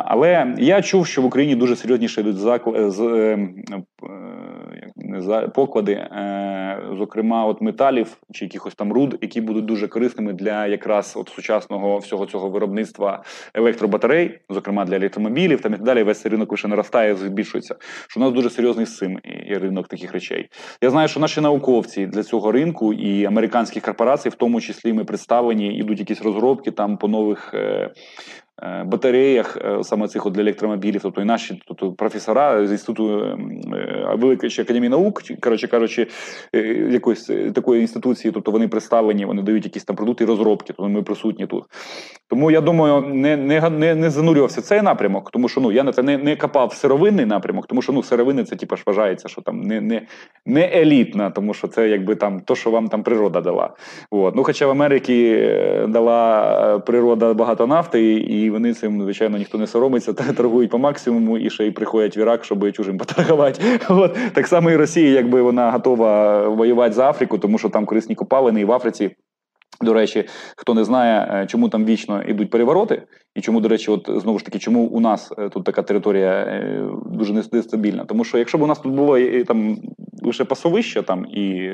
але 0.05 0.55
я 0.59 0.83
чув, 0.83 1.07
що 1.07 1.23
в 1.23 1.25
Україні 1.25 1.55
дуже 1.55 1.77
серйозніше 1.77 2.21
йдуть 2.21 2.37
закл... 2.37 2.77
Е, 2.77 2.91
з, 2.91 3.01
е, 3.01 3.39
е, 3.73 5.49
поклади, 5.55 5.93
е, 5.93 6.81
зокрема, 6.99 7.45
от 7.45 7.61
металів 7.61 8.16
чи 8.33 8.45
якихось 8.45 8.75
там 8.75 8.93
руд, 8.93 9.18
які 9.21 9.41
будуть 9.41 9.64
дуже 9.64 9.89
корисними 9.89 10.33
для 10.33 10.66
якраз 10.66 11.14
от 11.16 11.29
сучасного 11.29 11.99
всього 11.99 12.27
цього 12.27 12.51
виробництва 12.51 13.25
електробатарей, 13.55 14.41
зокрема 14.51 14.85
для 14.85 14.97
електромобілів, 14.97 15.61
там 15.61 15.73
і 15.73 15.77
так 15.77 15.85
далі. 15.85 16.03
Весь 16.03 16.27
ринок 16.27 16.51
лише 16.51 16.68
наростає, 16.68 17.16
збільшується. 17.16 17.77
Що 18.09 18.21
у 18.21 18.23
нас 18.23 18.33
дуже 18.33 18.51
серйозний 18.51 18.87
з 18.87 18.97
цим 18.97 19.18
і 19.49 19.55
ринок 19.55 19.89
таких 19.89 20.12
речей. 20.12 20.49
Я 20.83 20.91
знаю, 20.91 21.09
що 21.09 21.21
наші 21.21 21.41
науковці 21.41 22.07
для 22.07 22.23
цього 22.23 22.53
ринку 22.53 22.93
і 22.93 23.25
американських 23.25 23.83
корпорацій, 23.83 24.29
в 24.29 24.35
тому 24.35 24.61
числі 24.61 24.93
ми 24.93 25.05
представлені, 25.05 25.75
ідуть 25.75 25.99
якісь 25.99 26.23
розробки 26.23 26.71
там 26.71 26.97
по 26.97 27.09
нових 27.09 27.55
е, 27.55 27.91
батареях 28.87 29.57
е, 29.57 29.85
саме 29.85 30.09
цих 30.09 30.27
от 30.27 30.33
для 30.33 30.43
електромобілів, 30.43 31.01
тобто 31.03 31.21
і 31.21 31.25
наші 31.25 31.63
тобто, 31.67 31.93
професора 31.93 32.67
з 32.67 32.71
інституту 32.71 33.21
е, 33.21 34.17
Великої 34.19 34.61
академії 34.61 34.91
наук, 34.91 35.23
коротше 35.41 35.69
кажучи, 35.69 36.07
якоїсь 36.91 37.31
такої 37.55 37.81
інституції, 37.81 38.33
тобто 38.33 38.51
вони 38.51 38.69
представлені, 38.69 39.25
вони 39.25 39.43
дають 39.43 39.65
якісь 39.65 39.85
там 39.85 39.97
продукти 39.97 40.25
розробки, 40.25 40.73
тобто 40.77 40.89
ми 40.89 41.03
присутні 41.03 41.47
тут. 41.47 41.65
Тому 42.29 42.51
я 42.51 42.61
думаю, 42.61 43.01
не 43.15 43.37
не, 43.37 43.71
не, 43.71 43.95
не 43.95 44.11
занурювався 44.11 44.63
цей 44.63 44.83
напрямок, 44.83 45.31
тому 45.31 45.49
що 45.49 45.61
ну 45.61 45.73
я 45.73 45.83
на 45.83 45.93
це 45.93 46.03
не 46.03 46.19
не 46.19 46.37
копав 46.37 46.73
сировинний 46.73 47.27
напрямок, 47.27 47.67
тому 47.67 47.83
що 47.83 47.93
ну 47.93 48.03
сировини 48.03 48.45
це 48.45 48.57
типу, 48.57 48.77
ж 48.77 48.83
вважається, 48.87 49.29
що 49.29 49.43
там 49.43 49.61
не 49.61 49.81
не, 49.81 50.03
не 50.47 50.71
елітна, 50.75 51.31
тому 51.31 51.55
що 51.55 51.69
це 51.69 51.89
якби 51.89 52.15
там 52.15 52.41
то, 52.41 52.55
що 52.55 52.71
вам 52.71 52.89
там 52.89 53.03
природа 53.03 53.41
дала. 53.41 53.71
От. 54.11 54.37
Ну, 54.37 54.45
Хоча 54.45 54.67
в 54.67 54.71
Америці 54.71 55.49
дала 55.89 56.79
природа 56.79 57.35
багато 57.35 57.67
нафти 57.67 58.13
і 58.13 58.50
вони 58.51 58.75
цим, 58.75 59.03
звичайно, 59.03 59.39
ніхто 59.39 59.59
не 59.59 59.67
соромиться, 59.67 60.13
та 60.13 60.33
торгують 60.33 60.71
по 60.71 60.79
максимуму 60.79 61.39
і 61.39 61.51
ще 61.51 61.67
й 61.67 61.71
приходять 61.71 62.17
в 62.17 62.19
Ірак, 62.19 62.45
щоб 62.45 62.73
чужим 62.73 62.99
поторгувати. 62.99 63.63
От 63.89 64.17
так 64.33 64.47
само 64.47 64.71
і 64.71 64.77
Росія, 64.77 65.11
якби 65.11 65.43
вона 65.43 65.71
готова 65.71 66.49
воювати 66.49 66.93
за 66.93 67.11
Африку, 67.11 67.39
тому 67.39 67.59
що 67.59 67.69
там 67.69 67.87
корисні 67.87 68.15
копалини 68.15 68.61
і 68.61 68.65
в 68.65 68.73
Африці. 68.73 69.11
До 69.83 69.95
речі, 69.95 70.29
хто 70.57 70.75
не 70.75 70.85
знає, 70.85 71.43
е, 71.43 71.47
чому 71.47 71.69
там 71.69 71.85
вічно 71.85 72.23
йдуть 72.23 72.51
перевороти, 72.51 73.03
і 73.35 73.41
чому, 73.41 73.61
до 73.61 73.68
речі, 73.68 73.91
от 73.91 74.11
знову 74.22 74.39
ж 74.39 74.45
таки, 74.45 74.59
чому 74.59 74.83
у 74.85 75.01
нас 75.01 75.33
е, 75.39 75.49
тут 75.49 75.64
така 75.64 75.83
територія 75.83 76.31
е, 76.31 76.89
дуже 77.07 77.33
нестабільна? 77.33 78.05
Тому 78.05 78.24
що 78.24 78.39
якщо 78.39 78.59
б 78.59 78.62
у 78.62 78.66
нас 78.66 78.78
тут 78.78 78.93
було 78.93 79.18
там 79.45 79.78
бивше 80.22 80.45
пасовище 80.45 81.03
там 81.03 81.26
і 81.26 81.70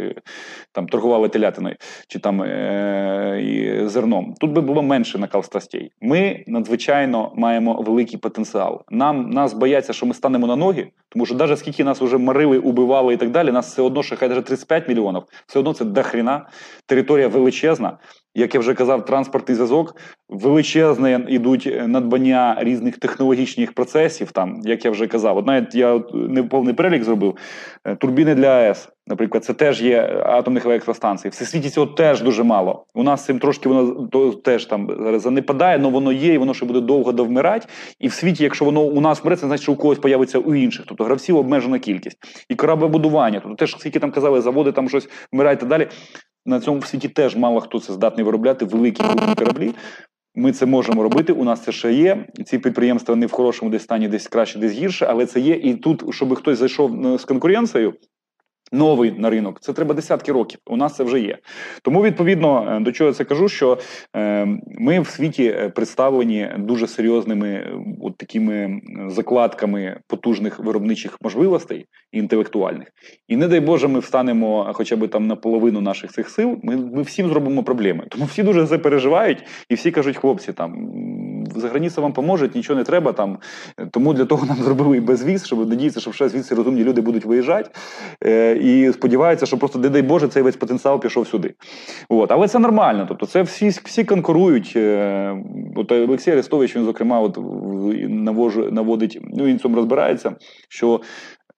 там 0.73 0.89
торгували 0.89 1.29
телятиною 1.29 1.77
чи 2.09 2.19
там 2.19 2.43
е- 2.43 3.43
і 3.43 3.89
зерном. 3.89 4.35
Тут 4.41 4.53
би 4.53 4.61
було 4.61 4.83
менше 4.83 5.19
накал 5.19 5.43
страстей. 5.43 5.93
Ми 6.01 6.45
надзвичайно 6.47 7.33
маємо 7.37 7.83
великий 7.87 8.19
потенціал. 8.19 8.85
Нам 8.91 9.31
нас 9.31 9.55
бояться, 9.55 9.93
що 9.93 10.07
ми 10.07 10.15
станемо 10.15 10.47
на 10.47 10.57
ноги, 10.57 10.91
тому 11.09 11.27
що 11.27 11.35
навіть 11.35 11.59
скільки 11.59 11.85
нас 11.85 12.01
вже 12.01 12.19
марили, 12.19 12.59
убивали 12.59 13.15
і 13.15 13.17
так 13.17 13.31
далі, 13.31 13.53
нас 13.53 13.73
все 13.73 13.83
одно 13.83 14.03
ще 14.03 14.17
хай 14.17 14.29
навіть 14.29 14.45
35 14.45 14.89
мільйонів, 14.89 15.23
все 15.47 15.59
одно 15.59 15.73
це 15.73 15.85
дохріна, 15.85 16.47
територія 16.87 17.29
величезна. 17.29 17.99
Як 18.37 18.55
я 18.55 18.61
вже 18.61 18.75
казав, 18.75 19.05
транспорт 19.05 19.51
і 19.51 19.55
зв'язок 19.55 19.97
величезне 20.29 21.27
ідуть 21.29 21.73
надбання 21.87 22.57
різних 22.61 22.99
технологічних 22.99 23.73
процесів. 23.73 24.33
Там, 24.33 24.61
як 24.65 24.85
я 24.85 24.91
вже 24.91 25.07
казав, 25.07 25.37
от 25.37 25.47
навіть 25.47 25.75
я 25.75 26.03
не 26.15 26.43
повний 26.43 26.75
перелік 26.75 27.05
зробив 27.05 27.37
е, 27.85 27.97
турбіни 27.97 28.35
для 28.35 28.49
АЕС. 28.49 28.89
Наприклад, 29.09 29.45
це 29.45 29.55
теж 29.55 29.83
є 29.83 30.23
атомних 30.25 30.67
електростанцій. 30.67 31.29
Всесвіті 31.29 31.71
цього 31.71 31.87
теж 31.87 32.23
дуже 32.23 32.43
мало. 32.43 32.87
У 32.95 33.03
нас 33.03 33.25
цим 33.25 33.39
трошки 33.39 33.69
воно 33.69 34.07
теж 34.33 34.67
там 34.67 34.97
зараз 34.99 35.23
занепадає, 35.23 35.79
але 35.79 35.91
воно 35.91 36.13
є, 36.13 36.35
і 36.35 36.39
воно 36.39 36.55
ще 36.55 36.67
буде 36.67 36.81
довго 36.81 37.13
довмирати. 37.13 37.67
І 38.01 38.09
в 38.09 38.13
світі, 38.13 38.45
якщо 38.45 38.65
воно 38.65 38.81
у 38.81 39.01
нас 39.01 39.23
вмре, 39.23 39.37
це 39.37 39.47
значить, 39.47 39.63
що 39.63 39.73
у 39.73 39.77
когось 39.77 39.99
появиться 39.99 40.39
у 40.39 40.55
інших. 40.55 40.85
Тобто 40.89 41.05
гравців 41.05 41.37
обмежена 41.37 41.79
кількість. 41.79 42.19
І 42.49 42.55
кораблебудування. 42.55 43.41
Тобто 43.41 43.57
теж 43.57 43.77
скільки 43.79 43.99
там 43.99 44.11
казали, 44.11 44.41
заводи 44.41 44.73
там 44.73 44.89
щось 44.89 45.09
вмирають 45.33 45.63
і 45.63 45.67
далі. 45.67 45.89
На 46.47 46.61
цьому 46.61 46.83
світі 46.83 47.09
теж 47.09 47.37
мало 47.37 47.61
хто 47.61 47.81
це 47.81 47.93
здатний 47.93 48.25
виробляти 48.25 48.65
великі 48.65 49.05
крупні 49.05 49.35
кораблі. 49.35 49.75
Ми 50.35 50.53
це 50.53 50.67
можемо 50.67 51.03
робити. 51.03 51.33
У 51.33 51.45
нас 51.45 51.63
це 51.63 51.73
ще 51.73 51.93
є. 51.93 52.27
Ці 52.47 52.59
підприємства 52.59 53.17
не 53.17 53.27
в 53.27 53.33
хорошому 53.33 53.71
десь 53.71 53.83
стані, 53.83 54.09
десь 54.09 54.29
краще, 54.29 54.59
десь 54.59 54.73
гірше, 54.73 55.07
але 55.09 55.27
це 55.27 55.41
є. 55.41 55.55
І 55.55 55.75
тут, 55.75 56.15
щоб 56.15 56.35
хтось 56.35 56.59
зайшов 56.59 57.07
е, 57.07 57.19
з 57.19 57.25
конкуренцією, 57.25 57.95
Новий 58.73 59.15
на 59.19 59.31
ринок, 59.31 59.61
це 59.61 59.73
треба 59.73 59.95
десятки 59.95 60.33
років. 60.33 60.61
У 60.67 60.77
нас 60.77 60.97
це 60.97 61.05
вже 61.05 61.21
є. 61.21 61.39
Тому, 61.83 62.03
відповідно, 62.03 62.77
е, 62.77 62.81
до 62.81 62.93
чого 62.93 63.09
я 63.09 63.15
це 63.15 63.25
кажу, 63.25 63.49
що 63.49 63.79
е, 64.17 64.47
ми 64.79 65.01
в 65.01 65.07
світі 65.07 65.45
е, 65.45 65.69
представлені 65.69 66.51
дуже 66.59 66.87
серйозними 66.87 67.67
от 68.03 68.17
такими 68.17 68.81
закладками 69.09 70.01
потужних 70.07 70.59
виробничих 70.59 71.19
можливостей 71.21 71.87
інтелектуальних. 72.13 72.89
І 73.29 73.37
не 73.37 73.49
дай 73.49 73.61
Боже, 73.61 73.89
ми 73.89 73.99
встанемо 73.99 74.71
хоча 74.73 74.97
б 74.97 75.09
там 75.09 75.27
на 75.27 75.37
половину 75.37 75.81
наших 75.81 76.13
цих 76.13 76.29
сил. 76.29 76.59
Ми 76.63 76.77
ми 76.77 77.03
всім 77.03 77.29
зробимо 77.29 77.63
проблеми. 77.63 78.05
Тому 78.09 78.25
всі 78.25 78.43
дуже 78.43 78.67
це 78.67 78.79
переживають, 78.79 79.39
і 79.69 79.75
всі 79.75 79.91
кажуть, 79.91 80.17
хлопці, 80.17 80.53
там 80.53 80.91
за 81.57 81.69
границя 81.69 82.01
вам 82.01 82.13
поможе, 82.13 82.51
нічого 82.55 82.79
не 82.79 82.85
треба 82.85 83.13
там. 83.13 83.39
Тому 83.91 84.15
для 84.15 84.25
того 84.25 84.47
нам 84.47 84.57
зробили 84.57 84.97
і 84.97 85.01
безвіз, 85.01 85.47
щоб 85.47 85.69
надіятися, 85.69 86.01
що 86.01 86.13
ще 86.13 86.29
звідси 86.29 86.55
розумні 86.55 86.85
люди 86.85 87.01
будуть 87.01 87.25
виїжджати. 87.25 87.71
І 88.57 88.93
сподіваються, 88.93 89.47
що 89.47 89.59
просто, 89.59 89.79
не 89.79 89.89
дай 89.89 90.03
Боже, 90.03 90.29
цей 90.29 90.43
весь 90.43 90.57
потенціал 90.57 91.01
пішов 91.01 91.27
сюди. 91.27 91.55
От. 92.09 92.33
Але 92.33 92.49
це 92.49 92.59
нормально. 92.59 93.07
Тобто, 93.09 93.27
це 93.27 93.43
всі 93.43 93.69
всі 93.69 94.05
конкурують. 94.05 94.73
Е, 94.77 95.37
от 95.77 95.93
Олексій 95.93 96.31
Арестович, 96.31 96.77
він, 96.77 96.85
зокрема, 96.85 97.21
от 97.21 97.39
наводить, 98.73 99.21
ну 99.23 99.45
він 99.45 99.59
цьому 99.59 99.77
розбирається, 99.77 100.33
що. 100.69 101.01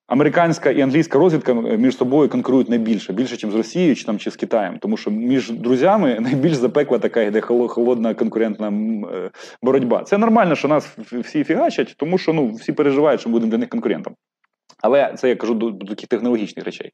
Американська 0.09 0.69
і 0.69 0.81
англійська 0.81 1.19
розвідка 1.19 1.53
між 1.53 1.97
собою 1.97 2.29
конкурують 2.29 2.69
найбільше, 2.69 3.13
більше, 3.13 3.47
ніж 3.47 3.53
з 3.53 3.57
Росією 3.57 3.95
чи 3.95 4.05
там 4.05 4.17
чи 4.17 4.31
з 4.31 4.35
Китаєм, 4.35 4.77
тому 4.79 4.97
що 4.97 5.11
між 5.11 5.51
друзями 5.51 6.17
найбільш 6.21 6.53
запекла 6.53 6.99
така 6.99 7.21
йде 7.21 7.41
холодна 7.41 8.13
конкурентна 8.13 8.67
е, 8.67 9.29
боротьба. 9.61 10.03
Це 10.03 10.17
нормально, 10.17 10.55
що 10.55 10.67
нас 10.67 10.97
всі 11.11 11.43
фігачать, 11.43 11.95
тому 11.97 12.17
що 12.17 12.33
ну 12.33 12.51
всі 12.53 12.71
переживають, 12.71 13.21
що 13.21 13.29
будемо 13.29 13.51
для 13.51 13.57
них 13.57 13.69
конкурентом. 13.69 14.15
Але 14.81 15.13
це 15.13 15.29
я 15.29 15.35
кажу 15.35 15.53
до, 15.53 15.69
до 15.69 15.85
таких 15.85 16.09
технологічних 16.09 16.65
речей. 16.65 16.91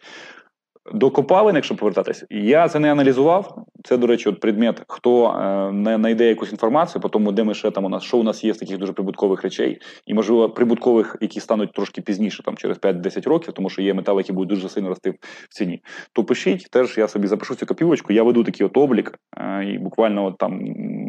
До 0.93 1.11
копалин, 1.11 1.55
якщо 1.55 1.75
повертатись, 1.75 2.25
я 2.29 2.67
це 2.67 2.79
не 2.79 2.91
аналізував. 2.91 3.65
Це, 3.83 3.97
до 3.97 4.07
речі, 4.07 4.29
от 4.29 4.39
предмет, 4.39 4.83
хто 4.87 5.27
е, 5.27 5.71
не 5.71 5.95
знайде 5.95 6.27
якусь 6.27 6.51
інформацію, 6.51 7.01
по 7.01 7.09
тому, 7.09 7.31
де 7.31 7.43
ми 7.43 7.53
ще 7.53 7.71
там 7.71 7.85
у 7.85 7.89
нас, 7.89 8.03
що 8.03 8.17
у 8.17 8.23
нас 8.23 8.43
є 8.43 8.53
з 8.53 8.57
таких 8.57 8.77
дуже 8.77 8.93
прибуткових 8.93 9.41
речей, 9.41 9.81
і, 10.05 10.13
можливо, 10.13 10.49
прибуткових, 10.49 11.17
які 11.21 11.39
стануть 11.39 11.73
трошки 11.73 12.01
пізніше, 12.01 12.43
там 12.43 12.57
через 12.57 12.77
5-10 12.77 13.29
років, 13.29 13.53
тому 13.53 13.69
що 13.69 13.81
є 13.81 13.93
метали, 13.93 14.19
які 14.19 14.33
будуть 14.33 14.49
дуже 14.49 14.69
сильно 14.69 14.89
рости 14.89 15.11
в 15.49 15.53
ціні. 15.53 15.81
То 16.13 16.23
пишіть, 16.23 16.67
теж 16.71 16.97
я 16.97 17.07
собі 17.07 17.27
запишу 17.27 17.55
цю 17.55 17.65
копілочку, 17.65 18.13
я 18.13 18.23
веду 18.23 18.43
такий 18.43 18.65
от 18.65 18.77
облік, 18.77 19.19
е, 19.37 19.65
і 19.65 19.77
буквально 19.77 20.25
от 20.25 20.37
там 20.37 20.61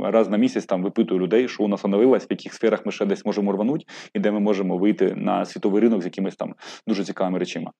раз 0.02 0.30
на 0.30 0.36
місяць 0.36 0.66
там 0.66 0.82
випитую 0.82 1.20
людей, 1.20 1.48
що 1.48 1.64
у 1.64 1.68
нас 1.68 1.84
оновилось, 1.84 2.24
в 2.24 2.30
яких 2.30 2.54
сферах 2.54 2.86
ми 2.86 2.92
ще 2.92 3.06
десь 3.06 3.26
можемо 3.26 3.52
рванути, 3.52 3.84
і 4.14 4.18
де 4.18 4.30
ми 4.30 4.40
можемо 4.40 4.78
вийти 4.78 5.14
на 5.16 5.44
світовий 5.44 5.82
ринок 5.82 6.02
з 6.02 6.04
якимись 6.04 6.36
там 6.36 6.54
дуже 6.86 7.04
цікавими 7.04 7.38
речами. 7.38 7.70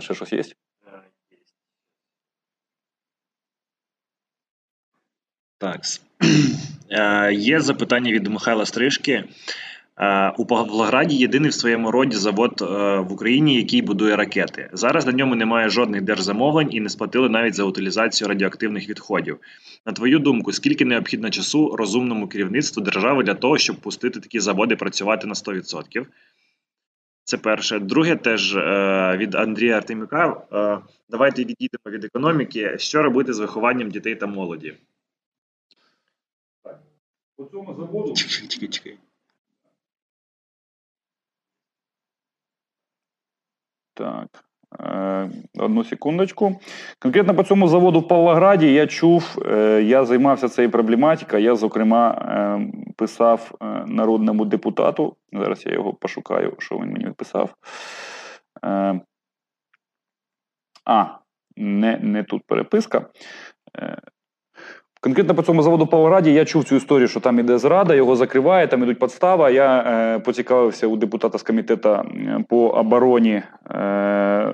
Ще 0.00 0.14
щось 0.14 0.32
є? 0.32 0.42
Так. 5.58 5.80
Є 7.32 7.60
запитання 7.60 8.12
від 8.12 8.26
Михайла 8.26 8.66
Стрижки. 8.66 9.24
У 10.38 10.46
Павлограді 10.46 11.16
єдиний 11.16 11.50
в 11.50 11.54
своєму 11.54 11.90
роді 11.90 12.16
завод 12.16 12.52
в 13.08 13.12
Україні, 13.12 13.56
який 13.56 13.82
будує 13.82 14.16
ракети. 14.16 14.70
Зараз 14.72 15.06
на 15.06 15.12
ньому 15.12 15.34
немає 15.34 15.68
жодних 15.68 16.02
держзамовлень 16.02 16.68
і 16.70 16.80
не 16.80 16.88
сплатили 16.88 17.28
навіть 17.28 17.54
за 17.54 17.64
утилізацію 17.64 18.28
радіоактивних 18.28 18.88
відходів. 18.88 19.38
На 19.86 19.92
твою 19.92 20.18
думку, 20.18 20.52
скільки 20.52 20.84
необхідно 20.84 21.30
часу 21.30 21.76
розумному 21.76 22.28
керівництву 22.28 22.82
держави 22.82 23.22
для 23.22 23.34
того, 23.34 23.58
щоб 23.58 23.76
пустити 23.76 24.20
такі 24.20 24.40
заводи 24.40 24.76
працювати 24.76 25.26
на 25.26 25.34
100%? 25.34 26.06
Це 27.24 27.38
перше. 27.38 27.78
Друге, 27.78 28.16
теж 28.16 28.56
е, 28.56 29.16
від 29.16 29.34
Андрія 29.34 29.76
Артемюка. 29.76 30.46
Е, 30.52 30.78
давайте 31.08 31.44
відійдемо 31.44 31.82
від 31.86 32.04
економіки. 32.04 32.78
Що 32.78 33.02
робити 33.02 33.32
з 33.32 33.38
вихованням 33.38 33.90
дітей 33.90 34.16
та 34.16 34.26
молоді? 34.26 34.78
По 37.36 37.44
цьому 37.44 37.74
заводу. 37.74 38.14
Чекай, 38.14 38.68
чекай. 38.68 38.98
Так. 43.94 44.44
Е, 44.80 45.30
одну 45.58 45.84
секундочку. 45.84 46.60
Конкретно 46.98 47.34
по 47.34 47.42
цьому 47.42 47.68
заводу 47.68 48.00
в 48.00 48.08
Павлограді 48.08 48.72
я 48.72 48.86
чув, 48.86 49.38
е, 49.46 49.82
я 49.82 50.04
займався 50.04 50.48
цією 50.48 50.70
проблематикою. 50.70 51.42
Я, 51.42 51.56
зокрема, 51.56 52.10
е, 52.10 52.60
писав 52.96 53.50
народному 53.86 54.44
депутату. 54.44 55.16
Зараз 55.32 55.66
я 55.66 55.72
його 55.72 55.92
пошукаю, 55.92 56.56
що 56.58 56.74
він 56.74 56.90
мені 56.92 57.10
писав. 57.16 57.54
А, 60.84 61.04
не, 61.56 61.98
не 62.02 62.22
тут 62.22 62.42
переписка. 62.46 63.06
Конкретно 65.02 65.34
по 65.34 65.42
цьому 65.42 65.62
заводу 65.62 65.86
Павлограді 65.86 66.32
я 66.32 66.44
чув 66.44 66.64
цю 66.64 66.76
історію, 66.76 67.08
що 67.08 67.20
там 67.20 67.38
іде 67.38 67.58
зрада, 67.58 67.94
його 67.94 68.16
закриває, 68.16 68.66
там 68.66 68.82
ідуть 68.82 68.98
підстава. 68.98 69.50
Я 69.50 69.78
е, 69.80 70.18
поцікавився 70.18 70.86
у 70.86 70.96
депутата 70.96 71.38
з 71.38 71.42
комітету 71.42 71.98
по 72.48 72.68
обороні 72.68 73.32
е, 73.32 73.42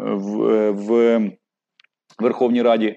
в, 0.02 0.42
е, 0.50 0.70
в 0.70 1.20
Верховній 2.18 2.62
Раді 2.62 2.96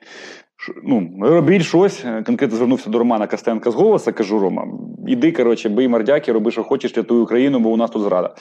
ну, 0.84 1.12
робіть 1.22 1.64
щось. 1.64 2.06
Е, 2.06 2.24
конкретно 2.24 2.58
звернувся 2.58 2.90
до 2.90 3.00
Романа 3.00 3.28
Костенка 3.28 3.72
з 3.72 3.76
голоса. 3.76 4.12
Кажу, 4.12 4.40
Рома, 4.40 4.68
іди, 5.08 5.32
коротше, 5.32 5.70
бий 5.70 5.88
мордяки, 5.88 6.32
роби, 6.32 6.52
що 6.52 6.64
хочеш, 6.64 6.98
рятуй 6.98 7.22
Україну, 7.22 7.60
бо 7.60 7.70
у 7.70 7.78
нас 7.78 7.92
тут 7.92 8.02
зрада. 8.02 8.36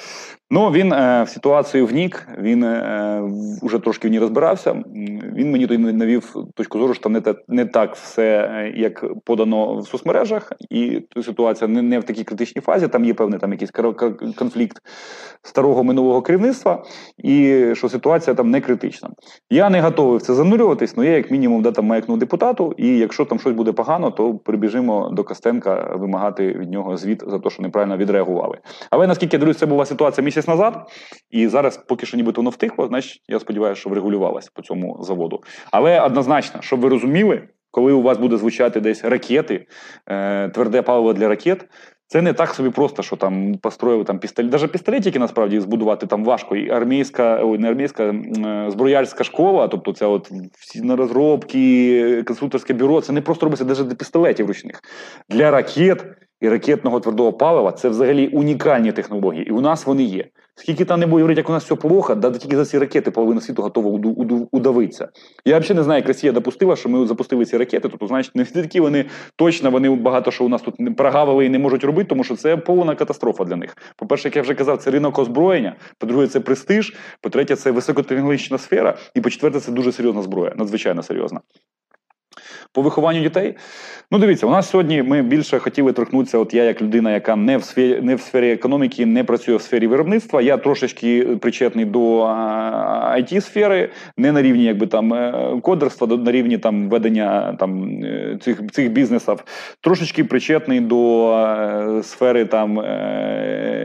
Ну 0.53 0.71
він 0.71 0.93
е, 0.93 1.23
в 1.23 1.29
ситуацію 1.29 1.87
внік, 1.87 2.29
він 2.39 2.64
е, 2.64 3.23
вже 3.62 3.79
трошки 3.79 4.09
в 4.09 4.11
ній 4.11 4.18
розбирався. 4.18 4.83
Він 5.37 5.51
мені 5.51 5.66
тоді 5.66 5.83
навів 5.83 6.35
точку 6.55 6.79
зору, 6.79 6.95
що 6.95 7.03
там 7.03 7.12
не, 7.12 7.21
та, 7.21 7.35
не 7.49 7.66
так 7.66 7.95
все, 7.95 8.51
е, 8.53 8.73
як 8.77 9.05
подано 9.25 9.77
в 9.77 9.87
соцмережах, 9.87 10.53
і 10.71 11.03
ситуація 11.23 11.68
не, 11.68 11.83
не 11.83 11.99
в 11.99 12.05
такій 12.05 12.25
критичній 12.25 12.62
фазі. 12.62 12.89
Там 12.89 13.05
є 13.05 13.14
певний 13.14 13.39
там 13.39 13.53
якийсь 13.53 13.71
конфлікт 14.37 14.83
старого 15.43 15.85
минулого 15.85 16.23
керівництва, 16.23 16.85
і 17.18 17.64
що 17.75 17.89
ситуація 17.89 18.35
там 18.35 18.51
не 18.51 18.61
критична. 18.61 19.11
Я 19.51 19.71
не 19.71 19.81
готовий 19.81 20.18
в 20.18 20.23
це 20.23 20.35
занурюватись, 20.35 20.95
але 20.97 21.07
я 21.07 21.12
як 21.12 21.31
мінімум 21.31 21.62
да, 21.62 21.73
там 21.73 21.87
маякну 22.11 22.17
депутату, 22.17 22.75
і 22.77 22.99
якщо 22.99 23.25
там 23.25 23.39
щось 23.39 23.53
буде 23.53 23.73
погано, 23.73 24.11
то 24.11 24.35
прибіжимо 24.35 25.11
до 25.13 25.25
Костенка 25.25 25.97
вимагати 25.97 26.53
від 26.53 26.71
нього 26.71 26.97
звіт 26.97 27.23
за 27.27 27.39
те, 27.39 27.51
що 27.51 27.63
неправильно 27.63 27.97
відреагували. 27.97 28.59
Але 28.91 29.07
наскільки 29.07 29.37
я 29.37 29.39
дивлюсь, 29.39 29.59
це 29.59 29.67
була 29.67 29.85
ситуація 29.85 30.25
місяць 30.25 30.49
назад, 30.49 30.91
і 31.31 31.49
зараз, 31.49 31.77
поки 31.77 32.07
що 32.07 32.17
нібито 32.17 32.41
воно 32.41 32.51
втихло, 32.51 32.87
значить 32.87 33.23
я 33.29 33.41
сподіваюся, 33.41 33.81
що 33.81 33.91
врегулювалася 33.91 34.51
по 34.55 34.63
цьому 34.63 34.99
заводу. 35.03 35.41
Але 35.73 36.01
однозначно, 36.01 36.63
щоб 36.63 36.81
ви 36.81 36.89
розуміли, 36.89 37.49
коли 37.71 37.93
у 37.93 38.03
вас 38.03 38.19
буде 38.19 38.37
звучати 38.37 38.81
десь 38.81 39.05
ракети, 39.05 39.67
е, 40.07 40.49
тверде 40.49 40.83
паливо 40.83 41.13
для 41.13 41.29
ракет. 41.29 41.69
Це 42.13 42.23
не 42.23 42.33
так 42.33 42.55
собі 42.55 42.71
просто, 42.71 43.03
що 43.03 43.17
там 43.17 43.55
построїв 43.55 44.05
там 44.05 44.19
пістолет. 44.19 44.53
Навіть 44.53 44.73
пістолетики 44.73 45.19
насправді 45.19 45.61
збудувати 45.61 46.07
там 46.07 46.25
важко. 46.25 46.57
І 46.57 46.71
армійська, 46.71 47.45
ой, 47.45 47.59
не 47.59 47.69
армійська 47.69 48.15
зброяльська 48.71 48.71
зброярська 48.71 49.25
школа, 49.25 49.69
тобто 49.69 49.93
це 49.93 50.07
от 50.07 50.31
всі 50.59 50.83
на 50.83 50.97
розробки, 50.97 52.23
конструкторське 52.27 52.75
бюро, 52.75 53.01
це 53.01 53.13
не 53.13 53.21
просто 53.21 53.47
робиться 53.47 53.65
навіть 53.65 53.87
для 53.87 53.95
пістолетів 53.95 54.47
ручних. 54.47 54.83
Для 55.29 55.51
ракет 55.51 56.05
і 56.41 56.49
ракетного 56.49 57.01
твердого 57.01 57.32
палива 57.32 57.72
це 57.72 57.88
взагалі 57.88 58.28
унікальні 58.28 58.93
технології, 58.93 59.49
і 59.49 59.51
у 59.51 59.61
нас 59.61 59.86
вони 59.86 60.03
є. 60.03 60.24
Скільки 60.55 60.84
там 60.84 61.01
не 61.01 61.07
буде 61.07 61.22
говорити, 61.22 61.41
як 61.41 61.51
у 61.51 61.53
нас 61.53 61.64
все 61.64 61.74
плохо, 61.74 62.14
да 62.14 62.30
тільки 62.30 62.57
за 62.57 62.64
ці 62.64 62.78
ракети 62.78 63.11
половина 63.11 63.41
світу 63.41 63.62
готова 63.62 64.01
удавитися. 64.53 65.09
Я 65.45 65.59
взагалі 65.59 65.76
не 65.76 65.84
знаю, 65.84 65.99
як 65.99 66.09
Росія 66.09 66.32
допустила, 66.32 66.76
що 66.76 66.88
ми 66.88 67.07
запустили 67.07 67.45
ці 67.45 67.57
ракети, 67.57 67.88
тобто, 67.88 68.07
значить, 68.07 68.34
не 68.34 68.45
такі 68.45 68.80
вони 68.80 69.05
точно, 69.36 69.70
вони 69.70 69.91
багато 69.91 70.30
що 70.30 70.45
у 70.45 70.49
нас 70.49 70.62
тут 70.62 70.97
прогавили 70.97 71.47
і 71.47 71.49
не 71.49 71.59
можуть 71.59 71.84
робити, 71.84 72.09
тому 72.09 72.24
що 72.24 72.36
це 72.36 72.57
повна 72.57 72.95
катастрофа 72.95 73.45
для 73.45 73.57
них. 73.57 73.76
По-перше, 73.97 74.28
як 74.28 74.36
я 74.36 74.43
вже 74.43 74.55
казав, 74.55 74.78
це 74.78 74.91
ринок 74.91 75.18
озброєння, 75.18 75.76
по-друге, 75.99 76.26
це 76.26 76.41
престиж, 76.41 76.95
по-третє, 77.20 77.57
це 77.57 77.70
високотехнологічна 77.70 78.59
сфера, 78.59 78.97
і 79.14 79.20
по-четверте, 79.20 79.61
це 79.61 79.72
дуже 79.72 79.93
серйозна 79.93 80.22
зброя, 80.22 80.53
надзвичайно 80.57 81.03
серйозна. 81.03 81.41
По 82.72 82.82
вихованню 82.82 83.20
дітей. 83.20 83.57
Ну, 84.13 84.19
дивіться, 84.19 84.47
у 84.47 84.51
нас 84.51 84.71
сьогодні 84.71 85.03
ми 85.03 85.23
більше 85.23 85.59
хотіли 85.59 85.93
торкнутися. 85.93 86.39
От 86.39 86.55
я, 86.55 86.65
як 86.65 86.83
людина, 86.83 87.13
яка 87.13 87.37
не 87.37 87.57
в 87.57 87.65
сфері 87.65 88.01
не 88.03 88.15
в 88.15 88.21
сфері 88.21 88.53
економіки, 88.53 89.07
не 89.07 89.25
працює 89.25 89.57
в 89.57 89.63
сфері 89.63 89.87
виробництва. 89.87 90.43
Я 90.43 90.57
трошечки 90.57 91.23
причетний 91.41 91.85
до 91.85 92.25
it 93.17 93.41
сфери, 93.41 93.91
не 94.17 94.33
на 94.33 94.43
рівні 94.43 94.65
якби 94.65 94.87
там 94.87 95.15
е, 95.15 95.61
кодерства, 95.63 96.07
на 96.07 96.33
рівні 96.33 96.59
там 96.59 96.89
ведення 96.89 97.57
там 97.59 98.03
е, 98.05 98.39
цих 98.43 98.71
цих 98.73 98.93
бізнесів. 98.93 99.45
Трошечки 99.81 100.25
причетний 100.25 100.81
до 100.81 101.33
е, 101.33 102.03
сфери 102.03 102.45
там 102.45 102.83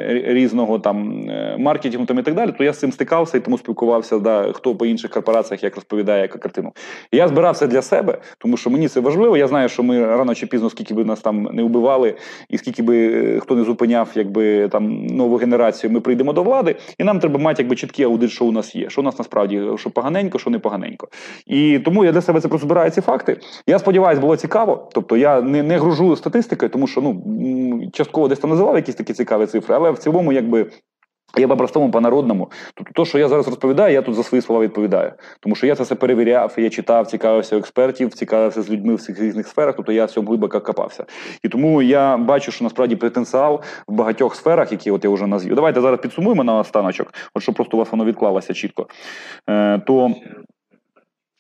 різного 0.09 0.79
там 0.79 1.29
маркетингу 1.57 2.05
там 2.05 2.19
і 2.19 2.23
так 2.23 2.35
далі. 2.35 2.51
То 2.57 2.63
я 2.63 2.73
з 2.73 2.79
цим 2.79 2.91
стикався 2.91 3.37
і 3.37 3.41
тому 3.41 3.57
спілкувався. 3.57 4.19
Да, 4.19 4.51
хто 4.53 4.75
по 4.75 4.85
інших 4.85 5.11
корпораціях 5.11 5.63
як 5.63 5.75
розповідає 5.75 6.21
яку 6.21 6.39
картину. 6.39 6.73
І 7.11 7.17
я 7.17 7.27
збирався 7.27 7.67
для 7.67 7.81
себе, 7.81 8.17
тому 8.37 8.57
що 8.57 8.69
мені 8.69 8.87
це 8.87 8.99
важливо. 8.99 9.37
Я 9.37 9.47
знаю, 9.47 9.69
що 9.69 9.83
ми 9.83 10.14
рано 10.17 10.35
чи 10.35 10.47
пізно, 10.47 10.69
скільки 10.69 10.93
би 10.93 11.05
нас 11.05 11.19
там 11.19 11.49
не 11.53 11.63
вбивали, 11.63 12.15
і 12.49 12.57
скільки 12.57 12.83
би 12.83 13.07
е, 13.07 13.39
хто 13.39 13.55
не 13.55 13.63
зупиняв, 13.63 14.09
якби 14.15 14.67
там 14.67 15.05
нову 15.05 15.35
генерацію, 15.35 15.91
ми 15.91 15.99
прийдемо 15.99 16.33
до 16.33 16.43
влади, 16.43 16.75
і 16.97 17.03
нам 17.03 17.19
треба 17.19 17.39
мати 17.39 17.63
якби 17.63 17.75
чіткий 17.75 18.05
аудит, 18.05 18.31
що 18.31 18.45
у 18.45 18.51
нас 18.51 18.75
є, 18.75 18.89
що 18.89 19.01
у 19.01 19.03
нас 19.03 19.19
насправді 19.19 19.61
що 19.77 19.89
поганенько, 19.89 20.39
що 20.39 20.49
не 20.49 20.59
поганенько. 20.59 21.07
І 21.47 21.79
тому 21.79 22.05
я 22.05 22.11
для 22.11 22.21
себе 22.21 22.41
це 22.41 22.47
просто 22.47 22.67
збираю 22.67 22.91
ці 22.91 23.01
факти. 23.01 23.39
Я 23.67 23.79
сподіваюся, 23.79 24.21
було 24.21 24.37
цікаво. 24.37 24.89
Тобто 24.93 25.17
я 25.17 25.41
не 25.41 25.63
не 25.63 25.77
гружу 25.77 26.15
статистикою, 26.15 26.69
тому 26.69 26.87
що 26.87 27.01
ну 27.01 27.91
частково 27.93 28.27
десь 28.27 28.39
там 28.39 28.49
називав 28.49 28.75
якісь 28.75 28.95
такі 28.95 29.13
цікаві 29.13 29.45
цифри, 29.45 29.75
але 29.75 29.91
в 29.91 29.97
цілому, 29.97 30.33
якби. 30.33 30.65
Я 31.37 31.47
по-простому, 31.47 31.91
по-народному. 31.91 32.51
Тобто, 32.73 32.91
то, 32.93 33.05
що 33.05 33.17
я 33.17 33.27
зараз 33.27 33.47
розповідаю, 33.47 33.93
я 33.93 34.01
тут 34.01 34.15
за 34.15 34.23
свої 34.23 34.41
слова 34.41 34.61
відповідаю. 34.61 35.11
Тому 35.39 35.55
що 35.55 35.67
я 35.67 35.75
це 35.75 35.83
все 35.83 35.95
перевіряв, 35.95 36.53
я 36.57 36.69
читав, 36.69 37.07
цікавився 37.07 37.57
експертів, 37.57 38.13
цікавився 38.13 38.61
з 38.61 38.69
людьми 38.69 38.95
в 38.95 39.01
цих 39.01 39.19
різних 39.19 39.47
сферах, 39.47 39.75
тобто 39.75 39.91
я 39.91 40.05
в 40.05 40.11
цьому 40.11 40.27
глибоко 40.27 40.61
копався. 40.61 41.05
І 41.43 41.49
тому 41.49 41.81
я 41.81 42.17
бачу, 42.17 42.51
що 42.51 42.63
насправді 42.63 42.95
потенціал 42.95 43.61
в 43.87 43.93
багатьох 43.93 44.35
сферах, 44.35 44.71
які 44.71 44.91
от 44.91 45.03
я 45.03 45.09
вже 45.09 45.27
назвів. 45.27 45.55
Давайте 45.55 45.81
зараз 45.81 45.99
підсумуємо 45.99 46.43
на 46.43 46.59
останочок, 46.59 47.13
от 47.33 47.43
щоб 47.43 47.55
просто 47.55 47.77
у 47.77 47.79
вас 47.79 47.91
воно 47.91 48.05
відклалося 48.05 48.53
чітко. 48.53 48.87
Е, 49.49 49.79
то 49.79 50.15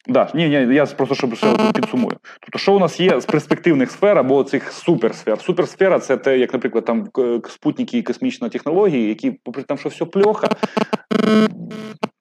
Да, 0.07 0.31
ні, 0.33 0.49
ні, 0.49 0.75
я 0.75 0.85
просто 0.85 1.15
щоб 1.15 1.35
ще 1.35 1.71
підсумую. 1.73 2.17
Тобто, 2.39 2.59
що 2.59 2.73
у 2.73 2.79
нас 2.79 2.99
є 2.99 3.21
з 3.21 3.25
перспективних 3.25 3.91
сфер 3.91 4.17
або 4.17 4.43
цих 4.43 4.71
суперсфер? 4.71 5.41
Суперсфера 5.41 5.99
це 5.99 6.17
те, 6.17 6.37
як, 6.37 6.53
наприклад, 6.53 6.85
там 6.85 7.07
спутники 7.49 7.97
і 7.97 8.03
космічна 8.03 8.49
технології, 8.49 9.07
які, 9.07 9.31
попри 9.31 9.63
там, 9.63 9.77
що 9.77 9.89
все 9.89 10.05
пльоха, 10.05 10.49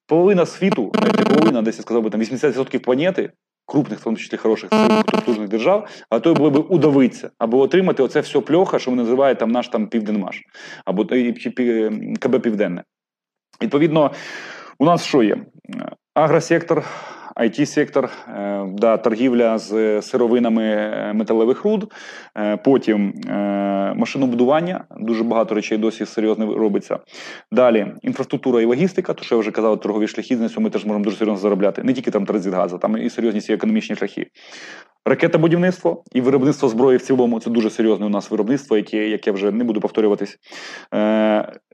половина 0.06 0.46
світу, 0.46 0.92
навіть 0.94 1.28
половина, 1.28 1.62
десь 1.62 1.76
я 1.76 1.82
сказав 1.82 2.02
би 2.02 2.10
там 2.10 2.20
80% 2.20 2.78
планети, 2.78 3.30
крупних, 3.66 3.98
в 3.98 4.04
тому 4.04 4.16
числі 4.16 4.36
хороших 4.36 4.70
потужних 5.06 5.48
держав, 5.48 5.88
а 6.10 6.20
то 6.20 6.34
було 6.34 6.50
би 6.50 6.60
удавитися 6.60 7.30
або 7.38 7.60
отримати 7.60 8.02
оце 8.02 8.20
все 8.20 8.40
пльоха, 8.40 8.78
що 8.78 8.90
вони 8.90 9.02
називають 9.02 9.38
там 9.38 9.50
наш 9.50 9.68
там 9.68 9.86
Південмаш, 9.86 10.42
або 10.84 11.04
КБ 12.20 12.40
Південне. 12.42 12.82
Відповідно, 13.62 14.10
у 14.78 14.84
нас 14.84 15.04
що 15.04 15.22
є? 15.22 15.36
Агросектор 16.14 16.84
it 17.36 17.66
сектор 17.66 18.04
е, 18.28 18.64
да, 18.72 18.96
торгівля 18.96 19.58
з 19.58 20.02
сировинами 20.02 20.64
е, 20.64 21.12
металевих 21.12 21.64
руд, 21.64 21.92
е, 22.36 22.56
потім 22.56 23.14
машинобудування, 23.96 24.84
дуже 25.00 25.24
багато 25.24 25.54
речей 25.54 25.78
досі 25.78 26.06
серйозно 26.06 26.54
робиться. 26.58 26.98
Далі 27.52 27.86
інфраструктура 28.02 28.62
і 28.62 28.64
логістика, 28.64 29.12
то 29.12 29.24
що 29.24 29.34
я 29.34 29.40
вже 29.40 29.50
казав, 29.50 29.80
торгові 29.80 30.06
шляхи, 30.06 30.36
на 30.36 30.48
цьому 30.48 30.64
ми 30.64 30.70
теж 30.70 30.84
можемо 30.84 31.04
дуже 31.04 31.16
серйозно 31.16 31.40
заробляти. 31.40 31.82
Не 31.82 31.92
тільки 31.92 32.10
там 32.10 32.26
транзит 32.26 32.54
газу, 32.54 32.78
там 32.78 32.96
і 32.96 33.10
серйозні 33.10 33.40
ці 33.40 33.52
економічні 33.52 33.96
шляхи. 33.96 34.26
Ракетобудівництво 35.06 36.04
і 36.12 36.20
виробництво 36.20 36.68
зброї 36.68 36.98
в 36.98 37.02
цілому 37.02 37.40
це 37.40 37.50
дуже 37.50 37.70
серйозне 37.70 38.06
у 38.06 38.08
нас 38.08 38.30
виробництво, 38.30 38.76
яке 38.76 39.08
яке 39.08 39.30
вже 39.30 39.52
не 39.52 39.64
буду 39.64 39.80
повторюватись. 39.80 40.38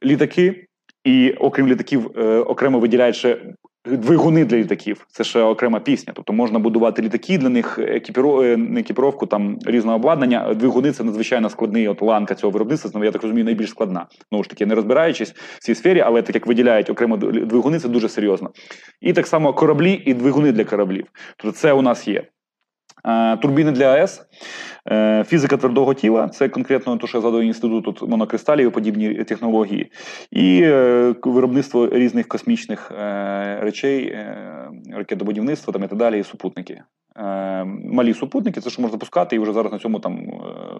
Літаки, 0.04 0.66
і 1.04 1.30
окрім 1.30 1.68
літаків, 1.68 2.10
е, 2.16 2.38
окремо 2.38 2.78
виділяють 2.78 3.16
ще 3.16 3.42
Двигуни 3.84 4.44
для 4.44 4.56
літаків 4.56 5.06
це 5.08 5.24
ще 5.24 5.42
окрема 5.42 5.80
пісня. 5.80 6.12
Тобто 6.16 6.32
можна 6.32 6.58
будувати 6.58 7.02
літаки 7.02 7.38
для 7.38 7.48
них, 7.48 7.78
екіпіро... 7.78 8.42
Е, 8.42 8.58
екіпіровку 8.76 9.26
там 9.26 9.58
різного 9.66 9.96
обладнання. 9.96 10.54
Двигуни 10.54 10.92
це 10.92 11.04
надзвичайно 11.04 11.50
складний 11.50 11.88
от 11.88 12.02
ланка 12.02 12.34
цього 12.34 12.50
виробництва. 12.50 13.04
Я 13.04 13.10
так 13.10 13.22
розумію, 13.22 13.44
найбільш 13.44 13.70
складна. 13.70 14.06
Ну 14.32 14.42
ж 14.42 14.48
таки, 14.48 14.66
не 14.66 14.74
розбираючись 14.74 15.32
в 15.32 15.58
цій 15.58 15.74
сфері, 15.74 16.00
але 16.00 16.22
так 16.22 16.34
як 16.34 16.46
виділяють 16.46 16.90
окремо 16.90 17.16
двигуни, 17.16 17.78
це 17.78 17.88
дуже 17.88 18.08
серйозно. 18.08 18.50
І 19.00 19.12
так 19.12 19.26
само 19.26 19.52
кораблі 19.52 20.02
і 20.06 20.14
двигуни 20.14 20.52
для 20.52 20.64
кораблів. 20.64 21.06
Тобто 21.36 21.58
це 21.58 21.72
у 21.72 21.82
нас 21.82 22.08
є. 22.08 22.24
Е, 23.04 23.36
турбіни 23.36 23.72
для 23.72 23.84
АЕС, 23.84 24.22
фізика 25.26 25.56
твердого 25.56 25.94
тіла 25.94 26.28
це 26.28 26.48
конкретно 26.48 26.96
те, 26.96 27.06
що 27.06 27.18
я 27.18 27.22
згадую 27.22 27.46
інститут 27.46 28.08
монокристалів 28.08 28.66
і 28.66 28.70
подібні 28.70 29.24
технології, 29.24 29.92
і 30.30 30.60
е, 30.62 31.14
виробництво 31.22 31.88
різних 31.92 32.28
космічних 32.28 32.92
речей, 33.60 34.16
ракетобудівництво 34.92 35.72
там 35.72 35.84
і 35.84 35.88
так 35.88 35.98
далі, 35.98 36.20
і 36.20 36.24
супутники. 36.24 36.82
Малі 37.84 38.14
супутники, 38.14 38.60
це 38.60 38.70
що 38.70 38.82
можна 38.82 38.98
пускати, 38.98 39.36
і 39.36 39.38
вже 39.38 39.52
зараз 39.52 39.72
на 39.72 39.78
цьому 39.78 39.98
там 39.98 40.26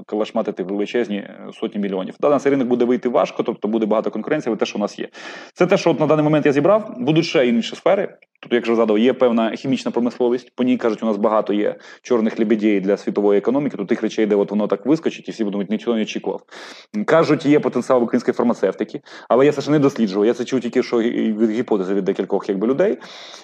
калашматити 0.07 0.63
величезні 0.63 1.29
сотні 1.61 1.81
мільйонів. 1.81 2.15
Да, 2.21 2.31
на 2.31 2.39
цей 2.39 2.51
ринок 2.51 2.69
буде 2.69 2.85
вийти 2.85 3.09
важко, 3.09 3.43
тобто 3.43 3.69
буде 3.69 3.87
багато 3.87 4.11
конкуренції, 4.11 4.51
але 4.51 4.57
те, 4.57 4.67
що 4.67 4.79
у 4.79 4.81
нас 4.81 4.99
є. 4.99 5.09
Це 5.55 5.67
те, 5.67 5.77
що 5.77 5.91
от 5.91 6.01
на 6.01 6.07
даний 6.07 6.25
момент 6.25 6.47
я 6.47 6.53
зібрав, 6.53 6.95
будуть 6.99 7.25
ще 7.25 7.47
інші 7.47 7.77
сфери. 7.77 8.17
Тут, 8.43 8.53
як 8.53 8.63
вже 8.63 8.75
згадав, 8.75 8.99
є 8.99 9.13
певна 9.13 9.51
хімічна 9.51 9.91
промисловість. 9.91 10.53
По 10.55 10.65
ній 10.65 10.77
кажуть, 10.77 11.03
у 11.03 11.07
нас 11.07 11.17
багато 11.17 11.53
є 11.53 11.75
чорних 12.03 12.39
лебедей 12.39 12.81
для 12.81 12.97
світової 12.97 13.39
економіки. 13.39 13.77
Тут 13.77 13.89
тих 13.89 14.03
речей, 14.03 14.27
де 14.27 14.35
от 14.35 14.51
воно 14.51 14.67
так 14.67 14.87
вискочить, 14.87 15.29
і 15.29 15.33
всі 15.33 15.45
будуть 15.45 15.71
нічого 15.71 15.97
не 15.97 16.03
очікував. 16.03 16.43
Кажуть, 17.05 17.47
є 17.47 17.61
потенціал 17.61 18.03
української 18.03 18.35
фармацевтики, 18.35 19.01
але 19.29 19.47
я 19.47 19.53
це 19.53 19.63
ще 19.63 19.71
не 19.71 19.79
досліджував. 19.79 20.27
Я 20.27 20.35
це 20.35 20.45
чув 20.45 20.61
тільки 20.61 20.83
що 20.83 20.99
від 20.99 21.51
гіпотези 21.51 21.95
від 21.95 22.05
декількох 22.05 22.49
якби 22.49 22.67
людей. 22.67 22.99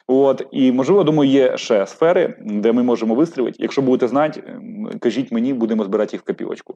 От 0.06 0.45
і 0.52 0.72
можливо, 0.72 1.04
думаю, 1.04 1.30
є 1.30 1.56
ще 1.56 1.86
сфери, 1.86 2.34
де 2.40 2.72
ми 2.72 2.82
можемо 2.82 3.14
вистрілити. 3.14 3.56
Якщо 3.60 3.82
будете 3.82 4.08
знати, 4.08 4.42
кажіть 5.00 5.32
мені, 5.32 5.52
будемо 5.54 5.84
збирати 5.84 6.16
їх 6.16 6.22
в 6.22 6.24
копілочку. 6.24 6.74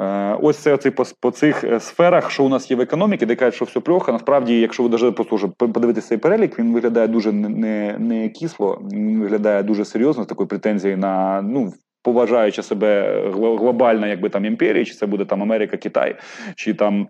Е, 0.00 0.38
ось 0.42 0.56
це 0.56 0.74
оці, 0.74 0.90
по, 0.90 1.04
по 1.20 1.30
цих 1.30 1.64
е, 1.64 1.80
сферах, 1.80 2.30
що 2.30 2.44
у 2.44 2.48
нас 2.48 2.70
є 2.70 2.76
в 2.76 2.80
економіці, 2.80 3.26
де 3.26 3.34
кажуть, 3.34 3.54
що 3.54 3.64
все 3.64 3.80
плохо. 3.80 4.12
Насправді, 4.12 4.60
якщо 4.60 4.82
ви 4.82 4.88
даже 4.88 5.12
просто 5.12 5.48
подивитися 5.48 6.08
цей 6.08 6.18
перелік, 6.18 6.58
він 6.58 6.74
виглядає 6.74 7.08
дуже 7.08 7.32
не 7.32 7.98
не 7.98 8.28
кисло, 8.28 8.82
він 8.92 9.20
виглядає 9.20 9.62
дуже 9.62 9.84
серйозно 9.84 10.24
з 10.24 10.26
такою 10.26 10.48
претензією 10.48 10.98
на 10.98 11.42
ну. 11.42 11.72
Поважаючи 12.02 12.62
себе 12.62 13.22
глобально, 13.34 14.06
якби 14.06 14.28
там 14.28 14.44
імперії, 14.44 14.84
чи 14.84 14.94
це 14.94 15.06
буде 15.06 15.24
там 15.24 15.42
Америка, 15.42 15.76
Китай, 15.76 16.16
чи 16.56 16.74
там 16.74 17.08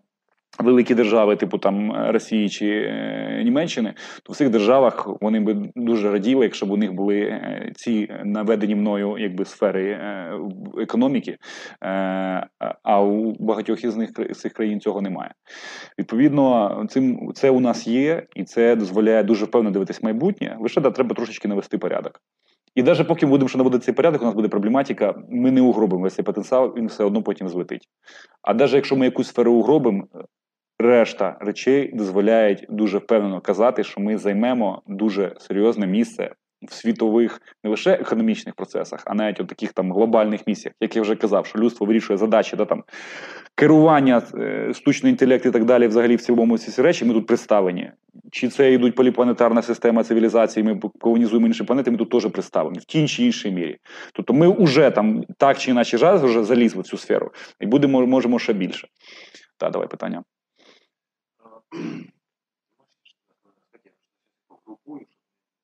великі 0.58 0.94
держави, 0.94 1.36
типу 1.36 1.58
там 1.58 1.92
Росії 2.10 2.48
чи 2.48 2.66
е, 2.66 3.42
Німеччини, 3.44 3.94
то 4.22 4.32
в 4.32 4.36
цих 4.36 4.50
державах 4.50 5.08
вони 5.20 5.40
би 5.40 5.70
дуже 5.76 6.12
раділи, 6.12 6.44
якщо 6.44 6.66
б 6.66 6.70
у 6.70 6.76
них 6.76 6.92
були 6.92 7.20
е, 7.20 7.72
ці 7.76 8.12
наведені 8.24 8.74
мною 8.74 9.16
якби 9.18 9.44
сфери 9.44 9.90
е, 9.90 10.32
економіки, 10.78 11.36
а 12.82 13.02
у 13.02 13.34
багатьох 13.44 13.84
із 13.84 13.96
них 13.96 14.10
цих 14.12 14.52
країн 14.52 14.80
цього 14.80 15.00
немає. 15.00 15.34
Відповідно, 15.98 16.86
цим 16.90 17.32
це 17.34 17.50
у 17.50 17.60
нас 17.60 17.86
є, 17.86 18.26
і 18.34 18.44
це 18.44 18.76
дозволяє 18.76 19.22
дуже 19.22 19.46
певно 19.46 19.70
дивитись 19.70 20.02
майбутнє. 20.02 20.56
Лише 20.60 20.80
да, 20.80 20.90
треба 20.90 21.14
трошечки 21.14 21.48
навести 21.48 21.78
порядок. 21.78 22.20
І 22.74 22.82
навіть 22.82 23.08
поки 23.08 23.26
ми 23.26 23.30
будемо 23.30 23.48
ще 23.48 23.58
наводити 23.58 23.84
цей 23.84 23.94
порядок, 23.94 24.22
у 24.22 24.24
нас 24.24 24.34
буде 24.34 24.48
проблематика, 24.48 25.14
ми 25.30 25.50
не 25.50 25.60
угробимо 25.60 26.02
весь 26.02 26.14
цей 26.14 26.24
потенціал, 26.24 26.74
він 26.76 26.86
все 26.86 27.04
одно 27.04 27.22
потім 27.22 27.48
злетить. 27.48 27.88
А 28.42 28.54
навіть 28.54 28.72
якщо 28.72 28.96
ми 28.96 29.04
якусь 29.04 29.28
сферу 29.28 29.52
угробимо, 29.52 30.04
решта 30.78 31.36
речей 31.40 31.90
дозволяють 31.94 32.66
дуже 32.68 32.98
впевнено 32.98 33.40
казати, 33.40 33.84
що 33.84 34.00
ми 34.00 34.18
займемо 34.18 34.82
дуже 34.86 35.34
серйозне 35.38 35.86
місце 35.86 36.30
в 36.62 36.72
світових 36.74 37.40
не 37.64 37.70
лише 37.70 37.92
економічних 37.92 38.54
процесах, 38.54 39.02
а 39.06 39.14
навіть 39.14 39.40
у 39.40 39.44
таких 39.44 39.72
там 39.72 39.92
глобальних 39.92 40.46
місіях, 40.46 40.74
як 40.80 40.96
я 40.96 41.02
вже 41.02 41.16
казав, 41.16 41.46
що 41.46 41.58
людство 41.58 41.86
вирішує 41.86 42.16
задачі, 42.16 42.56
да, 42.56 42.64
там 42.64 42.84
керування, 43.54 44.22
е, 44.34 44.72
штучний 44.74 45.12
інтелект 45.12 45.46
і 45.46 45.50
так 45.50 45.64
далі, 45.64 45.86
взагалі 45.86 46.16
в 46.16 46.20
цілому 46.20 46.58
ці 46.58 46.70
всі 46.70 46.82
речі 46.82 47.04
ми 47.04 47.14
тут 47.14 47.26
представлені. 47.26 47.90
Чи 48.32 48.48
це 48.48 48.72
йдуть 48.72 48.94
поліпланетарна 48.94 49.62
система 49.62 50.04
цивілізації, 50.04 50.64
ми 50.64 50.80
колонізуємо 51.00 51.46
інші 51.46 51.64
планети, 51.64 51.90
ми 51.90 51.96
тут 51.96 52.10
теж 52.10 52.26
представлені 52.26 52.78
в 52.78 52.84
тій 52.84 53.08
чи 53.08 53.24
іншій 53.24 53.50
мірі. 53.50 53.76
Тобто 54.12 54.32
ми 54.32 54.64
вже 54.64 54.90
там 54.90 55.24
так 55.38 55.58
чи 55.58 55.70
інакше 55.70 55.98
зараз 55.98 56.22
вже 56.22 56.44
залізли 56.44 56.82
в 56.82 56.84
цю 56.84 56.96
сферу 56.96 57.32
і 57.60 57.66
будемо 57.66 58.06
можемо 58.06 58.38
ще 58.38 58.52
більше. 58.52 58.88
Так, 59.58 59.72
давай 59.72 59.88
питання. 59.88 60.22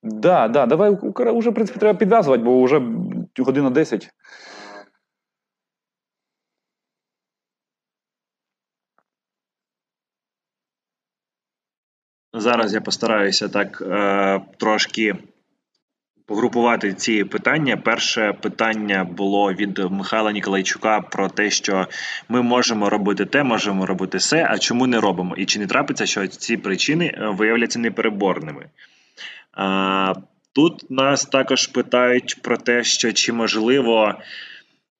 Да, 0.03 0.47
да, 0.47 0.65
давай 0.65 0.91
уже, 1.33 1.49
в 1.49 1.53
принципі, 1.53 1.79
треба 1.79 1.99
підв'язувати, 1.99 2.43
бо 2.43 2.63
вже 2.63 2.81
година 3.37 3.69
10. 3.69 4.09
Зараз 12.33 12.73
я 12.73 12.81
постараюся 12.81 13.49
так 13.49 13.81
е, 13.81 14.45
трошки 14.57 15.15
погрупувати 16.25 16.93
ці 16.93 17.23
питання. 17.23 17.77
Перше 17.77 18.33
питання 18.33 19.03
було 19.03 19.53
від 19.53 19.79
Михайла 19.91 20.31
Ніколайчука 20.31 21.01
про 21.01 21.29
те, 21.29 21.49
що 21.49 21.87
ми 22.29 22.41
можемо 22.41 22.89
робити 22.89 23.25
те, 23.25 23.43
можемо 23.43 23.85
робити 23.85 24.17
все, 24.17 24.47
а 24.49 24.57
чому 24.57 24.87
не 24.87 24.99
робимо? 24.99 25.35
І 25.37 25.45
чи 25.45 25.59
не 25.59 25.67
трапиться, 25.67 26.05
що 26.05 26.27
ці 26.27 26.57
причини 26.57 27.05
е, 27.05 27.27
виявляться 27.27 27.79
непереборними? 27.79 28.65
Тут 30.53 30.91
нас 30.91 31.25
також 31.25 31.67
питають 31.67 32.41
про 32.41 32.57
те, 32.57 32.83
що 32.83 33.13
чи 33.13 33.33
можливо 33.33 34.13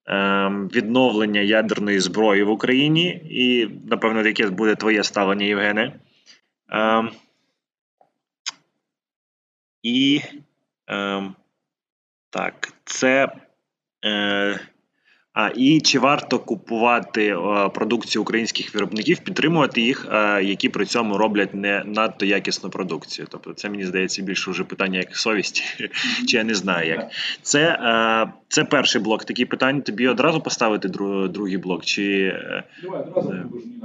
е, 0.07 0.47
відновлення 0.75 1.41
ядерної 1.41 1.99
зброї 1.99 2.43
в 2.43 2.49
Україні, 2.49 3.07
і 3.29 3.69
напевно, 3.89 4.27
яке 4.27 4.49
буде 4.49 4.75
твоє 4.75 5.03
ставлення, 5.03 5.45
Євгене? 5.45 5.99
Е, 6.71 7.03
і 9.83 10.21
е, 10.89 11.31
так, 12.29 12.73
це. 12.85 13.27
Е, 14.05 14.59
а, 15.35 15.49
і 15.55 15.81
чи 15.81 15.99
варто 15.99 16.39
купувати 16.39 17.27
е, 17.27 17.69
продукцію 17.69 18.21
українських 18.21 18.75
виробників, 18.75 19.19
підтримувати 19.19 19.81
їх, 19.81 20.07
е, 20.11 20.43
які 20.43 20.69
при 20.69 20.85
цьому 20.85 21.17
роблять 21.17 21.53
не 21.53 21.83
надто 21.85 22.25
якісну 22.25 22.69
продукцію? 22.69 23.27
Тобто, 23.31 23.53
це 23.53 23.69
мені 23.69 23.85
здається 23.85 24.21
більше 24.21 24.51
вже 24.51 24.63
питання 24.63 24.99
як 24.99 25.17
совісті, 25.17 25.63
чи 26.27 26.37
я 26.37 26.43
не 26.43 26.55
знаю 26.55 26.89
як. 26.89 27.11
Це, 27.41 27.61
е, 27.61 28.31
це 28.47 28.63
перший 28.63 29.01
блок 29.01 29.25
таких 29.25 29.49
питань. 29.49 29.81
Тобі 29.81 30.07
одразу 30.07 30.41
поставити 30.41 30.87
дру- 30.87 31.27
другий 31.27 31.57
блок? 31.57 31.85
Чи 31.85 32.33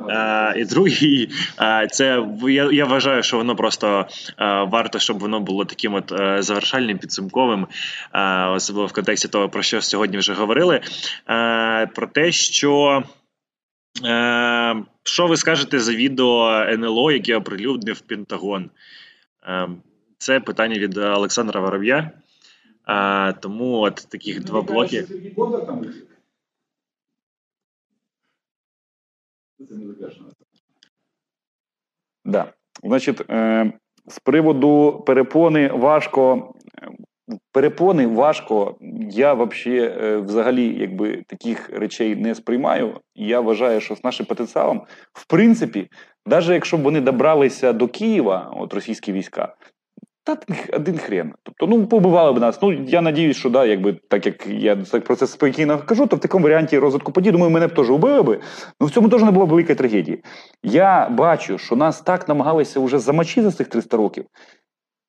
Е, 0.08 0.54
і 0.56 0.64
другий, 0.64 1.30
це 1.90 2.24
я, 2.48 2.72
я 2.72 2.84
вважаю, 2.84 3.22
що 3.22 3.36
воно 3.36 3.56
просто 3.56 4.06
варто, 4.68 4.98
щоб 4.98 5.18
воно 5.18 5.40
було 5.40 5.64
таким 5.64 5.94
от 5.94 6.12
завершальним, 6.38 6.98
підсумковим, 6.98 7.66
особливо 8.54 8.86
в 8.86 8.92
контексті 8.92 9.28
того, 9.28 9.48
про 9.48 9.62
що 9.62 9.82
сьогодні 9.82 10.18
вже 10.18 10.32
говорили. 10.32 10.80
Е, 11.40 11.86
про 11.86 12.06
те, 12.06 12.32
що. 12.32 13.02
Е, 14.04 14.84
що 15.02 15.26
ви 15.26 15.36
скажете 15.36 15.80
за 15.80 15.94
відео 15.94 16.64
НЛО, 16.68 17.12
яке 17.12 17.36
оприлюднив 17.36 18.00
Пентагон? 18.00 18.70
Е, 19.46 19.68
це 20.18 20.40
питання 20.40 20.78
від 20.78 20.96
Олександра 20.96 21.60
Вороб'я. 21.60 22.10
Е, 22.88 23.32
тому 23.32 23.80
от 23.80 23.94
таких 23.94 24.44
два 24.44 24.62
блоки. 24.62 25.06
Да. 32.24 32.52
Значить, 32.82 33.30
е, 33.30 33.72
з 34.06 34.18
приводу 34.18 35.02
перепони 35.06 35.68
важко. 35.68 36.54
Е, 37.32 37.38
Перепони 37.52 38.06
важко. 38.06 38.76
Я 39.10 39.34
вообще, 39.34 39.96
е, 40.02 40.16
взагалі 40.16 40.78
якби 40.80 41.22
таких 41.26 41.70
речей 41.70 42.16
не 42.16 42.34
сприймаю. 42.34 43.00
Я 43.14 43.40
вважаю, 43.40 43.80
що 43.80 43.96
з 43.96 44.04
нашим 44.04 44.26
потенціалом, 44.26 44.82
в 45.12 45.26
принципі, 45.26 45.88
навіть 46.26 46.48
якщо 46.48 46.76
б 46.76 46.82
вони 46.82 47.00
добралися 47.00 47.72
до 47.72 47.88
Києва, 47.88 48.54
от 48.56 48.74
російські 48.74 49.12
війська, 49.12 49.54
та 50.24 50.36
один 50.72 50.98
хрен. 50.98 51.32
Тобто, 51.42 51.66
ну 51.66 51.86
побивали 51.86 52.32
б 52.32 52.40
нас. 52.40 52.62
Ну 52.62 52.72
я 52.72 53.00
надіюсь, 53.00 53.36
що 53.36 53.50
да, 53.50 53.64
якби 53.66 53.92
так 54.08 54.26
як 54.26 54.46
я 54.46 54.76
так 54.76 55.04
про 55.04 55.16
це 55.16 55.26
спокійно 55.26 55.78
кажу, 55.78 56.06
то 56.06 56.16
в 56.16 56.20
такому 56.20 56.44
варіанті 56.44 56.78
розвитку 56.78 57.12
подій, 57.12 57.30
думаю, 57.30 57.50
мене 57.50 57.66
б 57.66 57.74
теж 57.74 57.90
убили 57.90 58.22
би. 58.22 58.40
Ну 58.80 58.86
в 58.86 58.90
цьому 58.90 59.08
теж 59.08 59.22
не 59.22 59.30
було 59.30 59.46
б 59.46 59.48
великої 59.48 59.76
трагедії. 59.76 60.22
Я 60.62 61.08
бачу, 61.08 61.58
що 61.58 61.76
нас 61.76 62.00
так 62.00 62.28
намагалися 62.28 62.80
вже 62.80 62.98
замочити 62.98 63.42
за 63.42 63.52
цих 63.52 63.68
300 63.68 63.96
років 63.96 64.24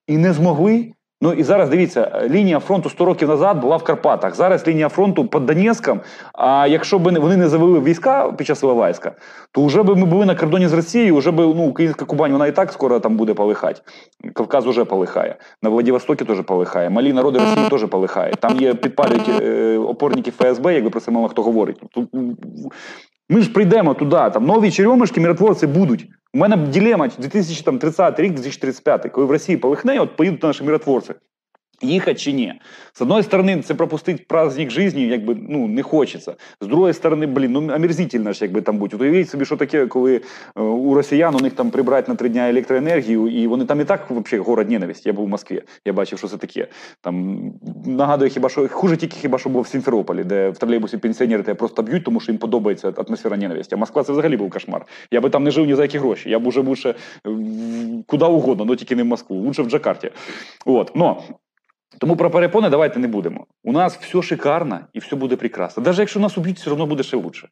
і 0.07 0.17
не 0.17 0.33
змогли. 0.33 0.91
Ну 1.23 1.33
і 1.33 1.43
зараз 1.43 1.69
дивіться, 1.69 2.27
лінія 2.29 2.59
фронту 2.59 2.89
100 2.89 3.05
років 3.05 3.29
назад 3.29 3.61
була 3.61 3.77
в 3.77 3.83
Карпатах. 3.83 4.35
Зараз 4.35 4.67
лінія 4.67 4.89
фронту 4.89 5.25
під 5.25 5.45
Донецьком. 5.45 6.01
А 6.33 6.67
якщо 6.67 6.99
б 6.99 7.19
вони 7.19 7.37
не 7.37 7.47
завели 7.47 7.79
війська 7.79 8.31
під 8.31 8.47
час 8.47 8.63
Іловайська, 8.63 9.11
то 9.51 9.65
вже 9.65 9.83
б 9.83 9.97
ми 9.97 10.05
були 10.05 10.25
на 10.25 10.35
кордоні 10.35 10.67
з 10.67 10.73
Росією, 10.73 11.15
вже 11.15 11.31
б 11.31 11.39
ну, 11.39 11.63
Українська 11.63 12.05
Кубань, 12.05 12.31
вона 12.31 12.47
і 12.47 12.51
так 12.51 12.71
скоро 12.71 12.99
там 12.99 13.17
буде 13.17 13.33
полихати. 13.33 13.81
Кавказ 14.33 14.67
уже 14.67 14.85
полихає. 14.85 15.35
На 15.61 15.69
Владивостокі 15.69 16.25
теж 16.25 16.41
полихає. 16.41 16.89
Малі 16.89 17.13
народи 17.13 17.39
Росії 17.39 17.69
теж 17.69 17.85
полихає. 17.85 18.33
Там 18.39 18.57
є 18.59 18.73
підпалюють 18.73 19.29
е, 19.41 19.77
опорники 19.77 20.31
ФСБ, 20.31 20.73
якби 20.73 20.89
про 20.89 20.99
це 20.99 21.11
мало 21.11 21.27
хто 21.27 21.43
говорить. 21.43 21.81
Тут, 21.93 22.09
ми 23.31 23.41
ж 23.41 23.53
прийдемо 23.53 23.93
туди, 23.93 24.29
там 24.33 24.45
нові 24.45 24.71
черемишки, 24.71 25.21
миротворці 25.21 25.67
будуть. 25.67 26.07
У 26.33 26.37
мене 26.37 26.57
ділема 26.57 27.07
2030 27.17 28.19
рік, 28.19 28.33
2035, 28.33 29.11
коли 29.11 29.27
в 29.27 29.31
Росії 29.31 29.57
полихне, 29.57 29.99
от 29.99 30.15
поїдуть 30.15 30.43
наші 30.43 30.63
миротворці. 30.63 31.13
Їхати 31.81 32.19
чи 32.19 32.31
ні? 32.31 32.53
З 32.93 33.01
одної 33.01 33.23
сторони, 33.23 33.61
це 33.61 33.73
пропустити 33.73 34.25
праздник 34.27 34.69
житті, 34.69 35.07
якби 35.07 35.37
ну 35.49 35.67
не 35.67 35.83
хочеться. 35.83 36.35
З 36.61 36.67
другої 36.67 36.93
сторони, 36.93 37.25
блін, 37.25 37.51
ну 37.51 37.59
омерзительно 37.59 38.33
ж 38.33 38.39
якби 38.45 38.61
там. 38.61 38.81
От 38.83 38.93
уявіть 38.93 39.29
собі, 39.29 39.45
що 39.45 39.57
таке, 39.57 39.87
коли 39.87 40.21
е, 40.57 40.61
у 40.61 40.93
росіян 40.93 41.35
у 41.35 41.39
них 41.39 41.53
там 41.53 41.71
прибрати 41.71 42.11
на 42.11 42.15
три 42.15 42.29
дня 42.29 42.49
електроенергію, 42.49 43.27
і 43.27 43.47
вони 43.47 43.65
там 43.65 43.81
і 43.81 43.85
так 43.85 44.11
взагалі 44.11 44.45
город 44.45 44.69
ненависть. 44.69 45.05
Я 45.05 45.13
був 45.13 45.25
в 45.25 45.29
Москві, 45.29 45.61
я 45.85 45.93
бачив, 45.93 46.19
що 46.19 46.27
це 46.27 46.37
таке. 46.37 46.67
Там 47.01 47.43
нагадує, 47.85 48.29
хіба 48.29 48.49
що 48.49 48.67
хуже 48.67 48.97
тільки 48.97 49.17
хіба 49.17 49.37
що 49.37 49.49
було 49.49 49.61
в 49.61 49.67
Сімферополі, 49.67 50.23
де 50.23 50.49
в 50.49 50.57
тролейбусі 50.57 50.97
пенсіонери 50.97 51.43
тебе 51.43 51.55
просто 51.55 51.81
б'ють, 51.81 52.03
тому 52.03 52.19
що 52.19 52.31
їм 52.31 52.39
подобається 52.39 52.93
атмосфера 53.07 53.37
ненависті. 53.37 53.75
А 53.75 53.77
Москва 53.77 54.03
це 54.03 54.11
взагалі 54.11 54.37
був 54.37 54.49
кошмар. 54.49 54.85
Я 55.11 55.21
би 55.21 55.29
там 55.29 55.43
не 55.43 55.51
жив 55.51 55.65
ні 55.65 55.75
за 55.75 55.81
які 55.81 55.97
гроші. 55.97 56.29
Я 56.29 56.39
б 56.39 56.47
уже 56.47 56.61
лучше 56.61 56.95
куди 58.07 58.25
угодно, 58.25 58.65
але 58.67 58.75
тільки 58.75 58.95
не 58.95 59.03
в 59.03 59.05
Москву, 59.05 59.37
лучше 59.37 59.61
в 59.61 59.69
Джакарті. 59.69 60.11
От. 60.65 60.95
Но 60.95 61.21
тому 62.01 62.15
про 62.15 62.31
перепони 62.31 62.69
давайте 62.69 62.99
не 62.99 63.07
будемо. 63.07 63.45
У 63.63 63.71
нас 63.71 63.97
все 63.97 64.21
шикарно 64.21 64.79
і 64.93 64.99
все 64.99 65.15
буде 65.15 65.35
прекрасно. 65.35 65.83
Навіть 65.83 65.99
якщо 65.99 66.19
нас 66.19 66.37
уб'ють, 66.37 66.59
все 66.59 66.71
одно 66.71 66.85
буде 66.85 67.03
ще 67.03 67.17
лучше. 67.17 67.47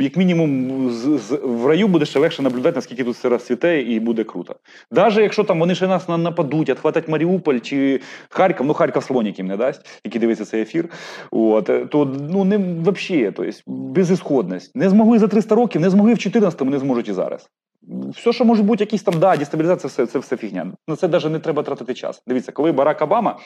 Як 0.00 0.16
мінімум, 0.16 0.90
з, 0.90 1.18
з, 1.18 1.40
в 1.42 1.66
раю 1.66 1.88
буде 1.88 2.04
ще 2.04 2.18
легше 2.18 2.42
наблюдати, 2.42 2.76
наскільки 2.76 3.04
тут 3.04 3.16
все 3.16 3.28
розцвіте, 3.28 3.82
і 3.82 4.00
буде 4.00 4.24
круто. 4.24 4.56
Навіть 4.90 5.16
якщо 5.16 5.44
там 5.44 5.58
вони 5.60 5.74
ще 5.74 5.86
нас 5.86 6.08
нападуть, 6.08 6.70
відхватять 6.70 7.08
Маріуполь 7.08 7.58
чи 7.58 8.00
Харків, 8.28 8.66
ну 8.66 8.74
Харків 8.74 9.02
слон 9.02 9.26
яким 9.26 9.46
не 9.46 9.56
дасть, 9.56 10.00
який 10.04 10.20
дивиться 10.20 10.44
цей 10.44 10.62
ефір. 10.62 10.88
От, 11.30 11.90
то 11.90 12.16
ну 12.30 12.44
не 12.44 12.58
взагалі, 12.58 13.32
безісходність. 13.66 14.76
Не 14.76 14.88
змогли 14.88 15.18
за 15.18 15.28
300 15.28 15.54
років, 15.54 15.80
не 15.80 15.90
змогли 15.90 16.14
в 16.14 16.16
14-му, 16.16 16.70
не 16.70 16.78
зможуть 16.78 17.08
і 17.08 17.12
зараз. 17.12 17.48
Все, 17.88 18.32
що 18.32 18.44
може 18.44 18.62
бути, 18.62 18.84
якісь 18.84 19.02
там 19.02 19.18
да, 19.18 19.36
дестабілізація, 19.36 19.88
все, 19.88 20.06
це 20.06 20.18
все 20.18 20.36
фігня. 20.36 20.72
На 20.88 20.96
це 20.96 21.08
навіть 21.08 21.30
не 21.30 21.38
треба 21.38 21.62
тратити 21.62 21.94
час. 21.94 22.22
Дивіться, 22.26 22.52
коли 22.52 22.72
Барак 22.72 23.02
Обама 23.02 23.38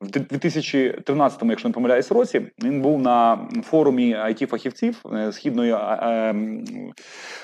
в 0.00 0.06
2013-му, 0.06 1.50
якщо 1.50 1.68
не 1.68 1.72
помиляюсь, 1.72 2.12
році, 2.12 2.42
він 2.62 2.82
був 2.82 3.00
на 3.00 3.48
форумі 3.62 4.16
it 4.16 4.46
фахівців 4.46 5.02
е, 5.12 5.32
східної 5.32 5.72
е, 5.72 6.34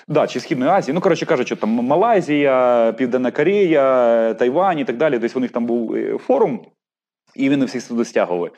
да, 0.08 0.26
чи 0.26 0.40
східної 0.40 0.70
Азії. 0.70 0.94
Ну 0.94 1.00
коротше 1.00 1.26
кажучи, 1.26 1.56
там 1.56 1.70
Малайзія, 1.70 2.94
Південна 2.98 3.30
Корея, 3.30 4.34
Тайвань 4.34 4.78
і 4.78 4.84
так 4.84 4.96
далі. 4.96 5.18
Десь 5.18 5.36
у 5.36 5.40
них 5.40 5.50
там 5.50 5.66
був 5.66 5.94
е, 5.94 6.18
форум, 6.18 6.66
і 7.34 7.48
він 7.48 7.64
всіх 7.64 7.82
сюди 7.82 8.04
стягували. 8.04 8.50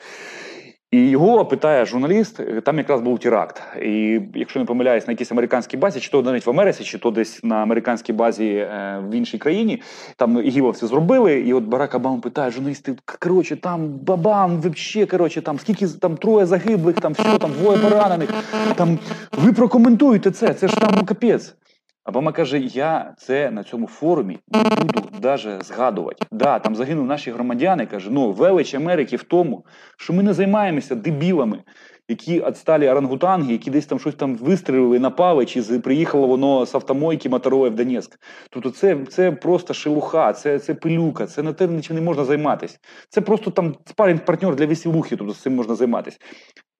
І 0.93 1.09
його 1.09 1.45
питає 1.45 1.85
журналіст, 1.85 2.39
там 2.63 2.77
якраз 2.77 3.01
був 3.01 3.19
теракт. 3.19 3.61
І 3.81 4.21
якщо 4.35 4.59
не 4.59 4.65
помиляюсь, 4.65 5.07
на 5.07 5.13
якійсь 5.13 5.31
американській 5.31 5.77
базі, 5.77 5.99
чи 5.99 6.11
то 6.11 6.21
навіть 6.21 6.45
в 6.45 6.49
Америці, 6.49 6.83
чи 6.83 6.97
то 6.97 7.11
десь 7.11 7.43
на 7.43 7.55
американській 7.55 8.13
базі 8.13 8.45
е, 8.45 8.99
в 9.09 9.13
іншій 9.13 9.37
країні, 9.37 9.81
там 10.15 10.45
ігівовці 10.45 10.85
зробили. 10.85 11.39
І 11.39 11.53
от 11.53 11.63
Барак 11.63 11.95
Обама 11.95 12.17
питає 12.17 12.51
журналістів: 12.51 12.95
коротше, 13.19 13.55
там 13.55 13.87
бабам, 13.87 14.61
вообще, 14.61 15.05
коротше, 15.05 15.41
там 15.41 15.59
скільки 15.59 15.87
там 15.87 16.17
троє 16.17 16.45
загиблих, 16.45 16.95
там 16.95 17.13
все, 17.13 17.37
там 17.37 17.51
двоє 17.51 17.77
поранених. 17.77 18.29
Там 18.75 18.99
ви 19.31 19.53
прокоментуєте 19.53 20.31
це, 20.31 20.53
це 20.53 20.67
ж 20.67 20.75
там 20.75 21.05
капець. 21.05 21.55
Обама 22.05 22.31
каже: 22.31 22.59
я 22.59 23.13
це 23.17 23.51
на 23.51 23.63
цьому 23.63 23.87
форумі 23.87 24.39
не 24.47 24.63
буду 24.63 25.09
навіть 25.21 25.65
згадувати. 25.65 26.25
Да, 26.31 26.59
там 26.59 26.75
загинув 26.75 27.05
наші 27.05 27.31
громадяни. 27.31 27.85
Каже, 27.85 28.09
ну 28.11 28.31
велич 28.31 28.73
Америки 28.73 29.15
в 29.15 29.23
тому, 29.23 29.65
що 29.97 30.13
ми 30.13 30.23
не 30.23 30.33
займаємося 30.33 30.95
дебілами, 30.95 31.63
які 32.07 32.45
відсталі 32.45 32.89
орангутанги, 32.89 33.51
які 33.51 33.71
десь 33.71 33.85
там 33.85 33.99
щось 33.99 34.15
там 34.15 34.35
вистрілили, 34.35 34.99
напали, 34.99 35.45
чи 35.45 35.61
приїхало 35.61 36.27
воно 36.27 36.65
з 36.65 36.75
автомойки 36.75 37.29
моторової 37.29 37.71
в 37.71 37.75
Донецьк. 37.75 38.19
Тобто, 38.49 38.69
це 38.69 38.97
це 39.09 39.31
просто 39.31 39.73
шелуха, 39.73 40.33
це 40.33 40.59
це 40.59 40.73
пилюка, 40.73 41.27
це 41.27 41.43
на 41.43 41.53
те 41.53 41.67
нічим 41.67 41.95
не 41.95 42.01
можна 42.01 42.25
займатися. 42.25 42.77
Це 43.09 43.21
просто 43.21 43.51
там 43.51 43.75
спарінг 43.85 44.25
партнер 44.25 44.55
для 44.55 44.65
веселухи, 44.65 45.15
тобто 45.15 45.33
з 45.33 45.41
цим 45.41 45.55
можна 45.55 45.75
займатися. 45.75 46.17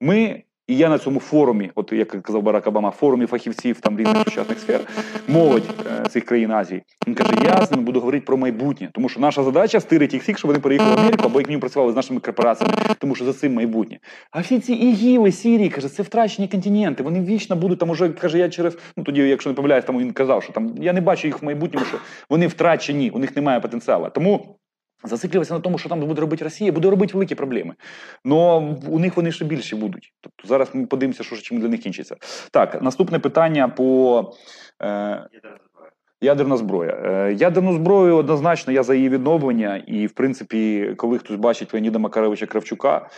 Ми 0.01 0.43
і 0.67 0.77
я 0.77 0.89
на 0.89 0.97
цьому 0.97 1.19
форумі, 1.19 1.71
от 1.75 1.93
як 1.93 2.07
казав 2.07 2.41
Барак 2.41 2.67
Обама, 2.67 2.91
форумі 2.91 3.25
фахівців 3.25 3.79
там 3.79 3.99
різних 3.99 4.17
сучасних 4.17 4.59
сфер, 4.59 4.81
молодь 5.27 5.63
е, 5.85 6.09
цих 6.09 6.25
країн 6.25 6.51
Азії. 6.51 6.83
Він 7.07 7.15
каже: 7.15 7.33
я 7.43 7.65
з 7.65 7.71
ними 7.71 7.83
буду 7.83 7.99
говорити 7.99 8.25
про 8.25 8.37
майбутнє, 8.37 8.89
тому 8.93 9.09
що 9.09 9.19
наша 9.19 9.43
задача 9.43 9.79
стирити 9.79 10.15
їх 10.15 10.23
всіх, 10.23 10.37
щоб 10.37 10.49
вони 10.49 10.59
переїхали 10.59 10.95
в 10.95 10.99
Америку 10.99 11.23
або 11.25 11.39
як 11.39 11.47
мінімум 11.47 11.61
працювали 11.61 11.91
з 11.91 11.95
нашими 11.95 12.19
корпораціями, 12.19 12.75
тому 12.97 13.15
що 13.15 13.25
за 13.25 13.33
цим 13.33 13.53
майбутнє. 13.53 13.99
А 14.31 14.39
всі 14.39 14.59
ці 14.59 14.73
ігіли, 14.73 15.31
Сірії, 15.31 15.69
каже, 15.69 15.89
це 15.89 16.03
втрачені 16.03 16.47
континенти. 16.47 17.03
Вони 17.03 17.21
вічно 17.21 17.55
будуть 17.55 17.79
там 17.79 17.89
уже 17.89 18.09
каже, 18.09 18.37
я 18.37 18.49
через 18.49 18.77
ну 18.97 19.03
тоді, 19.03 19.21
якщо 19.21 19.49
не 19.49 19.55
помиляюсь, 19.55 19.85
там 19.85 19.99
він 19.99 20.11
казав, 20.11 20.43
що 20.43 20.53
там 20.53 20.75
я 20.77 20.93
не 20.93 21.01
бачу 21.01 21.27
їх 21.27 21.41
в 21.41 21.45
майбутньому, 21.45 21.85
що 21.85 21.97
вони 22.29 22.47
втрачені, 22.47 23.09
у 23.09 23.19
них 23.19 23.35
немає 23.35 23.59
потенціалу. 23.59 24.09
Тому. 24.15 24.59
Зациклюватися 25.03 25.53
на 25.53 25.59
тому, 25.59 25.77
що 25.77 25.89
там 25.89 25.99
буде 25.99 26.21
робити 26.21 26.43
Росія, 26.43 26.71
буде 26.71 26.89
робити 26.89 27.13
великі 27.13 27.35
проблеми. 27.35 27.73
Но 28.25 28.57
у 28.89 28.99
них 28.99 29.17
вони 29.17 29.31
ще 29.31 29.45
більші 29.45 29.75
будуть. 29.75 30.13
Тобто 30.21 30.47
зараз 30.47 30.69
ми 30.73 30.85
подивимося, 30.85 31.23
що 31.23 31.35
чим 31.35 31.59
для 31.59 31.67
них 31.67 31.81
кінчиться. 31.81 32.15
Так, 32.51 32.81
наступне 32.81 33.19
питання 33.19 33.67
по 33.67 34.31
е, 34.83 35.27
ядерна 36.21 36.57
зброя. 36.57 36.97
Е, 37.05 37.33
ядерну 37.33 37.73
зброю 37.73 38.15
однозначно 38.15 38.73
я 38.73 38.83
за 38.83 38.95
її 38.95 39.09
відновлення, 39.09 39.77
і 39.87 40.07
в 40.07 40.11
принципі, 40.11 40.93
коли 40.97 41.17
хтось 41.17 41.37
бачить 41.37 41.73
Леоніда 41.73 41.99
Макаровича 41.99 42.45
Кравчука. 42.45 43.09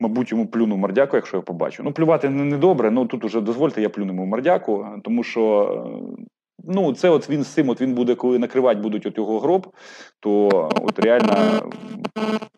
Мабуть, 0.00 0.32
йому 0.32 0.46
плюну 0.46 0.76
мордяку, 0.76 1.16
якщо 1.16 1.36
я 1.36 1.42
побачу. 1.42 1.82
Ну, 1.82 1.92
плювати 1.92 2.28
не 2.28 2.56
добре, 2.56 2.90
ну 2.90 3.06
тут 3.06 3.24
уже 3.24 3.40
дозвольте, 3.40 3.82
я 3.82 3.88
плюну 3.88 4.12
йому 4.12 4.26
мордяку, 4.26 4.86
тому 5.04 5.22
що 5.22 6.02
Ну, 6.64 6.92
це 6.92 7.08
от 7.08 7.30
він 7.30 7.44
з 7.44 7.48
цим, 7.48 7.68
от 7.68 7.80
він 7.80 7.94
буде, 7.94 8.14
коли 8.14 8.38
накривати 8.38 8.80
будуть 8.80 9.06
от 9.06 9.18
його 9.18 9.40
гроб, 9.40 9.66
то 10.20 10.48
от 10.82 10.98
реально 10.98 11.62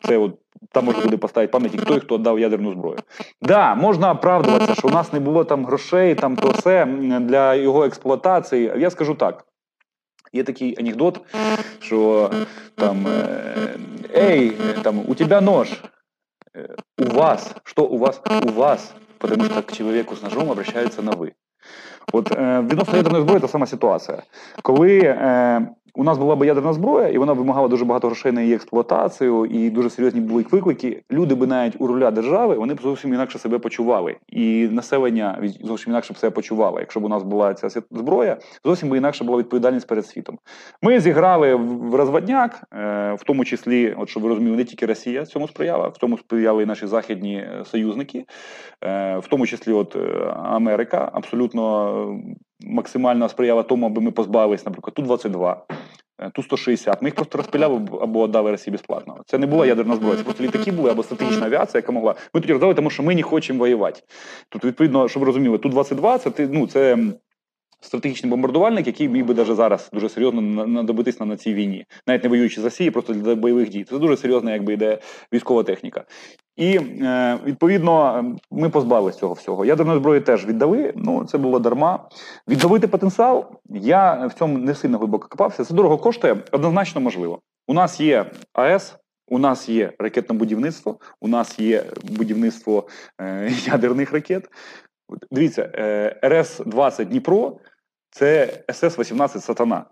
це 0.03 0.19
от 0.19 0.39
там 0.73 0.85
можна 0.85 1.03
буде 1.03 1.17
поставити 1.17 1.51
пам'ятник 1.51 1.85
той, 1.85 2.01
хто 2.01 2.19
віддав 2.19 2.41
ядерну 2.41 2.73
зброю. 2.73 2.99
Да, 3.43 3.75
можна 3.75 4.13
оправдуватися, 4.13 4.75
що 4.75 4.89
у 4.89 4.91
нас 4.91 5.13
не 5.13 5.21
було 5.21 5.45
там 5.45 5.67
грошей, 5.67 6.15
там 6.15 6.37
то 6.37 6.49
все 6.49 6.85
для 7.21 7.55
його 7.55 7.85
експлуатації. 7.85 8.73
Я 8.79 8.91
скажу 8.91 9.15
так. 9.15 9.45
Є 10.33 10.45
такий 10.45 10.81
анекдот, 10.81 11.21
що 11.81 12.31
там 12.75 13.07
ей, 14.17 14.53
там 14.83 14.99
у 15.09 15.15
тебе 15.15 15.41
нож, 15.41 15.83
у 16.99 17.05
вас, 17.05 17.55
що 17.65 17.85
у 17.85 17.99
вас, 17.99 18.21
у 18.47 18.49
вас, 18.49 18.95
потому 19.19 19.45
что 19.45 19.63
к 19.63 19.73
человеку 19.73 20.17
с 20.17 20.23
ножом 20.23 20.51
обращаются 20.51 21.03
на 21.03 21.13
вы. 21.13 21.33
От 22.13 22.33
е, 22.33 22.61
відносно 22.61 22.97
ядерної 22.97 23.23
зброї 23.25 23.41
та 23.41 23.49
сама 23.49 23.67
ситуація. 23.67 24.23
Коли 24.63 24.99
е, 24.99 25.69
у 25.99 26.05
нас 26.05 26.19
була 26.19 26.37
б 26.37 26.47
ядерна 26.47 26.73
зброя, 26.73 27.09
і 27.09 27.19
вона 27.19 27.33
вимагала 27.33 27.69
дуже 27.69 27.85
багато 27.85 28.07
грошей 28.07 28.33
на 28.33 28.43
її 28.43 28.55
експлуатацію, 28.55 29.47
і 29.47 29.71
дуже 29.71 29.91
серйозні 29.91 30.21
були 30.21 30.45
виклики. 30.51 31.03
Люди 31.11 31.35
би 31.35 31.47
навіть 31.47 31.77
у 31.79 31.87
руля 31.87 32.11
держави 32.11 32.55
вони 32.55 32.75
б 32.75 32.81
зовсім 32.81 33.15
інакше 33.15 33.39
себе 33.39 33.59
почували, 33.59 34.17
і 34.29 34.69
населення 34.73 35.43
зовсім 35.63 35.93
інакше 35.93 36.13
б 36.13 36.17
себе 36.17 36.31
почувало. 36.31 36.81
Якщо 36.81 37.01
б 37.01 37.05
у 37.05 37.09
нас 37.09 37.23
була 37.23 37.55
ця 37.55 37.83
зброя, 37.91 38.37
зовсім 38.65 38.89
би 38.89 38.97
інакше 38.97 39.25
була 39.25 39.39
відповідальність 39.39 39.87
перед 39.87 40.07
світом. 40.07 40.39
Ми 40.83 41.01
зіграли 41.01 41.55
в 41.55 41.95
розводняк, 41.95 42.63
е, 42.73 43.13
в 43.13 43.25
тому 43.25 43.45
числі, 43.45 43.95
от 43.99 44.09
щоб 44.09 44.23
ви 44.23 44.29
розуміли, 44.29 44.57
не 44.57 44.65
тільки 44.65 44.87
Росія 44.87 45.27
цьому 45.27 45.49
сприяла, 45.49 45.89
в 45.89 45.99
тому 45.99 46.19
сприяли 46.19 46.63
і 46.63 46.67
наші 46.67 46.87
західні 46.87 47.35
е, 47.35 47.65
союзники, 47.65 48.25
е, 48.85 49.19
в 49.19 49.27
тому 49.27 49.47
числі, 49.47 49.73
от 49.73 49.97
Америка, 50.45 51.11
абсолютно 51.13 51.95
максимально 52.61 53.29
сприяла 53.29 53.63
тому, 53.63 53.87
аби 53.87 54.01
ми 54.01 54.11
позбавились, 54.11 54.67
наприклад, 54.67 54.95
ту 54.95 55.03
22 55.03 55.67
Е, 56.21 56.31
Ту-160, 56.31 56.97
ми 57.01 57.09
їх 57.09 57.15
просто 57.15 57.39
розпиляли 57.39 57.81
або 58.01 58.27
дали 58.27 58.51
Росії 58.51 58.73
безплатно. 58.73 59.17
Це 59.27 59.39
не 59.39 59.47
була 59.47 59.67
ядерна 59.67 59.97
зброя, 59.97 60.17
це 60.17 60.23
просто 60.23 60.45
літаки 60.45 60.73
були 60.73 60.91
або 60.91 61.03
стратегічна 61.03 61.47
авіація, 61.47 61.79
яка 61.79 61.93
могла. 61.93 62.15
Ми 62.35 62.41
тоді 62.41 62.53
роздали, 62.53 62.75
тому 62.75 62.91
що 62.91 63.03
ми 63.03 63.15
не 63.15 63.23
хочемо 63.23 63.59
воювати. 63.59 64.01
Тут, 64.49 64.65
відповідно, 64.65 65.09
щоб 65.09 65.21
ви 65.21 65.27
розуміли, 65.27 65.59
Ту-22 65.59 66.19
це 66.19 66.49
ну, 66.53 66.67
це 66.67 66.99
стратегічний 67.81 68.31
бомбардувальник, 68.31 68.87
який 68.87 69.09
міг 69.09 69.25
би 69.25 69.35
навіть 69.35 69.57
зараз 69.57 69.91
дуже 69.93 70.09
серйозно 70.09 70.41
надобитись 70.67 71.21
на 71.21 71.37
цій 71.37 71.55
війні, 71.55 71.87
навіть 72.07 72.23
не 72.23 72.29
воюючи 72.29 72.61
з 72.61 72.65
Росією, 72.65 72.93
просто 72.93 73.15
для 73.15 73.35
бойових 73.35 73.69
дій. 73.69 73.85
Це 73.85 73.99
дуже 73.99 74.17
серйозна, 74.17 74.53
якби 74.53 74.73
йде 74.73 74.99
військова 75.33 75.63
техніка. 75.63 76.05
І 76.57 76.77
е, 76.77 77.39
відповідно 77.45 78.25
ми 78.51 78.71
позбавилися 78.71 79.19
цього 79.19 79.35
всього. 79.35 79.65
Ядерної 79.65 79.99
зброї 79.99 80.21
теж 80.21 80.47
віддали. 80.47 80.93
Ну 80.97 81.25
це 81.25 81.39
було 81.39 81.59
дарма. 81.59 82.09
Відновити 82.49 82.89
потенціал. 82.89 83.47
Я 83.71 84.27
в 84.27 84.33
цьому 84.33 84.59
не 84.59 84.75
сильно 84.75 84.99
глибоко 84.99 85.29
копався. 85.29 85.65
Це 85.65 85.75
дорого 85.75 85.99
коштує 85.99 86.37
однозначно 86.53 87.01
можливо. 87.01 87.41
У 87.67 87.75
нас 87.75 88.01
є 88.01 88.31
АЕС. 88.53 88.97
У 89.31 89.39
нас 89.39 89.69
є 89.69 89.93
ракетне 89.99 90.35
будівництво, 90.35 90.99
у 91.21 91.29
нас 91.29 91.59
є 91.59 91.85
будівництво 92.03 92.89
е, 93.21 93.53
ядерних 93.67 94.13
ракет. 94.13 94.49
Дивіться, 95.31 95.71
е, 95.75 96.21
РС-20 96.23 97.05
Дніпро 97.05 97.59
це 98.11 98.47
СС-18 98.69 99.41
Сатана. 99.41 99.85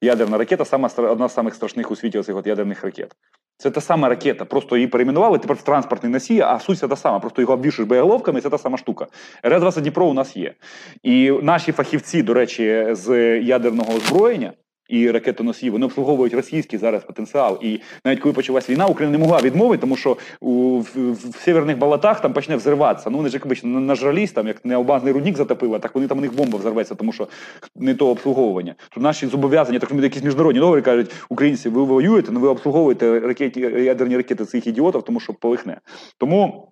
Ядерна 0.00 0.38
ракета 0.38 0.64
сама, 0.64 0.90
одна 0.96 1.28
з 1.28 1.34
самих 1.34 1.54
страшних 1.54 1.90
у 1.90 1.96
світі 1.96 2.18
оцих 2.18 2.36
от 2.36 2.46
ядерних 2.46 2.84
ракет. 2.84 3.16
Це 3.56 3.70
та 3.70 3.80
сама 3.80 4.08
ракета, 4.08 4.44
просто 4.44 4.76
її 4.76 4.88
перейменували, 4.88 5.38
тепер 5.38 5.56
в 5.56 5.62
транспортний 5.62 6.12
носій, 6.12 6.40
а 6.40 6.58
суть 6.58 6.80
та 6.80 6.96
сама. 6.96 7.20
Просто 7.20 7.42
його 7.42 7.54
обвішуєш 7.54 7.88
боєголовками, 7.88 8.40
це 8.40 8.50
та 8.50 8.58
сама 8.58 8.78
штука. 8.78 9.06
РС-20 9.44 9.80
Дніпро 9.80 10.06
у 10.06 10.14
нас 10.14 10.36
є. 10.36 10.54
І 11.02 11.30
наші 11.30 11.72
фахівці, 11.72 12.22
до 12.22 12.34
речі, 12.34 12.86
з 12.90 13.38
ядерного 13.40 13.94
озброєння 13.94 14.52
і 14.92 15.10
ракетоносії, 15.10 15.70
вони 15.70 15.86
обслуговують 15.86 16.34
російський 16.34 16.78
зараз 16.78 17.04
потенціал. 17.04 17.58
І 17.62 17.80
навіть 18.04 18.20
коли 18.20 18.32
почалась 18.32 18.70
війна, 18.70 18.86
Україна 18.86 19.18
не 19.18 19.24
могла 19.24 19.40
відмовити, 19.40 19.80
тому 19.80 19.96
що 19.96 20.16
у 20.40 20.78
в, 20.78 21.12
в, 21.12 21.36
северних 21.36 21.78
болотах 21.78 22.20
там 22.20 22.32
почне 22.32 22.56
взриватися. 22.56 23.10
Ну 23.10 23.16
вони 23.16 23.28
ж 23.28 23.34
якби 23.34 23.68
нажрались, 23.68 24.32
там 24.32 24.46
як 24.46 24.64
необазний 24.64 25.12
рудник 25.12 25.36
затопило, 25.36 25.78
так 25.78 25.94
вони 25.94 26.06
там 26.06 26.18
у 26.18 26.20
них 26.20 26.34
бомба 26.36 26.58
взорветься, 26.58 26.94
тому 26.94 27.12
що 27.12 27.28
не 27.76 27.94
то 27.94 28.08
обслуговування. 28.08 28.74
Тут 28.94 29.02
наші 29.02 29.26
зобов'язання, 29.26 29.78
так 29.78 29.92
якісь 29.92 30.24
міжнародні 30.24 30.60
договори 30.60 30.82
кажуть, 30.82 31.10
українці, 31.28 31.68
ви 31.68 31.84
воюєте, 31.84 32.26
але 32.28 32.34
ну, 32.34 32.40
ви 32.40 32.48
обслуговуєте 32.48 33.20
ракеті 33.20 33.60
ядерні 33.60 34.16
ракети 34.16 34.44
цих 34.44 34.66
ідіотів, 34.66 35.02
тому 35.02 35.20
що 35.20 35.32
полихне. 35.32 35.80
Тому. 36.18 36.71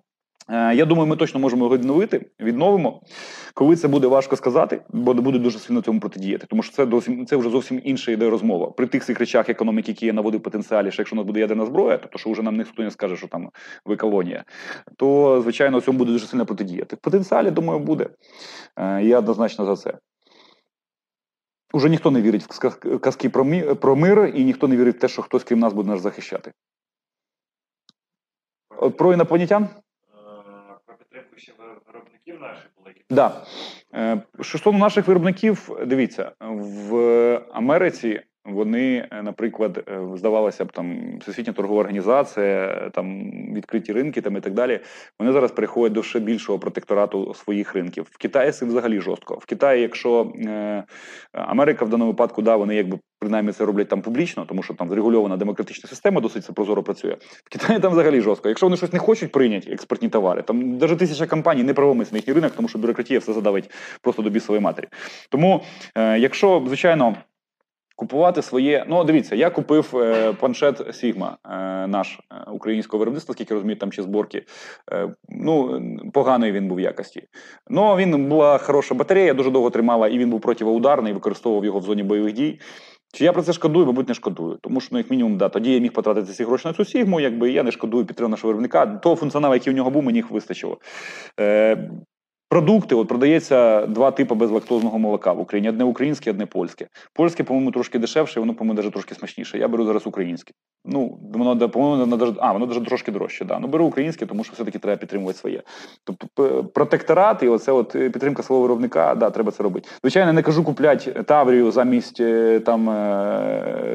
Е, 0.50 0.74
я 0.74 0.84
думаю, 0.84 1.08
ми 1.08 1.16
точно 1.16 1.40
можемо 1.40 1.64
його 1.64 1.76
відновити, 1.76 2.26
відновимо. 2.40 3.00
Коли 3.54 3.76
це 3.76 3.88
буде 3.88 4.06
важко 4.06 4.36
сказати, 4.36 4.82
бо 4.88 5.14
буде 5.14 5.38
дуже 5.38 5.58
сильно 5.58 5.82
цьому 5.82 6.00
протидіяти, 6.00 6.46
тому 6.46 6.62
що 6.62 6.72
це 6.74 6.86
зовсім 6.86 7.26
це 7.26 7.36
вже 7.36 7.50
зовсім 7.50 7.80
інша 7.84 8.12
ідея 8.12 8.30
розмова. 8.30 8.70
При 8.70 8.86
тих 8.86 9.04
цих 9.04 9.20
речах 9.20 9.48
економіки, 9.48 9.92
які 9.92 10.06
я 10.06 10.12
наводив 10.12 10.42
потенціалі, 10.42 10.90
що 10.90 11.02
якщо 11.02 11.16
у 11.16 11.18
нас 11.18 11.26
буде 11.26 11.40
ядерна 11.40 11.66
зброя, 11.66 11.98
тобто 11.98 12.18
що 12.18 12.30
вже 12.30 12.42
нам 12.42 12.56
ніхто 12.56 12.82
не 12.82 12.90
скаже, 12.90 13.16
що 13.16 13.28
там 13.28 13.50
ви 13.84 13.96
колонія, 13.96 14.44
то 14.96 15.40
звичайно 15.42 15.80
цьому 15.80 15.98
буде 15.98 16.12
дуже 16.12 16.26
сильно 16.26 16.46
протидіяти. 16.46 16.96
В 16.96 16.98
потенціалі, 16.98 17.50
думаю, 17.50 17.80
буде. 17.80 18.08
Е, 18.76 19.02
я 19.02 19.18
однозначно 19.18 19.64
за 19.64 19.76
це. 19.76 19.98
Уже 21.72 21.88
ніхто 21.88 22.10
не 22.10 22.22
вірить 22.22 22.42
в 22.42 22.98
казки 22.98 23.28
про 23.80 23.96
мир, 23.96 24.32
і 24.34 24.44
ніхто 24.44 24.68
не 24.68 24.76
вірить 24.76 24.96
в 24.96 25.00
те, 25.00 25.08
що 25.08 25.22
хтось 25.22 25.44
крім 25.44 25.58
нас 25.58 25.72
буде 25.72 25.88
нас 25.88 26.00
захищати. 26.00 26.52
Про 28.96 29.12
інопланетян? 29.12 29.68
Виробників 31.92 32.40
наших 32.40 32.70
були? 32.78 32.94
Да. 33.10 33.42
Е, 33.94 34.22
що 34.40 34.58
стосовно 34.58 34.78
наших 34.78 35.06
виробників, 35.06 35.70
дивіться, 35.86 36.32
в 36.40 36.94
Америці 37.52 38.20
вони, 38.44 39.08
е, 39.10 39.22
наприклад, 39.22 39.84
е, 39.88 40.00
здавалося 40.16 40.64
б, 40.64 40.72
там 40.72 41.18
всесвітня 41.18 41.52
торгова 41.52 41.80
організація, 41.80 42.90
там 42.94 43.30
відкриті 43.54 43.92
ринки, 43.92 44.20
там 44.20 44.36
і 44.36 44.40
так 44.40 44.54
далі. 44.54 44.80
Вони 45.18 45.32
зараз 45.32 45.52
переходять 45.52 45.92
до 45.92 46.02
ще 46.02 46.20
більшого 46.20 46.58
протекторату 46.58 47.34
своїх 47.34 47.74
ринків. 47.74 48.06
В 48.10 48.18
Китаї 48.18 48.52
це 48.52 48.66
взагалі 48.66 49.00
жорстко. 49.00 49.34
В 49.34 49.46
Китаї, 49.46 49.82
якщо 49.82 50.32
е, 50.46 50.84
Америка 51.32 51.84
в 51.84 51.88
даному 51.88 52.10
випадку, 52.10 52.42
да, 52.42 52.56
вони 52.56 52.74
якби 52.74 52.98
принаймні 53.18 53.52
це 53.52 53.64
роблять 53.64 53.88
там 53.88 54.02
публічно, 54.02 54.44
тому 54.46 54.62
що 54.62 54.74
там 54.74 54.88
зрегульована 54.88 55.36
демократична 55.36 55.88
система, 55.88 56.20
досить 56.20 56.44
це 56.44 56.52
прозоро 56.52 56.82
працює. 56.82 57.16
В 57.20 57.48
Китаї 57.48 57.80
там 57.80 57.92
взагалі 57.92 58.20
жорстко. 58.20 58.48
Якщо 58.48 58.66
вони 58.66 58.76
щось 58.76 58.92
не 58.92 58.98
хочуть 58.98 59.32
прийняти 59.32 59.70
експортні 59.72 60.08
товари, 60.08 60.42
там 60.42 60.78
навіть 60.78 60.98
тисяча 60.98 61.26
компаній 61.26 61.62
не 61.62 61.74
правомиться 61.74 62.14
на 62.14 62.18
їхній 62.18 62.34
ринок, 62.34 62.52
тому 62.56 62.68
що 62.68 62.78
бюрократія 62.78 63.20
все 63.20 63.32
задавить 63.32 63.70
просто 64.02 64.22
до 64.22 64.30
бісової 64.30 64.60
матері. 64.60 64.88
Тому, 65.30 65.62
е, 65.94 66.18
якщо 66.18 66.62
звичайно 66.66 67.16
купувати 68.00 68.42
своє. 68.42 68.84
Ну, 68.88 69.04
дивіться, 69.04 69.36
я 69.36 69.50
купив 69.50 69.96
е, 69.96 70.32
планшет 70.32 70.80
Sigma, 70.80 71.30
е, 71.44 71.86
наш 71.86 72.18
е, 72.18 72.50
українського 72.50 72.98
виробництва, 72.98 73.34
скільки 73.34 73.54
розумію, 73.54 73.76
там 73.76 73.92
чи 73.92 74.02
зборки. 74.02 74.44
Е, 74.92 75.08
ну, 75.28 75.82
поганої 76.12 76.52
він 76.52 76.68
був 76.68 76.76
в 76.76 76.80
якості. 76.80 77.22
Ну, 77.68 77.96
він 77.96 78.28
була 78.28 78.58
хороша 78.58 78.94
батарея, 78.94 79.34
дуже 79.34 79.50
довго 79.50 79.70
тримала, 79.70 80.08
і 80.08 80.18
він 80.18 80.30
був 80.30 80.40
противоударний, 80.40 81.12
використовував 81.12 81.64
його 81.64 81.78
в 81.78 81.82
зоні 81.82 82.02
бойових 82.02 82.32
дій. 82.32 82.60
Чи 83.12 83.24
я 83.24 83.32
про 83.32 83.42
це 83.42 83.52
шкодую, 83.52 83.86
мабуть, 83.86 84.08
не 84.08 84.14
шкодую. 84.14 84.58
Тому 84.62 84.80
що, 84.80 84.88
ну, 84.92 84.98
як 84.98 85.10
мінімум, 85.10 85.36
да, 85.36 85.48
тоді 85.48 85.74
я 85.74 85.80
міг 85.80 85.92
потратити 85.92 86.32
ці 86.32 86.44
гроші 86.44 86.68
на 86.68 86.74
цю 86.74 86.84
сігму, 86.84 87.20
якби 87.20 87.50
я 87.50 87.62
не 87.62 87.70
шкодую 87.70 88.06
підтримав 88.06 88.30
нашого 88.30 88.48
виробника. 88.48 88.86
Того 88.86 89.16
функціоналу, 89.16 89.54
який 89.54 89.72
у 89.72 89.76
нього 89.76 89.90
був, 89.90 90.02
мені 90.02 90.18
їх 90.18 90.30
вистачило. 90.30 90.78
Е, 91.40 91.90
Продукти, 92.50 92.94
от 92.94 93.08
продається 93.08 93.86
два 93.86 94.10
типи 94.10 94.34
безлактозного 94.34 94.98
молока 94.98 95.32
в 95.32 95.40
Україні: 95.40 95.68
одне 95.68 95.84
українське, 95.84 96.30
одне 96.30 96.46
польське. 96.46 96.86
Польське, 97.12 97.44
по-моєму, 97.44 97.70
трошки 97.70 97.98
дешевше, 97.98 98.40
воно, 98.40 98.54
по-моєму, 98.54 98.80
навіть 98.80 98.92
трошки 98.92 99.14
смачніше. 99.14 99.58
Я 99.58 99.68
беру 99.68 99.84
зараз 99.84 100.06
українське. 100.06 100.52
Ну, 100.84 101.18
воно 101.34 101.68
по-моєму, 101.68 102.16
навіть, 102.16 102.34
а, 102.38 102.52
воно 102.52 102.66
навіть 102.66 102.84
трошки 102.84 103.12
дорожче. 103.12 103.44
Да. 103.44 103.58
Ну, 103.58 103.68
беру 103.68 103.84
українське, 103.84 104.26
тому 104.26 104.44
що 104.44 104.52
все-таки 104.52 104.78
треба 104.78 104.96
підтримувати 104.96 105.38
своє. 105.38 105.62
Тобто 106.04 106.64
протекторат 106.64 107.42
і 107.42 107.48
оце 107.48 107.72
от 107.72 107.96
е, 107.96 108.10
підтримка 108.10 108.42
свого 108.42 108.62
виробника, 108.62 109.14
да, 109.14 109.30
треба 109.30 109.50
це 109.50 109.62
робити. 109.62 109.88
Звичайно, 110.02 110.32
не 110.32 110.42
кажу 110.42 110.64
купляти 110.64 111.12
Таврію 111.12 111.70
замість 111.70 112.20
е, 112.20 112.60
там 112.60 112.90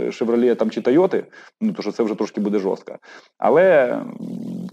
Chevrolet 0.06 0.56
там, 0.56 0.70
чи 0.70 0.82
Тойоти, 0.82 1.26
ну 1.62 1.74
то 1.74 1.82
що 1.82 1.92
це 1.92 2.04
вже 2.04 2.16
трошки 2.16 2.42
буде 2.42 2.60
жорстко. 2.60 2.98
Але 3.38 4.00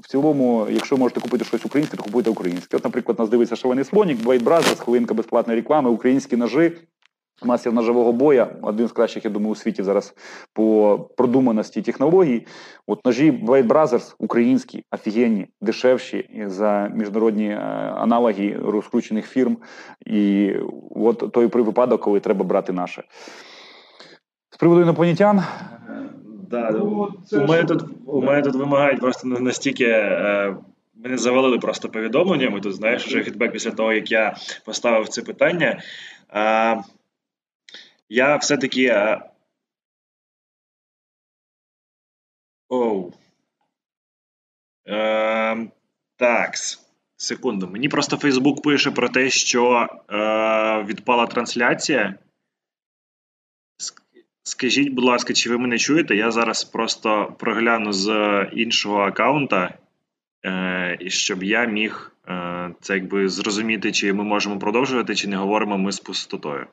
в 0.03 0.09
цілому, 0.09 0.67
якщо 0.71 0.97
можете 0.97 1.21
купити 1.21 1.45
щось 1.45 1.67
українське, 1.67 1.97
то 1.97 2.03
купуйте 2.03 2.31
українське. 2.31 2.77
От, 2.77 2.85
наприклад, 2.85 3.19
нас 3.19 3.29
дивиться 3.29 3.57
шалений 3.73 3.85
слонік, 3.85 4.19
Blade 4.19 4.45
Brothers, 4.45 4.81
хвилинка 4.81 5.15
безплатної 5.15 5.61
реклами, 5.61 5.91
українські 5.91 6.37
ножи. 6.37 6.73
Мастер 7.45 7.73
ножового 7.73 8.13
боя, 8.13 8.57
один 8.63 8.89
з 8.89 8.93
кращих, 8.93 9.25
я 9.25 9.31
думаю, 9.31 9.53
у 9.53 9.55
світі 9.55 9.83
зараз 9.83 10.15
по 10.53 10.99
продуманості 11.17 11.83
технологій. 11.83 12.47
От 12.87 13.07
ножі 13.07 13.31
Blade 13.31 13.67
Brothers 13.67 14.15
українські, 14.19 14.85
офігенні, 14.93 15.47
дешевші 15.61 16.45
за 16.47 16.91
міжнародні 16.95 17.49
е, 17.49 17.59
аналоги 17.97 18.57
розкручених 18.65 19.27
фірм. 19.27 19.57
І 20.07 20.53
от 20.91 21.33
той 21.33 21.47
випадок, 21.47 22.01
коли 22.01 22.21
треба 22.21 22.45
брати 22.45 22.73
наше. 22.73 23.03
З 24.51 24.57
приводу 24.57 24.81
інопланетян. 24.81 25.43
Да, 26.51 26.71
ну, 26.71 27.09
у, 27.33 27.47
мене 27.47 27.65
тут, 27.65 27.85
у 28.07 28.23
мене 28.23 28.43
тут 28.43 28.55
вимагають 28.55 29.01
просто 29.01 29.29
настільки. 29.29 29.85
Е, 29.85 30.57
Мене 30.95 31.19
завалили 31.19 31.59
просто 31.59 31.89
повідомленнями. 31.89 32.61
Тут 32.61 32.75
знаєш, 32.75 33.07
вже 33.07 33.23
фідбек 33.23 33.53
після 33.53 33.71
того, 33.71 33.93
як 33.93 34.11
я 34.11 34.37
поставив 34.65 35.09
це 35.09 35.23
питання. 35.23 35.83
А, 36.29 36.83
Я 38.09 38.37
все-таки. 38.37 38.89
А... 38.89 39.31
Оу. 42.69 43.13
А, 44.89 45.57
Так. 46.17 46.55
Секунду. 47.17 47.69
Мені 47.69 47.89
просто 47.89 48.17
Фейсбук 48.17 48.63
пише 48.63 48.91
про 48.91 49.09
те, 49.09 49.31
що 49.31 49.87
е, 50.11 50.83
відпала 50.83 51.27
трансляція. 51.27 52.19
Скажіть, 54.43 54.89
будь 54.89 55.05
ласка, 55.05 55.33
чи 55.33 55.51
ви 55.51 55.59
мене 55.59 55.79
чуєте? 55.79 56.17
Я 56.17 56.31
зараз 56.31 56.65
просто 56.65 57.37
прогляну 57.39 57.93
з 57.93 58.11
іншого 58.53 59.01
аккаунта. 59.01 59.79
Е, 60.45 60.97
і 61.01 61.11
щоб 61.11 61.43
я 61.43 61.65
міг 61.65 62.13
е, 62.29 62.75
це 62.81 62.95
якби 62.95 63.29
зрозуміти, 63.29 63.93
чи 63.93 64.13
ми 64.13 64.25
можемо 64.25 64.59
продовжувати, 64.59 65.15
чи 65.15 65.29
не 65.29 65.37
говоримо 65.37 65.79
ми 65.79 65.93
з 65.93 66.01
пустотою. 66.01 66.67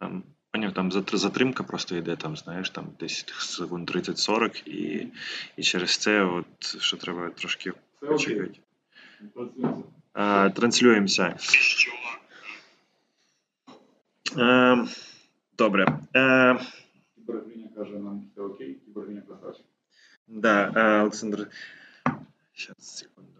Там, 0.00 0.22
поняв, 0.50 0.72
там 0.72 0.92
затримка 0.92 1.62
просто 1.62 1.96
йде, 1.96 2.16
там, 2.16 2.36
знаєш, 2.36 2.70
там 2.70 2.86
десь 3.00 3.24
секунд 3.38 3.90
30-40, 3.90 4.68
і 4.68 5.08
і 5.56 5.62
через 5.62 5.96
це 5.96 6.24
от, 6.24 6.82
що 6.82 6.96
треба 6.96 7.30
трошки 7.30 7.72
почекати. 8.00 8.60
Е, 10.14 10.50
транслюємося. 10.50 11.36
Е, 14.38 14.86
Добре. 15.58 15.86
Е, 16.16 16.58
Кібергиня 17.14 17.68
каже 17.76 17.98
нам, 17.98 18.24
все 18.32 18.42
окей, 18.42 18.74
кібергиня 18.84 19.20
красавчик. 19.20 19.66
Да, 20.28 20.72
е, 20.76 21.00
Олександр. 21.00 21.48
Щас, 22.52 22.76
секунду. 22.78 23.30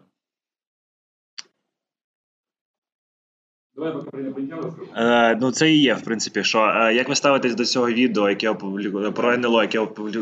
Давай 3.75 3.91
інопланетян 4.13 4.73
Е, 4.95 5.37
ну, 5.41 5.51
це 5.51 5.71
і 5.71 5.81
є, 5.81 5.93
в 5.93 6.03
принципі, 6.03 6.43
що 6.43 6.59
е, 6.59 6.93
як 6.93 7.09
ви 7.09 7.15
ставитесь 7.15 7.55
до 7.55 7.65
цього 7.65 7.87
відео, 7.91 8.29
яке 8.29 8.49
опублікував 8.49 9.13
про 9.13 9.33
НЛО, 9.33 9.61
яке 9.61 9.79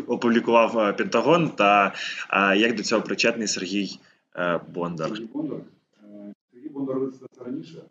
опублікував 0.07 0.79
е, 0.79 0.93
Пентагон, 0.93 1.49
та 1.49 1.93
е, 2.29 2.57
як 2.57 2.75
до 2.75 2.83
цього 2.83 3.01
причетний 3.01 3.47
Сергій 3.47 3.99
е, 4.35 4.59
Бондар? 4.73 5.07
Сергій 5.07 5.25
Бондар. 5.25 5.59
Е, 6.03 6.33
Сергій 6.51 6.69
Бондар 6.69 6.97
це 7.31 7.43
раніше. 7.43 7.81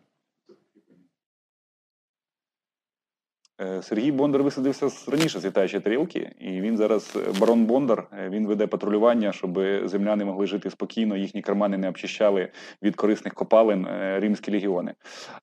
Сергій 3.81 4.11
Бондар 4.11 4.43
висадився 4.43 4.89
раніше 5.11 5.39
з 5.39 5.45
літаючої 5.45 5.81
тарілки, 5.81 6.31
і 6.39 6.61
він 6.61 6.77
зараз 6.77 7.13
е, 7.15 7.39
барон 7.39 7.65
Бондар. 7.65 8.03
Е, 8.19 8.29
він 8.29 8.47
веде 8.47 8.67
патрулювання, 8.67 9.31
щоб 9.31 9.59
земляни 9.83 10.25
могли 10.25 10.47
жити 10.47 10.69
спокійно, 10.69 11.17
їхні 11.17 11.41
кармани 11.41 11.77
не 11.77 11.87
обчищали 11.89 12.47
від 12.83 12.95
корисних 12.95 13.33
копалин 13.33 13.87
римські 14.17 14.51
легіони. 14.51 14.93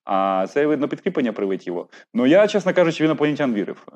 А 0.04 0.46
це 0.50 0.66
видно 0.66 0.88
підкріплення 0.88 1.32
прилетіло. 1.32 1.88
Ну 2.14 2.26
я, 2.26 2.46
чесно 2.46 2.74
кажучи, 2.74 3.04
в 3.04 3.06
інопланетян 3.06 3.54
вірив. 3.54 3.86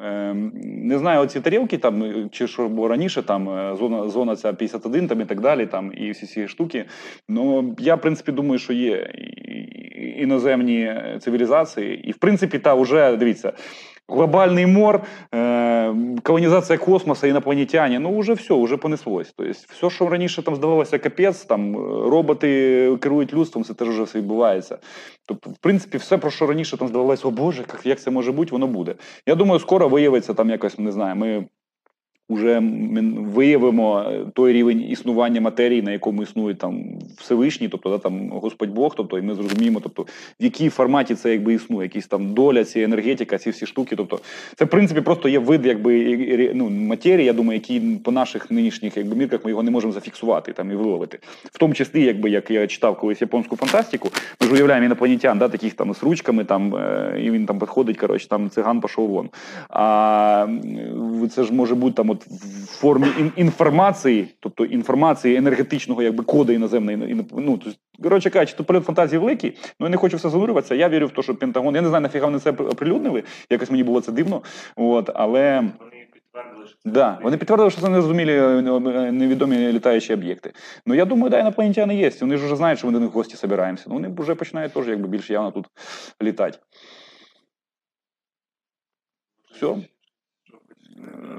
Не 0.65 0.99
знаю, 0.99 1.21
оці 1.21 1.41
тарілки 1.41 1.79
там 1.79 2.29
чи 2.31 2.47
що 2.47 2.69
було 2.69 2.89
раніше, 2.89 3.23
там 3.23 3.77
зона 3.77 4.09
зона 4.09 4.37
ця 4.37 4.53
51 4.53 5.09
там 5.09 5.21
і 5.21 5.25
так 5.25 5.41
далі, 5.41 5.67
там 5.67 5.93
і 5.97 6.11
всі 6.11 6.27
ці 6.27 6.49
штуки. 6.49 6.85
Ну 7.29 7.75
я 7.79 7.95
в 7.95 8.01
принципі 8.01 8.33
думаю, 8.33 8.59
що 8.59 8.73
є 8.73 9.11
іноземні 10.17 10.95
цивілізації, 11.21 12.09
і 12.09 12.13
в 12.13 12.17
принципі, 12.17 12.59
та 12.59 12.75
вже 12.75 13.17
дивіться. 13.17 13.53
Глобальный 14.13 14.67
мор, 14.67 15.01
э, 15.33 16.21
колонізація 16.23 16.79
космоса, 16.79 17.29
инопланетяне, 17.29 17.99
ну 17.99 18.19
вже 18.19 18.33
все, 18.33 18.63
вже 18.63 18.77
понеслось. 18.77 19.33
Тобто, 19.37 19.53
все, 19.53 19.91
що 19.91 20.09
раніше 20.09 20.43
там 20.43 20.55
здавалося 20.55 20.99
капець, 20.99 21.45
там 21.45 21.77
роботи 22.11 22.97
керують 23.01 23.35
людством, 23.35 23.65
це 23.65 23.75
теж 23.75 24.01
все 24.01 24.19
відбувається. 24.19 24.79
Тобто, 25.27 25.51
в 25.51 25.59
принципі, 25.59 25.99
все, 25.99 26.19
про 26.19 26.31
що 26.31 26.47
раніше 26.47 26.77
там 26.77 26.89
здавалося, 26.89 27.29
о 27.29 27.31
Боже, 27.31 27.65
як 27.85 28.01
це 28.01 28.11
може 28.11 28.33
бути, 28.33 28.53
воно 28.53 28.67
буде. 28.67 28.95
Я 29.27 29.35
думаю, 29.35 29.61
скоро 29.61 29.89
виявиться 29.89 30.35
там 30.35 30.51
якось, 30.51 30.79
не 30.79 30.93
знаю, 30.93 31.17
ми 31.17 31.47
вже 32.33 32.63
виявимо 33.17 33.99
е, 34.01 34.21
той 34.35 34.53
рівень 34.53 34.91
існування 34.91 35.41
матерії, 35.41 35.83
на 35.83 35.93
якому 35.93 36.23
існує 36.23 36.55
там 36.55 36.85
Всевишній, 37.19 37.69
тобто 37.69 37.91
да, 37.91 37.99
там 37.99 38.31
Господь 38.31 38.71
Бог, 38.71 38.95
тобто 38.97 39.19
і 39.19 39.23
ми 39.23 39.35
зрозуміємо, 39.35 39.81
тобто 39.81 40.03
в 40.41 40.45
якій 40.45 40.69
форматі 40.69 41.15
це 41.15 41.31
якби 41.33 41.55
існує, 41.55 41.83
якісь 41.83 42.07
там 42.07 42.35
доля, 42.35 42.65
ці 42.65 42.81
енергетика, 42.81 43.39
ці 43.39 43.51
всі 43.51 43.67
штуки. 43.67 43.97
Тобто, 43.97 44.21
це 44.57 44.65
в 44.65 44.69
принципі 44.69 45.01
просто 45.01 45.29
є 45.29 45.39
вид 45.39 45.67
якби 45.67 46.51
ну, 46.55 46.71
матерії, 46.71 47.27
я 47.27 47.33
думаю, 47.33 47.59
який 47.59 47.81
по 47.81 48.13
наших 48.13 48.51
нинішніх 48.51 48.97
якби 48.97 49.17
мірках 49.17 49.45
ми 49.45 49.51
його 49.51 49.63
не 49.63 49.71
можемо 49.71 49.93
зафіксувати 49.93 50.53
там 50.53 50.71
і 50.71 50.75
виловити. 50.75 51.19
В 51.45 51.59
тому 51.59 51.75
числі, 51.75 52.05
якби 52.05 52.31
як 52.31 52.51
я 52.51 52.67
читав 52.67 52.99
колись 52.99 53.21
японську 53.21 53.57
фантастику, 53.57 54.09
ми 54.41 54.47
ж 54.47 54.53
уявляємо 54.53 54.87
інопланетян, 54.87 55.39
да, 55.39 55.49
таких 55.49 55.75
там 55.75 55.95
з 55.95 56.03
ручками, 56.03 56.45
там 56.45 56.77
е, 56.77 57.21
і 57.25 57.31
він 57.31 57.47
там 57.47 57.59
підходить, 57.59 57.97
коротше, 57.97 58.29
там 58.29 58.51
циган 58.51 58.81
пішов 58.81 59.09
вон. 59.09 59.29
А 59.71 60.47
це 61.35 61.45
ж 61.45 61.53
може 61.53 61.75
бути 61.75 61.97
там 61.97 62.11
от 62.11 62.22
в 62.31 62.67
формі 62.67 63.07
інформації, 63.37 64.29
тобто 64.41 64.65
інформації 64.65 65.37
енергетичного 65.37 66.03
якби 66.03 66.25
коду 66.25 66.53
іноземної. 66.53 67.27
Ну, 67.33 67.59
тобто, 67.65 67.79
коротше 68.03 68.31
кажучи, 68.31 68.57
тут 68.57 68.67
політ 68.67 68.85
фантазії 68.85 69.19
великий, 69.19 69.59
ну 69.81 69.87
я 69.87 69.91
не 69.91 69.97
хочу 69.97 70.17
все 70.17 70.29
занурюватися. 70.29 70.75
Я 70.75 70.89
вірю 70.89 71.07
в 71.07 71.11
те, 71.11 71.23
що 71.23 71.35
Пентагон. 71.35 71.75
Я 71.75 71.81
не 71.83 71.89
знаю, 71.89 72.03
нафіга 72.03 72.27
вони 72.27 72.39
це 72.39 72.51
оприлюднили. 72.51 73.23
Якось 73.51 73.71
мені 73.71 73.85
було 73.85 74.01
це 74.01 74.13
дивно. 74.13 74.43
От, 74.77 75.11
але. 75.15 75.65
Да, 76.85 77.19
вони 77.23 77.37
підтвердили, 77.37 77.71
що 77.71 77.81
це 77.81 77.89
незрозумілі 77.89 78.37
е, 78.37 78.63
невідомі 79.13 79.73
літаючі 79.73 80.15
об'єкти. 80.15 80.53
Ну 80.87 80.95
я 80.95 81.05
думаю, 81.05 81.31
да, 81.31 81.39
інопланетяни 81.39 81.97
є. 81.97 82.11
Вони 82.21 82.37
ж 82.37 82.45
вже 82.47 82.57
знають, 82.57 82.79
що 82.79 82.87
ми 82.87 82.93
до 82.93 83.01
них 83.01 83.11
в 83.11 83.13
гості 83.13 83.37
збираємося. 83.37 83.85
Ну 83.89 83.95
вони 83.95 84.15
вже 84.19 84.35
починають 84.35 84.73
теж 84.73 84.89
якби 84.89 85.09
більш 85.09 85.31
явно 85.31 85.51
тут 85.51 85.67
літати. 86.23 86.59
Все. 89.55 89.77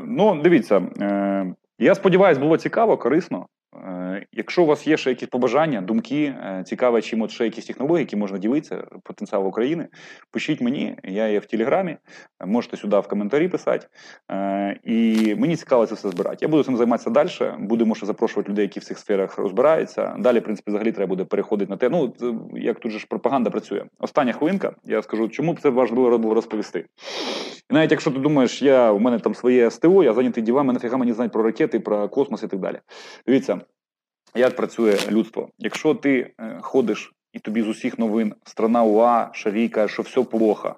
Ну, 0.08 0.42
дивіться, 0.42 0.82
е, 1.02 1.54
я 1.80 1.96
сподіваюся, 1.96 2.42
було 2.42 2.58
цікаво, 2.58 2.98
корисно. 2.98 3.48
Е, 3.76 4.26
Якщо 4.32 4.64
у 4.64 4.66
вас 4.66 4.88
є 4.88 4.98
ще 4.98 5.10
якісь 5.10 5.30
побажання, 5.30 5.82
думки, 5.82 6.24
е, 6.24 6.64
цікаве, 6.66 7.02
чим 7.02 7.22
от 7.22 7.32
ще 7.32 7.44
якісь 7.44 7.66
технології, 7.66 8.04
які 8.04 8.16
можна 8.16 8.38
ділитися, 8.38 8.84
потенціал 9.04 9.48
України, 9.48 9.88
пишіть 10.32 10.62
мені, 10.62 10.96
я 11.04 11.28
є 11.28 11.40
в 11.40 11.46
Телеграмі, 11.46 11.92
е, 11.92 12.46
можете 12.46 12.78
сюди 12.78 13.00
в 13.00 13.08
коментарі 13.08 13.48
писати. 13.48 13.88
І 14.84 15.36
мені 15.38 15.56
цікаво 15.56 15.86
це 15.86 15.96
все 15.96 16.10
збирати. 16.10 16.38
Я 16.42 16.48
буду 16.48 16.64
цим 16.64 16.78
займатися 16.78 17.10
далі. 17.10 17.30
Будемо 17.60 17.96
ще 17.96 18.06
запрошувати 18.06 18.52
людей, 18.52 18.64
які 18.64 18.80
в 18.80 18.84
цих 18.84 19.00
сферах 19.00 19.38
розбираються. 19.38 20.16
Далі, 20.20 20.40
в 20.40 20.44
принципі, 20.44 20.72
взагалі 20.72 20.92
треба 20.92 21.10
буде 21.10 21.24
переходити 21.24 21.72
на 21.72 21.78
те. 21.78 21.90
Ну, 21.90 22.14
як 22.54 22.80
тут 22.80 22.92
же 22.92 23.00
ж 23.00 23.08
пропаганда 23.10 23.50
працює. 23.50 23.84
Остання 24.00 24.34
хвилинка, 24.34 24.72
я 24.84 25.02
скажу, 25.02 25.30
чому 25.30 25.54
б 25.54 25.60
це 25.60 25.70
важливо 25.70 26.18
було 26.18 26.34
розповісти. 26.34 26.86
І 27.70 27.74
навіть 27.74 27.92
якщо 27.92 28.12
ти 28.12 28.20
думаєш, 28.20 28.62
я 28.62 28.92
у 28.92 29.00
мене 29.00 29.20
там 29.20 29.36
своє 29.36 29.72
СТО, 29.72 30.04
я 30.04 30.14
зайнятий 30.14 30.44
ділами, 30.44 30.74
нафіга 30.74 30.98
мені 30.98 31.14
знати 31.14 31.30
про 31.30 31.44
ракети, 31.44 31.80
про 31.80 32.10
космос 32.10 32.44
і 32.44 32.48
так 32.48 32.60
далі. 32.60 32.80
Дивіться, 33.28 33.62
як 34.36 34.56
працює 34.56 34.98
людство. 35.12 35.50
Якщо 35.60 35.96
ти 35.96 36.32
е, 36.40 36.58
ходиш 36.62 37.14
і 37.34 37.40
тобі 37.40 37.62
з 37.62 37.68
усіх 37.68 38.00
новин 38.00 38.34
страна 38.46 38.84
УА, 38.84 39.30
Шарій 39.34 39.70
каже, 39.70 39.94
що 39.94 40.02
все 40.02 40.24
плохо. 40.24 40.76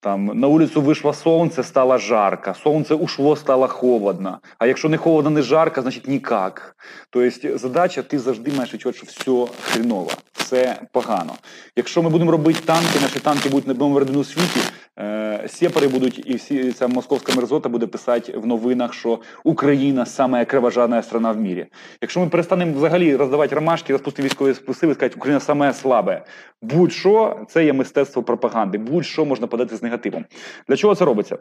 Там 0.00 0.26
на 0.26 0.46
вулицю 0.46 0.80
вийшло 0.80 1.12
сонце, 1.12 1.62
стало 1.62 1.98
жарко, 1.98 2.54
сонце 2.54 2.94
ушло, 2.94 3.36
стало 3.36 3.68
холодно. 3.68 4.40
А 4.58 4.66
якщо 4.66 4.88
не 4.88 4.96
холодно, 4.96 5.30
не 5.30 5.42
жарко, 5.42 5.82
значить 5.82 6.08
ніяк. 6.08 6.76
Тобто 7.10 7.58
задача, 7.58 8.02
ти 8.02 8.18
завжди 8.18 8.52
маєш 8.56 8.74
відчувати, 8.74 8.98
що 8.98 9.06
все 9.06 9.52
хріново, 9.62 10.10
все 10.32 10.80
погано. 10.92 11.32
Якщо 11.76 12.02
ми 12.02 12.10
будемо 12.10 12.30
робити 12.30 12.60
танки, 12.64 13.00
наші 13.02 13.20
танки 13.20 13.48
будуть 13.48 13.66
на 13.66 13.74
новому 13.74 13.98
рядину 13.98 14.24
світі, 14.24 14.60
е, 14.98 15.44
сепари 15.48 15.88
будуть, 15.88 16.22
і 16.26 16.34
всі 16.34 16.72
ця 16.72 16.88
московська 16.88 17.32
мерзота 17.32 17.68
буде 17.68 17.86
писати 17.86 18.38
в 18.38 18.46
новинах, 18.46 18.94
що 18.94 19.18
Україна 19.44 20.06
сама 20.06 20.44
кровожадна 20.44 21.02
страна 21.02 21.32
в 21.32 21.36
мірі. 21.36 21.66
Якщо 22.02 22.20
ми 22.20 22.28
перестанемо 22.28 22.72
взагалі 22.76 23.16
роздавати 23.16 23.54
ромашки, 23.54 23.92
розпустити 23.92 24.22
військові 24.22 24.54
списи, 24.54 24.94
сказати, 24.94 25.14
Україна 25.16 25.40
саме 25.40 25.72
слабе. 25.72 26.24
Будь-що 26.62 27.40
це 27.48 27.64
є 27.64 27.72
мистецтво 27.72 28.22
пропаганди, 28.22 28.78
будь-що 28.78 29.24
можна 29.24 29.46
подати 29.46 29.76
з 29.76 29.82
негативом. 29.88 30.24
Для 30.68 30.76
чого 30.76 30.94
це 30.94 31.04
робиться? 31.04 31.38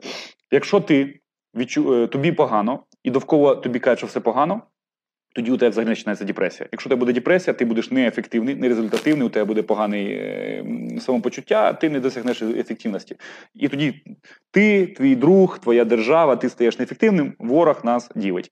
Якщо 0.52 0.80
ти 0.80 1.19
відчу... 1.56 1.94
е, 1.94 2.07
тобі 2.07 2.32
погано, 2.32 2.84
і 3.03 3.11
довкола 3.11 3.56
тобі 3.56 3.80
кажуть, 3.80 3.99
що 3.99 4.07
все 4.07 4.19
погано. 4.19 4.61
Тоді 5.38 5.52
у 5.52 5.57
тебе 5.57 5.69
взагалі 5.69 5.91
починається 5.91 6.26
депресія. 6.26 6.69
Якщо 6.72 6.88
у 6.88 6.90
тебе 6.90 6.99
буде 6.99 7.14
депресія, 7.14 7.53
ти 7.53 7.65
будеш 7.65 7.91
неефективний, 7.91 8.56
нерезультативний, 8.56 9.28
у 9.28 9.30
тебе 9.30 9.45
буде 9.45 9.64
погане 9.64 10.64
самопочуття, 10.99 11.74
ти 11.74 11.90
не 11.90 11.99
досягнеш 11.99 12.41
ефективності. 12.41 13.15
І 13.56 13.68
тоді 13.68 14.03
ти, 14.52 14.88
твій 14.88 15.15
друг, 15.15 15.60
твоя 15.60 15.86
держава, 15.86 16.36
ти 16.36 16.49
стаєш 16.49 16.80
неефективним, 16.80 17.34
ворог 17.40 17.86
нас 17.86 18.10
ділить. 18.15 18.52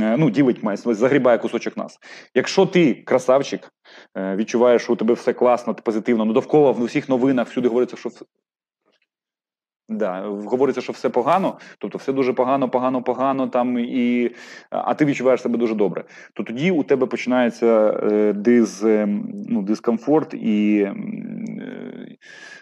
Е, 0.00 0.16
ну, 0.16 0.30
ділить, 0.30 0.62
має 0.62 0.76
загрібає 0.76 1.38
кусочок 1.38 1.76
нас. 1.76 1.98
Якщо 2.34 2.66
ти 2.66 2.94
красавчик, 2.94 3.72
е, 4.16 4.36
відчуваєш, 4.36 4.82
що 4.82 4.92
у 4.92 4.96
тебе 4.96 5.14
все 5.14 5.32
класно, 5.32 5.74
позитивно, 5.74 6.24
ну 6.24 6.32
довкола 6.32 6.70
в 6.70 6.82
усіх 6.82 7.08
новинах 7.08 7.48
всюди 7.48 7.68
говориться, 7.68 7.96
що. 7.96 8.10
Да, 9.90 10.20
говориться, 10.26 10.80
що 10.80 10.92
все 10.92 11.08
погано, 11.08 11.58
тобто 11.78 11.98
все 11.98 12.12
дуже 12.12 12.32
погано, 12.32 12.68
погано, 12.68 13.02
погано 13.02 13.48
там, 13.48 13.78
і, 13.78 14.30
а 14.70 14.94
ти 14.94 15.04
відчуваєш 15.04 15.42
себе 15.42 15.58
дуже 15.58 15.74
добре. 15.74 16.04
То 16.34 16.42
тоді 16.42 16.70
у 16.70 16.82
тебе 16.82 17.06
починається 17.06 18.00
е, 18.12 18.32
диз, 18.32 18.84
е, 18.84 19.08
ну, 19.48 19.62
дискомфорт 19.62 20.34
і 20.34 20.80
е, 20.80 20.94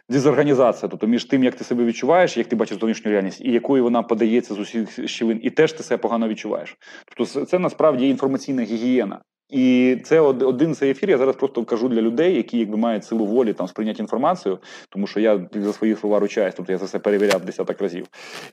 дезорганізація. 0.09 0.89
Тобто 0.89 1.07
між 1.07 1.25
тим, 1.25 1.45
як 1.45 1.55
ти 1.55 1.65
себе 1.65 1.85
відчуваєш, 1.85 2.37
як 2.37 2.47
ти 2.47 2.57
бачиш 2.57 2.79
зовнішню 2.79 3.11
реальність, 3.11 3.41
і 3.41 3.53
якою 3.53 3.83
вона 3.83 4.03
подається 4.03 4.55
з 4.55 4.59
усіх 4.59 5.09
щілин, 5.09 5.41
і 5.43 5.51
теж 5.51 5.73
ти 5.73 5.83
себе 5.83 5.99
погано 5.99 6.29
відчуваєш. 6.29 6.77
Тобто, 7.07 7.45
це 7.45 7.59
насправді 7.59 8.09
інформаційна 8.09 8.63
гігієна. 8.63 9.21
І 9.49 9.97
це 10.05 10.21
один 10.21 10.75
цей 10.75 10.91
ефір. 10.91 11.11
Я 11.11 11.19
зараз 11.19 11.37
просто 11.37 11.65
кажу 11.65 11.89
для 11.89 12.03
людей, 12.03 12.37
які 12.37 12.59
якби 12.59 12.77
мають 12.77 13.05
силу 13.05 13.27
волі 13.27 13.53
там 13.53 13.69
сприйняти 13.69 14.03
інформацію, 14.03 14.59
тому 14.89 15.07
що 15.07 15.21
я 15.21 15.49
за 15.53 15.73
свої 15.73 15.97
слова 15.97 16.19
ручаюсь, 16.19 16.55
тобто 16.57 16.73
я 16.73 16.79
за 16.79 16.87
це 16.87 16.99
перевіряв 16.99 17.45
десяток 17.45 17.81
разів. 17.81 18.07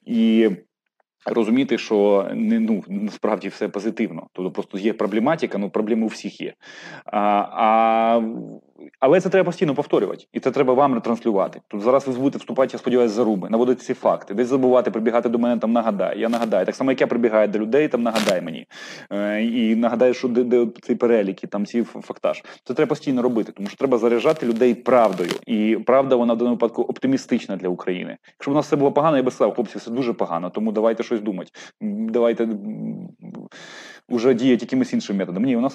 І 0.05 0.49
розуміти, 1.25 1.77
що 1.77 2.29
не 2.33 2.59
ну 2.59 2.83
насправді 2.87 3.47
все 3.47 3.67
позитивно. 3.67 4.27
Тобто 4.33 4.51
просто 4.51 4.77
є 4.77 4.93
проблематика, 4.93 5.57
ну 5.57 5.69
проблеми 5.69 6.03
у 6.03 6.07
всіх 6.07 6.41
є. 6.41 6.53
А, 7.05 7.19
а, 7.51 8.21
але 8.99 9.21
це 9.21 9.29
треба 9.29 9.45
постійно 9.45 9.75
повторювати, 9.75 10.25
і 10.33 10.39
це 10.39 10.51
треба 10.51 10.73
вам 10.73 10.93
ретранслювати. 10.93 11.61
Тут 11.67 11.81
зараз 11.81 12.07
ви 12.07 12.13
будете 12.13 12.37
вступати, 12.37 12.69
я 12.73 12.79
сподіваюся, 12.79 13.15
за 13.15 13.23
руби, 13.23 13.49
наводити 13.49 13.81
ці 13.81 13.93
факти, 13.93 14.33
десь 14.33 14.47
забувати, 14.47 14.91
прибігати 14.91 15.29
до 15.29 15.39
мене 15.39 15.57
там 15.57 15.71
нагадай. 15.71 16.19
Я 16.19 16.29
нагадаю. 16.29 16.65
Так 16.65 16.75
само, 16.75 16.91
як 16.91 17.01
я 17.01 17.07
прибігаю 17.07 17.47
до 17.47 17.59
людей, 17.59 17.87
там 17.87 18.03
нагадай 18.03 18.41
мені. 18.41 18.67
Е, 19.11 19.43
і 19.43 19.75
нагадаю, 19.75 20.13
що 20.13 20.27
де, 20.27 20.43
де 20.43 20.67
цей 20.81 20.95
перелік, 20.95 21.43
і 21.43 21.47
там 21.47 21.65
ці 21.65 21.83
фактаж. 21.83 22.43
Це 22.63 22.73
треба 22.73 22.89
постійно 22.89 23.21
робити, 23.21 23.51
тому 23.51 23.67
що 23.67 23.77
треба 23.77 23.97
заряджати 23.97 24.45
людей 24.45 24.75
правдою. 24.75 25.31
І 25.47 25.77
правда, 25.85 26.15
вона 26.15 26.33
в 26.33 26.37
даному 26.37 26.55
випадку 26.55 26.81
оптимістична 26.81 27.55
для 27.55 27.69
України. 27.69 28.17
Якщо 28.27 28.51
у 28.51 28.53
нас 28.53 28.65
все 28.65 28.75
було 28.75 28.91
погано, 28.91 29.17
я 29.17 29.23
би 29.23 29.31
сказав, 29.31 29.55
хлопці, 29.55 29.77
все 29.77 29.91
дуже 29.91 30.13
погано, 30.13 30.49
тому 30.49 30.71
давайте 30.71 31.03
щось 31.03 31.21
думати. 31.21 31.51
Давайте 31.81 32.47
уже 34.09 34.33
діяти 34.33 34.65
якимись 34.65 34.93
іншими 34.93 35.19
методами. 35.19 35.45
Ні, 35.45 35.55
у 35.55 35.61
нас 35.61 35.73